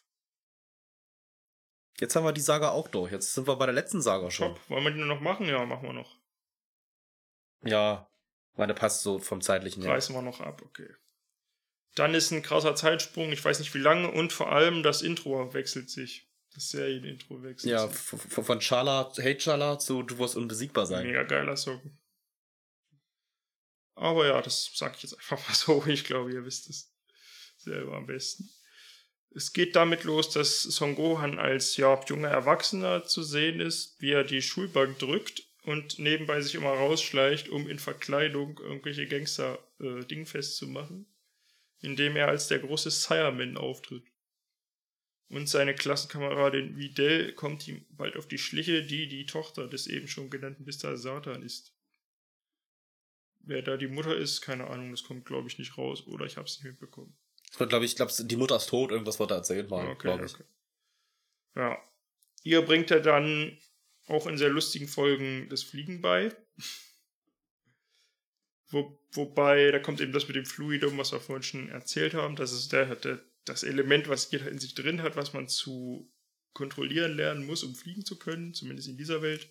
Jetzt 2.01 2.17
haben 2.17 2.25
wir 2.25 2.33
die 2.33 2.41
Saga 2.41 2.71
auch 2.71 2.89
durch. 2.89 3.13
Jetzt 3.13 3.33
sind 3.33 3.47
wir 3.47 3.57
bei 3.57 3.67
der 3.67 3.75
letzten 3.75 4.03
Saga 4.03 4.31
schon. 4.31 4.49
Top. 4.55 4.69
Wollen 4.69 4.85
wir 4.85 4.91
die 4.91 4.99
nur 4.99 5.07
noch 5.07 5.21
machen? 5.21 5.47
Ja, 5.47 5.65
machen 5.65 5.85
wir 5.87 5.93
noch. 5.95 6.19
Ja, 7.63 8.11
weil 8.55 8.67
der 8.67 8.75
passt 8.75 9.03
so 9.03 9.19
vom 9.19 9.41
zeitlichen 9.41 9.83
her. 9.83 9.93
Reißen 9.93 10.15
wir 10.15 10.23
noch 10.23 10.41
ab, 10.41 10.63
okay. 10.65 10.89
Dann 11.95 12.15
ist 12.15 12.31
ein 12.33 12.43
krasser 12.43 12.75
Zeitsprung, 12.75 13.31
ich 13.31 13.45
weiß 13.45 13.61
nicht 13.61 13.73
wie 13.75 13.79
lange, 13.79 14.11
und 14.11 14.33
vor 14.33 14.51
allem 14.53 14.83
das 14.83 15.03
Intro 15.03 15.53
wechselt 15.55 15.91
sich. 15.91 16.29
Das 16.53 16.69
Serienintro 16.71 17.43
wechselt 17.43 17.71
Ja, 17.73 17.87
sich. 17.89 17.97
f- 18.13 18.45
von 18.47 18.61
Chala, 18.61 19.13
Hey 19.17 19.37
Chala 19.37 19.79
zu 19.79 20.03
Du 20.03 20.19
wirst 20.19 20.37
unbesiegbar 20.37 20.87
sein. 20.87 21.07
Mega 21.07 21.23
geiler 21.25 21.57
Song. 21.57 21.99
Aber 23.97 24.27
ja, 24.27 24.41
das 24.43 24.71
sag 24.75 24.97
ich 24.97 25.03
jetzt 25.03 25.15
einfach 25.15 25.39
mal 25.49 25.55
so. 25.55 25.85
Ich 25.87 26.05
glaube, 26.05 26.33
ihr 26.33 26.45
wisst 26.45 26.69
es 26.71 26.93
selber 27.57 27.97
am 27.97 28.07
besten. 28.07 28.49
Es 29.37 29.53
geht 29.53 29.75
damit 29.75 30.05
los, 30.05 30.31
dass 30.31 30.63
Son 30.63 30.95
Gohan 30.95 31.39
als 31.41 31.77
ja, 31.77 32.01
junger 32.07 32.29
Erwachsener 32.29 33.05
zu 33.05 33.23
sehen 33.25 33.59
ist, 33.61 34.01
wie 34.01 34.13
er 34.13 34.23
die 34.25 34.43
Schulbank 34.43 34.99
drückt 35.01 35.43
und 35.65 35.99
nebenbei 35.99 36.41
sich 36.41 36.55
immer 36.55 36.71
rausschleicht, 36.71 37.49
um 37.49 37.69
in 37.69 37.79
Verkleidung 37.79 38.59
irgendwelche 38.59 39.07
Gangster 39.07 39.59
äh, 39.81 40.05
dingfest 40.05 40.57
zu 40.57 40.69
machen, 40.69 41.07
indem 41.81 42.17
er 42.17 42.29
als 42.29 42.49
der 42.49 42.59
große 42.59 42.91
Sireman 42.91 43.57
auftritt. 43.57 44.05
Und 45.29 45.49
seine 45.49 45.75
Klassenkameradin 45.75 46.77
Videl 46.77 47.33
kommt 47.33 47.67
ihm 47.67 47.85
bald 47.91 48.17
auf 48.17 48.29
die 48.29 48.39
Schliche, 48.39 48.85
die 48.85 49.09
die 49.09 49.25
Tochter 49.25 49.67
des 49.67 49.87
eben 49.87 50.07
schon 50.07 50.29
genannten 50.29 50.65
Mr. 50.65 50.99
Satan 50.99 51.43
ist. 51.43 51.73
Wer 53.41 53.63
da 53.63 53.77
die 53.77 53.89
Mutter 53.89 54.17
ist, 54.17 54.43
keine 54.43 54.69
Ahnung, 54.69 54.91
das 54.91 55.03
kommt, 55.03 55.25
glaube 55.25 55.49
ich, 55.49 55.59
nicht 55.59 55.77
raus. 55.79 56.07
Oder 56.07 56.27
ich 56.27 56.37
habe 56.37 56.47
es 56.47 56.57
nicht 56.57 56.65
mitbekommen. 56.65 57.17
Wird, 57.57 57.71
glaube 57.71 57.85
ich, 57.85 57.97
glaub, 57.97 58.11
die 58.17 58.37
Mutter 58.37 58.57
ist 58.57 58.69
tot, 58.69 58.91
irgendwas 58.91 59.19
wird 59.19 59.31
da 59.31 59.37
erzählt 59.37 59.71
mal, 59.71 59.87
okay, 59.89 60.09
glaube 60.09 60.27
ich. 60.27 60.35
okay. 60.35 60.45
Ja. 61.57 61.79
Ihr 62.43 62.63
bringt 62.63 62.91
er 62.91 63.01
dann 63.01 63.59
auch 64.09 64.27
in 64.27 64.39
sehr 64.39 64.51
lustigen 64.51 64.89
Folgen 64.89 65.49
das 65.49 65.63
Fliegen 65.63 66.01
bei. 66.01 66.35
Wo, 68.69 68.99
wobei, 69.13 69.71
da 69.71 69.79
kommt 69.79 70.01
eben 70.01 70.13
das 70.13 70.27
mit 70.27 70.37
dem 70.37 70.47
Fluidum, 70.47 70.99
was 70.99 71.13
wir 71.13 71.21
vorhin 71.21 71.43
schon 71.43 71.69
erzählt 71.69 72.15
haben. 72.15 72.37
Das 72.37 72.53
ist 72.53 72.73
der, 72.73 72.97
der, 72.97 73.21
das 73.45 73.63
Element, 73.63 74.09
was 74.09 74.31
jeder 74.31 74.49
in 74.49 74.59
sich 74.59 74.75
drin 74.75 75.03
hat, 75.03 75.17
was 75.17 75.33
man 75.33 75.49
zu 75.49 76.11
kontrollieren 76.53 77.17
lernen 77.17 77.47
muss, 77.47 77.63
um 77.63 77.75
fliegen 77.75 78.05
zu 78.05 78.19
können, 78.19 78.55
zumindest 78.55 78.89
in 78.89 78.97
dieser 78.97 79.23
Welt. 79.23 79.49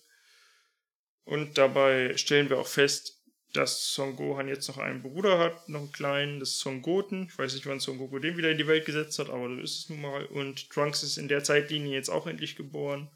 Und 1.26 1.58
dabei 1.58 2.18
stellen 2.18 2.50
wir 2.50 2.60
auch 2.60 2.68
fest, 2.68 3.24
dass 3.54 3.94
Son 3.94 4.16
Gohan 4.16 4.48
jetzt 4.48 4.68
noch 4.68 4.80
einen 4.80 5.04
Bruder 5.04 5.38
hat, 5.38 5.70
noch 5.70 5.82
einen 5.82 5.92
kleinen, 5.92 6.40
das 6.40 6.52
ist 6.52 6.60
Son 6.60 6.82
Goten. 6.82 7.28
Ich 7.30 7.38
weiß 7.38 7.54
nicht, 7.54 7.68
wann 7.68 7.80
Son 7.80 8.00
Goku 8.00 8.20
den 8.20 8.36
wieder 8.36 8.50
in 8.50 8.58
die 8.58 8.68
Welt 8.68 8.86
gesetzt 8.86 9.20
hat, 9.20 9.30
aber 9.30 9.48
so 9.48 9.62
ist 9.62 9.80
es 9.80 9.90
nun 9.90 10.02
mal. 10.02 10.26
Und 10.26 10.70
Trunks 10.72 11.04
ist 11.04 11.18
in 11.18 11.28
der 11.28 11.44
Zeitlinie 11.44 11.94
jetzt 11.94 12.10
auch 12.10 12.26
endlich 12.26 12.56
geboren, 12.56 13.10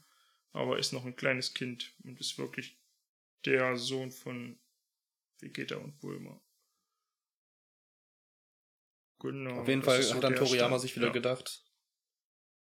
aber 0.53 0.79
ist 0.79 0.93
noch 0.93 1.05
ein 1.05 1.15
kleines 1.15 1.53
Kind 1.53 1.93
und 2.03 2.19
ist 2.19 2.37
wirklich 2.37 2.79
der 3.45 3.77
Sohn 3.77 4.11
von 4.11 4.59
Vegeta 5.39 5.75
und 5.77 5.99
Bulma. 5.99 6.41
Genau. 9.19 9.61
Auf 9.61 9.67
jeden 9.67 9.83
Fall 9.83 10.01
so 10.01 10.15
hat 10.15 10.23
dann 10.23 10.35
Toriyama 10.35 10.69
Stand. 10.69 10.81
sich 10.81 10.95
wieder 10.95 11.07
Ja. 11.07 11.13
gedacht, 11.13 11.63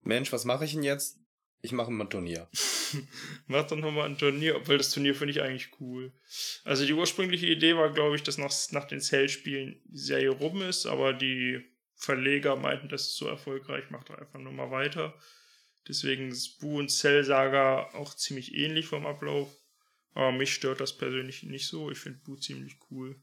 Mensch, 0.01 0.31
was 0.31 0.45
mache 0.45 0.65
ich 0.65 0.73
denn 0.73 0.83
jetzt? 0.83 1.19
Ich 1.61 1.71
mache 1.71 1.89
mal 1.89 2.03
ein 2.05 2.09
Turnier. 2.11 2.47
Mach 3.47 3.65
doch 3.65 3.75
nochmal 3.77 4.07
ein 4.07 4.19
Turnier, 4.19 4.55
obwohl 4.55 4.77
das 4.77 4.91
Turnier 4.91 5.15
finde 5.15 5.31
ich 5.31 5.41
eigentlich 5.41 5.71
cool. 5.79 6.13
Also 6.63 6.85
die 6.85 6.93
ursprüngliche 6.93 7.47
Idee 7.47 7.75
war, 7.75 7.91
glaube 7.91 8.15
ich, 8.15 8.21
dass 8.21 8.37
nach, 8.37 8.53
nach 8.71 8.85
den 8.85 9.01
Cell-Spielen 9.01 9.81
die 9.85 9.97
Serie 9.97 10.29
rum 10.29 10.61
ist, 10.61 10.85
aber 10.85 11.13
die 11.13 11.63
Verleger 11.95 12.55
meinten, 12.55 12.89
das 12.89 13.07
ist 13.07 13.17
so 13.17 13.27
erfolgreich, 13.27 13.89
macht 13.89 14.09
doch 14.09 14.17
einfach 14.19 14.37
nur 14.39 14.51
mal 14.53 14.69
weiter. 14.69 15.17
Deswegen 15.87 16.29
ist 16.29 16.59
Bu 16.59 16.79
und 16.79 16.89
Cell-Saga 16.89 17.91
auch 17.93 18.13
ziemlich 18.15 18.55
ähnlich 18.55 18.87
vom 18.87 19.05
Ablauf. 19.05 19.55
Aber 20.13 20.31
mich 20.31 20.53
stört 20.53 20.79
das 20.79 20.97
persönlich 20.97 21.43
nicht 21.43 21.67
so. 21.67 21.91
Ich 21.91 21.99
finde 21.99 22.19
Bu 22.19 22.35
ziemlich 22.37 22.77
cool. 22.89 23.21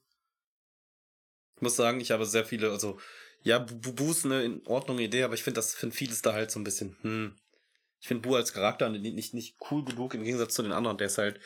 Ich 1.57 1.63
muss 1.63 1.77
sagen, 1.77 2.01
ich 2.01 2.11
habe 2.11 2.27
sehr 2.27 2.45
viele, 2.45 2.71
also, 2.71 3.01
ja, 3.43 3.59
Bu- 3.59 4.11
ist 4.11 4.25
eine 4.25 4.45
in 4.45 4.67
Ordnung 4.67 4.99
Idee, 4.99 5.23
aber 5.23 5.35
ich 5.35 5.43
finde 5.43 5.59
das, 5.59 5.75
finde 5.75 5.97
vieles 5.97 6.23
da 6.23 6.33
halt 6.33 6.51
so 6.51 6.61
ein 6.61 6.65
bisschen, 6.65 6.97
hm. 7.03 7.37
Ich 8.01 8.09
finde 8.09 8.29
Bu 8.29 8.35
als 8.35 8.53
Charakter 8.53 8.89
nicht, 8.89 9.15
nicht, 9.15 9.33
nicht 9.33 9.57
cool 9.71 9.85
genug 9.85 10.15
im 10.15 10.25
Gegensatz 10.25 10.55
zu 10.55 10.63
den 10.63 10.73
anderen. 10.73 10.99
Der 10.99 11.07
ist 11.07 11.19
halt, 11.19 11.41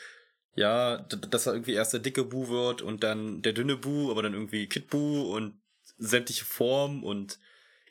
ja, 0.55 0.97
dass 0.97 1.45
er 1.45 1.53
irgendwie 1.53 1.73
erst 1.73 1.93
der 1.93 1.99
dicke 1.99 2.23
Bu 2.23 2.49
wird 2.49 2.81
und 2.81 3.03
dann 3.03 3.43
der 3.43 3.53
dünne 3.53 3.77
Bu, 3.77 4.09
aber 4.09 4.23
dann 4.23 4.33
irgendwie 4.33 4.67
Kid 4.67 4.89
Bu 4.89 5.35
und 5.35 5.61
sämtliche 5.97 6.45
Formen 6.45 7.03
und 7.03 7.39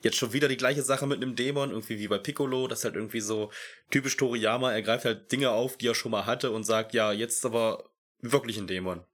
jetzt 0.07 0.17
schon 0.17 0.33
wieder 0.33 0.49
die 0.49 0.57
gleiche 0.57 0.83
Sache 0.83 1.07
mit 1.07 1.23
einem 1.23 1.37
Dämon, 1.37 1.71
irgendwie 1.71 1.99
wie 1.99 2.09
bei 2.09 2.19
Piccolo, 2.19 2.67
das 2.67 2.81
ist 2.81 2.85
halt 2.85 2.95
irgendwie 2.95 3.21
so 3.21 3.51
typisch 3.91 4.17
Toriyama, 4.17 4.73
er 4.73 4.83
greift 4.83 5.05
halt 5.05 5.31
Dinge 5.31 5.51
auf, 5.51 5.77
die 5.77 5.89
er 5.89 5.95
schon 5.95 6.13
mal 6.13 6.27
hatte 6.27 6.51
und 6.51 6.65
sagt, 6.65 6.95
ja, 6.95 7.13
jetzt 7.13 7.45
aber 7.45 7.91
wirklich 8.21 8.57
ein 8.57 8.67
Dämon. 8.67 9.05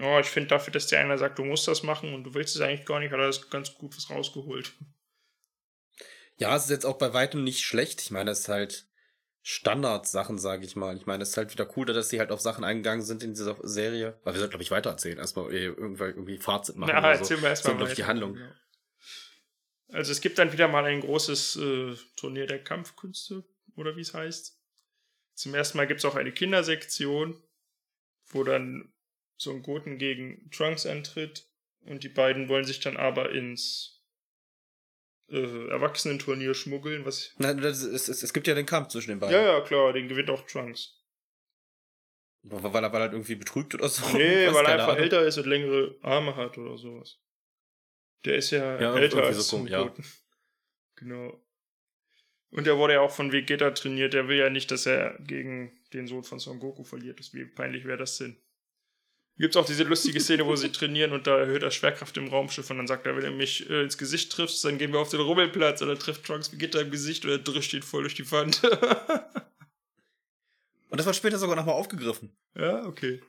Oh, 0.00 0.18
ich 0.18 0.28
finde 0.28 0.48
dafür, 0.48 0.72
dass 0.72 0.86
der 0.86 1.00
einer 1.00 1.18
sagt, 1.18 1.38
du 1.38 1.44
musst 1.44 1.68
das 1.68 1.82
machen 1.82 2.14
und 2.14 2.24
du 2.24 2.34
willst 2.34 2.56
es 2.56 2.62
eigentlich 2.62 2.86
gar 2.86 2.98
nicht, 2.98 3.12
hat 3.12 3.20
er 3.20 3.26
das 3.26 3.50
ganz 3.50 3.74
gut 3.74 3.94
was 3.96 4.08
rausgeholt. 4.08 4.72
Ja, 6.38 6.56
es 6.56 6.64
ist 6.64 6.70
jetzt 6.70 6.86
auch 6.86 6.96
bei 6.96 7.12
weitem 7.12 7.44
nicht 7.44 7.60
schlecht. 7.60 8.00
Ich 8.00 8.10
meine, 8.10 8.30
es 8.30 8.40
ist 8.40 8.48
halt 8.48 8.86
Standardsachen, 9.42 10.38
sage 10.38 10.64
ich 10.64 10.76
mal. 10.76 10.96
Ich 10.96 11.06
meine, 11.06 11.22
es 11.22 11.30
ist 11.30 11.36
halt 11.36 11.52
wieder 11.52 11.68
cool, 11.76 11.84
dass 11.84 12.08
sie 12.08 12.20
halt 12.20 12.30
auf 12.30 12.40
Sachen 12.40 12.64
eingegangen 12.64 13.04
sind 13.04 13.22
in 13.22 13.34
dieser 13.34 13.56
Serie. 13.62 14.18
Weil 14.24 14.34
wir 14.34 14.38
sollten, 14.38 14.52
glaube 14.52 14.62
ich, 14.62 14.70
weitererzählen. 14.70 15.18
Erstmal 15.18 15.52
irgendwie, 15.52 16.04
irgendwie 16.04 16.38
Fazit 16.38 16.76
machen. 16.76 16.92
Na, 16.94 17.00
oder 17.00 17.10
erzählen 17.10 17.40
so. 17.40 17.44
wir 17.44 17.50
erstmal 17.50 17.74
So, 17.74 17.78
glaub 17.78 17.88
ich, 17.90 17.94
die. 17.96 18.04
Handlung. 18.04 18.34
Genau. 18.34 18.46
Also 19.92 20.10
es 20.10 20.20
gibt 20.20 20.38
dann 20.38 20.52
wieder 20.52 20.68
mal 20.68 20.84
ein 20.84 21.00
großes 21.00 21.56
äh, 21.56 21.96
Turnier 22.16 22.46
der 22.46 22.64
Kampfkünste, 22.64 23.44
oder 23.76 23.96
wie 23.96 24.00
es 24.00 24.14
heißt. 24.14 24.58
Zum 25.34 25.54
ersten 25.54 25.78
Mal 25.78 25.86
gibt 25.86 26.00
es 26.00 26.04
auch 26.04 26.14
eine 26.14 26.32
Kindersektion, 26.32 27.42
wo 28.26 28.42
dann 28.42 28.92
Son 29.36 29.62
Goten 29.62 29.98
gegen 29.98 30.50
Trunks 30.50 30.86
antritt 30.86 31.46
und 31.80 32.04
die 32.04 32.08
beiden 32.08 32.48
wollen 32.48 32.64
sich 32.64 32.80
dann 32.80 32.96
aber 32.96 33.30
ins 33.32 34.02
äh, 35.28 35.68
Erwachsenenturnier 35.68 36.54
schmuggeln, 36.54 37.04
was 37.04 37.34
Nein, 37.38 37.60
das 37.60 37.82
ist, 37.82 38.08
es, 38.08 38.22
es 38.22 38.32
gibt 38.32 38.46
ja 38.46 38.54
den 38.54 38.66
Kampf 38.66 38.88
zwischen 38.88 39.10
den 39.10 39.20
beiden. 39.20 39.34
ja, 39.34 39.58
ja, 39.58 39.60
klar, 39.60 39.92
den 39.92 40.08
gewinnt 40.08 40.30
auch 40.30 40.46
Trunks. 40.46 40.98
Weil 42.44 42.64
er, 42.64 42.72
weil 42.72 42.84
er 42.84 43.00
halt 43.00 43.12
irgendwie 43.12 43.36
betrügt 43.36 43.74
oder 43.74 43.88
so. 43.88 44.04
Nee, 44.16 44.46
weil 44.52 44.64
er 44.64 44.72
einfach 44.72 44.88
Ahnung. 44.88 45.02
älter 45.02 45.24
ist 45.24 45.38
und 45.38 45.46
längere 45.46 45.96
Arme 46.02 46.34
hat 46.34 46.58
oder 46.58 46.76
sowas. 46.76 47.21
Der 48.24 48.36
ist 48.36 48.50
ja, 48.50 48.80
Ja, 48.80 48.96
älter 48.96 49.22
als 49.22 49.48
so, 49.48 49.66
ja. 49.66 49.92
Genau. 50.96 51.40
Und 52.50 52.66
er 52.66 52.76
wurde 52.76 52.94
ja 52.94 53.00
auch 53.00 53.10
von 53.10 53.32
Vegeta 53.32 53.70
trainiert. 53.70 54.12
Der 54.12 54.28
will 54.28 54.36
ja 54.36 54.50
nicht, 54.50 54.70
dass 54.70 54.86
er 54.86 55.18
gegen 55.20 55.72
den 55.92 56.06
Sohn 56.06 56.22
von 56.22 56.38
Son 56.38 56.60
Goku 56.60 56.84
verliert. 56.84 57.20
Wie 57.32 57.44
peinlich 57.44 57.84
wäre 57.84 57.98
das 57.98 58.18
denn? 58.18 58.36
Gibt 59.38 59.56
auch 59.56 59.64
diese 59.64 59.84
lustige 59.84 60.20
Szene, 60.20 60.46
wo 60.46 60.54
sie 60.54 60.70
trainieren 60.72 61.12
und 61.12 61.26
da 61.26 61.38
erhöht 61.38 61.62
er 61.62 61.70
Schwerkraft 61.70 62.16
im 62.18 62.28
Raumschiff 62.28 62.68
und 62.70 62.76
dann 62.76 62.86
sagt 62.86 63.06
er, 63.06 63.16
wenn 63.16 63.24
du 63.24 63.30
mich 63.30 63.68
äh, 63.70 63.82
ins 63.82 63.96
Gesicht 63.96 64.30
triffst, 64.30 64.62
dann 64.64 64.76
gehen 64.76 64.92
wir 64.92 65.00
auf 65.00 65.08
den 65.08 65.20
Rummelplatz 65.20 65.80
und 65.80 65.88
dann 65.88 65.98
trifft 65.98 66.24
Trunks 66.24 66.52
Vegeta 66.52 66.80
im 66.80 66.90
Gesicht 66.90 67.24
und 67.24 67.30
er 67.30 67.38
drischt 67.38 67.72
ihn 67.72 67.82
voll 67.82 68.02
durch 68.02 68.14
die 68.14 68.30
Wand. 68.30 68.62
Und 70.92 70.98
das 70.98 71.06
wird 71.06 71.16
später 71.16 71.38
sogar 71.38 71.56
nochmal 71.56 71.74
aufgegriffen. 71.74 72.36
ja, 72.54 72.84
okay. 72.84 73.22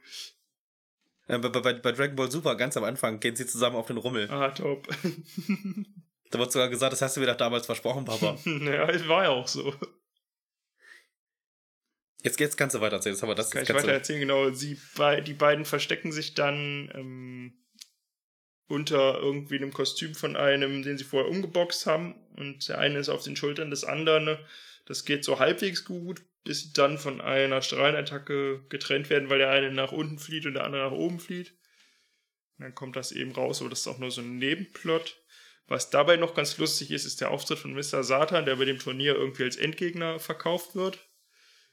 Äh, 1.27 1.37
bei, 1.39 1.49
bei, 1.49 1.73
bei 1.73 1.91
Dragon 1.91 2.15
Ball 2.15 2.31
Super, 2.31 2.55
ganz 2.55 2.75
am 2.77 2.83
Anfang, 2.83 3.19
gehen 3.19 3.35
sie 3.35 3.45
zusammen 3.45 3.75
auf 3.75 3.87
den 3.87 3.97
Rummel. 3.97 4.29
Ah, 4.29 4.49
top. 4.51 4.87
Da 6.33 6.39
wird 6.39 6.51
sogar 6.51 6.67
gesagt, 6.67 6.91
das 6.91 7.01
hast 7.03 7.15
du 7.15 7.21
mir 7.21 7.27
doch 7.27 7.37
damals 7.37 7.67
versprochen, 7.67 8.05
Papa. 8.05 8.39
naja, 8.45 8.89
es 8.89 9.07
war 9.07 9.25
ja 9.25 9.29
auch 9.29 9.47
so. 9.47 9.71
Jetzt, 12.23 12.39
jetzt 12.39 12.57
kannst 12.57 12.75
du 12.75 12.81
weiter 12.81 12.95
erzählen. 12.95 13.13
Das, 13.13 13.21
aber 13.21 13.35
das, 13.35 13.51
Kann 13.51 13.61
ich 13.61 13.69
weiter 13.69 13.91
erzählen, 13.91 14.21
genau. 14.21 14.49
Sie, 14.49 14.79
bei, 14.97 15.21
die 15.21 15.35
beiden 15.35 15.63
verstecken 15.63 16.11
sich 16.11 16.33
dann 16.33 16.91
ähm, 16.95 17.53
unter 18.67 19.19
irgendwie 19.19 19.57
einem 19.57 19.73
Kostüm 19.73 20.15
von 20.15 20.35
einem, 20.35 20.81
den 20.81 20.97
sie 20.97 21.03
vorher 21.03 21.29
umgeboxt 21.29 21.85
haben. 21.85 22.15
Und 22.35 22.67
der 22.67 22.79
eine 22.79 22.97
ist 22.97 23.09
auf 23.09 23.21
den 23.21 23.35
Schultern 23.35 23.69
des 23.69 23.83
anderen. 23.83 24.39
Das 24.87 25.05
geht 25.05 25.23
so 25.23 25.37
halbwegs 25.37 25.85
gut, 25.85 26.23
bis 26.43 26.61
sie 26.61 26.73
dann 26.73 26.97
von 26.97 27.21
einer 27.21 27.61
Strahlenattacke 27.61 28.65
getrennt 28.69 29.09
werden, 29.09 29.29
weil 29.29 29.39
der 29.39 29.51
eine 29.51 29.71
nach 29.71 29.91
unten 29.91 30.19
flieht 30.19 30.45
und 30.45 30.55
der 30.55 30.65
andere 30.65 30.83
nach 30.83 30.91
oben 30.91 31.19
flieht. 31.19 31.51
Und 32.57 32.65
dann 32.65 32.75
kommt 32.75 32.95
das 32.95 33.11
eben 33.11 33.31
raus, 33.31 33.61
aber 33.61 33.69
das 33.69 33.81
ist 33.81 33.87
auch 33.87 33.99
nur 33.99 34.11
so 34.11 34.21
ein 34.21 34.37
Nebenplot. 34.37 35.17
Was 35.67 35.89
dabei 35.89 36.17
noch 36.17 36.35
ganz 36.35 36.57
lustig 36.57 36.91
ist, 36.91 37.05
ist 37.05 37.21
der 37.21 37.31
Auftritt 37.31 37.59
von 37.59 37.73
Mr. 37.73 38.03
Satan, 38.03 38.45
der 38.45 38.57
bei 38.57 38.65
dem 38.65 38.79
Turnier 38.79 39.15
irgendwie 39.15 39.43
als 39.43 39.55
Endgegner 39.55 40.19
verkauft 40.19 40.75
wird. 40.75 40.99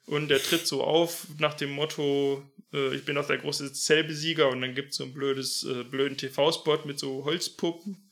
Und 0.07 0.29
der 0.29 0.43
tritt 0.43 0.67
so 0.67 0.83
auf 0.83 1.27
nach 1.39 1.55
dem 1.55 1.71
Motto, 1.71 2.43
äh, 2.73 2.95
ich 2.95 3.05
bin 3.05 3.19
auch 3.19 3.27
der 3.27 3.39
große 3.39 3.73
Zellbesieger 3.73 4.49
und 4.49 4.61
dann 4.61 4.75
gibt 4.75 4.91
es 4.91 4.97
so 4.97 5.05
einen 5.05 5.13
blödes, 5.13 5.65
äh, 5.65 5.85
blöden 5.85 6.17
TV-Spot 6.17 6.79
mit 6.85 6.99
so 6.99 7.25
Holzpuppen. 7.25 8.10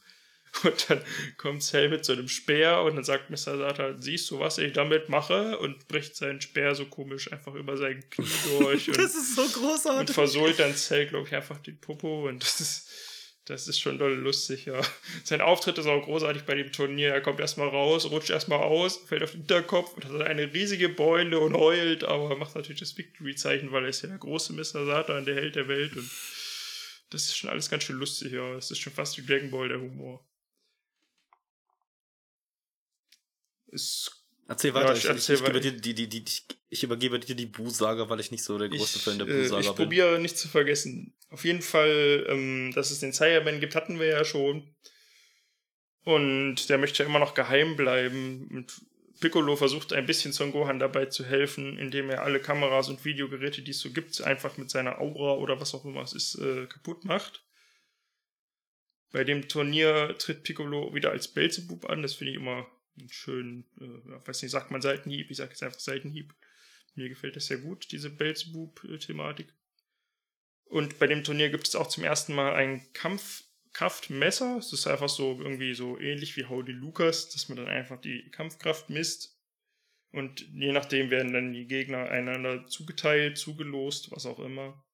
Und 0.65 0.91
dann 0.91 1.03
kommt 1.37 1.63
Cell 1.63 1.89
mit 1.89 2.05
so 2.05 2.13
einem 2.13 2.29
Speer 2.29 2.83
und 2.83 2.97
dann 2.97 3.05
sagt 3.05 3.31
Mr. 3.31 3.37
Satan, 3.59 4.01
siehst 4.01 4.31
du, 4.31 4.39
was 4.41 4.59
ich 4.59 4.73
damit 4.73 5.09
mache? 5.09 5.59
Und 5.59 5.89
bricht 5.89 6.17
seinen 6.17 6.41
Speer 6.41 6.75
so 6.75 6.87
komisch 6.87 7.31
einfach 7.33 7.55
über 7.55 7.77
sein 7.77 8.05
Knie 8.11 8.27
durch 8.59 8.89
und, 8.89 8.99
das 8.99 9.15
ist 9.15 9.37
so 9.37 9.43
und 9.43 9.53
großartig. 9.55 10.15
versohlt 10.15 10.59
dann 10.59 10.75
Cell, 10.75 11.07
glaube 11.07 11.27
ich, 11.29 11.35
einfach 11.35 11.59
den 11.59 11.79
Popo 11.79 12.29
und 12.29 12.43
das 12.43 12.61
ist, 12.61 12.89
das 13.45 13.69
ist 13.69 13.81
schon 13.81 13.99
doll 13.99 14.15
lustig, 14.15 14.67
ja. 14.67 14.81
Sein 15.25 15.41
Auftritt 15.41 15.79
ist 15.79 15.87
auch 15.87 16.03
großartig 16.05 16.43
bei 16.43 16.55
dem 16.55 16.71
Turnier. 16.71 17.15
Er 17.15 17.21
kommt 17.21 17.41
erstmal 17.41 17.69
raus, 17.69 18.11
rutscht 18.11 18.31
erstmal 18.31 18.61
aus, 18.61 18.99
fällt 19.07 19.23
auf 19.23 19.31
den 19.31 19.41
Hinterkopf 19.41 19.95
und 19.95 20.05
hat 20.05 20.21
eine 20.23 20.53
riesige 20.53 20.89
Beule 20.89 21.39
und 21.41 21.55
heult, 21.55 22.05
aber 22.05 22.37
macht 22.37 22.55
natürlich 22.57 22.81
das 22.81 22.97
Victory-Zeichen, 22.97 23.73
weil 23.73 23.85
er 23.85 23.91
ist 23.91 24.03
ja 24.03 24.09
der 24.09 24.19
große 24.19 24.53
Mr. 24.53 24.85
Satan, 24.85 25.25
der 25.25 25.37
Held 25.37 25.57
der 25.57 25.69
Welt 25.69 25.97
und 25.97 26.11
das 27.11 27.23
ist 27.23 27.39
schon 27.39 27.49
alles 27.49 27.71
ganz 27.71 27.85
schön 27.85 27.97
lustig, 27.97 28.33
ja. 28.33 28.55
Das 28.55 28.71
ist 28.71 28.79
schon 28.79 28.93
fast 28.93 29.17
wie 29.17 29.25
Dragon 29.25 29.51
Ball, 29.51 29.69
der 29.69 29.81
Humor. 29.81 30.28
Ist 33.71 34.19
Erzähl 34.49 34.71
Ja, 34.71 34.77
weiter. 34.77 34.93
ich 34.95 35.05
ich, 35.05 35.05
erzähl 35.05 35.35
ich, 35.35 35.41
ich, 35.43 35.47
gebe 35.47 35.61
dir 35.61 35.73
die, 35.73 35.95
die, 35.95 36.09
die, 36.09 36.25
ich 36.71 36.83
übergebe 36.83 37.21
dir 37.21 37.35
die 37.35 37.47
Busager, 37.47 38.09
weil 38.09 38.19
ich 38.19 38.31
nicht 38.31 38.43
so 38.43 38.57
der 38.57 38.73
ich, 38.73 38.83
Fan 38.83 39.19
der 39.19 39.29
äh, 39.29 39.43
Busager 39.43 39.61
ich 39.61 39.67
bin. 39.67 39.77
probiere 39.77 40.19
nicht 40.19 40.39
zu 40.39 40.49
vergessen. 40.49 41.15
Auf 41.29 41.45
jeden 41.45 41.61
Fall, 41.61 42.27
ähm, 42.31 42.73
dass 42.75 42.91
es 42.91 43.01
den 43.01 43.13
Cyberman 43.13 43.61
gibt, 43.61 43.75
hatten 43.75 44.01
wir 44.01 44.07
ja 44.07 44.25
schon. 44.25 44.75
Und 46.03 46.71
der 46.71 46.79
möchte 46.79 47.03
ja 47.03 47.09
immer 47.09 47.19
noch 47.19 47.35
geheim 47.35 47.77
bleiben. 47.77 48.49
Und 48.51 48.73
Piccolo 49.21 49.55
versucht 49.55 49.93
ein 49.93 50.07
bisschen 50.07 50.33
Son 50.33 50.51
Gohan 50.53 50.79
dabei 50.79 51.07
zu 51.07 51.27
helfen, 51.27 51.79
indem 51.79 52.09
er 52.09 52.23
alle 52.23 52.41
Kameras 52.41 52.89
und 52.89 53.05
Videogeräte, 53.05 53.61
die 53.61 53.73
es 53.73 53.81
so 53.81 53.91
gibt, 53.91 54.19
einfach 54.23 54.57
mit 54.57 54.71
seiner 54.71 54.99
Aura 54.99 55.35
oder 55.35 55.61
was 55.61 55.75
auch 55.75 55.85
immer 55.85 56.01
es 56.01 56.15
ist, 56.15 56.37
äh, 56.37 56.67
kaputt 56.67 57.05
macht. 57.05 57.45
Bei 59.13 59.25
dem 59.25 59.47
Turnier 59.47 60.17
tritt 60.17 60.43
Piccolo 60.43 60.95
wieder 60.95 61.11
als 61.11 61.29
Belzebub 61.29 61.91
an. 61.91 62.01
Das 62.01 62.15
finde 62.15 62.31
ich 62.31 62.39
immer 62.39 62.67
einen 62.99 63.11
schönen, 63.11 63.65
äh, 63.81 64.27
weiß 64.27 64.43
nicht, 64.43 64.51
sagt 64.51 64.71
man 64.71 64.83
Seitenhieb? 64.83 65.31
Ich 65.31 65.37
sage 65.37 65.51
jetzt 65.51 65.63
einfach 65.63 65.81
Seitenhieb. 65.81 66.35
Mir 66.95 67.09
gefällt 67.09 67.37
das 67.37 67.47
sehr 67.47 67.59
gut, 67.59 67.93
diese 67.93 68.11
Belzebub-Thematik. 68.11 69.55
Und 70.65 70.99
bei 70.99 71.07
dem 71.07 71.25
Turnier 71.25 71.49
gibt 71.49 71.67
es 71.67 71.77
auch 71.77 71.89
zum 71.89 72.05
ersten 72.05 72.35
Mal 72.35 72.55
ein 72.55 72.93
Kampfkraftmesser. 72.93 74.59
Es 74.59 74.73
ist 74.73 74.87
einfach 74.87 75.09
so 75.09 75.41
irgendwie 75.41 75.75
so 75.75 75.99
ähnlich 75.99 76.37
wie 76.37 76.45
Howdy 76.45 76.73
Lucas, 76.73 77.31
dass 77.31 77.49
man 77.49 77.57
dann 77.57 77.69
einfach 77.69 78.01
die 78.01 78.31
Kampfkraft 78.31 78.91
misst. 78.91 79.39
Und 80.11 80.47
je 80.55 80.73
nachdem 80.73 81.11
werden 81.11 81.33
dann 81.33 81.53
die 81.53 81.67
Gegner 81.67 82.09
einander 82.11 82.67
zugeteilt, 82.67 83.39
zugelost, 83.39 84.11
was 84.11 84.27
auch 84.27 84.39
immer. 84.39 84.85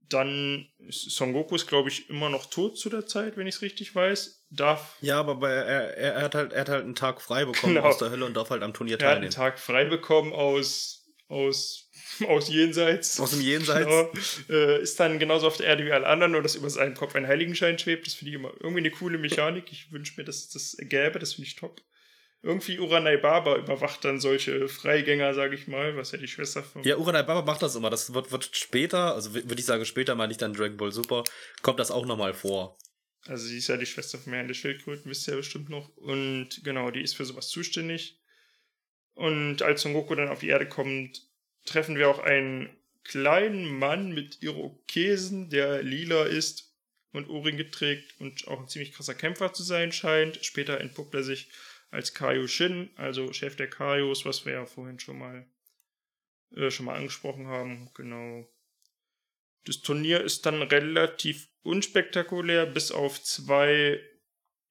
Dann 0.00 0.68
ist 0.78 1.10
Son 1.10 1.32
Goku 1.32 1.54
ist, 1.54 1.66
glaube 1.66 1.88
ich, 1.88 2.10
immer 2.10 2.30
noch 2.30 2.46
tot 2.46 2.78
zu 2.78 2.90
der 2.90 3.06
Zeit, 3.06 3.36
wenn 3.36 3.46
ich 3.46 3.56
es 3.56 3.62
richtig 3.62 3.94
weiß. 3.94 4.39
Darf 4.50 4.96
Ja, 5.00 5.20
aber 5.20 5.36
bei, 5.36 5.50
er, 5.52 5.96
er, 5.96 6.14
er, 6.14 6.22
hat 6.22 6.34
halt, 6.34 6.52
er 6.52 6.60
hat 6.62 6.68
halt 6.68 6.82
einen 6.84 6.96
Tag 6.96 7.20
frei 7.22 7.44
bekommen 7.44 7.74
Genau. 7.76 7.86
aus 7.86 7.98
der 7.98 8.10
Hölle 8.10 8.24
und 8.24 8.34
darf 8.36 8.50
halt 8.50 8.62
am 8.62 8.74
Turnier 8.74 8.98
er 9.00 9.06
hat 9.06 9.16
einen 9.18 9.30
teilnehmen. 9.30 9.32
Tag 9.32 9.58
frei 9.60 9.84
bekommen 9.84 10.32
aus, 10.32 11.06
aus, 11.28 11.88
aus 12.26 12.48
Jenseits. 12.48 13.20
Aus 13.20 13.30
dem 13.30 13.40
Jenseits. 13.42 13.86
Genau. 13.86 14.10
Äh, 14.48 14.82
ist 14.82 14.98
dann 14.98 15.20
genauso 15.20 15.46
auf 15.46 15.56
der 15.56 15.66
Erde 15.66 15.84
wie 15.86 15.92
alle 15.92 16.06
anderen, 16.06 16.32
nur 16.32 16.42
dass 16.42 16.56
über 16.56 16.68
seinem 16.68 16.94
Kopf 16.94 17.14
ein 17.14 17.28
Heiligenschein 17.28 17.78
schwebt. 17.78 18.06
Das 18.06 18.14
finde 18.14 18.30
ich 18.30 18.36
immer 18.36 18.50
irgendwie 18.58 18.80
eine 18.80 18.90
coole 18.90 19.18
Mechanik. 19.18 19.70
Ich 19.70 19.92
wünsche 19.92 20.14
mir, 20.16 20.24
dass 20.24 20.36
es 20.38 20.48
das 20.50 20.76
gäbe. 20.80 21.20
Das 21.20 21.34
finde 21.34 21.46
ich 21.46 21.54
top. 21.54 21.80
Irgendwie 22.42 22.78
Uranai 22.80 23.18
Baba 23.18 23.54
überwacht 23.56 24.02
dann 24.04 24.18
solche 24.18 24.66
Freigänger, 24.66 25.34
sage 25.34 25.54
ich 25.54 25.68
mal, 25.68 25.96
was 25.96 26.10
ja 26.12 26.18
die 26.18 26.26
Schwester 26.26 26.62
von. 26.64 26.82
Ja, 26.82 26.96
Uranai 26.96 27.22
Baba 27.22 27.42
macht 27.42 27.62
das 27.62 27.76
immer. 27.76 27.90
Das 27.90 28.14
wird, 28.14 28.32
wird 28.32 28.48
später, 28.56 29.14
also 29.14 29.34
würde 29.34 29.54
ich 29.58 29.66
sagen 29.66 29.84
später, 29.84 30.14
meine 30.14 30.32
ich 30.32 30.38
dann 30.38 30.54
Dragon 30.54 30.76
Ball 30.78 30.90
Super, 30.90 31.22
kommt 31.62 31.78
das 31.78 31.90
auch 31.90 32.06
nochmal 32.06 32.32
vor. 32.34 32.78
Also 33.26 33.46
sie 33.46 33.58
ist 33.58 33.68
ja 33.68 33.76
die 33.76 33.86
Schwester 33.86 34.18
von 34.18 34.32
Herrn 34.32 34.48
der 34.48 34.54
Schildkröten, 34.54 35.10
wisst 35.10 35.28
ihr 35.28 35.32
ja 35.32 35.36
bestimmt 35.36 35.68
noch. 35.68 35.94
Und 35.96 36.62
genau, 36.64 36.90
die 36.90 37.02
ist 37.02 37.16
für 37.16 37.24
sowas 37.24 37.48
zuständig. 37.48 38.20
Und 39.14 39.62
als 39.62 39.82
Son 39.82 39.92
Goku 39.92 40.14
dann 40.14 40.28
auf 40.28 40.40
die 40.40 40.48
Erde 40.48 40.68
kommt, 40.68 41.28
treffen 41.64 41.96
wir 41.96 42.08
auch 42.08 42.20
einen 42.20 42.70
kleinen 43.04 43.66
Mann 43.66 44.12
mit 44.12 44.42
Irokesen, 44.42 45.50
der 45.50 45.82
lila 45.82 46.24
ist 46.24 46.74
und 47.12 47.28
Ohrringe 47.28 47.70
trägt 47.70 48.20
und 48.20 48.46
auch 48.48 48.60
ein 48.60 48.68
ziemlich 48.68 48.92
krasser 48.92 49.14
Kämpfer 49.14 49.52
zu 49.52 49.62
sein 49.62 49.92
scheint. 49.92 50.44
Später 50.44 50.80
entpuppt 50.80 51.14
er 51.14 51.22
sich 51.22 51.50
als 51.90 52.14
Kaioshin, 52.14 52.90
also 52.96 53.32
Chef 53.32 53.56
der 53.56 53.68
Kaios, 53.68 54.24
was 54.24 54.46
wir 54.46 54.52
ja 54.52 54.66
vorhin 54.66 55.00
schon 55.00 55.18
mal, 55.18 55.46
äh, 56.54 56.70
schon 56.70 56.86
mal 56.86 56.96
angesprochen 56.96 57.48
haben. 57.48 57.90
Genau. 57.94 58.48
Das 59.66 59.80
Turnier 59.80 60.20
ist 60.22 60.46
dann 60.46 60.62
relativ 60.62 61.48
unspektakulär, 61.62 62.66
bis 62.66 62.90
auf 62.92 63.22
zwei, 63.22 64.00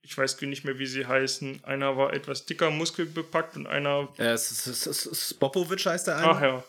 ich 0.01 0.17
weiß 0.17 0.41
nicht 0.41 0.63
mehr, 0.65 0.79
wie 0.79 0.87
sie 0.87 1.05
heißen. 1.05 1.63
Einer 1.63 1.95
war 1.97 2.13
etwas 2.13 2.45
dicker 2.45 2.71
muskelbepackt 2.71 3.55
und 3.55 3.67
einer 3.67 4.11
Äh, 4.17 4.33
S- 4.33 4.51
S- 4.67 4.87
S- 4.87 5.05
S- 5.05 5.29
Spopovic 5.35 5.85
heißt 5.85 6.07
der 6.07 6.17
eine. 6.17 6.27
Ach 6.27 6.41
ja. 6.41 6.63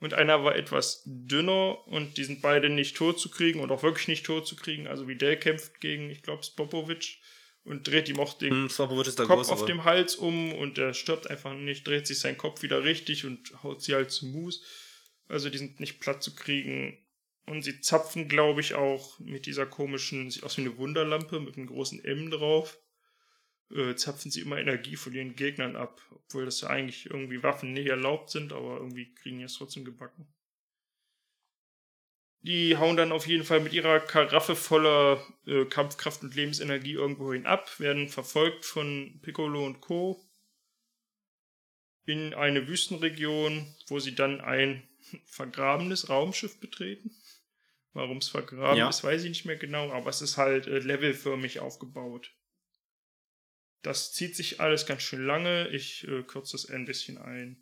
und 0.00 0.14
einer 0.14 0.42
war 0.44 0.56
etwas 0.56 1.02
dünner 1.06 1.86
und 1.86 2.16
die 2.18 2.24
sind 2.24 2.42
beide 2.42 2.68
nicht 2.68 2.96
tot 2.96 3.20
zu 3.20 3.30
kriegen 3.30 3.60
und 3.60 3.70
auch 3.70 3.82
wirklich 3.82 4.08
nicht 4.08 4.26
tot 4.26 4.46
zu 4.46 4.56
kriegen. 4.56 4.86
Also 4.88 5.06
wie 5.08 5.16
der 5.16 5.36
kämpft 5.38 5.80
gegen, 5.80 6.10
ich 6.10 6.22
glaube, 6.22 6.42
Spopovic 6.42 7.18
und 7.64 7.86
dreht 7.86 8.08
ihm 8.08 8.18
auch 8.18 8.34
den 8.34 8.50
Hm, 8.52 8.66
ist 8.66 8.76
Kopf 8.76 8.88
Größere. 8.88 9.52
auf 9.54 9.64
dem 9.64 9.84
Hals 9.84 10.16
um 10.16 10.52
und 10.54 10.76
er 10.78 10.92
stirbt 10.92 11.30
einfach 11.30 11.54
nicht, 11.54 11.86
dreht 11.86 12.06
sich 12.08 12.18
sein 12.18 12.36
Kopf 12.36 12.62
wieder 12.62 12.82
richtig 12.84 13.24
und 13.24 13.62
haut 13.62 13.80
sie 13.82 13.94
halt 13.94 14.10
zu 14.10 14.26
Mus. 14.26 14.62
Also 15.28 15.48
die 15.48 15.58
sind 15.58 15.78
nicht 15.80 16.00
platt 16.00 16.22
zu 16.22 16.34
kriegen. 16.34 16.98
Und 17.46 17.62
sie 17.62 17.80
zapfen, 17.80 18.28
glaube 18.28 18.60
ich, 18.60 18.74
auch 18.74 19.18
mit 19.18 19.46
dieser 19.46 19.66
komischen, 19.66 20.30
sieht 20.30 20.44
aus 20.44 20.56
wie 20.56 20.62
eine 20.62 20.76
Wunderlampe 20.76 21.40
mit 21.40 21.56
einem 21.56 21.66
großen 21.66 22.04
M 22.04 22.30
drauf. 22.30 22.78
Äh, 23.70 23.94
zapfen 23.96 24.30
sie 24.30 24.42
immer 24.42 24.58
Energie 24.58 24.96
von 24.96 25.12
ihren 25.12 25.34
Gegnern 25.34 25.76
ab, 25.76 26.00
obwohl 26.10 26.44
das 26.44 26.60
ja 26.60 26.68
eigentlich 26.68 27.06
irgendwie 27.06 27.42
Waffen 27.42 27.72
nicht 27.72 27.88
erlaubt 27.88 28.30
sind, 28.30 28.52
aber 28.52 28.76
irgendwie 28.76 29.12
kriegen 29.14 29.38
die 29.38 29.44
es 29.44 29.54
trotzdem 29.54 29.84
gebacken. 29.84 30.26
Die 32.42 32.76
hauen 32.76 32.96
dann 32.96 33.12
auf 33.12 33.26
jeden 33.26 33.44
Fall 33.44 33.60
mit 33.60 33.72
ihrer 33.72 34.00
Karaffe 34.00 34.56
voller 34.56 35.24
äh, 35.46 35.64
Kampfkraft 35.64 36.22
und 36.22 36.34
Lebensenergie 36.34 36.92
irgendwohin 36.92 37.46
ab, 37.46 37.78
werden 37.78 38.08
verfolgt 38.08 38.64
von 38.64 39.20
Piccolo 39.22 39.64
und 39.64 39.80
Co. 39.80 40.20
in 42.04 42.34
eine 42.34 42.66
Wüstenregion, 42.66 43.72
wo 43.86 44.00
sie 44.00 44.14
dann 44.14 44.40
ein 44.40 44.82
vergrabenes 45.24 46.08
Raumschiff 46.08 46.58
betreten. 46.58 47.16
Warum 47.94 48.18
es 48.18 48.28
vergraben 48.28 48.78
Ja. 48.78 48.88
ist, 48.88 49.04
weiß 49.04 49.22
ich 49.24 49.28
nicht 49.28 49.44
mehr 49.44 49.56
genau, 49.56 49.92
aber 49.92 50.08
es 50.10 50.22
ist 50.22 50.36
halt 50.38 50.66
äh, 50.66 50.78
levelförmig 50.78 51.60
aufgebaut. 51.60 52.34
Das 53.82 54.12
zieht 54.12 54.36
sich 54.36 54.60
alles 54.60 54.86
ganz 54.86 55.02
schön 55.02 55.26
lange. 55.26 55.68
Ich 55.68 56.06
äh, 56.08 56.22
kürze 56.22 56.56
es 56.56 56.70
ein 56.70 56.84
bisschen 56.86 57.18
ein. 57.18 57.58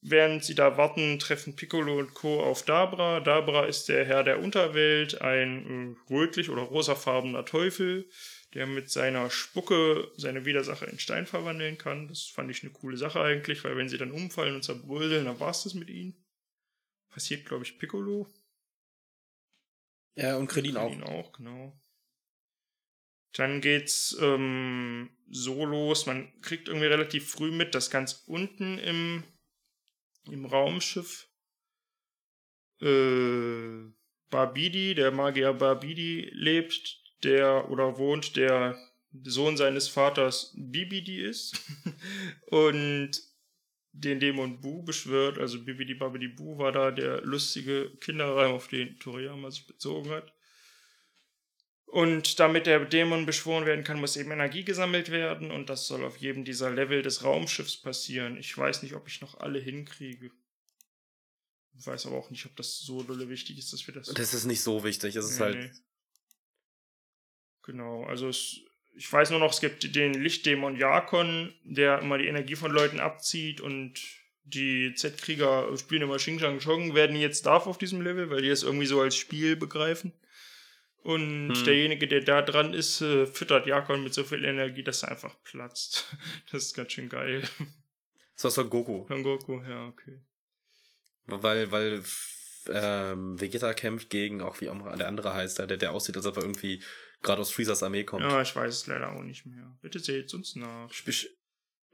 Während 0.00 0.44
sie 0.44 0.54
da 0.54 0.76
warten, 0.76 1.18
treffen 1.18 1.56
Piccolo 1.56 1.98
und 1.98 2.14
Co. 2.14 2.42
auf 2.42 2.64
Dabra. 2.64 3.20
Dabra 3.20 3.66
ist 3.66 3.88
der 3.88 4.04
Herr 4.04 4.24
der 4.24 4.40
Unterwelt, 4.40 5.20
ein 5.20 5.96
äh, 6.08 6.12
rötlich- 6.12 6.50
oder 6.50 6.62
rosafarbener 6.62 7.44
Teufel, 7.44 8.08
der 8.54 8.66
mit 8.66 8.90
seiner 8.90 9.30
Spucke 9.30 10.10
seine 10.16 10.44
Widersacher 10.44 10.88
in 10.88 10.98
Stein 10.98 11.26
verwandeln 11.26 11.76
kann. 11.78 12.08
Das 12.08 12.22
fand 12.24 12.50
ich 12.50 12.62
eine 12.62 12.72
coole 12.72 12.96
Sache 12.96 13.20
eigentlich, 13.20 13.62
weil 13.64 13.76
wenn 13.76 13.88
sie 13.88 13.98
dann 13.98 14.10
umfallen 14.12 14.54
und 14.54 14.62
zerbröseln, 14.62 15.24
dann 15.24 15.40
war 15.40 15.50
es 15.50 15.64
das 15.64 15.74
mit 15.74 15.90
ihnen. 15.90 16.24
Passiert, 17.10 17.44
glaube 17.46 17.64
ich, 17.64 17.78
Piccolo. 17.78 18.28
Ja, 20.16 20.36
und 20.36 20.48
Kredin 20.48 20.76
auch. 20.76 20.90
Ihn 20.90 21.02
auch, 21.02 21.32
genau. 21.32 21.78
Dann 23.32 23.60
geht's 23.60 24.16
ähm, 24.20 25.10
so 25.28 25.64
los. 25.66 26.06
Man 26.06 26.40
kriegt 26.40 26.68
irgendwie 26.68 26.86
relativ 26.86 27.30
früh 27.30 27.50
mit, 27.50 27.74
dass 27.74 27.90
ganz 27.90 28.24
unten 28.26 28.78
im, 28.78 29.24
im 30.24 30.46
Raumschiff 30.46 31.28
äh, 32.80 33.92
Barbidi, 34.30 34.94
der 34.94 35.10
Magier 35.10 35.52
Barbidi, 35.52 36.30
lebt, 36.32 37.02
der 37.22 37.70
oder 37.70 37.98
wohnt, 37.98 38.36
der 38.36 38.76
Sohn 39.24 39.56
seines 39.56 39.88
Vaters 39.88 40.54
Bibidi 40.56 41.20
ist 41.20 41.60
und 42.46 43.22
den 43.98 44.20
Dämon 44.20 44.60
Bu 44.60 44.82
beschwört. 44.82 45.38
Also 45.38 45.64
Bibidi 45.64 45.94
Babidi 45.94 46.28
Bu 46.28 46.58
war 46.58 46.72
da 46.72 46.90
der 46.90 47.22
lustige 47.22 47.90
Kinderreim, 48.00 48.52
auf 48.52 48.68
den 48.68 48.98
Toriyama 48.98 49.50
sich 49.50 49.66
bezogen 49.66 50.10
hat. 50.10 50.32
Und 51.86 52.40
damit 52.40 52.66
der 52.66 52.84
Dämon 52.84 53.26
beschworen 53.26 53.64
werden 53.64 53.84
kann, 53.84 54.00
muss 54.00 54.16
eben 54.16 54.32
Energie 54.32 54.64
gesammelt 54.64 55.10
werden 55.10 55.50
und 55.50 55.70
das 55.70 55.86
soll 55.86 56.04
auf 56.04 56.16
jedem 56.18 56.44
dieser 56.44 56.70
Level 56.70 57.00
des 57.02 57.22
Raumschiffs 57.22 57.80
passieren. 57.80 58.36
Ich 58.36 58.56
weiß 58.56 58.82
nicht, 58.82 58.94
ob 58.94 59.06
ich 59.08 59.20
noch 59.20 59.38
alle 59.38 59.60
hinkriege. 59.60 60.30
Ich 61.78 61.86
weiß 61.86 62.06
aber 62.06 62.16
auch 62.16 62.30
nicht, 62.30 62.44
ob 62.46 62.56
das 62.56 62.80
so 62.80 63.02
dolle 63.02 63.28
wichtig 63.28 63.58
ist, 63.58 63.72
dass 63.72 63.86
wir 63.86 63.94
das. 63.94 64.08
Das 64.08 64.34
ist 64.34 64.46
nicht 64.46 64.62
so 64.62 64.82
wichtig. 64.82 65.14
Es 65.14 65.30
ist 65.30 65.38
Nee, 65.38 65.44
halt. 65.44 65.56
nee. 65.56 65.70
Genau, 67.62 68.04
also 68.04 68.28
es, 68.28 68.60
ich 68.96 69.12
weiß 69.12 69.30
nur 69.30 69.40
noch, 69.40 69.52
es 69.52 69.60
gibt 69.60 69.94
den 69.94 70.14
Lichtdämon 70.14 70.76
Jakon, 70.76 71.52
der 71.64 72.00
immer 72.00 72.18
die 72.18 72.26
Energie 72.26 72.56
von 72.56 72.70
Leuten 72.70 72.98
abzieht 72.98 73.60
und 73.60 74.00
die 74.44 74.94
Z-Krieger 74.94 75.76
spielen 75.76 76.02
immer 76.02 76.16
Xing 76.16 76.38
Shang 76.38 76.60
Chong, 76.60 76.94
werden 76.94 77.16
jetzt 77.16 77.46
darf 77.46 77.66
auf 77.66 77.78
diesem 77.78 78.00
Level, 78.00 78.30
weil 78.30 78.42
die 78.42 78.48
das 78.48 78.62
irgendwie 78.62 78.86
so 78.86 79.00
als 79.00 79.16
Spiel 79.16 79.56
begreifen. 79.56 80.12
Und 81.02 81.54
Hm. 81.54 81.64
derjenige, 81.64 82.08
der 82.08 82.20
da 82.20 82.42
dran 82.42 82.72
ist, 82.72 83.00
äh, 83.00 83.26
füttert 83.26 83.66
Jakon 83.66 84.02
mit 84.02 84.14
so 84.14 84.24
viel 84.24 84.44
Energie, 84.44 84.82
dass 84.82 85.02
er 85.02 85.10
einfach 85.12 85.34
platzt. 85.44 86.06
Das 86.50 86.64
ist 86.64 86.74
ganz 86.74 86.92
schön 86.92 87.08
geil. 87.08 87.42
Das 88.34 88.44
war 88.44 88.50
Son 88.50 88.70
Goku. 88.70 89.06
Son 89.08 89.22
Goku, 89.22 89.60
ja, 89.68 89.86
okay. 89.88 90.20
Weil, 91.26 91.70
weil 91.72 92.02
ähm, 92.72 93.40
Vegeta 93.40 93.72
kämpft 93.74 94.10
gegen, 94.10 94.40
auch 94.40 94.60
wie 94.60 94.68
auch 94.68 94.96
der 94.96 95.08
andere 95.08 95.34
heißt, 95.34 95.58
der, 95.58 95.66
der 95.66 95.92
aussieht, 95.92 96.16
als 96.16 96.26
ob 96.26 96.36
er 96.36 96.42
irgendwie 96.42 96.82
gerade 97.26 97.42
aus 97.42 97.52
Freezers 97.52 97.82
Armee 97.82 98.04
kommt. 98.04 98.22
Ja, 98.22 98.40
ich 98.40 98.54
weiß 98.56 98.74
es 98.74 98.86
leider 98.86 99.12
auch 99.12 99.22
nicht 99.22 99.44
mehr. 99.44 99.76
Bitte 99.82 99.98
seht 99.98 100.32
uns 100.32 100.56
nach. 100.56 100.90
Spiel, 100.92 101.14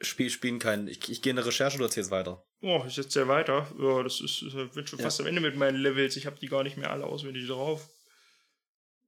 Spiel 0.01 0.31
spielen 0.31 0.59
keinen. 0.59 0.87
Ich, 0.89 1.09
ich 1.11 1.23
gehe 1.23 1.33
in 1.33 1.39
eine 1.39 1.47
Recherche, 1.47 1.79
du 1.79 1.85
erzählst 1.85 2.11
weiter. 2.11 2.45
Oh, 2.61 2.85
ich 2.87 2.97
jetzt 2.97 3.13
sehr 3.13 3.27
weiter. 3.29 3.69
Ja, 3.79 4.03
das 4.03 4.21
ist, 4.21 4.43
ich 4.43 4.55
bin 4.73 4.87
schon 4.87 4.99
Ja. 5.01 5.07
fast 5.07 5.21
am 5.21 5.27
Ende 5.27 5.41
mit 5.41 5.57
meinen 5.57 5.77
Levels. 5.79 6.17
Ich 6.17 6.27
habe 6.27 6.39
die 6.39 6.47
gar 6.49 6.63
nicht 6.63 6.77
mehr 6.77 6.91
alle 6.91 7.05
auswendig 7.05 7.47
drauf. 7.49 7.89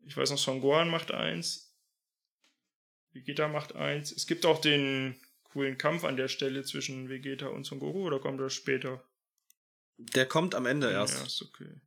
Ich 0.07 0.17
weiß 0.17 0.31
noch, 0.31 0.39
Son 0.39 0.61
Gohan 0.61 0.91
macht 0.91 1.13
eins. 1.13 1.73
Vegeta 3.13 3.49
macht 3.49 3.77
eins. 3.77 4.11
Es 4.13 4.27
gibt 4.27 4.45
auch 4.45 4.61
den 4.61 5.15
coolen 5.45 5.79
Kampf 5.79 6.05
an 6.05 6.17
der 6.17 6.29
Stelle 6.29 6.65
zwischen 6.65 7.09
Vegeta 7.09 7.47
und 7.47 7.65
Son 7.65 7.79
Goku, 7.79 8.05
oder 8.05 8.19
kommt 8.19 8.41
das 8.41 8.53
später? 8.53 9.03
Der 9.97 10.27
kommt 10.27 10.55
am 10.57 10.67
Ende 10.67 10.91
erst. 10.91 11.15
Erst, 11.21 11.43
okay. 11.43 11.81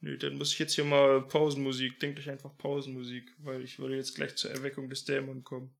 Nö, 0.00 0.16
dann 0.16 0.36
muss 0.36 0.52
ich 0.52 0.58
jetzt 0.58 0.74
hier 0.74 0.84
mal 0.84 1.20
Pausenmusik. 1.22 2.00
Denkt 2.00 2.18
euch 2.18 2.30
einfach 2.30 2.56
Pausenmusik, 2.56 3.34
weil 3.38 3.62
ich 3.62 3.78
würde 3.78 3.96
jetzt 3.96 4.14
gleich 4.14 4.34
zur 4.36 4.50
Erweckung 4.50 4.88
des 4.88 5.04
Dämon 5.04 5.44
kommen. 5.44 5.74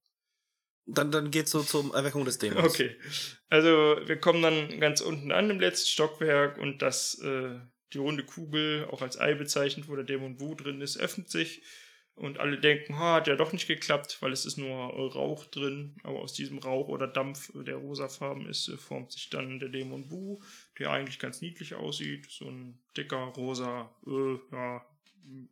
Dann, 0.87 1.11
dann 1.11 1.31
geht's 1.31 1.53
so 1.53 1.63
zur 1.63 1.95
Erweckung 1.95 2.25
des 2.25 2.39
Dämons. 2.39 2.65
Okay. 2.65 2.97
Also 3.49 3.69
wir 4.05 4.17
kommen 4.19 4.43
dann 4.43 4.81
ganz 4.81 5.01
unten 5.01 5.33
an 5.33 5.49
im 5.49 5.61
letzten 5.61 5.89
Stockwerk 5.89 6.59
und 6.59 6.83
das, 6.83 7.19
äh, 7.21 7.59
die 7.93 7.99
runde 7.99 8.25
Kugel, 8.25 8.87
auch 8.91 9.01
als 9.01 9.19
Ei 9.19 9.35
bezeichnet, 9.35 9.89
wo 9.89 9.97
der 9.97 10.05
Dämon 10.05 10.39
Wu 10.39 10.55
drin 10.55 10.81
ist, 10.81 10.99
öffnet 10.99 11.31
sich. 11.31 11.63
Und 12.21 12.39
alle 12.39 12.61
denken, 12.61 12.99
ha, 12.99 13.15
hat 13.15 13.29
ja 13.29 13.35
doch 13.35 13.55
nicht 13.55 13.67
geklappt, 13.67 14.19
weil 14.21 14.31
es 14.31 14.45
ist 14.45 14.59
nur 14.59 14.69
Rauch 14.69 15.47
drin. 15.47 15.97
Aber 16.03 16.19
aus 16.19 16.35
diesem 16.35 16.59
Rauch 16.59 16.89
oder 16.89 17.07
Dampf, 17.07 17.51
der 17.55 17.77
rosafarben 17.77 18.47
ist, 18.47 18.69
äh, 18.69 18.77
formt 18.77 19.13
sich 19.13 19.31
dann 19.31 19.59
der 19.59 19.71
Dämon 19.71 20.07
Bu, 20.07 20.39
der 20.79 20.91
eigentlich 20.91 21.19
ganz 21.19 21.41
niedlich 21.41 21.75
aussieht. 21.75 22.27
So 22.29 22.51
ein 22.51 22.79
dicker, 22.95 23.17
rosa, 23.17 23.91
äh, 24.07 24.37
ja, 24.53 24.85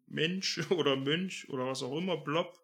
Mensch 0.08 0.60
oder 0.70 0.96
Mönch 0.96 1.48
oder 1.48 1.66
was 1.66 1.82
auch 1.82 1.96
immer, 1.96 2.18
Blob 2.18 2.60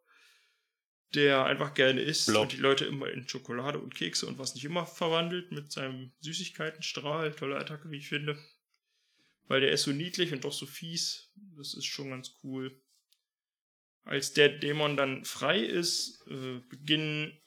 der 1.15 1.45
einfach 1.47 1.75
gerne 1.75 2.01
isst 2.01 2.27
Blob. 2.27 2.43
und 2.43 2.53
die 2.53 2.57
Leute 2.57 2.85
immer 2.85 3.09
in 3.09 3.29
Schokolade 3.29 3.79
und 3.79 3.95
Kekse 3.95 4.27
und 4.27 4.39
was 4.39 4.55
nicht 4.55 4.65
immer 4.65 4.85
verwandelt 4.85 5.53
mit 5.53 5.71
seinem 5.71 6.13
Süßigkeitenstrahl. 6.21 7.33
Tolle 7.33 7.57
Attacke, 7.57 7.91
wie 7.91 7.99
ich 7.99 8.09
finde. 8.09 8.37
Weil 9.47 9.61
der 9.61 9.71
ist 9.71 9.85
so 9.85 9.93
niedlich 9.93 10.33
und 10.33 10.45
doch 10.45 10.53
so 10.53 10.67
fies. 10.67 11.31
Das 11.57 11.75
ist 11.75 11.85
schon 11.85 12.11
ganz 12.11 12.37
cool. 12.43 12.77
Als 14.05 14.35
der 14.35 14.51
Dämon 14.51 14.97
dann 14.97 15.25
frei 15.25 15.61
ist, 15.61 16.27
äh, 16.29 16.61
beginnen 16.69 17.41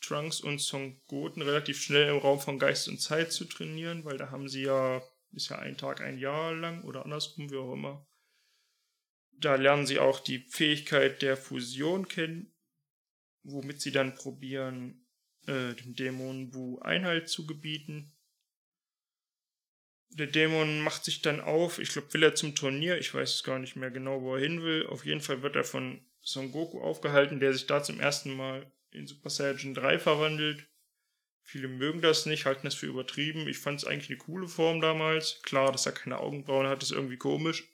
Trunks 0.00 0.40
und 0.40 0.60
Son 0.60 1.00
Goten 1.06 1.42
relativ 1.42 1.80
schnell 1.80 2.08
im 2.08 2.18
Raum 2.18 2.40
von 2.40 2.58
Geist 2.58 2.88
und 2.88 3.00
Zeit 3.00 3.32
zu 3.32 3.44
trainieren, 3.44 4.04
weil 4.04 4.18
da 4.18 4.30
haben 4.30 4.48
sie 4.48 4.62
ja, 4.62 5.02
ist 5.32 5.50
ja 5.50 5.58
ein 5.58 5.76
Tag 5.76 6.00
ein 6.00 6.18
Jahr 6.18 6.54
lang 6.54 6.82
oder 6.84 7.04
andersrum, 7.04 7.50
wie 7.50 7.56
auch 7.56 7.72
immer. 7.72 8.06
Da 9.32 9.56
lernen 9.56 9.86
sie 9.86 9.98
auch 9.98 10.20
die 10.20 10.38
Fähigkeit 10.38 11.22
der 11.22 11.36
Fusion 11.36 12.06
kennen, 12.06 12.54
womit 13.42 13.80
sie 13.80 13.90
dann 13.90 14.14
probieren, 14.14 15.06
äh, 15.46 15.74
dem 15.74 15.94
Dämon 15.94 16.54
Wu 16.54 16.78
Einhalt 16.80 17.28
zu 17.28 17.46
gebieten. 17.46 18.12
Der 20.14 20.26
Dämon 20.26 20.80
macht 20.80 21.04
sich 21.04 21.22
dann 21.22 21.40
auf, 21.40 21.78
ich 21.78 21.88
glaube, 21.88 22.12
will 22.12 22.22
er 22.22 22.34
zum 22.34 22.54
Turnier, 22.54 22.98
ich 22.98 23.14
weiß 23.14 23.34
es 23.34 23.44
gar 23.44 23.58
nicht 23.58 23.76
mehr 23.76 23.90
genau, 23.90 24.20
wo 24.20 24.34
er 24.34 24.42
hin 24.42 24.62
will. 24.62 24.86
Auf 24.86 25.06
jeden 25.06 25.22
Fall 25.22 25.42
wird 25.42 25.56
er 25.56 25.64
von 25.64 26.04
Son 26.20 26.52
Goku 26.52 26.80
aufgehalten, 26.82 27.40
der 27.40 27.52
sich 27.54 27.66
da 27.66 27.82
zum 27.82 27.98
ersten 27.98 28.36
Mal 28.36 28.70
in 28.90 29.06
Super 29.06 29.30
Saiyan 29.30 29.74
3 29.74 29.98
verwandelt. 29.98 30.66
Viele 31.42 31.68
mögen 31.68 32.02
das 32.02 32.26
nicht, 32.26 32.44
halten 32.44 32.66
das 32.66 32.74
für 32.74 32.86
übertrieben. 32.86 33.48
Ich 33.48 33.58
fand 33.58 33.80
es 33.80 33.86
eigentlich 33.86 34.10
eine 34.10 34.18
coole 34.18 34.48
Form 34.48 34.80
damals. 34.80 35.40
Klar, 35.42 35.72
dass 35.72 35.86
er 35.86 35.92
keine 35.92 36.18
Augenbrauen 36.18 36.66
hat, 36.66 36.82
ist 36.82 36.92
irgendwie 36.92 37.16
komisch. 37.16 37.68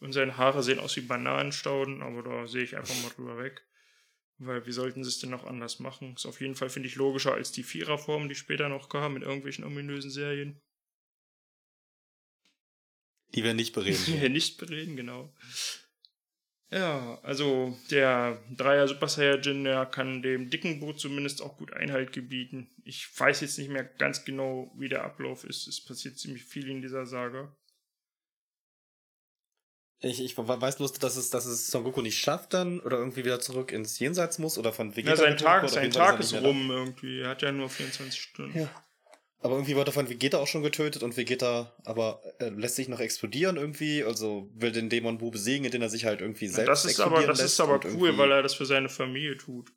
Und 0.00 0.12
seine 0.12 0.36
Haare 0.36 0.62
sehen 0.62 0.78
aus 0.78 0.96
wie 0.96 1.00
Bananenstauden, 1.00 2.02
aber 2.02 2.22
da 2.22 2.46
sehe 2.46 2.62
ich 2.62 2.76
einfach 2.76 2.94
mal 3.02 3.10
drüber 3.10 3.38
weg. 3.38 3.62
Weil 4.38 4.66
wie 4.66 4.72
sollten 4.72 5.02
sie 5.02 5.08
es 5.08 5.18
denn 5.18 5.30
noch 5.30 5.46
anders 5.46 5.80
machen? 5.80 6.14
Ist 6.14 6.26
auf 6.26 6.40
jeden 6.40 6.56
Fall, 6.56 6.68
finde 6.68 6.88
ich, 6.88 6.96
logischer 6.96 7.32
als 7.32 7.52
die 7.52 7.62
Viererform, 7.62 8.28
die 8.28 8.34
später 8.34 8.68
noch 8.68 8.88
kam 8.88 9.16
in 9.16 9.22
irgendwelchen 9.22 9.64
ominösen 9.64 10.10
Serien. 10.10 10.60
Die 13.34 13.44
wir 13.44 13.54
nicht 13.54 13.74
bereden. 13.74 13.98
Die 14.06 14.20
wir 14.20 14.30
nicht 14.30 14.58
bereden, 14.58 14.96
genau. 14.96 15.32
Ja, 16.70 17.20
also 17.22 17.76
der 17.90 18.42
Dreier 18.50 18.88
Super 18.88 19.08
Saiyajin, 19.08 19.64
der 19.64 19.86
kann 19.86 20.22
dem 20.22 20.50
dicken 20.50 20.80
Boot 20.80 20.98
zumindest 20.98 21.40
auch 21.40 21.56
gut 21.56 21.72
Einhalt 21.72 22.12
gebieten. 22.12 22.68
Ich 22.84 23.08
weiß 23.16 23.42
jetzt 23.42 23.58
nicht 23.58 23.70
mehr 23.70 23.84
ganz 23.84 24.24
genau, 24.24 24.72
wie 24.76 24.88
der 24.88 25.04
Ablauf 25.04 25.44
ist. 25.44 25.68
Es 25.68 25.80
passiert 25.80 26.18
ziemlich 26.18 26.44
viel 26.44 26.68
in 26.68 26.82
dieser 26.82 27.06
Saga. 27.06 27.54
Ich, 30.00 30.20
ich 30.20 30.36
weiß 30.36 30.76
bloß, 30.76 30.94
dass 30.94 31.16
es, 31.16 31.30
dass 31.30 31.46
es 31.46 31.70
Son 31.70 31.84
Goku 31.84 32.02
nicht 32.02 32.18
schafft 32.18 32.52
dann 32.52 32.80
oder 32.80 32.98
irgendwie 32.98 33.24
wieder 33.24 33.40
zurück 33.40 33.72
ins 33.72 33.98
Jenseits 33.98 34.38
muss 34.38 34.58
oder 34.58 34.72
von 34.72 34.96
Vegeta. 34.96 35.10
Ja, 35.10 35.16
sein 35.16 35.36
Tag, 35.36 35.68
sein 35.70 35.90
Tag 35.90 36.20
ist 36.20 36.34
rum 36.34 36.70
irgendwie. 36.70 37.20
Er 37.20 37.30
hat 37.30 37.42
ja 37.42 37.52
nur 37.52 37.70
24 37.70 38.20
Stunden. 38.20 38.58
Ja. 38.58 38.84
Aber 39.44 39.56
irgendwie 39.56 39.76
wird 39.76 39.86
er 39.86 39.92
von 39.92 40.08
Vegeta 40.08 40.38
auch 40.38 40.46
schon 40.46 40.62
getötet 40.62 41.02
und 41.02 41.18
Vegeta 41.18 41.70
aber 41.84 42.22
äh, 42.38 42.48
lässt 42.48 42.76
sich 42.76 42.88
noch 42.88 42.98
explodieren 42.98 43.58
irgendwie, 43.58 44.02
also 44.02 44.48
will 44.54 44.72
den 44.72 44.88
Dämon 44.88 45.18
Bu 45.18 45.30
besiegen, 45.30 45.66
indem 45.66 45.82
er 45.82 45.90
sich 45.90 46.06
halt 46.06 46.22
irgendwie 46.22 46.46
selbst 46.46 46.66
ja, 46.66 46.72
das 46.72 46.84
ist 46.86 47.00
aber 47.00 47.26
Das 47.26 47.40
ist 47.40 47.60
aber 47.60 47.78
cool, 47.94 48.16
weil 48.16 48.32
er 48.32 48.42
das 48.42 48.54
für 48.54 48.64
seine 48.64 48.88
Familie 48.88 49.36
tut. 49.36 49.70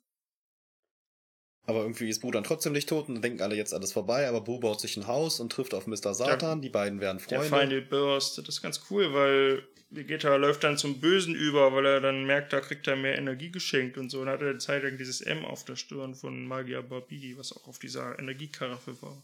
Aber 1.64 1.82
irgendwie 1.82 2.08
ist 2.08 2.20
Bu 2.20 2.30
dann 2.30 2.44
trotzdem 2.44 2.72
nicht 2.72 2.88
tot 2.88 3.08
und 3.08 3.16
dann 3.16 3.22
denken 3.22 3.42
alle 3.42 3.56
jetzt 3.56 3.74
alles 3.74 3.92
vorbei, 3.92 4.26
aber 4.26 4.40
Bu 4.40 4.58
baut 4.58 4.80
sich 4.80 4.96
ein 4.96 5.06
Haus 5.06 5.38
und 5.38 5.52
trifft 5.52 5.74
auf 5.74 5.86
Mr. 5.86 6.14
Satan, 6.14 6.62
der, 6.62 6.70
die 6.70 6.70
beiden 6.70 7.02
werden 7.02 7.20
Freunde. 7.20 7.50
Der 7.50 7.60
Final 7.60 7.82
Burst, 7.82 8.38
das 8.38 8.48
ist 8.48 8.62
ganz 8.62 8.80
cool, 8.88 9.12
weil 9.12 9.68
Vegeta 9.90 10.34
läuft 10.36 10.64
dann 10.64 10.78
zum 10.78 10.98
Bösen 10.98 11.34
über, 11.34 11.74
weil 11.74 11.84
er 11.84 12.00
dann 12.00 12.24
merkt, 12.24 12.54
da 12.54 12.60
kriegt 12.60 12.86
er 12.86 12.96
mehr 12.96 13.18
Energie 13.18 13.50
geschenkt 13.50 13.98
und 13.98 14.08
so. 14.08 14.22
Und 14.22 14.30
hat 14.30 14.40
er 14.40 14.48
eine 14.48 14.58
Zeit 14.60 14.82
lang 14.82 14.96
dieses 14.96 15.20
M 15.20 15.44
auf 15.44 15.66
der 15.66 15.76
Stirn 15.76 16.14
von 16.14 16.46
Magia 16.46 16.80
Barbie, 16.80 17.36
was 17.36 17.54
auch 17.54 17.68
auf 17.68 17.78
dieser 17.78 18.18
Energiekaraffe 18.18 19.02
war. 19.02 19.22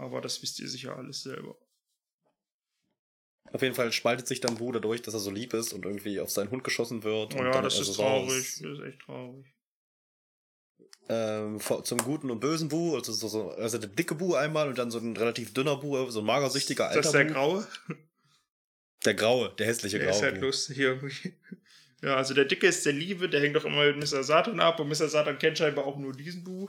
Aber 0.00 0.22
das 0.22 0.40
wisst 0.40 0.58
ihr 0.60 0.68
sicher 0.68 0.96
alles 0.96 1.22
selber. 1.22 1.56
Auf 3.52 3.60
jeden 3.60 3.74
Fall 3.74 3.92
spaltet 3.92 4.26
sich 4.26 4.40
dann 4.40 4.56
Bu 4.56 4.72
dadurch, 4.72 5.02
dass 5.02 5.12
er 5.12 5.20
so 5.20 5.30
lieb 5.30 5.52
ist 5.52 5.74
und 5.74 5.84
irgendwie 5.84 6.20
auf 6.20 6.30
seinen 6.30 6.50
Hund 6.50 6.64
geschossen 6.64 7.02
wird. 7.02 7.34
Oh 7.34 7.44
ja, 7.44 7.60
das 7.60 7.78
ist 7.78 7.94
traurig. 7.94 8.60
Das 8.62 8.78
ist 8.78 8.80
echt 8.80 9.00
traurig. 9.00 9.46
Ähm, 11.10 11.60
zum 11.60 11.98
guten 11.98 12.30
und 12.30 12.40
bösen 12.40 12.68
Bu, 12.68 12.94
also, 12.94 13.12
so, 13.12 13.28
so, 13.28 13.50
also 13.50 13.76
der 13.76 13.90
dicke 13.90 14.14
Bu 14.14 14.36
einmal 14.36 14.68
und 14.68 14.78
dann 14.78 14.90
so 14.90 14.98
ein 14.98 15.16
relativ 15.16 15.52
dünner 15.52 15.76
Bu, 15.76 16.08
so 16.08 16.20
ein 16.20 16.24
magersüchtiger 16.24 16.88
alter 16.88 17.02
Das 17.02 17.06
ist 17.06 17.12
der 17.12 17.24
Bu. 17.24 17.32
graue? 17.32 17.66
Der 19.04 19.14
graue, 19.14 19.54
der 19.58 19.66
hässliche 19.66 19.98
der 19.98 20.06
graue. 20.08 20.18
Der 20.20 20.28
ist 20.28 20.32
halt 20.32 20.42
lustig 20.42 20.78
irgendwie. 20.78 21.34
Ja, 22.02 22.16
also 22.16 22.32
der 22.32 22.46
dicke 22.46 22.66
ist 22.66 22.86
der 22.86 22.94
Liebe, 22.94 23.28
der 23.28 23.40
hängt 23.42 23.56
doch 23.56 23.64
immer 23.66 23.92
mit 23.92 23.96
Mr. 23.98 24.22
Satan 24.22 24.60
ab 24.60 24.80
und 24.80 24.88
Mr. 24.88 25.08
Satan 25.08 25.38
kennt 25.38 25.58
scheinbar 25.58 25.84
auch 25.84 25.98
nur 25.98 26.12
diesen 26.12 26.44
Bu 26.44 26.68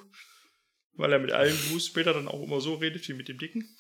weil 0.94 1.14
er 1.14 1.20
mit 1.20 1.32
allen 1.32 1.58
Blues 1.68 1.88
später 1.88 2.14
dann 2.14 2.28
auch 2.28 2.42
immer 2.42 2.62
so 2.62 2.76
redet 2.76 3.08
wie 3.08 3.14
mit 3.14 3.28
dem 3.28 3.38
Dicken. 3.38 3.76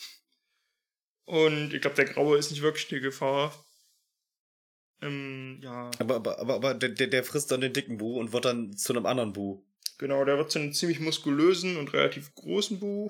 Und 1.25 1.73
ich 1.73 1.81
glaube, 1.81 1.95
der 1.95 2.05
Graue 2.05 2.37
ist 2.37 2.51
nicht 2.51 2.61
wirklich 2.61 2.91
eine 2.91 3.01
Gefahr. 3.01 3.53
Ähm, 5.01 5.59
ja. 5.63 5.91
Aber, 5.99 6.15
aber, 6.15 6.39
aber, 6.39 6.55
aber 6.55 6.73
der, 6.73 7.07
der 7.07 7.23
frisst 7.23 7.51
dann 7.51 7.61
den 7.61 7.73
dicken 7.73 7.97
Bu 7.97 8.19
und 8.19 8.33
wird 8.33 8.45
dann 8.45 8.75
zu 8.75 8.93
einem 8.93 9.05
anderen 9.05 9.33
Bu. 9.33 9.63
Genau, 9.97 10.25
der 10.25 10.37
wird 10.37 10.51
zu 10.51 10.59
einem 10.59 10.73
ziemlich 10.73 10.99
muskulösen 10.99 11.77
und 11.77 11.93
relativ 11.93 12.33
großen 12.33 12.79
Bu. 12.79 13.09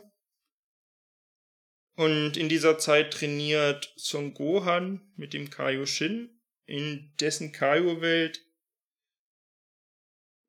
Und 1.95 2.37
in 2.37 2.49
dieser 2.49 2.77
Zeit 2.77 3.13
trainiert 3.13 3.93
Son 3.95 4.33
Gohan 4.33 5.01
mit 5.15 5.33
dem 5.33 5.49
Kaioshin, 5.49 6.41
in 6.65 7.13
dessen 7.19 7.51
Kaio-Welt 7.51 8.45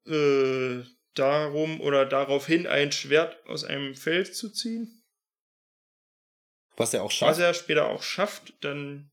äh, 0.07 0.83
darum 1.15 1.81
oder 1.81 2.07
daraufhin 2.07 2.67
ein 2.67 2.93
Schwert 2.93 3.45
aus 3.47 3.65
einem 3.65 3.95
Feld 3.95 4.35
zu 4.35 4.51
ziehen. 4.51 5.03
Was 6.77 6.95
er 6.95 7.03
auch 7.03 7.11
schafft. 7.11 7.31
Was 7.33 7.39
er 7.39 7.55
später 7.55 7.89
auch 7.89 8.03
schafft, 8.03 8.55
dann 8.61 9.11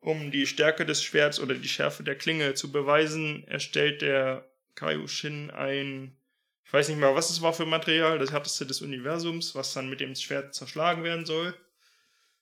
um 0.00 0.30
die 0.30 0.46
Stärke 0.46 0.86
des 0.86 1.02
Schwerts 1.02 1.38
oder 1.38 1.54
die 1.54 1.68
Schärfe 1.68 2.02
der 2.02 2.16
Klinge 2.16 2.54
zu 2.54 2.72
beweisen, 2.72 3.46
erstellt 3.46 4.02
der 4.02 4.50
Kaioshin 4.74 5.50
ein, 5.50 6.16
ich 6.64 6.72
weiß 6.72 6.88
nicht 6.88 6.98
mal, 6.98 7.14
was 7.14 7.30
es 7.30 7.42
war 7.42 7.52
für 7.52 7.66
Material, 7.66 8.18
das 8.18 8.32
härteste 8.32 8.66
des 8.66 8.80
Universums, 8.80 9.54
was 9.54 9.74
dann 9.74 9.90
mit 9.90 10.00
dem 10.00 10.14
Schwert 10.14 10.54
zerschlagen 10.54 11.04
werden 11.04 11.26
soll. 11.26 11.54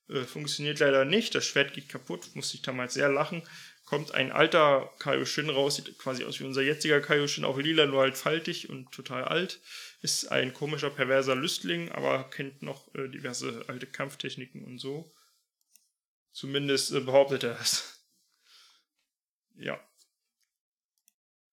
Äh, 0.09 0.23
funktioniert 0.23 0.79
leider 0.79 1.05
nicht, 1.05 1.35
das 1.35 1.47
Schwert 1.47 1.75
geht 1.75 1.89
kaputt, 1.89 2.31
musste 2.35 2.57
ich 2.57 2.63
damals 2.63 2.95
sehr 2.95 3.09
lachen 3.09 3.43
kommt 3.89 4.13
ein 4.13 4.33
alter 4.33 4.93
Kaioshin 4.99 5.49
raus, 5.49 5.77
sieht 5.77 5.99
quasi 5.99 6.23
aus 6.27 6.39
wie 6.41 6.45
unser 6.45 6.61
jetziger 6.61 7.01
Kaioshin, 7.01 7.47
auch 7.47 7.57
lila, 7.57 7.87
nur 7.87 8.03
halt 8.03 8.19
faltig 8.19 8.69
und 8.69 8.93
total 8.93 9.25
alt. 9.25 9.63
Ist 10.03 10.31
ein 10.31 10.53
komischer, 10.53 10.91
perverser 10.91 11.35
Lüstling, 11.35 11.91
aber 11.93 12.29
kennt 12.29 12.61
noch 12.61 12.95
äh, 12.95 13.09
diverse 13.09 13.65
alte 13.67 13.87
Kampftechniken 13.87 14.63
und 14.63 14.79
so. 14.79 15.11
Zumindest 16.33 16.93
äh, 16.93 17.01
behauptet 17.01 17.45
er 17.45 17.59
es. 17.59 18.05
ja. 19.57 19.81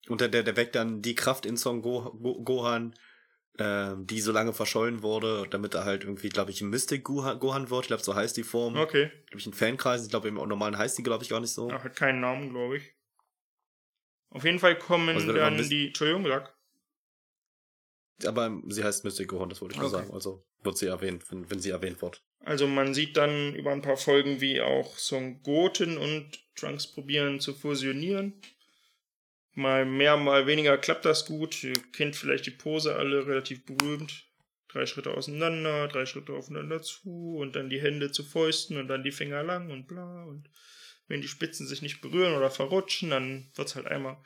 Und 0.09 0.19
der, 0.19 0.27
der, 0.27 0.57
weckt 0.57 0.75
dann 0.75 1.01
die 1.01 1.15
Kraft 1.15 1.45
in 1.45 1.55
Son 1.55 1.81
Go 1.81 2.11
Go 2.21 2.43
Gohan, 2.43 2.99
äh, 3.57 3.93
die 3.97 4.21
so 4.21 4.31
lange 4.31 4.53
verschollen 4.53 5.01
wurde, 5.01 5.47
damit 5.49 5.73
er 5.73 5.85
halt 5.85 6.03
irgendwie, 6.03 6.29
glaube 6.29 6.51
ich, 6.51 6.61
Mystic 6.61 7.03
Gohan 7.03 7.69
wird. 7.69 7.83
Ich 7.83 7.87
glaube, 7.87 8.03
so 8.03 8.15
heißt 8.15 8.35
die 8.37 8.43
Form. 8.43 8.75
Okay. 8.75 9.11
Glaube 9.27 9.39
ich, 9.39 9.45
in 9.45 9.53
Fankreisen. 9.53 10.05
Ich 10.05 10.11
glaube, 10.11 10.27
im 10.27 10.35
normalen 10.35 10.77
heißt 10.77 10.97
die, 10.97 11.03
glaube 11.03 11.23
ich, 11.23 11.29
gar 11.29 11.39
nicht 11.39 11.53
so. 11.53 11.69
Er 11.69 11.83
hat 11.83 11.95
keinen 11.95 12.19
Namen, 12.19 12.49
glaube 12.49 12.77
ich. 12.77 12.93
Auf 14.31 14.43
jeden 14.43 14.59
Fall 14.59 14.77
kommen 14.77 15.15
also, 15.15 15.31
dann 15.31 15.57
die. 15.57 15.87
Entschuldigung, 15.87 16.25
sag. 16.25 16.53
Aber 18.25 18.61
sie 18.67 18.83
heißt 18.83 19.03
Mystic 19.03 19.27
Gohan, 19.27 19.49
das 19.49 19.61
wollte 19.61 19.75
ich 19.75 19.79
nur 19.79 19.89
okay. 19.89 19.97
sagen. 19.97 20.13
Also 20.13 20.45
wird 20.63 20.77
sie 20.77 20.87
erwähnt, 20.87 21.29
wenn, 21.31 21.49
wenn 21.49 21.59
sie 21.59 21.69
erwähnt 21.69 22.01
wird. 22.01 22.23
Also 22.39 22.67
man 22.67 22.93
sieht 22.93 23.17
dann 23.17 23.55
über 23.55 23.71
ein 23.71 23.81
paar 23.81 23.97
Folgen, 23.97 24.41
wie 24.41 24.61
auch 24.61 24.97
Son 24.97 25.41
Goten 25.41 25.97
und 25.97 26.39
Trunks 26.55 26.87
probieren 26.87 27.39
zu 27.39 27.53
fusionieren. 27.53 28.39
Mal 29.57 29.85
mehr, 29.85 30.17
mal 30.17 30.47
weniger 30.47 30.77
klappt 30.77 31.05
das 31.05 31.25
gut. 31.25 31.63
Ihr 31.63 31.73
kennt 31.93 32.17
vielleicht 32.17 32.45
die 32.45 32.51
Pose 32.51 32.95
alle 32.95 33.25
relativ 33.25 33.65
berühmt. 33.65 34.25
Drei 34.67 34.85
Schritte 34.85 35.11
auseinander, 35.11 35.87
drei 35.87 36.05
Schritte 36.05 36.33
aufeinander 36.33 36.81
zu 36.81 37.37
und 37.39 37.55
dann 37.55 37.69
die 37.69 37.81
Hände 37.81 38.11
zu 38.11 38.25
Fäusten 38.25 38.77
und 38.77 38.89
dann 38.89 39.03
die 39.03 39.13
Finger 39.13 39.43
lang 39.43 39.71
und 39.71 39.87
bla. 39.87 40.25
Und 40.25 40.49
wenn 41.07 41.21
die 41.21 41.29
Spitzen 41.29 41.65
sich 41.65 41.81
nicht 41.81 42.01
berühren 42.01 42.35
oder 42.35 42.51
verrutschen, 42.51 43.11
dann 43.11 43.49
wird 43.55 43.69
es 43.69 43.75
halt 43.75 43.87
einmal, 43.87 44.17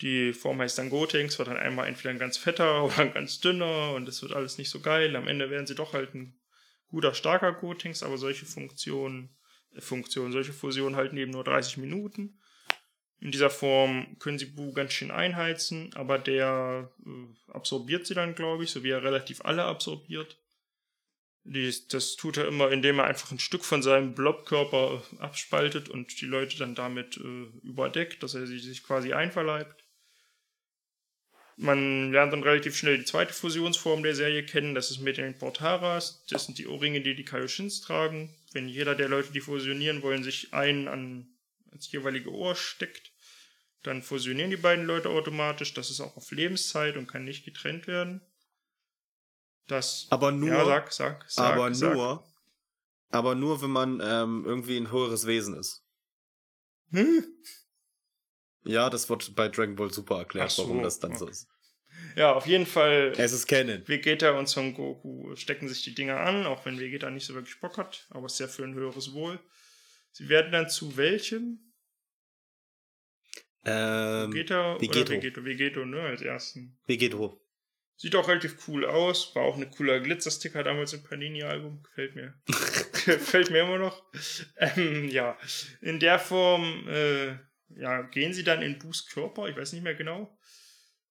die 0.00 0.32
Form 0.32 0.60
heißt 0.60 0.78
dann 0.78 0.90
Gotenks, 0.90 1.40
wird 1.40 1.48
dann 1.48 1.56
einmal 1.56 1.88
entweder 1.88 2.10
ein 2.10 2.20
ganz 2.20 2.38
fetter 2.38 2.84
oder 2.84 2.98
ein 2.98 3.12
ganz 3.12 3.40
dünner 3.40 3.94
und 3.94 4.08
es 4.08 4.22
wird 4.22 4.32
alles 4.32 4.56
nicht 4.56 4.70
so 4.70 4.80
geil. 4.80 5.16
Am 5.16 5.26
Ende 5.26 5.50
werden 5.50 5.66
sie 5.66 5.74
doch 5.74 5.94
halt 5.94 6.14
ein 6.14 6.38
guter, 6.86 7.12
starker 7.12 7.52
Gotenks, 7.52 8.04
aber 8.04 8.18
solche 8.18 8.46
Funktionen, 8.46 9.36
äh, 9.74 9.80
Funktionen, 9.80 10.30
solche 10.30 10.52
Fusionen 10.52 10.94
halten 10.94 11.16
eben 11.16 11.32
nur 11.32 11.42
30 11.42 11.78
Minuten. 11.78 12.38
In 13.20 13.30
dieser 13.30 13.50
Form 13.50 14.16
können 14.18 14.38
sie 14.38 14.46
Bu 14.46 14.72
ganz 14.72 14.94
schön 14.94 15.10
einheizen, 15.10 15.90
aber 15.94 16.18
der 16.18 16.90
äh, 17.04 17.52
absorbiert 17.52 18.06
sie 18.06 18.14
dann, 18.14 18.34
glaube 18.34 18.64
ich, 18.64 18.70
so 18.70 18.82
wie 18.82 18.90
er 18.90 19.02
relativ 19.02 19.44
alle 19.44 19.64
absorbiert. 19.64 20.38
Dies, 21.44 21.88
das 21.88 22.16
tut 22.16 22.38
er 22.38 22.48
immer, 22.48 22.70
indem 22.70 22.98
er 22.98 23.04
einfach 23.04 23.30
ein 23.30 23.38
Stück 23.38 23.64
von 23.64 23.82
seinem 23.82 24.14
Blobkörper 24.14 25.02
äh, 25.12 25.20
abspaltet 25.20 25.90
und 25.90 26.18
die 26.20 26.26
Leute 26.26 26.56
dann 26.56 26.74
damit 26.74 27.18
äh, 27.18 27.66
überdeckt, 27.66 28.22
dass 28.22 28.34
er 28.34 28.46
sie 28.46 28.58
sich 28.58 28.82
quasi 28.82 29.12
einverleibt. 29.12 29.84
Man 31.56 32.10
lernt 32.10 32.32
dann 32.32 32.42
relativ 32.42 32.74
schnell 32.74 32.96
die 32.96 33.04
zweite 33.04 33.34
Fusionsform 33.34 34.02
der 34.02 34.14
Serie 34.14 34.46
kennen, 34.46 34.74
das 34.74 34.90
ist 34.90 35.00
mit 35.00 35.18
den 35.18 35.36
Portaras. 35.36 36.24
Das 36.30 36.46
sind 36.46 36.56
die 36.56 36.66
Ohrringe, 36.66 37.02
die 37.02 37.14
die 37.14 37.24
Kaioshins 37.24 37.82
tragen. 37.82 38.34
Wenn 38.52 38.66
jeder 38.66 38.94
der 38.94 39.10
Leute, 39.10 39.30
die 39.32 39.42
fusionieren 39.42 40.00
wollen, 40.00 40.22
sich 40.22 40.54
einen 40.54 40.88
an 40.88 41.28
ins 41.70 41.92
jeweilige 41.92 42.32
Ohr 42.32 42.56
steckt, 42.56 43.09
dann 43.82 44.02
fusionieren 44.02 44.50
die 44.50 44.56
beiden 44.56 44.84
Leute 44.84 45.08
automatisch. 45.08 45.74
Das 45.74 45.90
ist 45.90 46.00
auch 46.00 46.16
auf 46.16 46.30
Lebenszeit 46.30 46.96
und 46.96 47.06
kann 47.06 47.24
nicht 47.24 47.44
getrennt 47.44 47.86
werden. 47.86 48.20
Das. 49.66 50.06
Aber 50.10 50.32
nur. 50.32 50.50
Ja, 50.50 50.64
sag, 50.64 50.92
sag, 50.92 51.30
sag, 51.30 51.52
aber 51.54 51.74
sag. 51.74 51.94
nur. 51.94 52.24
Aber 53.10 53.34
nur, 53.34 53.62
wenn 53.62 53.70
man 53.70 54.00
ähm, 54.04 54.44
irgendwie 54.46 54.76
ein 54.76 54.92
höheres 54.92 55.26
Wesen 55.26 55.58
ist. 55.58 55.84
Hm? 56.90 57.24
Ja, 58.64 58.90
das 58.90 59.08
wird 59.08 59.34
bei 59.34 59.48
Dragon 59.48 59.74
Ball 59.74 59.92
super 59.92 60.18
erklärt, 60.18 60.50
so, 60.50 60.64
warum 60.64 60.82
das 60.82 60.98
dann 61.00 61.12
okay. 61.12 61.18
so 61.18 61.28
ist. 61.28 61.48
Ja, 62.16 62.32
auf 62.32 62.46
jeden 62.46 62.66
Fall. 62.66 63.12
Es 63.16 63.32
ist 63.32 63.46
Canon. 63.46 63.86
Vegeta 63.86 64.38
und 64.38 64.48
Son 64.48 64.74
Goku 64.74 65.34
stecken 65.36 65.68
sich 65.68 65.82
die 65.82 65.94
Dinger 65.94 66.20
an, 66.20 66.46
auch 66.46 66.64
wenn 66.66 66.78
Vegeta 66.78 67.10
nicht 67.10 67.26
so 67.26 67.34
wirklich 67.34 67.58
Bock 67.60 67.78
hat, 67.78 68.06
aber 68.10 68.26
es 68.26 68.34
ist 68.34 68.40
ja 68.40 68.48
für 68.48 68.64
ein 68.64 68.74
höheres 68.74 69.12
Wohl. 69.12 69.40
Sie 70.12 70.28
werden 70.28 70.52
dann 70.52 70.68
zu 70.68 70.96
welchem? 70.96 71.69
Ähm, 73.64 74.32
Vegeta 74.32 74.80
Vegeto. 74.80 75.00
oder 75.00 75.10
Vegeto? 75.10 75.44
Vegeto, 75.44 75.84
ne, 75.84 76.00
als 76.00 76.22
ersten. 76.22 76.78
Vegeto. 76.86 77.40
Sieht 77.96 78.16
auch 78.16 78.28
relativ 78.28 78.66
cool 78.66 78.86
aus. 78.86 79.34
War 79.34 79.42
auch 79.42 79.56
eine 79.56 79.68
cooler 79.68 80.00
Glitzersticker 80.00 80.62
damals 80.62 80.94
im 80.94 81.02
Panini-Album. 81.02 81.82
Gefällt 81.82 82.14
mir. 82.14 82.34
Gefällt 83.04 83.50
mir 83.50 83.64
immer 83.64 83.76
noch. 83.76 84.02
Ähm, 84.56 85.08
ja, 85.08 85.36
in 85.82 86.00
der 86.00 86.18
Form 86.18 86.88
äh, 86.88 87.36
ja, 87.76 88.02
gehen 88.02 88.32
sie 88.32 88.42
dann 88.44 88.62
in 88.62 88.78
Boos 88.78 89.06
Körper. 89.06 89.48
Ich 89.48 89.56
weiß 89.56 89.74
nicht 89.74 89.82
mehr 89.82 89.94
genau. 89.94 90.34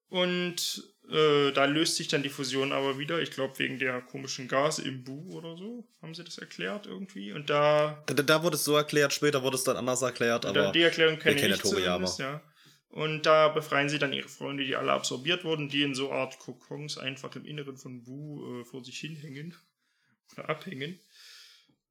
Und 0.07 0.83
Äh, 1.11 1.51
da 1.53 1.65
löst 1.65 1.95
sich 1.95 2.07
dann 2.07 2.21
die 2.21 2.29
Fusion 2.29 2.71
aber 2.71 2.99
wieder. 2.99 3.19
Ich 3.21 3.31
glaube, 3.31 3.57
wegen 3.57 3.79
der 3.79 4.01
komischen 4.01 4.47
Gase 4.47 4.83
im 4.83 5.03
Bu 5.03 5.35
oder 5.35 5.57
so. 5.57 5.87
Haben 6.01 6.13
sie 6.13 6.23
das 6.23 6.37
erklärt 6.37 6.85
irgendwie? 6.85 7.33
Und 7.33 7.49
da. 7.49 8.03
Da, 8.05 8.13
da 8.13 8.43
wurde 8.43 8.55
es 8.55 8.63
so 8.63 8.75
erklärt, 8.75 9.13
später 9.13 9.41
wurde 9.41 9.55
es 9.55 9.63
dann 9.63 9.77
anders 9.77 10.01
erklärt, 10.01 10.45
aber. 10.45 10.71
die 10.71 10.81
Erklärung 10.81 11.17
kenne 11.17 11.41
ich 11.41 11.47
nicht 11.47 11.65
zumindest, 11.65 12.19
ja. 12.19 12.41
Und 12.89 13.25
da 13.25 13.49
befreien 13.49 13.87
sie 13.87 13.99
dann 13.99 14.13
ihre 14.13 14.27
Freunde, 14.29 14.63
die 14.65 14.75
alle 14.75 14.91
absorbiert 14.91 15.43
wurden, 15.43 15.69
die 15.69 15.83
in 15.83 15.93
so 15.93 16.11
Art 16.11 16.39
Kokons 16.39 16.97
einfach 16.97 17.35
im 17.35 17.45
Inneren 17.45 17.77
von 17.77 18.03
Bu 18.03 18.61
äh, 18.61 18.65
vor 18.65 18.83
sich 18.83 18.99
hinhängen. 18.99 19.55
Oder 20.33 20.49
abhängen. 20.49 20.99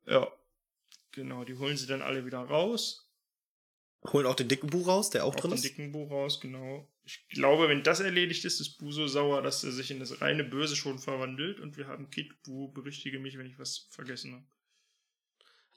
Ja. 0.07 0.28
Genau, 1.12 1.45
die 1.45 1.57
holen 1.57 1.77
sie 1.77 1.86
dann 1.86 2.03
alle 2.03 2.24
wieder 2.27 2.39
raus. 2.39 3.09
Holen 4.12 4.27
auch 4.27 4.35
den 4.36 4.49
dicken 4.49 4.70
Buch 4.70 4.86
raus, 4.86 5.11
der 5.11 5.24
auch 5.24 5.35
Aus 5.35 5.40
drin 5.40 5.51
dem 5.51 5.55
ist. 5.57 5.65
dicken 5.65 5.93
Bu 5.93 6.05
raus, 6.05 6.40
genau. 6.40 6.89
Ich 7.09 7.26
glaube, 7.30 7.70
wenn 7.70 7.82
das 7.82 8.01
erledigt 8.01 8.44
ist, 8.44 8.60
ist 8.60 8.76
Bu 8.76 8.93
so 8.93 9.06
sauer, 9.06 9.40
dass 9.40 9.64
er 9.64 9.72
sich 9.72 9.90
in 9.90 9.98
das 9.98 10.20
reine 10.20 10.44
Böse 10.44 10.76
schon 10.76 10.98
verwandelt. 10.98 11.59
Und 11.59 11.78
wir 11.78 11.86
haben 11.86 12.10
Kid 12.10 12.43
Bu, 12.43 12.70
berichtige 12.70 13.18
mich, 13.18 13.39
wenn 13.39 13.47
ich 13.47 13.59
was 13.59 13.89
vergessen 13.90 14.35
habe. 14.35 14.44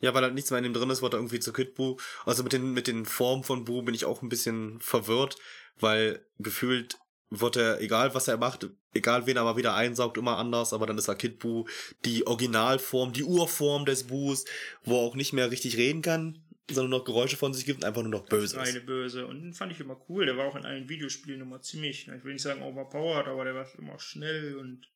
Ja, 0.02 0.14
weil 0.14 0.24
halt 0.24 0.34
nichts 0.34 0.50
mehr 0.50 0.58
in 0.58 0.64
dem 0.64 0.74
drin 0.74 0.90
ist, 0.90 1.02
wird 1.02 1.14
er 1.14 1.20
irgendwie 1.20 1.40
zu 1.40 1.54
Kid 1.54 1.76
Buu. 1.76 1.98
Also 2.26 2.44
mit 2.44 2.52
den, 2.52 2.74
mit 2.74 2.88
den 2.88 3.06
Formen 3.06 3.44
von 3.44 3.64
Buu 3.64 3.84
bin 3.84 3.96
ich 3.96 4.04
auch 4.04 4.22
ein 4.22 4.30
bisschen 4.30 4.80
verwirrt, 4.82 5.38
weil 5.80 6.26
gefühlt 6.40 6.98
wird 7.30 7.56
er, 7.56 7.80
egal 7.80 8.14
was 8.14 8.28
er 8.28 8.38
macht, 8.38 8.70
egal 8.94 9.26
wen 9.26 9.38
er 9.38 9.46
mal 9.46 9.56
wieder 9.56 9.74
einsaugt, 9.74 10.18
immer 10.18 10.38
anders, 10.38 10.74
aber 10.74 10.86
dann 10.86 10.98
ist 10.98 11.08
er 11.08 11.16
Kid 11.16 11.40
Buu 11.40 11.66
die 12.04 12.28
Originalform, 12.28 13.14
die 13.14 13.24
Urform 13.24 13.86
des 13.86 14.08
Buus, 14.08 14.44
wo 14.84 14.98
er 14.98 15.04
auch 15.04 15.16
nicht 15.16 15.32
mehr 15.32 15.50
richtig 15.50 15.78
reden 15.78 16.02
kann, 16.02 16.44
sondern 16.70 16.92
noch 16.92 17.06
Geräusche 17.06 17.38
von 17.38 17.54
sich 17.54 17.66
gibt 17.66 17.80
und 17.80 17.86
einfach 17.86 18.02
nur 18.02 18.12
noch 18.12 18.26
böse 18.26 18.62
ist. 18.62 18.86
Böse. 18.86 19.28
Und 19.28 19.42
den 19.42 19.54
fand 19.54 19.72
ich 19.72 19.80
immer 19.80 20.00
cool. 20.10 20.26
Der 20.26 20.38
war 20.38 20.46
auch 20.46 20.56
in 20.56 20.66
allen 20.66 20.90
Videospielen 20.90 21.42
immer 21.42 21.62
ziemlich, 21.62 22.08
ich 22.08 22.24
will 22.24 22.34
nicht 22.34 22.42
sagen 22.42 22.62
overpowered, 22.62 23.28
aber 23.28 23.46
der 23.46 23.56
war 23.56 23.68
immer 23.78 24.00
schnell 24.00 24.56
und 24.58 24.88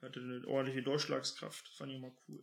hatte 0.00 0.20
eine 0.20 0.46
ordentliche 0.46 0.82
Durchschlagskraft. 0.82 1.68
Das 1.68 1.76
fand 1.76 1.90
ich 1.90 1.98
immer 1.98 2.14
cool. 2.28 2.40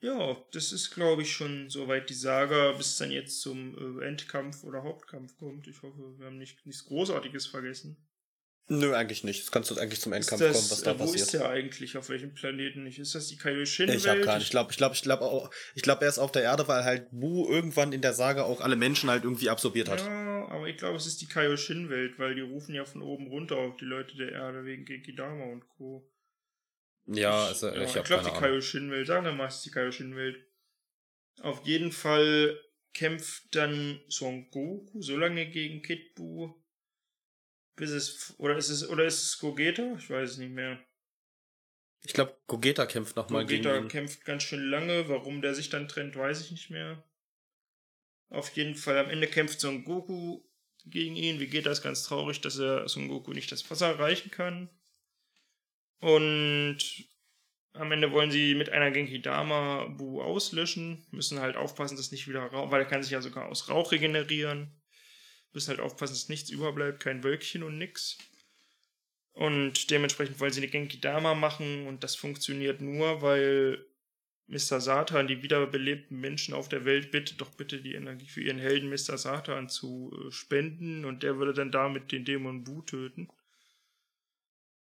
Ja, 0.00 0.36
das 0.52 0.72
ist, 0.72 0.90
glaube 0.90 1.22
ich, 1.22 1.32
schon 1.32 1.70
soweit 1.70 2.10
die 2.10 2.14
Saga, 2.14 2.72
bis 2.72 2.88
es 2.88 2.98
dann 2.98 3.10
jetzt 3.10 3.40
zum 3.40 4.00
äh, 4.00 4.04
Endkampf 4.04 4.62
oder 4.62 4.82
Hauptkampf 4.82 5.36
kommt. 5.38 5.66
Ich 5.68 5.82
hoffe, 5.82 6.18
wir 6.18 6.26
haben 6.26 6.38
nicht, 6.38 6.64
nichts 6.66 6.84
Großartiges 6.84 7.46
vergessen. 7.46 7.96
Nö, 8.68 8.94
eigentlich 8.94 9.22
nicht. 9.22 9.42
Es 9.42 9.52
kannst 9.52 9.70
du 9.70 9.76
eigentlich 9.76 10.00
zum 10.00 10.12
Endkampf 10.12 10.40
das, 10.40 10.56
kommen, 10.56 10.70
was 10.70 10.82
da 10.82 10.92
äh, 10.92 10.98
wo 10.98 11.04
ist 11.04 11.12
passiert. 11.12 11.42
der 11.42 11.50
eigentlich? 11.50 11.96
Auf 11.96 12.08
welchem 12.08 12.34
Planeten 12.34 12.82
nicht? 12.82 12.98
Ist 12.98 13.14
das 13.14 13.28
die 13.28 13.36
Kaioshin-Welt? 13.36 13.98
Ich 13.98 14.08
habe 14.08 14.22
keinen. 14.22 14.40
Ich 14.40 14.50
glaube, 14.50 14.72
ich 14.72 14.76
glaube, 14.76 14.94
ich 14.96 15.02
glaube 15.02 15.24
auch, 15.24 15.50
ich 15.76 15.82
glaube, 15.82 16.02
er 16.02 16.08
ist 16.08 16.18
auf 16.18 16.32
der 16.32 16.42
Erde, 16.42 16.66
weil 16.66 16.82
halt 16.82 17.06
Bu 17.12 17.48
irgendwann 17.48 17.92
in 17.92 18.00
der 18.00 18.12
Saga 18.12 18.42
auch 18.42 18.60
alle 18.60 18.74
Menschen 18.74 19.08
halt 19.08 19.22
irgendwie 19.22 19.50
absorbiert 19.50 19.88
hat. 19.88 20.00
Ja, 20.00 20.48
aber 20.48 20.66
ich 20.66 20.76
glaube, 20.78 20.96
es 20.96 21.06
ist 21.06 21.20
die 21.20 21.26
Kaioshin-Welt, 21.26 22.18
weil 22.18 22.34
die 22.34 22.40
rufen 22.40 22.74
ja 22.74 22.84
von 22.84 23.02
oben 23.02 23.28
runter 23.28 23.56
auf 23.56 23.76
die 23.76 23.84
Leute 23.84 24.16
der 24.16 24.32
Erde 24.32 24.64
wegen 24.64 24.84
Genkidama 24.84 25.44
und 25.44 25.68
Co. 25.68 26.10
Ja, 27.06 27.46
also, 27.46 27.68
Ja, 27.68 27.82
ich 27.82 27.94
ich 27.94 28.02
glaube, 28.02 28.24
die. 28.24 28.36
Kaioshin-Welt. 28.36 29.06
Sagen 29.06 29.24
wir 29.24 29.32
mal, 29.32 29.46
es 29.46 29.56
ist 29.56 29.66
die 29.66 29.70
Kaioshin-Welt. 29.70 30.44
Auf 31.40 31.64
jeden 31.64 31.92
Fall 31.92 32.58
kämpft 32.94 33.54
dann 33.54 34.00
Son 34.08 34.50
Goku 34.50 35.00
so 35.00 35.16
lange 35.16 35.46
gegen 35.50 35.82
Kid 35.82 36.14
Buu, 36.14 36.54
bis 37.76 37.90
es, 37.90 38.34
oder 38.38 38.56
ist 38.56 38.70
es, 38.70 38.88
oder 38.88 39.04
ist 39.04 39.22
es 39.22 39.38
Gogeta? 39.38 39.94
Ich 39.98 40.10
weiß 40.10 40.30
es 40.32 40.38
nicht 40.38 40.52
mehr. 40.52 40.78
Ich 42.02 42.12
glaube, 42.12 42.36
Gogeta 42.46 42.86
kämpft 42.86 43.16
nochmal 43.16 43.46
gegen 43.46 43.62
Gogeta 43.62 43.86
kämpft 43.88 44.24
ganz 44.24 44.42
schön 44.42 44.70
lange. 44.70 45.08
Warum 45.08 45.42
der 45.42 45.54
sich 45.54 45.68
dann 45.68 45.88
trennt, 45.88 46.16
weiß 46.16 46.40
ich 46.40 46.50
nicht 46.50 46.70
mehr. 46.70 47.02
Auf 48.28 48.50
jeden 48.56 48.74
Fall, 48.74 48.98
am 48.98 49.10
Ende 49.10 49.26
kämpft 49.26 49.60
Son 49.60 49.84
Goku 49.84 50.42
gegen 50.84 51.16
ihn. 51.16 51.40
Vegeta 51.40 51.70
ist 51.70 51.82
ganz 51.82 52.02
traurig, 52.02 52.40
dass 52.40 52.58
er 52.58 52.88
Son 52.88 53.08
Goku 53.08 53.32
nicht 53.32 53.52
das 53.52 53.68
Wasser 53.70 53.88
erreichen 53.88 54.30
kann. 54.30 54.68
Und 56.00 56.78
am 57.72 57.92
Ende 57.92 58.12
wollen 58.12 58.30
sie 58.30 58.54
mit 58.54 58.70
einer 58.70 58.90
Genki-Dama 58.90 59.86
Bu 59.96 60.22
auslöschen. 60.22 61.04
Müssen 61.10 61.40
halt 61.40 61.56
aufpassen, 61.56 61.96
dass 61.96 62.12
nicht 62.12 62.28
wieder 62.28 62.40
Rauch, 62.40 62.70
weil 62.70 62.82
er 62.82 62.88
kann 62.88 63.02
sich 63.02 63.12
ja 63.12 63.20
sogar 63.20 63.46
aus 63.46 63.68
Rauch 63.68 63.92
regenerieren. 63.92 64.70
Müssen 65.56 65.70
halt 65.70 65.80
aufpassen, 65.80 66.12
dass 66.12 66.28
nichts 66.28 66.50
überbleibt, 66.50 67.02
kein 67.02 67.24
Wölkchen 67.24 67.62
und 67.62 67.78
nix. 67.78 68.18
Und 69.32 69.90
dementsprechend 69.90 70.38
wollen 70.38 70.52
sie 70.52 70.60
eine 70.60 70.68
Genki-Dama 70.68 71.34
machen 71.34 71.86
und 71.86 72.04
das 72.04 72.14
funktioniert 72.14 72.82
nur, 72.82 73.22
weil 73.22 73.82
Mr. 74.48 74.82
Satan 74.82 75.28
die 75.28 75.42
wiederbelebten 75.42 76.20
Menschen 76.20 76.52
auf 76.52 76.68
der 76.68 76.84
Welt 76.84 77.10
bittet, 77.10 77.40
doch 77.40 77.48
bitte 77.54 77.80
die 77.80 77.94
Energie 77.94 78.28
für 78.28 78.42
ihren 78.42 78.58
Helden 78.58 78.90
Mr. 78.90 79.16
Satan 79.16 79.70
zu 79.70 80.12
äh, 80.12 80.30
spenden 80.30 81.06
und 81.06 81.22
der 81.22 81.38
würde 81.38 81.54
dann 81.54 81.72
damit 81.72 82.12
den 82.12 82.26
Dämon 82.26 82.62
Bu 82.62 82.82
töten. 82.82 83.30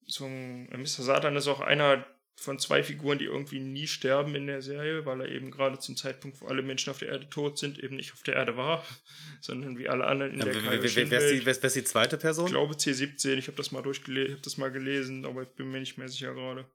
So, 0.06 0.24
äh, 0.24 0.76
Mr. 0.78 1.02
Satan 1.04 1.36
ist 1.36 1.48
auch 1.48 1.60
einer 1.60 2.06
von 2.36 2.58
zwei 2.58 2.82
Figuren, 2.82 3.18
die 3.18 3.26
irgendwie 3.26 3.60
nie 3.60 3.86
sterben 3.86 4.34
in 4.34 4.46
der 4.46 4.62
Serie, 4.62 5.04
weil 5.06 5.20
er 5.20 5.28
eben 5.28 5.50
gerade 5.50 5.78
zum 5.78 5.96
Zeitpunkt, 5.96 6.40
wo 6.40 6.46
alle 6.46 6.62
Menschen 6.62 6.90
auf 6.90 6.98
der 6.98 7.08
Erde 7.08 7.28
tot 7.28 7.58
sind, 7.58 7.78
eben 7.78 7.96
nicht 7.96 8.12
auf 8.12 8.22
der 8.22 8.34
Erde 8.34 8.56
war, 8.56 8.84
sondern 9.40 9.78
wie 9.78 9.88
alle 9.88 10.04
anderen 10.06 10.32
in 10.32 10.38
Ja, 10.38 10.44
der 10.46 10.54
wer, 10.54 10.62
wer, 10.62 10.70
wer, 10.72 10.80
wer, 10.80 10.84
ist 10.84 10.96
die, 10.96 11.10
wer, 11.10 11.56
wer 11.62 11.64
ist 11.64 11.76
die 11.76 11.84
zweite 11.84 12.16
Person? 12.18 12.46
Ich 12.46 12.52
glaube 12.52 12.74
C17, 12.74 13.34
ich 13.34 13.46
habe 13.46 13.56
das 13.56 13.70
mal 13.70 13.82
durchgelesen, 13.82 14.32
habe 14.32 14.42
das 14.42 14.56
mal 14.56 14.70
gelesen, 14.72 15.24
aber 15.24 15.42
ich 15.42 15.50
bin 15.50 15.70
mir 15.70 15.80
nicht 15.80 15.98
mehr 15.98 16.08
sicher 16.08 16.34
gerade. 16.34 16.66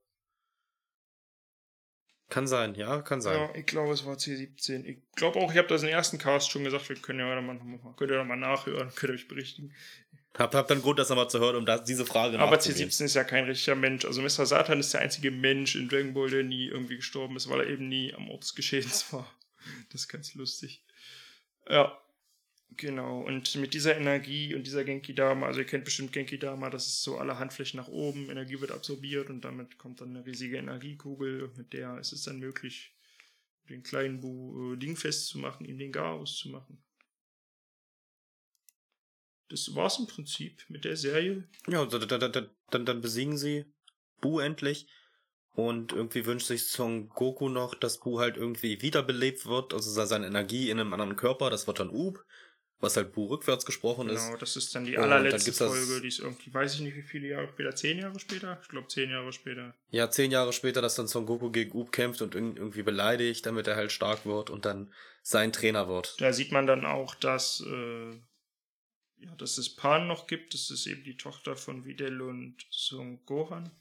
Kann 2.29 2.45
sein, 2.45 2.75
ja, 2.75 3.01
kann 3.01 3.21
sein. 3.21 3.39
Ja, 3.39 3.55
ich 3.55 3.65
glaube, 3.65 3.93
es 3.93 4.05
war 4.05 4.15
C17. 4.15 4.83
Ich 4.83 4.97
glaube 5.15 5.39
auch, 5.39 5.49
ich 5.49 5.57
habe 5.57 5.69
das 5.69 5.83
im 5.83 5.89
ersten 5.89 6.17
Cast 6.17 6.51
schon 6.51 6.65
gesagt, 6.65 6.89
wir 6.89 6.97
können 6.97 7.19
ja 7.19 7.41
mal, 7.41 7.53
noch 7.53 7.63
mal, 7.63 7.95
könnt 7.95 8.11
ihr 8.11 8.21
mal 8.25 8.35
nachhören, 8.35 8.89
könnt 8.95 9.11
ihr 9.11 9.15
euch 9.15 9.29
berichtigen. 9.29 9.73
Hab, 10.37 10.53
hab 10.53 10.67
dann 10.67 10.81
Grund, 10.81 10.99
das 10.99 11.09
nochmal 11.09 11.29
zu 11.29 11.39
hören, 11.39 11.55
um 11.55 11.65
da, 11.65 11.79
diese 11.79 12.05
Frage 12.05 12.39
Aber 12.39 12.55
nachzugehen. 12.55 12.89
C17 12.89 13.05
ist 13.05 13.15
ja 13.15 13.23
kein 13.23 13.45
richtiger 13.45 13.75
Mensch. 13.75 14.05
Also 14.05 14.21
Mr. 14.21 14.45
Satan 14.45 14.79
ist 14.79 14.93
der 14.93 15.01
einzige 15.01 15.31
Mensch 15.31 15.75
in 15.75 15.89
Dragon 15.89 16.13
Ball, 16.13 16.29
der 16.29 16.43
nie 16.43 16.67
irgendwie 16.67 16.97
gestorben 16.97 17.35
ist, 17.35 17.49
weil 17.49 17.61
er 17.61 17.67
eben 17.67 17.87
nie 17.87 18.13
am 18.13 18.29
Ort 18.29 18.43
des 18.43 18.53
Geschehens 18.53 19.11
war. 19.11 19.31
Das 19.91 20.01
ist 20.01 20.07
ganz 20.07 20.35
lustig. 20.35 20.83
Ja. 21.67 21.97
Genau. 22.75 23.21
Und 23.21 23.55
mit 23.55 23.73
dieser 23.73 23.97
Energie 23.97 24.53
und 24.53 24.67
dieser 24.67 24.83
Genki-Dama, 24.83 25.47
also 25.47 25.61
ihr 25.61 25.65
kennt 25.65 25.85
bestimmt 25.85 26.13
Genki-Dama, 26.13 26.69
das 26.69 26.85
ist 26.85 27.03
so 27.03 27.17
alle 27.17 27.39
Handflächen 27.39 27.79
nach 27.79 27.87
oben, 27.87 28.29
Energie 28.29 28.61
wird 28.61 28.71
absorbiert 28.71 29.29
und 29.29 29.41
damit 29.41 29.77
kommt 29.77 30.01
dann 30.01 30.15
eine 30.15 30.25
riesige 30.25 30.57
Energiekugel 30.57 31.49
mit 31.55 31.73
der 31.73 31.97
ist 31.97 32.11
es 32.11 32.23
dann 32.23 32.39
möglich, 32.39 32.93
den 33.69 33.83
kleinen 33.83 34.19
Bu 34.19 34.73
äh, 34.73 34.77
dingfest 34.77 35.27
zu 35.27 35.39
machen, 35.39 35.65
ihm 35.65 35.79
den 35.79 35.91
Garaus 35.91 36.37
zu 36.37 36.49
machen. 36.49 36.77
Das 39.49 39.73
war's 39.75 39.99
im 39.99 40.07
Prinzip 40.07 40.63
mit 40.69 40.83
der 40.85 40.97
Serie. 40.97 41.47
Ja, 41.67 41.85
da- 41.85 41.99
da- 41.99 42.17
da- 42.17 42.27
da- 42.27 42.49
dann, 42.71 42.85
dann 42.85 43.01
besiegen 43.01 43.37
sie 43.37 43.65
Bu 44.21 44.39
endlich. 44.39 44.87
Und 45.53 45.91
irgendwie 45.91 46.25
wünscht 46.25 46.47
sich 46.47 46.67
Son 46.67 47.09
Goku 47.09 47.49
noch, 47.49 47.73
dass 47.73 47.99
Bu 47.99 48.19
halt 48.19 48.37
irgendwie 48.37 48.79
wiederbelebt 48.81 49.47
wird, 49.47 49.73
also 49.73 49.89
se- 49.89 50.05
seine 50.05 50.27
Energie 50.27 50.69
in 50.69 50.79
einem 50.79 50.93
anderen 50.93 51.15
Körper, 51.15 51.49
das 51.49 51.65
wird 51.65 51.79
dann 51.79 51.89
Ub, 51.89 52.23
was 52.79 52.95
halt 52.95 53.11
Bu 53.13 53.25
rückwärts 53.25 53.65
gesprochen 53.65 54.07
ist. 54.09 54.23
Genau, 54.27 54.37
das 54.37 54.55
ist 54.55 54.75
dann 54.75 54.85
die 54.85 54.91
dann 54.91 55.05
allerletzte 55.11 55.49
das- 55.49 55.57
Folge, 55.57 56.01
die 56.01 56.09
ist 56.09 56.19
irgendwie, 56.19 56.53
weiß 56.53 56.75
ich 56.75 56.81
nicht, 56.81 56.95
wie 56.95 57.01
viele 57.01 57.29
Jahre 57.29 57.47
später, 57.47 57.73
zehn 57.75 57.97
Jahre 57.97 58.19
später? 58.19 58.59
Ich 58.61 58.67
glaube, 58.67 58.87
zehn 58.87 59.09
Jahre 59.09 59.33
später. 59.33 59.73
Ja, 59.89 60.11
zehn 60.11 60.29
Jahre 60.29 60.53
später, 60.53 60.81
dass 60.83 60.93
dann 60.93 61.07
Son 61.07 61.25
Goku 61.25 61.49
gegen 61.49 61.71
Ub 61.75 61.91
kämpft 61.91 62.21
und 62.21 62.35
irg- 62.35 62.57
irgendwie 62.57 62.83
beleidigt, 62.83 63.43
damit 63.47 63.65
er 63.65 63.77
halt 63.77 63.91
stark 63.91 64.27
wird 64.27 64.51
und 64.51 64.65
dann 64.65 64.93
sein 65.23 65.51
Trainer 65.51 65.87
wird. 65.89 66.21
Da 66.21 66.33
sieht 66.33 66.51
man 66.51 66.67
dann 66.67 66.85
auch, 66.85 67.15
dass, 67.15 67.61
äh, 67.65 68.13
ja, 69.17 69.35
dass 69.35 69.57
es 69.57 69.75
Pan 69.75 70.07
noch 70.07 70.27
gibt. 70.27 70.53
Das 70.53 70.69
ist 70.69 70.85
eben 70.85 71.03
die 71.03 71.17
Tochter 71.17 71.55
von 71.55 71.85
Videl 71.85 72.21
und 72.21 72.57
Son 72.69 73.25
Gohan. 73.25 73.71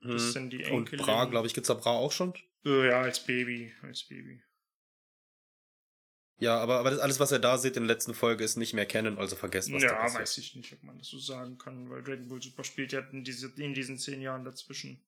Das 0.00 0.22
ist 0.22 0.36
dann 0.36 0.50
die 0.50 0.64
Hm. 0.64 0.74
Und. 0.74 0.90
Bra, 0.90 1.24
glaube 1.24 1.46
ich, 1.46 1.54
gibt's 1.54 1.68
da 1.68 1.74
Bra 1.74 1.92
auch 1.92 2.12
schon? 2.12 2.34
Äh, 2.64 2.88
ja, 2.88 3.02
als 3.02 3.24
Baby, 3.24 3.72
als 3.82 4.04
Baby. 4.04 4.42
Ja, 6.38 6.58
aber, 6.58 6.80
aber 6.80 6.90
das 6.90 6.98
alles, 6.98 7.20
was 7.20 7.32
er 7.32 7.38
da 7.38 7.56
sieht 7.58 7.76
in 7.76 7.86
der 7.86 7.94
letzten 7.94 8.12
Folge, 8.12 8.42
ist 8.44 8.56
nicht 8.56 8.74
mehr 8.74 8.86
kennen, 8.86 9.18
also 9.18 9.36
vergesst, 9.36 9.72
was 9.72 9.82
da 9.82 9.88
Ja, 9.88 10.14
weiß 10.14 10.36
ich 10.38 10.56
nicht, 10.56 10.72
ob 10.72 10.82
man 10.82 10.98
das 10.98 11.08
so 11.08 11.18
sagen 11.18 11.58
kann, 11.58 11.88
weil 11.88 12.02
Dragon 12.02 12.28
Ball 12.28 12.42
Super 12.42 12.64
spielt 12.64 12.92
ja 12.92 13.00
in, 13.00 13.22
diese, 13.22 13.52
in 13.56 13.72
diesen 13.72 13.98
zehn 13.98 14.20
Jahren 14.20 14.44
dazwischen. 14.44 15.00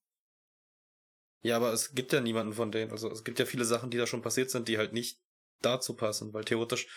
Ja, 1.41 1.57
aber 1.57 1.73
es 1.73 1.93
gibt 1.93 2.13
ja 2.13 2.21
niemanden 2.21 2.53
von 2.53 2.71
denen. 2.71 2.91
Also 2.91 3.11
es 3.11 3.23
gibt 3.23 3.39
ja 3.39 3.45
viele 3.45 3.65
Sachen, 3.65 3.91
die 3.91 3.97
da 3.97 4.07
schon 4.07 4.21
passiert 4.21 4.49
sind, 4.49 4.67
die 4.67 4.77
halt 4.77 4.93
nicht 4.93 5.21
dazu 5.61 5.95
passen, 5.95 6.33
weil 6.33 6.45
theoretisch 6.45 6.87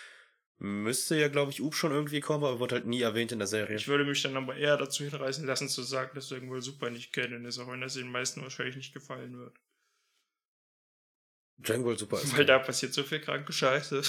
müsste 0.61 1.17
ja, 1.17 1.29
glaube 1.29 1.51
ich, 1.51 1.61
Ub 1.63 1.75
schon 1.75 1.91
irgendwie 1.91 2.21
kommen, 2.21 2.45
aber 2.45 2.61
wird 2.61 2.73
halt 2.73 2.87
nie 2.87 3.01
erwähnt 3.01 3.33
in 3.33 3.39
der 3.39 3.49
Serie. 3.49 3.77
Ich 3.77 3.89
würde 3.89 4.05
mich 4.05 4.23
dann 4.23 4.37
aber 4.37 4.55
eher 4.57 4.77
dazu 4.77 5.05
hinreißen 5.05 5.47
lassen, 5.47 5.69
zu 5.69 5.83
sagen, 5.83 6.11
dass 6.15 6.29
Dragon 6.29 6.51
Ball 6.51 6.61
Super 6.63 6.91
nicht 6.91 7.13
kennen 7.13 7.45
ist, 7.47 7.59
auch 7.59 7.69
wenn 7.69 7.81
das 7.81 7.95
den 7.95 8.11
meisten 8.11 8.43
wahrscheinlich 8.43 8.77
nicht 8.77 8.93
gefallen 8.93 9.39
wird. 9.39 9.57
Dragon 11.59 11.85
Ball 11.85 11.99
Super 11.99 12.19
ist. 12.21 12.37
Weil 12.37 12.45
da 12.45 12.59
passiert 12.59 12.93
so 12.93 13.03
viel 13.03 13.21
kranke 13.21 13.53
Scheiße. 13.53 14.03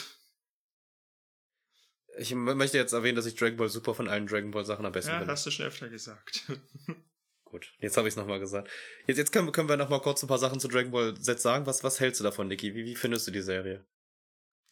Ich 2.18 2.36
möchte 2.36 2.78
jetzt 2.78 2.92
erwähnen, 2.92 3.16
dass 3.16 3.26
ich 3.26 3.36
Dragon 3.36 3.58
Ball 3.58 3.70
Super 3.70 3.96
von 3.96 4.10
allen 4.10 4.28
Dragon 4.28 4.52
Ball 4.52 4.66
Sachen 4.66 4.86
am 4.86 4.92
besten 4.92 5.12
Ja, 5.12 5.18
finde. 5.20 5.32
hast 5.32 5.46
du 5.46 5.52
schon 5.52 5.66
öfter 5.66 5.88
gesagt. 5.90 6.44
Gut, 7.46 7.74
jetzt 7.80 7.96
habe 7.98 8.08
ich 8.08 8.14
es 8.14 8.18
nochmal 8.18 8.40
gesagt. 8.40 8.70
Jetzt, 9.08 9.18
jetzt 9.18 9.32
können, 9.32 9.52
können 9.52 9.70
wir 9.70 9.78
nochmal 9.78 10.02
kurz 10.02 10.22
ein 10.22 10.28
paar 10.28 10.38
Sachen 10.38 10.60
zu 10.60 10.68
Dragon 10.68 10.92
Ball 10.92 11.18
Z 11.20 11.40
sagen. 11.40 11.66
Was, 11.66 11.84
was 11.84 12.00
hältst 12.00 12.20
du 12.20 12.24
davon, 12.26 12.48
Niki? 12.50 12.76
Wie, 12.76 12.86
wie 12.86 12.96
findest 12.96 13.28
du 13.28 13.32
die 13.32 13.42
Serie? 13.42 13.86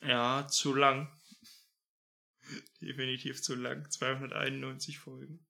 ja, 0.02 0.48
zu 0.50 0.74
lang. 0.76 1.10
Definitiv 2.82 3.42
zu 3.42 3.56
lang. 3.56 3.90
291 3.90 5.00
Folgen. 5.00 5.46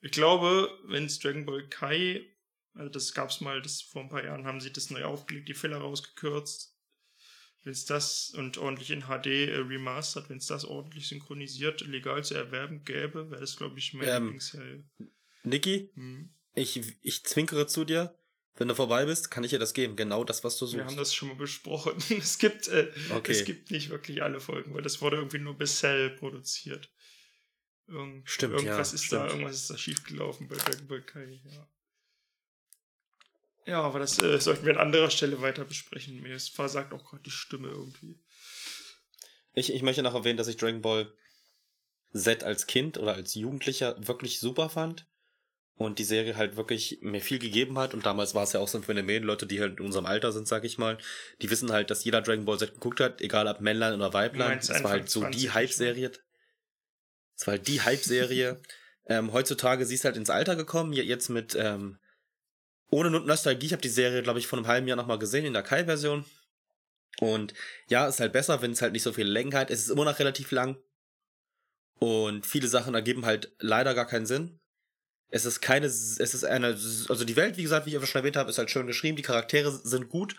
Ich 0.00 0.12
glaube, 0.12 0.70
wenn 0.84 1.04
es 1.04 1.18
Dragon 1.18 1.44
Ball 1.44 1.68
Kai, 1.68 2.24
also 2.72 2.88
das 2.90 3.12
gab's 3.12 3.40
mal, 3.40 3.60
das 3.60 3.82
vor 3.82 4.02
ein 4.02 4.08
paar 4.08 4.24
Jahren 4.24 4.46
haben 4.46 4.60
sie 4.60 4.72
das 4.72 4.90
neu 4.90 5.04
aufgelegt, 5.04 5.48
die 5.48 5.54
Filler 5.54 5.78
rausgekürzt. 5.78 6.76
Wenn 7.62 7.72
es 7.72 7.84
das 7.84 8.30
und 8.30 8.56
ordentlich 8.56 8.90
in 8.90 9.02
HD 9.02 9.26
äh, 9.26 9.56
remastert, 9.56 10.30
wenn 10.30 10.38
es 10.38 10.46
das 10.46 10.64
ordentlich 10.64 11.08
synchronisiert, 11.08 11.82
legal 11.82 12.24
zu 12.24 12.34
erwerben 12.34 12.84
gäbe, 12.84 13.30
wäre 13.30 13.40
das, 13.40 13.56
glaube 13.56 13.78
ich, 13.78 13.92
mein 13.92 14.08
Ähm. 14.08 14.84
Niki, 15.42 15.90
Hm. 15.94 16.32
ich, 16.54 16.80
ich 17.02 17.24
zwinkere 17.24 17.66
zu 17.66 17.84
dir. 17.84 18.18
Wenn 18.56 18.68
du 18.68 18.74
vorbei 18.74 19.06
bist, 19.06 19.30
kann 19.30 19.42
ich 19.44 19.50
dir 19.50 19.58
das 19.58 19.72
geben. 19.74 19.96
Genau 19.96 20.22
das, 20.24 20.44
was 20.44 20.58
du 20.58 20.70
Wir 20.70 20.80
haben 20.80 20.88
suchst. 20.90 21.00
das 21.00 21.14
schon 21.14 21.28
mal 21.28 21.36
besprochen. 21.36 21.94
Es 22.10 22.38
gibt, 22.38 22.68
äh, 22.68 22.92
Okay. 23.14 23.32
es 23.32 23.44
gibt 23.44 23.70
nicht 23.70 23.88
wirklich 23.90 24.22
alle 24.22 24.40
Folgen, 24.40 24.74
weil 24.74 24.82
das 24.82 25.00
wurde 25.00 25.16
irgendwie 25.16 25.38
nur 25.38 25.56
bis 25.56 25.78
Cell 25.78 26.10
produziert. 26.10 26.90
Irgend, 27.86 28.28
Stimmt, 28.28 28.54
irgendwas 28.54 28.90
ja, 28.90 28.94
ist 28.94 29.04
stimmt. 29.04 29.22
da, 29.22 29.26
irgendwas 29.28 29.56
ist 29.56 29.70
da 29.70 29.78
schiefgelaufen 29.78 30.46
bei 30.48 30.56
Dragon 30.56 30.86
Ball 30.88 31.02
Kai, 31.02 31.40
ja. 31.44 31.68
Ja, 33.66 33.82
aber 33.82 33.98
das 33.98 34.20
äh, 34.22 34.38
sollten 34.40 34.64
wir 34.66 34.72
an 34.74 34.80
anderer 34.86 35.10
Stelle 35.10 35.40
weiter 35.42 35.64
besprechen. 35.64 36.20
Mir 36.20 36.34
ist 36.34 36.50
versagt 36.54 36.92
auch 36.92 37.04
gerade 37.04 37.22
die 37.22 37.30
Stimme 37.30 37.68
irgendwie. 37.68 38.18
Ich, 39.54 39.72
ich 39.72 39.82
möchte 39.82 40.02
noch 40.02 40.14
erwähnen, 40.14 40.36
dass 40.38 40.48
ich 40.48 40.56
Dragon 40.56 40.80
Ball 40.82 41.12
Z 42.12 42.42
als 42.44 42.66
Kind 42.66 42.98
oder 42.98 43.14
als 43.14 43.34
Jugendlicher 43.34 43.96
wirklich 44.06 44.40
super 44.40 44.68
fand. 44.70 45.06
Und 45.82 45.98
die 45.98 46.04
Serie 46.04 46.36
halt 46.36 46.56
wirklich 46.56 46.98
mir 47.00 47.22
viel 47.22 47.38
gegeben 47.38 47.78
hat. 47.78 47.94
Und 47.94 48.04
damals 48.04 48.34
war 48.34 48.42
es 48.42 48.52
ja 48.52 48.60
auch 48.60 48.68
so 48.68 48.76
ein 48.76 48.84
Phänomen, 48.84 49.22
Leute, 49.22 49.46
die 49.46 49.62
halt 49.62 49.78
in 49.80 49.86
unserem 49.86 50.04
Alter 50.04 50.30
sind, 50.30 50.46
sag 50.46 50.62
ich 50.64 50.76
mal, 50.76 50.98
die 51.40 51.50
wissen 51.50 51.72
halt, 51.72 51.90
dass 51.90 52.04
jeder 52.04 52.20
Dragon 52.20 52.44
Ball 52.44 52.58
Z 52.58 52.74
geguckt 52.74 53.00
hat, 53.00 53.22
egal 53.22 53.48
ob 53.48 53.62
Männlein 53.62 53.94
oder 53.94 54.12
Weiblein. 54.12 54.58
Das 54.58 54.84
war 54.84 54.90
halt 54.90 55.08
so 55.08 55.20
20 55.20 55.40
die 55.40 55.50
Hype-Serie. 55.52 56.10
Das 57.34 57.46
war 57.46 57.52
halt 57.52 57.66
die 57.66 57.80
Hype-Serie. 57.80 58.60
ähm, 59.06 59.32
heutzutage, 59.32 59.86
sie 59.86 59.94
ist 59.94 60.04
halt 60.04 60.18
ins 60.18 60.28
Alter 60.28 60.54
gekommen, 60.54 60.92
je- 60.92 61.00
jetzt 61.02 61.30
mit, 61.30 61.54
ähm, 61.58 61.98
ohne 62.90 63.08
Nostalgie, 63.08 63.64
ich 63.64 63.72
habe 63.72 63.80
die 63.80 63.88
Serie, 63.88 64.22
glaube 64.22 64.38
ich, 64.38 64.46
vor 64.46 64.58
einem 64.58 64.68
halben 64.68 64.86
Jahr 64.86 64.98
nochmal 64.98 65.18
gesehen 65.18 65.46
in 65.46 65.54
der 65.54 65.62
Kai-Version. 65.62 66.26
Und 67.20 67.54
ja, 67.88 68.06
ist 68.06 68.20
halt 68.20 68.34
besser, 68.34 68.60
wenn 68.60 68.72
es 68.72 68.82
halt 68.82 68.92
nicht 68.92 69.02
so 69.02 69.14
viel 69.14 69.26
Längen 69.26 69.54
hat. 69.54 69.70
Es 69.70 69.80
ist 69.80 69.88
immer 69.88 70.04
noch 70.04 70.18
relativ 70.18 70.50
lang. 70.50 70.76
Und 71.98 72.44
viele 72.44 72.68
Sachen 72.68 72.92
ergeben 72.94 73.24
halt 73.24 73.54
leider 73.60 73.94
gar 73.94 74.06
keinen 74.06 74.26
Sinn. 74.26 74.59
Es 75.30 75.44
ist 75.44 75.60
keine, 75.60 75.86
es 75.86 76.18
ist 76.18 76.44
eine, 76.44 76.68
also 76.68 77.24
die 77.24 77.36
Welt, 77.36 77.56
wie 77.56 77.62
gesagt, 77.62 77.86
wie 77.86 77.94
ich 77.94 78.06
schon 78.06 78.20
erwähnt 78.20 78.36
habe, 78.36 78.50
ist 78.50 78.58
halt 78.58 78.70
schön 78.70 78.86
geschrieben, 78.86 79.16
die 79.16 79.22
Charaktere 79.22 79.70
sind 79.70 80.08
gut, 80.08 80.34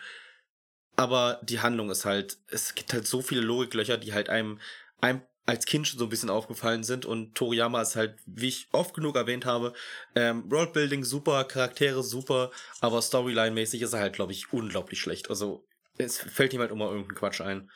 aber 0.96 1.40
die 1.42 1.60
Handlung 1.60 1.90
ist 1.90 2.04
halt, 2.04 2.38
es 2.48 2.74
gibt 2.74 2.92
halt 2.92 3.06
so 3.06 3.22
viele 3.22 3.40
Logiklöcher, 3.40 3.96
die 3.96 4.12
halt 4.12 4.28
einem, 4.28 4.60
einem 5.00 5.22
als 5.44 5.66
Kind 5.66 5.88
schon 5.88 5.98
so 5.98 6.06
ein 6.06 6.10
bisschen 6.10 6.30
aufgefallen 6.30 6.84
sind 6.84 7.04
und 7.04 7.34
Toriyama 7.34 7.82
ist 7.82 7.96
halt, 7.96 8.16
wie 8.26 8.48
ich 8.48 8.68
oft 8.72 8.94
genug 8.94 9.16
erwähnt 9.16 9.44
habe, 9.44 9.72
ähm, 10.14 10.44
Worldbuilding 10.50 11.04
super, 11.04 11.44
Charaktere 11.44 12.02
super, 12.02 12.52
aber 12.80 13.00
Storyline-mäßig 13.00 13.82
ist 13.82 13.92
er 13.92 14.00
halt, 14.00 14.14
glaube 14.14 14.32
ich, 14.32 14.52
unglaublich 14.52 15.00
schlecht. 15.00 15.30
Also 15.30 15.64
es 15.98 16.18
fällt 16.18 16.52
ihm 16.52 16.60
halt 16.60 16.70
immer 16.70 16.90
irgendein 16.90 17.16
Quatsch 17.16 17.40
ein. 17.40 17.70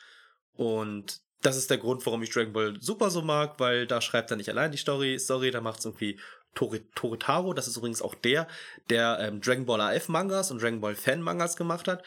Und 0.55 1.21
das 1.41 1.57
ist 1.57 1.69
der 1.69 1.77
Grund, 1.77 2.05
warum 2.05 2.23
ich 2.23 2.31
Dragon 2.31 2.53
Ball 2.53 2.77
Super 2.79 3.09
so 3.09 3.21
mag, 3.21 3.59
weil 3.59 3.85
da 3.85 4.01
schreibt 4.01 4.31
er 4.31 4.37
nicht 4.37 4.49
allein 4.49 4.71
die 4.71 4.77
Story, 4.77 5.19
Story, 5.19 5.51
da 5.51 5.61
macht 5.61 5.79
es 5.79 5.85
irgendwie 5.85 6.19
Tori, 6.57 6.81
Toritaro, 6.95 7.53
das 7.53 7.67
ist 7.67 7.77
übrigens 7.77 8.01
auch 8.01 8.15
der, 8.15 8.47
der 8.89 9.19
ähm, 9.21 9.41
Dragon 9.41 9.67
Ball 9.67 9.79
AF 9.79 10.09
Mangas 10.09 10.49
und 10.49 10.59
Dragon 10.59 10.81
Ball 10.81 10.95
Fan 10.95 11.21
Mangas 11.21 11.55
gemacht 11.55 11.87
hat. 11.87 12.03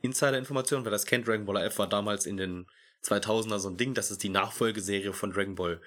Insider-Information, 0.00 0.84
wer 0.84 0.90
das 0.90 1.04
kennt, 1.04 1.28
Dragon 1.28 1.44
Ball 1.44 1.58
AF 1.58 1.78
war 1.78 1.86
damals 1.86 2.24
in 2.24 2.38
den 2.38 2.66
2000er 3.04 3.58
so 3.58 3.68
ein 3.68 3.76
Ding, 3.76 3.92
dass 3.92 4.10
es 4.10 4.16
die 4.16 4.30
Nachfolgeserie 4.30 5.12
von 5.12 5.32
Dragon 5.32 5.54
Ball 5.54 5.82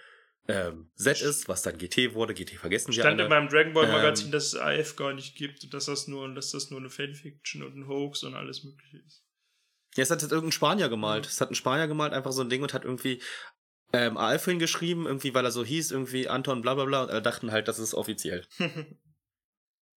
ähm, 0.48 0.92
Z 0.96 1.22
ist, 1.22 1.50
was 1.50 1.64
dann 1.64 1.80
GT 1.80 2.14
wurde. 2.14 2.36
GT 2.36 2.52
vergessen 2.52 2.90
wir 2.90 3.02
Stand 3.02 3.20
alle. 3.20 3.24
in 3.24 3.30
meinem 3.30 3.50
Dragon 3.50 3.74
Ball 3.74 3.88
Magazin, 3.88 4.28
Ähm, 4.28 4.32
dass 4.32 4.54
es 4.54 4.56
AF 4.56 4.96
gar 4.96 5.14
nicht 5.14 5.36
gibt 5.36 5.64
und 5.64 5.74
dass 5.74 5.86
das 5.86 6.08
nur, 6.08 6.32
dass 6.36 6.52
das 6.52 6.70
nur 6.70 6.80
eine 6.80 6.92
Fanfiction 6.92 7.64
und 7.64 7.76
ein 7.76 7.88
Hoax 7.88 8.24
und 8.24 8.36
alles 8.36 8.64
mögliche 8.64 9.00
ist. 9.00 9.24
Ja, 9.96 10.04
es 10.04 10.12
hat 10.12 10.22
jetzt 10.22 10.32
irgendein 10.32 10.52
Spanier 10.52 10.90
gemalt. 10.90 11.26
Ja. 11.26 11.32
Es 11.32 11.42
hat 11.42 11.50
ein 11.50 11.56
Spanier 11.56 11.88
gemalt, 11.88 12.14
einfach 12.14 12.32
so 12.32 12.42
ein 12.42 12.50
Ding 12.50 12.62
und 12.62 12.74
hat 12.76 12.84
irgendwie 12.86 13.22
ähm, 13.96 14.18
AF 14.18 14.46
hingeschrieben, 14.46 15.06
irgendwie, 15.06 15.34
weil 15.34 15.46
er 15.46 15.52
so 15.52 15.64
hieß, 15.64 15.92
irgendwie 15.92 16.28
Anton 16.28 16.62
bla 16.62 16.74
bla 16.74 16.86
bla 16.86 17.04
und 17.04 17.10
alle 17.10 17.22
dachten 17.22 17.52
halt, 17.52 17.68
das 17.68 17.80
ist 17.80 17.94
offiziell. 17.94 18.46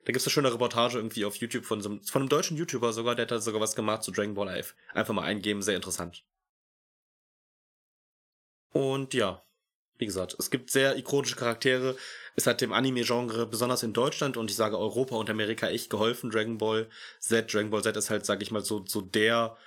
Da 0.04 0.12
gibt's 0.12 0.26
eine 0.26 0.32
schöne 0.32 0.54
Reportage 0.54 0.96
irgendwie 0.96 1.26
auf 1.26 1.36
YouTube 1.36 1.66
von 1.66 1.82
so 1.82 1.90
einem, 1.90 2.02
von 2.02 2.22
einem 2.22 2.30
deutschen 2.30 2.56
YouTuber 2.56 2.94
sogar, 2.94 3.14
der 3.14 3.24
hat 3.24 3.30
da 3.30 3.40
sogar 3.40 3.60
was 3.60 3.76
gemacht 3.76 4.02
zu 4.02 4.10
Dragon 4.10 4.32
Ball 4.32 4.48
AF. 4.48 4.74
Einfach 4.94 5.12
mal 5.12 5.24
eingeben, 5.24 5.60
sehr 5.60 5.76
interessant. 5.76 6.24
Und 8.72 9.12
ja, 9.12 9.44
wie 9.98 10.06
gesagt, 10.06 10.34
es 10.38 10.50
gibt 10.50 10.70
sehr 10.70 10.96
ikonische 10.96 11.36
Charaktere. 11.36 11.94
Es 12.36 12.46
hat 12.46 12.62
dem 12.62 12.72
Anime-Genre, 12.72 13.46
besonders 13.46 13.82
in 13.82 13.92
Deutschland 13.92 14.38
und 14.38 14.50
ich 14.50 14.56
sage 14.56 14.78
Europa 14.78 15.14
und 15.16 15.28
Amerika, 15.28 15.68
echt 15.68 15.90
geholfen. 15.90 16.30
Dragon 16.30 16.56
Ball 16.56 16.88
Z, 17.20 17.52
Dragon 17.52 17.68
Ball 17.68 17.82
Z 17.82 17.94
ist 17.94 18.08
halt, 18.08 18.24
sag 18.24 18.40
ich 18.40 18.50
mal, 18.50 18.64
so, 18.64 18.86
so 18.86 19.02
der 19.02 19.58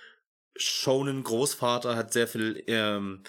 Shonen 0.55 1.23
Großvater, 1.23 1.95
hat 1.95 2.13
sehr 2.13 2.27
viel 2.27 2.63
ähm, 2.65 3.21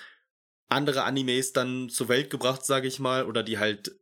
andere 0.73 1.05
Animes 1.05 1.53
dann 1.53 1.89
zur 1.89 2.09
Welt 2.09 2.31
gebracht, 2.31 2.65
sage 2.65 2.89
ich 2.89 2.99
mal, 2.99 3.27
oder 3.27 3.43
die 3.43 3.59
halt 3.59 3.95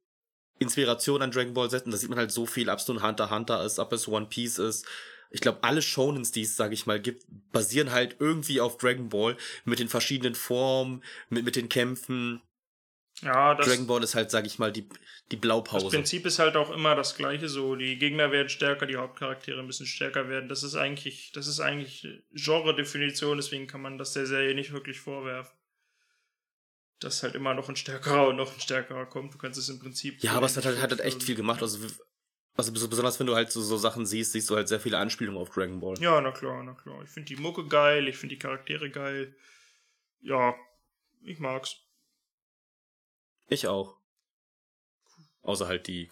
Inspiration 0.59 1.23
an 1.23 1.31
Dragon 1.31 1.55
Ball. 1.55 1.69
Und 1.69 1.93
da 1.93 1.97
sieht 1.97 2.11
man 2.11 2.19
halt 2.19 2.31
so 2.31 2.47
viel, 2.47 2.69
ob 2.69 2.79
es 2.79 2.89
nun 2.89 3.03
Hunter 3.03 3.31
Hunter 3.31 3.65
ist, 3.65 3.79
ob 3.79 3.93
es 3.93 4.07
One 4.09 4.27
Piece 4.27 4.59
ist. 4.59 4.87
Ich 5.33 5.41
glaube, 5.41 5.63
alle 5.63 5.81
Shonens, 5.81 6.33
die 6.33 6.43
es, 6.43 6.57
sage 6.57 6.75
ich 6.75 6.87
mal, 6.87 7.01
gibt, 7.01 7.25
basieren 7.53 7.93
halt 7.93 8.17
irgendwie 8.19 8.61
auf 8.61 8.79
Dragon 8.79 9.09
Ball 9.09 9.37
mit 9.65 9.79
den 9.79 9.89
verschiedenen 9.89 10.35
Formen, 10.35 11.05
mit, 11.29 11.45
mit 11.45 11.57
den 11.57 11.69
Kämpfen. 11.69 12.43
ja, 13.23 13.55
das, 13.55 13.67
Dragon 13.67 13.87
Ball 13.87 14.03
ist 14.03 14.17
halt, 14.17 14.31
sage 14.31 14.49
ich 14.49 14.59
mal, 14.59 14.73
die, 14.73 14.89
die 15.31 15.37
das 15.37 15.41
Blaupause. 15.41 15.89
Prinzip 15.89 16.27
ist 16.27 16.41
halt 16.41 16.57
auch 16.57 16.71
immer 16.71 16.97
das 16.97 17.17
gleiche 17.17 17.49
so. 17.49 17.77
Die 17.77 17.97
Gegner 17.97 18.33
werden 18.33 18.49
stärker, 18.49 18.87
die 18.87 18.97
Hauptcharaktere 18.97 19.63
müssen 19.63 19.87
stärker 19.87 20.29
werden. 20.29 20.49
Das 20.49 20.65
ist 20.65 20.75
eigentlich, 20.75 21.31
das 21.33 21.47
ist 21.47 21.61
eigentlich 21.61 22.09
Genre-Definition, 22.33 23.37
deswegen 23.37 23.69
kann 23.69 23.83
man 23.83 23.99
das 23.99 24.13
der 24.15 24.27
Serie 24.27 24.57
nicht 24.57 24.73
wirklich 24.73 24.99
vorwerfen. 24.99 25.60
Dass 27.01 27.23
halt 27.23 27.35
immer 27.35 27.55
noch 27.55 27.69
ein 27.69 27.77
stärkerer 27.77 28.29
und 28.29 28.37
noch 28.37 28.53
ein 28.53 28.61
stärkerer 28.61 29.07
kommt. 29.07 29.33
Du 29.35 29.39
kannst 29.39 29.59
es 29.59 29.69
im 29.69 29.79
Prinzip. 29.79 30.23
Ja, 30.23 30.33
aber 30.33 30.47
es 30.47 30.57
hat 30.57 30.67
halt, 30.67 30.81
hat 30.81 30.91
halt 30.91 31.01
echt 31.01 31.23
viel 31.23 31.35
gemacht. 31.35 31.63
Also, 31.63 31.79
also 32.55 32.73
bes- 32.73 32.89
besonders 32.89 33.19
wenn 33.19 33.27
du 33.27 33.35
halt 33.35 33.51
so, 33.51 33.63
so 33.63 33.79
Sachen 33.79 34.05
siehst, 34.05 34.33
siehst 34.33 34.51
du 34.51 34.57
halt 34.57 34.69
sehr 34.69 34.81
viele 34.81 34.99
Anspielungen 34.99 35.41
auf 35.41 35.49
Dragon 35.51 35.81
Ball. 35.81 35.99
Ja, 35.99 36.21
na 36.21 36.31
klar, 36.31 36.63
na 36.63 36.75
klar. 36.75 37.03
Ich 37.03 37.09
finde 37.11 37.35
die 37.35 37.41
Mucke 37.41 37.67
geil, 37.67 38.07
ich 38.07 38.19
finde 38.19 38.35
die 38.35 38.39
Charaktere 38.39 38.91
geil. 38.91 39.35
Ja, 40.21 40.55
ich 41.23 41.39
mag's. 41.39 41.77
Ich 43.49 43.67
auch. 43.67 43.97
Außer 45.43 45.67
halt 45.67 45.87
die 45.87 46.07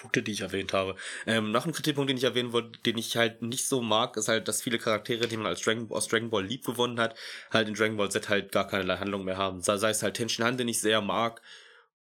Kritikpunkte, 0.00 0.22
die 0.22 0.32
ich 0.32 0.40
erwähnt 0.40 0.72
habe. 0.72 0.96
Ähm, 1.26 1.52
noch 1.52 1.66
ein 1.66 1.72
Kritikpunkt, 1.72 2.08
den 2.08 2.16
ich 2.16 2.24
erwähnen 2.24 2.52
wollte, 2.52 2.78
den 2.80 2.98
ich 2.98 3.16
halt 3.16 3.42
nicht 3.42 3.66
so 3.66 3.82
mag, 3.82 4.16
ist 4.16 4.28
halt, 4.28 4.48
dass 4.48 4.62
viele 4.62 4.78
Charaktere, 4.78 5.28
die 5.28 5.36
man 5.36 5.46
als 5.46 5.60
Dragon, 5.60 5.90
aus 5.90 6.08
Dragon 6.08 6.30
Ball 6.30 6.44
lieb 6.44 6.64
gewonnen 6.64 6.98
hat, 6.98 7.14
halt 7.50 7.68
in 7.68 7.74
Dragon 7.74 7.96
Ball 7.96 8.10
Z 8.10 8.28
halt 8.28 8.52
gar 8.52 8.66
keine 8.66 8.98
Handlung 8.98 9.24
mehr 9.24 9.36
haben. 9.36 9.60
Sei, 9.60 9.76
sei 9.76 9.90
es 9.90 10.02
halt 10.02 10.14
Tenshin 10.14 10.44
Han, 10.44 10.56
den 10.56 10.68
ich 10.68 10.80
sehr 10.80 11.00
mag, 11.00 11.42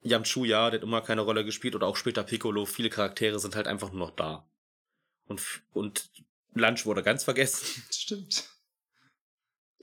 Yamchu, 0.03 0.45
ja, 0.45 0.71
der 0.71 0.81
hat 0.81 0.85
immer 0.85 1.01
keine 1.01 1.23
Rolle 1.23 1.45
gespielt, 1.45 1.75
oder 1.75 1.87
auch 1.87 1.97
später 1.97 2.23
Piccolo, 2.23 2.67
viele 2.67 2.91
Charaktere 2.91 3.39
sind 3.39 3.57
halt 3.57 3.67
einfach 3.67 3.91
nur 3.91 4.07
noch 4.07 4.15
da. 4.15 4.49
Und, 5.27 5.43
und 5.73 6.11
Lunch 6.55 6.87
wurde 6.87 7.03
ganz 7.03 7.25
vergessen. 7.25 7.83
Stimmt. 7.91 8.49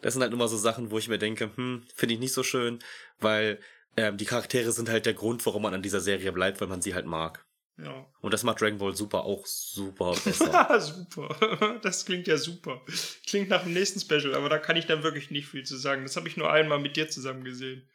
Das 0.02 0.14
sind 0.14 0.22
halt 0.22 0.34
immer 0.34 0.48
so 0.48 0.58
Sachen, 0.58 0.92
wo 0.92 0.98
ich 0.98 1.08
mir 1.08 1.18
denke, 1.18 1.52
hm, 1.56 1.86
finde 1.96 2.14
ich 2.16 2.20
nicht 2.20 2.34
so 2.34 2.44
schön, 2.44 2.80
weil 3.20 3.60
ähm, 3.96 4.18
die 4.18 4.26
Charaktere 4.26 4.72
sind 4.72 4.90
halt 4.90 5.06
der 5.06 5.14
Grund, 5.14 5.46
warum 5.46 5.64
man 5.64 5.74
an 5.74 5.82
dieser 5.82 6.02
Serie 6.02 6.32
bleibt, 6.32 6.60
weil 6.60 6.68
man 6.68 6.82
sie 6.82 6.94
halt 6.94 7.06
mag. 7.06 7.46
Ja. 7.78 8.06
Und 8.22 8.32
das 8.34 8.44
macht 8.44 8.62
Dragon 8.62 8.78
Ball 8.78 8.96
Super 8.96 9.24
auch 9.24 9.46
super 9.48 10.14
besser. 10.26 10.80
super. 10.80 11.80
Das 11.82 12.06
klingt 12.06 12.28
ja 12.28 12.38
super. 12.38 12.82
Klingt 13.28 13.50
nach 13.50 13.64
dem 13.64 13.74
nächsten 13.74 14.00
Special, 14.00 14.36
aber 14.36 14.48
da 14.50 14.60
kann 14.60 14.76
ich 14.78 14.86
dann 14.86 15.02
wirklich 15.04 15.32
nicht 15.32 15.48
viel 15.48 15.64
zu 15.64 15.76
sagen. 15.78 16.04
Das 16.04 16.16
habe 16.16 16.28
ich 16.28 16.38
nur 16.38 16.52
einmal 16.52 16.80
mit 16.80 16.96
dir 16.98 17.10
zusammen 17.10 17.44
gesehen. 17.44 17.90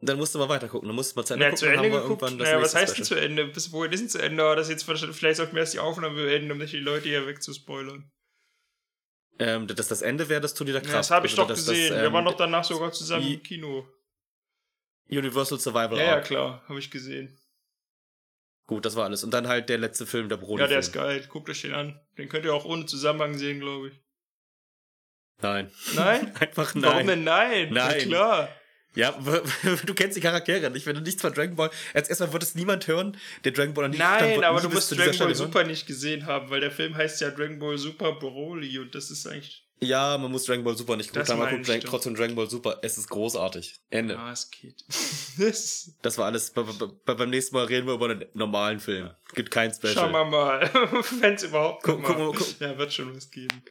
dann 0.00 0.18
musst 0.18 0.34
du 0.34 0.38
mal 0.38 0.48
weiter 0.50 0.68
gucken. 0.68 0.88
Dann 0.88 0.96
musst 0.96 1.12
du 1.16 1.20
mal 1.20 1.24
zu 1.24 1.32
Ende 1.34 1.46
Na, 1.46 1.50
gucken. 1.50 1.58
zu 1.58 1.66
Ende 1.72 1.90
geguckt. 1.90 2.22
Naja, 2.38 2.60
was 2.60 2.74
heißt 2.74 2.98
denn 2.98 3.04
zu 3.04 3.14
Ende? 3.14 3.46
Bis 3.46 3.72
wohin 3.72 3.92
ist 3.92 4.00
denn 4.00 4.08
zu 4.10 4.18
Ende? 4.20 4.42
Aber 4.44 4.56
das 4.56 4.68
jetzt 4.68 4.84
vielleicht 4.84 5.36
sollten 5.36 5.54
wir 5.54 5.60
erst 5.60 5.72
die 5.74 5.78
Aufnahme 5.78 6.16
beenden, 6.22 6.52
um 6.52 6.58
nicht 6.58 6.74
die 6.74 6.78
Leute 6.78 7.08
hier 7.08 7.26
wegzuspoilern. 7.26 8.10
Ähm, 9.38 9.66
das, 9.68 9.88
das 9.88 10.02
Ende 10.02 10.28
wäre 10.28 10.42
das 10.42 10.52
Turnier 10.52 10.74
der 10.74 10.82
Kraft. 10.82 10.92
Ja, 10.92 10.98
das 10.98 11.10
habe 11.10 11.26
ich 11.26 11.32
Also 11.32 11.42
doch 11.42 11.48
das- 11.48 11.64
das, 11.64 11.74
gesehen. 11.74 11.94
ähm, 11.96 12.02
wir 12.02 12.12
waren 12.12 12.24
doch 12.26 12.36
danach 12.36 12.64
sogar 12.64 12.92
zusammen 12.92 13.26
im 13.26 13.42
Kino. 13.42 13.88
Universal 15.08 15.58
Survival 15.58 15.96
Ja, 15.98 16.04
ja, 16.04 16.20
klar. 16.20 16.62
Habe 16.68 16.78
ich 16.78 16.90
gesehen. 16.90 17.36
Gut, 18.72 18.86
das 18.86 18.96
war 18.96 19.04
alles. 19.04 19.22
Und 19.22 19.32
dann 19.32 19.48
halt 19.48 19.68
der 19.68 19.76
letzte 19.76 20.06
Film, 20.06 20.30
der 20.30 20.38
Brody. 20.38 20.62
Ja, 20.62 20.66
der 20.66 20.78
ist 20.78 20.92
geil. 20.92 21.22
Guckt 21.28 21.50
euch 21.50 21.60
den 21.60 21.74
an. 21.74 22.00
Den 22.16 22.30
könnt 22.30 22.46
ihr 22.46 22.54
auch 22.54 22.64
ohne 22.64 22.86
Zusammenhang 22.86 23.36
sehen, 23.36 23.60
glaube 23.60 23.88
ich. 23.88 23.94
Nein. 25.42 25.70
Nein? 25.94 26.34
Einfach 26.40 26.74
nein. 26.74 26.84
Warum 26.84 27.06
denn 27.06 27.24
nein? 27.24 27.68
Nein. 27.70 27.98
Ja, 28.00 28.06
klar. 28.06 28.48
Ja, 28.94 29.18
du 29.86 29.94
kennst 29.94 30.16
die 30.16 30.22
Charaktere 30.22 30.70
nicht. 30.70 30.86
Wenn 30.86 30.94
du 30.94 31.02
nichts 31.02 31.20
von 31.20 31.34
Dragon 31.34 31.54
Ball. 31.54 31.70
Erst 31.92 32.08
erstmal 32.08 32.32
wird 32.32 32.42
es 32.42 32.54
niemand 32.54 32.86
hören, 32.86 33.16
der 33.44 33.52
Dragon 33.52 33.74
Ball 33.74 33.88
nicht 33.90 33.98
Nein, 33.98 34.42
aber 34.42 34.60
du 34.60 34.70
musst 34.70 34.90
Dragon 34.90 35.04
Ball 35.04 35.14
Stelle 35.14 35.28
hören. 35.28 35.36
Super 35.36 35.64
nicht 35.64 35.86
gesehen 35.86 36.24
haben, 36.24 36.48
weil 36.48 36.60
der 36.60 36.70
Film 36.70 36.94
heißt 36.94 37.20
ja 37.20 37.30
Dragon 37.30 37.58
Ball 37.58 37.76
Super 37.76 38.12
Broly 38.12 38.78
und 38.78 38.94
das 38.94 39.10
ist 39.10 39.26
eigentlich. 39.26 39.66
Ja, 39.82 40.16
man 40.16 40.30
muss 40.30 40.44
Dragon 40.44 40.64
Ball 40.64 40.76
Super 40.76 40.96
nicht 40.96 41.14
Das 41.14 41.28
gucken, 41.28 41.42
aber 41.42 41.50
man 41.52 41.62
guckt 41.62 41.68
Dra- 41.70 41.84
trotzdem 41.84 42.14
Dragon 42.14 42.36
Ball 42.36 42.48
Super. 42.48 42.78
Es 42.82 42.96
ist 42.98 43.08
großartig. 43.10 43.80
Ende. 43.90 44.18
Ah, 44.18 44.30
es 44.32 44.50
geht. 44.50 44.84
das, 45.38 45.92
Das 46.02 46.18
war 46.18 46.26
alles. 46.26 46.50
Be 46.52 46.62
be 46.64 46.72
be 47.04 47.14
beim 47.16 47.30
nächsten 47.30 47.54
Mal 47.56 47.64
reden 47.66 47.86
wir 47.86 47.94
über 47.94 48.08
einen 48.10 48.24
normalen 48.34 48.78
Film. 48.80 49.10
Gibt 49.34 49.50
kein 49.50 49.72
Special. 49.74 49.94
schauen 49.94 50.12
wir 50.12 50.24
mal. 50.24 50.60
Wenn 51.20 51.34
es 51.34 51.42
überhaupt 51.42 51.82
Guck- 51.82 52.00
noch 52.00 52.08
guck 52.08 52.18
mal- 52.18 52.32
guck- 52.32 52.60
Ja, 52.60 52.78
wird 52.78 52.92
schon 52.92 53.14
was 53.16 53.30
geben. 53.30 53.62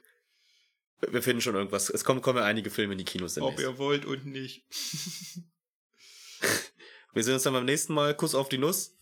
Wir 1.10 1.24
finden 1.24 1.42
schon 1.42 1.56
irgendwas. 1.56 1.90
Es 1.90 2.04
kommen, 2.04 2.22
kommen 2.22 2.38
ja 2.40 2.46
einige 2.46 2.70
Filme 2.70 2.92
in 2.94 3.00
die 3.00 3.06
Kinos 3.06 3.38
Ob 3.40 3.60
ihr 3.60 3.78
wollt 3.80 4.06
und 4.06 4.26
nicht. 4.26 4.66
Wir 7.14 7.24
sehen 7.24 7.34
uns 7.34 7.44
dann 7.44 7.54
beim 7.54 7.66
nächsten 7.66 7.94
Mal. 7.94 8.16
Kuss 8.16 8.36
auf 8.36 8.50
die 8.50 8.58
Nuss. 8.58 8.98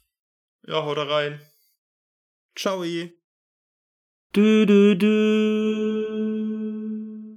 Ja, 0.66 0.84
haut 0.84 0.98
da 0.98 1.04
rein. 1.04 1.42
Ciao. 2.56 2.84
Du, 4.34 4.66
du, 4.66 4.96
du. 4.98 6.29